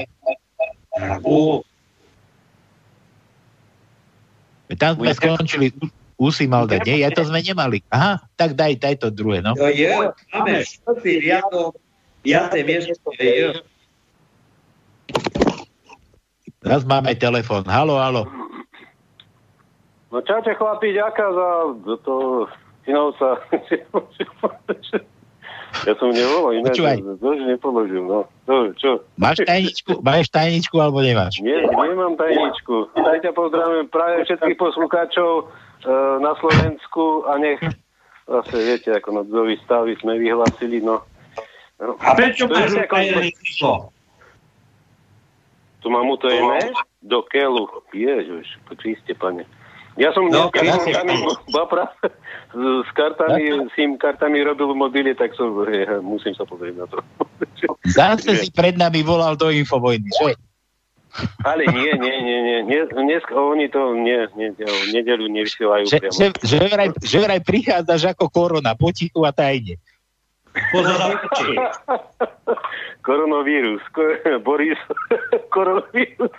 U. 1.23 1.63
Tam 4.79 4.95
sme 4.95 5.11
skončili, 5.13 5.75
U, 5.79 5.85
U 6.17 6.25
si 6.31 6.47
mal 6.47 6.65
dať, 6.65 6.81
nie? 6.87 7.03
Ja 7.03 7.11
to 7.11 7.27
sme 7.27 7.43
nemali. 7.43 7.83
Aha, 7.91 8.23
tak 8.39 8.55
daj, 8.55 8.79
daj 8.79 8.95
to 9.03 9.11
druhé, 9.11 9.43
no. 9.43 9.53
To 9.53 9.67
je, 9.67 9.91
máme 10.33 10.63
štvrtý 10.63 11.11
riadok, 11.19 11.75
piaté 12.23 12.63
miesto 12.63 13.09
je. 13.19 13.59
Teraz 16.63 16.87
máme 16.87 17.11
telefon. 17.19 17.67
Halo, 17.67 17.99
halo. 17.99 18.23
No 20.13 20.21
čaute 20.23 20.53
chlapi, 20.55 20.93
ďaká 20.93 21.25
za 21.83 21.95
to 22.05 22.47
Inovca. 22.87 23.41
Ja 25.81 25.93
som 25.97 26.13
nevolal 26.13 26.53
iné, 26.61 26.69
Počúvaj. 26.69 26.97
to 27.01 27.13
to 27.17 27.27
už 27.33 27.41
nepoložím, 27.49 28.05
no. 28.05 28.29
To, 28.45 28.69
čo? 28.77 29.01
Máš 29.17 29.41
tajničku, 29.41 29.99
máš 30.05 30.29
tajničku 30.29 30.75
alebo 30.77 31.01
nemáš? 31.01 31.41
Nie, 31.41 31.65
nemám 31.65 32.13
tajničku. 32.13 32.93
Tak 32.93 33.25
ťa 33.25 33.31
pozdravím 33.33 33.89
práve 33.89 34.23
všetkých 34.29 34.57
poslucháčov 34.61 35.31
e, 35.41 35.43
na 36.21 36.37
Slovensku 36.37 37.25
a 37.25 37.41
nech 37.41 37.59
zase 38.29 38.55
viete, 38.55 38.89
ako 38.93 39.23
nodzový 39.23 39.57
stavy 39.65 39.97
sme 39.99 40.21
vyhlasili, 40.21 40.79
no. 40.79 41.01
no. 41.81 41.97
A 41.99 42.13
prečo 42.15 42.47
To 42.47 42.53
máš 42.53 42.77
utajené 42.77 43.33
číslo? 43.41 43.89
Tu 45.83 45.91
mám 45.91 46.07
utajené? 46.07 46.71
Do 47.03 47.19
keľu. 47.27 47.67
Ježiš, 47.91 48.55
Kriste, 48.79 49.11
pane. 49.19 49.43
Ja 49.93 50.09
som 50.13 50.25
No, 50.25 50.49
dneska 50.49 50.65
ja 50.65 50.73
s 52.53 52.89
kartami, 52.97 53.69
s 53.69 53.69
SIM 53.77 53.97
kartami 54.01 54.41
robil 54.41 54.73
v 54.73 54.77
mobile, 54.77 55.13
tak 55.13 55.37
som, 55.37 55.53
ja, 55.69 56.01
musím 56.01 56.33
sa 56.33 56.45
pozrieť 56.49 56.75
na 56.81 56.85
to. 56.89 56.97
Zase 57.97 58.41
si 58.41 58.49
pred 58.49 58.73
nami 58.73 59.05
volal 59.05 59.37
do 59.37 59.53
Infovojny, 59.53 60.09
že? 60.09 60.33
Ale 61.45 61.69
nie, 61.69 61.93
nie, 61.93 62.15
nie, 62.25 62.39
nie, 62.65 62.81
dnes 62.89 63.21
oni 63.29 63.69
to 63.69 63.93
nie, 63.93 64.25
nie, 64.33 64.49
v 64.57 65.29
nevysielajú 65.29 65.85
Že, 65.85 65.97
priamo. 66.01 66.17
že, 66.17 66.25
že, 66.41 66.57
vraj, 66.57 66.89
že 67.05 67.17
vraj 67.21 67.41
prichádzaš 67.45 68.17
ako 68.17 68.33
korona, 68.33 68.73
potichu 68.73 69.21
a 69.21 69.29
tajne. 69.29 69.77
Koronavírus, 73.05 73.81
ko- 73.93 74.41
Boris, 74.41 74.81
koronavírus. 75.53 76.33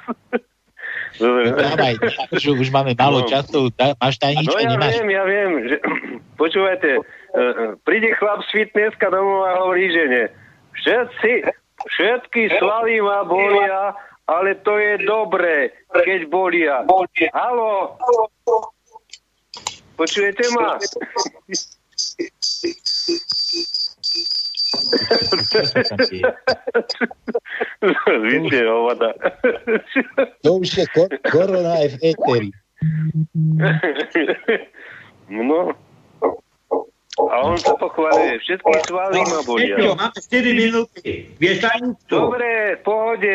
Dávaj, 1.15 1.95
už, 2.35 2.43
už 2.59 2.69
máme 2.71 2.95
málo 2.99 3.23
No. 3.23 3.29
času. 3.31 3.71
Da, 3.79 3.95
máš 3.95 4.19
tajničku, 4.19 4.51
No 4.51 4.59
ja 4.59 4.67
nemáš? 4.67 4.93
viem, 4.99 5.09
ja 5.11 5.25
viem. 5.25 5.51
Že, 5.71 5.77
počúvajte, 6.43 6.91
e, 6.91 7.01
e, 7.39 7.43
príde 7.87 8.11
chlap 8.19 8.43
z 8.45 8.49
fitnesska 8.51 9.07
domov 9.09 9.47
a 9.47 9.51
hovorí 9.63 9.87
žene, 9.91 10.29
všetci, 10.75 11.33
všetky 11.87 12.51
svaly 12.59 12.99
ma 12.99 13.23
bolia, 13.23 13.95
ale 14.27 14.59
to 14.67 14.75
je 14.75 15.07
dobré, 15.07 15.71
keď 15.95 16.27
bolia. 16.27 16.83
Halo? 17.31 17.95
Počujete 19.95 20.51
ma? 20.51 20.75
Víte, 28.23 28.59
hovada. 28.69 29.13
To 30.43 30.51
už 30.61 30.69
je 30.79 30.87
kor- 30.95 31.19
korona 31.31 31.73
aj 31.85 31.89
v 31.95 31.97
éteri. 32.03 32.51
No. 35.29 35.73
A 37.15 37.35
on 37.47 37.55
sa 37.55 37.79
pochváluje, 37.79 38.43
všetky 38.43 38.75
svaly 38.91 39.23
ma 39.23 39.41
bolia. 39.47 39.79
Peťo, 39.79 39.95
máme 39.95 40.19
4 40.19 40.51
minúty. 40.51 41.31
Vieš 41.39 41.63
tajničku? 41.63 42.11
Dobre, 42.11 42.75
v 42.75 42.83
pohode. 42.83 43.35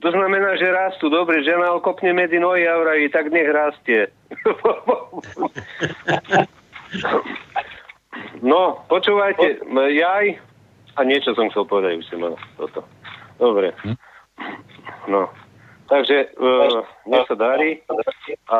To 0.00 0.08
znamená, 0.08 0.56
že 0.56 0.72
rastú. 0.72 1.12
Dobre, 1.12 1.44
žena 1.44 1.76
okopne 1.76 2.16
medzi 2.16 2.40
nohy 2.40 2.64
a 2.64 2.80
vraví, 2.80 3.12
tak 3.12 3.28
nech 3.28 3.44
rastie. 3.52 4.08
no, 8.50 8.80
počúvajte, 8.88 9.60
jaj, 9.68 10.40
a 10.96 11.04
niečo 11.06 11.34
som 11.34 11.50
chcel 11.50 11.64
povedať, 11.66 11.98
už 12.02 12.06
som 12.10 12.20
mal 12.22 12.36
toto. 12.58 12.84
Dobre. 13.38 13.72
No, 15.08 15.30
takže 15.88 16.26
uh, 16.36 16.82
nech 17.06 17.26
sa 17.28 17.34
darí. 17.36 17.80
A, 18.50 18.58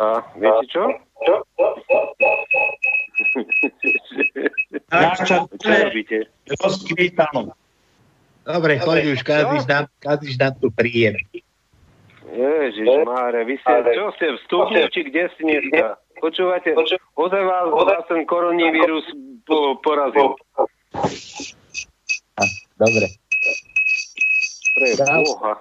a 0.00 0.04
viete 0.38 0.66
čo? 0.70 0.84
čo 5.60 5.68
robíte? 5.68 6.16
Dobre, 8.44 8.76
choď 8.76 9.16
už, 9.16 9.24
kazíš 9.24 10.36
nám 10.36 10.52
tu 10.60 10.68
príjem. 10.68 11.16
Ježiš 12.34 13.06
Máre, 13.06 13.46
vy 13.46 13.54
ste, 13.62 13.74
čo 13.94 14.10
ste 14.18 14.26
v 14.34 14.38
studni, 14.48 14.80
či 14.90 15.00
kde 15.06 15.22
ste 15.32 15.42
dneska? 15.44 15.86
Počúvate, 16.24 16.72
ozaj 17.20 17.42
vás, 17.44 17.68
vás 17.68 18.00
ten 18.08 18.24
koronavírus 18.24 19.04
po, 19.44 19.76
porazil. 19.84 20.32
Dobre. 22.80 23.12
Pre 24.72 24.88
Boha. 25.04 25.52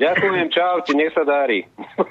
Ďakujem, 0.00 0.48
čaute, 0.48 0.96
nech 0.96 1.12
sa 1.12 1.28
darí. 1.28 1.68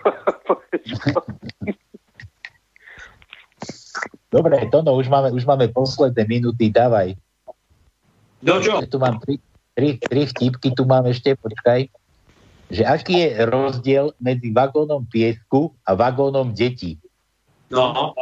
Dobre, 4.35 4.69
Tono, 4.69 4.93
už 5.01 5.09
máme, 5.09 5.33
už 5.33 5.49
máme 5.49 5.65
posledné 5.73 6.21
minúty, 6.29 6.69
dávaj. 6.69 7.17
No 8.45 8.61
čo? 8.61 8.77
Tu 8.85 9.01
mám 9.01 9.17
tri, 9.25 9.41
tri, 9.73 9.97
tri 9.97 10.29
vtipky, 10.29 10.69
tu 10.69 10.85
mám 10.85 11.09
ešte, 11.09 11.33
počkaj. 11.33 11.89
Že 12.69 12.83
aký 12.85 13.25
je 13.25 13.29
rozdiel 13.49 14.13
medzi 14.21 14.53
vagónom 14.53 15.09
piesku 15.09 15.73
a 15.81 15.97
vagónom 15.97 16.53
detí? 16.53 17.01
No. 17.71 18.13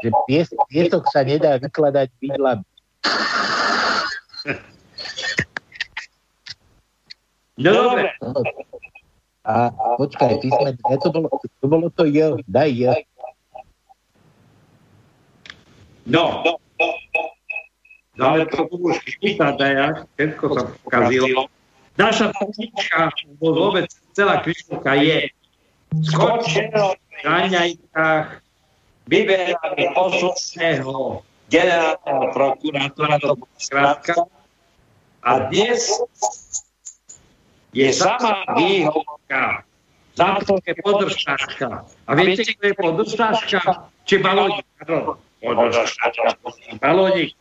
Že 0.00 0.10
pies, 0.26 0.48
piesok 0.72 1.04
sa 1.12 1.22
nedá 1.22 1.60
vykladať 1.60 2.08
bydlami. 2.18 2.66
No 7.60 7.70
dobre. 7.76 8.08
A 9.44 9.68
počkaj, 10.00 10.40
písme, 10.40 10.76
ja 10.76 10.96
to 10.96 11.08
bolo, 11.12 11.28
to 11.44 11.66
bolo 11.68 11.86
to 11.92 12.08
J, 12.08 12.40
daj 12.48 12.70
J. 12.72 12.82
No. 16.08 16.42
Dáme 18.20 18.44
to 18.52 18.68
už 18.68 19.00
chytať, 19.00 19.54
dajak, 19.56 20.04
všetko 20.16 20.44
sa 20.52 20.62
pokazilo. 20.84 21.48
Naša 21.96 22.32
technička, 22.36 23.12
vôbec 23.40 23.88
celá 24.12 24.44
križovka 24.44 24.92
je 25.00 25.32
v 25.90 27.26
raňajkách 27.26 28.28
vyberali 29.10 29.84
posledného 29.94 31.26
generálneho 31.50 32.24
prokurátora, 32.30 33.18
to 33.18 33.34
bola 33.34 33.56
skrátka. 33.58 34.14
A 35.26 35.50
dnes 35.50 35.90
je 37.74 37.88
sama 37.90 38.46
výhovorka. 38.54 39.66
Zápolke 40.14 40.74
podržtaška. 40.82 41.86
A 41.86 42.10
viete, 42.18 42.54
kto 42.54 42.64
je 42.70 42.74
podržtaška? 42.74 43.60
Či 44.06 44.14
balónik? 44.22 44.66
Podržtaška. 45.42 46.38
Balónik. 46.82 47.34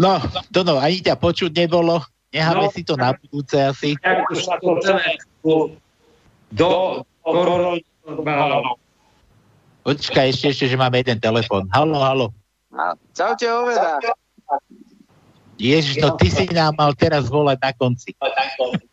No, 0.00 0.16
to 0.54 0.64
no, 0.64 0.80
ani 0.80 1.04
ťa 1.04 1.20
počuť 1.20 1.52
nebolo. 1.52 2.00
Necháme 2.30 2.66
no. 2.66 2.70
si 2.70 2.82
to 2.86 2.94
na 2.94 3.10
budúce 3.10 3.58
asi. 3.58 3.98
Ako 4.06 4.34
sa 4.38 4.54
to 4.62 4.78
celé 4.86 5.18
do 6.54 7.02
korony 7.26 7.82
Počkaj 9.80 10.26
ešte, 10.30 10.46
ešte, 10.52 10.64
že 10.70 10.76
máme 10.76 11.00
jeden 11.00 11.18
telefon. 11.18 11.66
Halo, 11.72 11.98
halo. 11.98 12.26
Čaute, 13.16 13.48
Oveda. 13.48 13.98
Ježiš, 15.56 16.00
no 16.00 16.14
ty 16.16 16.28
si 16.28 16.46
nám 16.52 16.76
mal 16.76 16.92
teraz 16.94 17.32
volať 17.32 17.58
na 17.58 17.72
konci. 17.74 18.12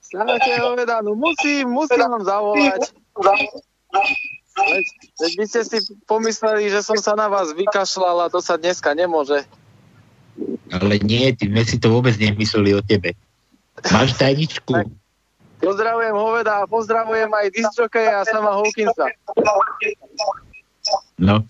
Čaute, 0.08 0.54
Oveda. 0.64 1.04
No 1.04 1.14
musím, 1.14 1.76
musím 1.76 2.08
vám 2.08 2.24
zavolať. 2.24 2.96
Veď, 4.58 4.86
veď 5.22 5.32
by 5.38 5.46
ste 5.46 5.62
si 5.68 5.78
pomysleli, 6.10 6.72
že 6.72 6.82
som 6.82 6.98
sa 6.98 7.14
na 7.14 7.30
vás 7.30 7.54
vykašľal 7.54 8.26
a 8.26 8.32
to 8.34 8.42
sa 8.42 8.58
dneska 8.58 8.96
nemôže. 8.98 9.46
Ale 10.74 10.98
nie, 11.04 11.30
ty 11.36 11.46
sme 11.52 11.62
si 11.68 11.78
to 11.78 11.94
vôbec 11.94 12.18
nemysleli 12.18 12.74
o 12.74 12.82
tebe. 12.82 13.14
Máš 13.86 14.18
tajničku? 14.18 14.74
Pozdravujem 15.58 16.14
Hoveda 16.14 16.62
a 16.62 16.70
pozdravujem 16.70 17.30
aj 17.34 17.48
disjokeja 17.54 18.22
a 18.22 18.28
sama 18.30 18.58
Hawkinsa. 18.58 19.06
No. 21.18 21.42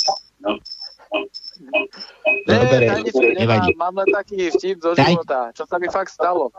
Ne, 2.47 2.55
Dobre, 2.55 2.87
tajničku 2.87 3.19
nemám, 3.19 3.39
nevadí. 3.39 3.71
mám 3.75 3.93
len 3.99 4.09
taký 4.11 4.51
vtip 4.51 4.79
zo 4.79 4.91
Daj. 4.95 5.07
života, 5.11 5.39
čo 5.55 5.63
sa 5.67 5.75
mi 5.79 5.87
fakt 5.87 6.11
stalo. 6.11 6.51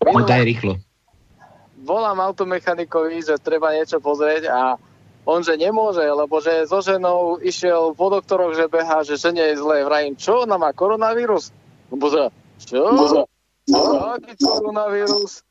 No 0.00 0.24
daj 0.24 0.48
rýchlo. 0.48 0.80
Volám 1.84 2.24
automechanikovi, 2.24 3.20
že 3.20 3.36
treba 3.36 3.76
niečo 3.76 4.00
pozrieť 4.00 4.48
a 4.48 4.80
on, 5.28 5.44
že 5.44 5.60
nemôže, 5.60 6.00
lebo 6.00 6.40
že 6.40 6.64
so 6.64 6.80
ženou 6.80 7.36
išiel 7.44 7.92
po 7.92 8.08
doktoroch, 8.08 8.56
že 8.56 8.64
beha, 8.72 9.04
že 9.04 9.20
žene 9.20 9.52
je 9.52 9.60
zlé. 9.60 9.84
Vrajím, 9.84 10.16
čo, 10.16 10.48
ona 10.48 10.56
má 10.56 10.72
koronavírus? 10.72 11.52
Lebo 11.92 12.08
že, 12.08 12.32
čo? 12.64 12.80
Aký 13.68 14.32
koronavírus? 14.40 15.44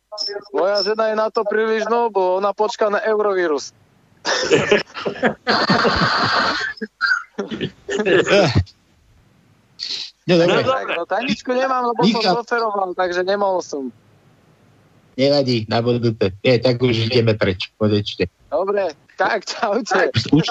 Moja 0.50 0.82
žena 0.82 1.14
je 1.14 1.16
na 1.16 1.28
to 1.30 1.46
príliš 1.46 1.86
no, 1.86 2.10
bo 2.10 2.42
ona 2.42 2.50
počká 2.50 2.90
na 2.90 2.98
eurovírus. 3.06 3.72
No 10.30 10.34
dobre, 10.38 10.62
no 10.94 11.06
tajničku 11.10 11.50
nemám, 11.54 11.90
lebo 11.94 12.02
som 12.06 12.22
Michal. 12.22 12.36
zoferoval, 12.42 12.90
takže 12.94 13.26
nemohol 13.26 13.62
som. 13.66 13.90
nevadí, 15.20 15.68
na 15.68 15.84
budúce. 15.84 16.32
Nie, 16.46 16.64
tak 16.64 16.80
už 16.80 17.12
ideme 17.12 17.36
preč, 17.36 17.68
konečne. 17.76 18.32
Dobre, 18.48 18.96
tak 19.20 19.44
čaute. 19.44 20.16
Už, 20.32 20.48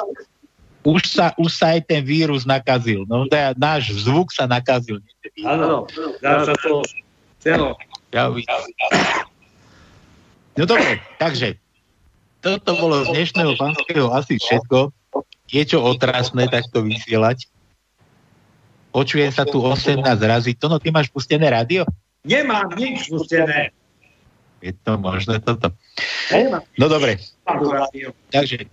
už, 0.85 1.03
sa, 1.09 1.33
už 1.41 1.49
sa 1.49 1.73
aj 1.73 1.89
ten 1.89 2.05
vírus 2.05 2.45
nakazil. 2.45 3.09
No 3.09 3.25
teda 3.25 3.57
náš 3.57 3.97
zvuk 3.97 4.29
sa 4.29 4.45
nakazil. 4.45 5.01
Áno, 5.41 5.89
dá 6.21 6.45
sa 6.45 6.53
to 6.61 6.85
celo. 7.39 7.79
No 10.59 10.63
dobre, 10.67 10.99
takže 11.19 11.59
toto 12.43 12.71
bolo 12.79 13.07
z 13.07 13.15
dnešného 13.15 13.55
panského 13.59 14.11
asi 14.15 14.39
všetko. 14.39 14.95
Je 15.49 15.63
čo 15.65 15.81
otrasné 15.81 16.51
takto 16.51 16.85
vysielať. 16.85 17.49
Počujem 18.93 19.31
sa 19.33 19.45
tu 19.47 19.63
18 19.63 20.03
razy. 20.03 20.53
Tono, 20.59 20.81
ty 20.83 20.91
máš 20.91 21.09
pustené 21.13 21.49
rádio? 21.49 21.87
Nemám 22.27 22.75
nič 22.75 23.09
pustené. 23.09 23.71
Je 24.59 24.75
to 24.75 24.99
možné 24.99 25.39
toto. 25.39 25.71
No 26.75 26.87
dobre, 26.91 27.23
takže 28.35 28.67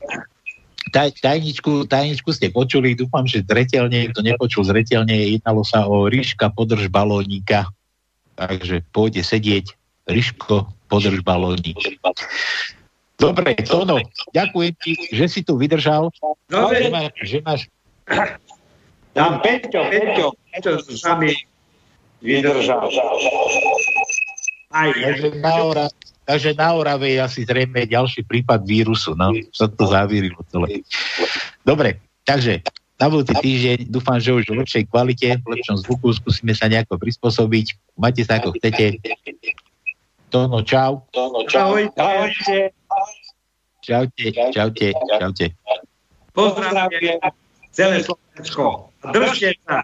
taj, 0.89 1.13
tajničku, 1.21 1.85
tajničku 1.85 2.29
ste 2.33 2.49
počuli, 2.49 2.97
dúfam, 2.97 3.25
že 3.29 3.45
zretelne, 3.45 4.09
kto 4.09 4.25
nepočul 4.25 4.65
zretelne, 4.65 5.13
jednalo 5.37 5.61
sa 5.61 5.85
o 5.85 6.09
Ríška 6.09 6.49
podrž 6.53 6.89
balónika. 6.89 7.69
Takže 8.35 8.83
pôjde 8.91 9.23
sedieť 9.23 9.75
Ríško 10.05 10.69
podrž 10.91 11.23
balónik. 11.23 11.79
Dobre, 13.15 13.55
Tono, 13.63 14.03
ďakujem 14.35 14.73
ti, 14.83 14.91
že 15.09 15.25
si 15.31 15.39
tu 15.41 15.55
vydržal. 15.55 16.11
Dobre. 16.51 16.83
Že, 16.83 16.89
máš, 16.91 17.09
že 17.23 17.37
máš 17.41 17.61
Dám 19.15 19.39
Peťo, 19.39 19.81
Peťo, 19.87 20.27
Peťo 20.51 20.71
sa 20.91 21.15
mi 21.15 21.31
vydržal. 22.19 22.91
Aj, 24.75 24.91
takže 24.91 25.39
na, 25.39 25.53
Ora, 25.63 25.87
takže 26.27 26.51
na 26.59 26.75
Orave 26.75 27.15
je 27.15 27.19
asi 27.23 27.47
zrejme 27.47 27.87
ďalší 27.87 28.27
prípad 28.27 28.67
vírusu. 28.67 29.15
No, 29.15 29.31
sa 29.55 29.71
to 29.71 29.87
zavírilo 29.87 30.43
celé. 30.51 30.83
Dobre, 31.63 32.03
takže 32.27 32.59
na 32.95 33.11
budúci 33.11 33.35
týždeň 33.35 33.91
dúfam, 33.91 34.15
že 34.23 34.31
už 34.31 34.47
v 34.47 34.63
lepšej 34.63 34.83
kvalite, 34.87 35.35
v 35.43 35.47
lepšom 35.59 35.83
zvuku, 35.83 36.15
skúsime 36.15 36.55
sa 36.55 36.71
nejako 36.71 36.95
prispôsobiť. 36.95 37.75
Majte 37.99 38.23
sa 38.23 38.39
ako 38.39 38.55
chcete. 38.55 39.03
Tono, 40.31 40.63
čau. 40.63 41.03
Ahoj, 41.13 41.91
ahojte. 41.99 42.71
Čaute, 43.83 44.25
čaute, 44.49 44.87
čaute. 44.95 45.45
Pozdravujem 46.33 47.19
celé 47.75 48.01
Slovensko. 48.01 48.89
Držte 49.11 49.53
sa. 49.67 49.83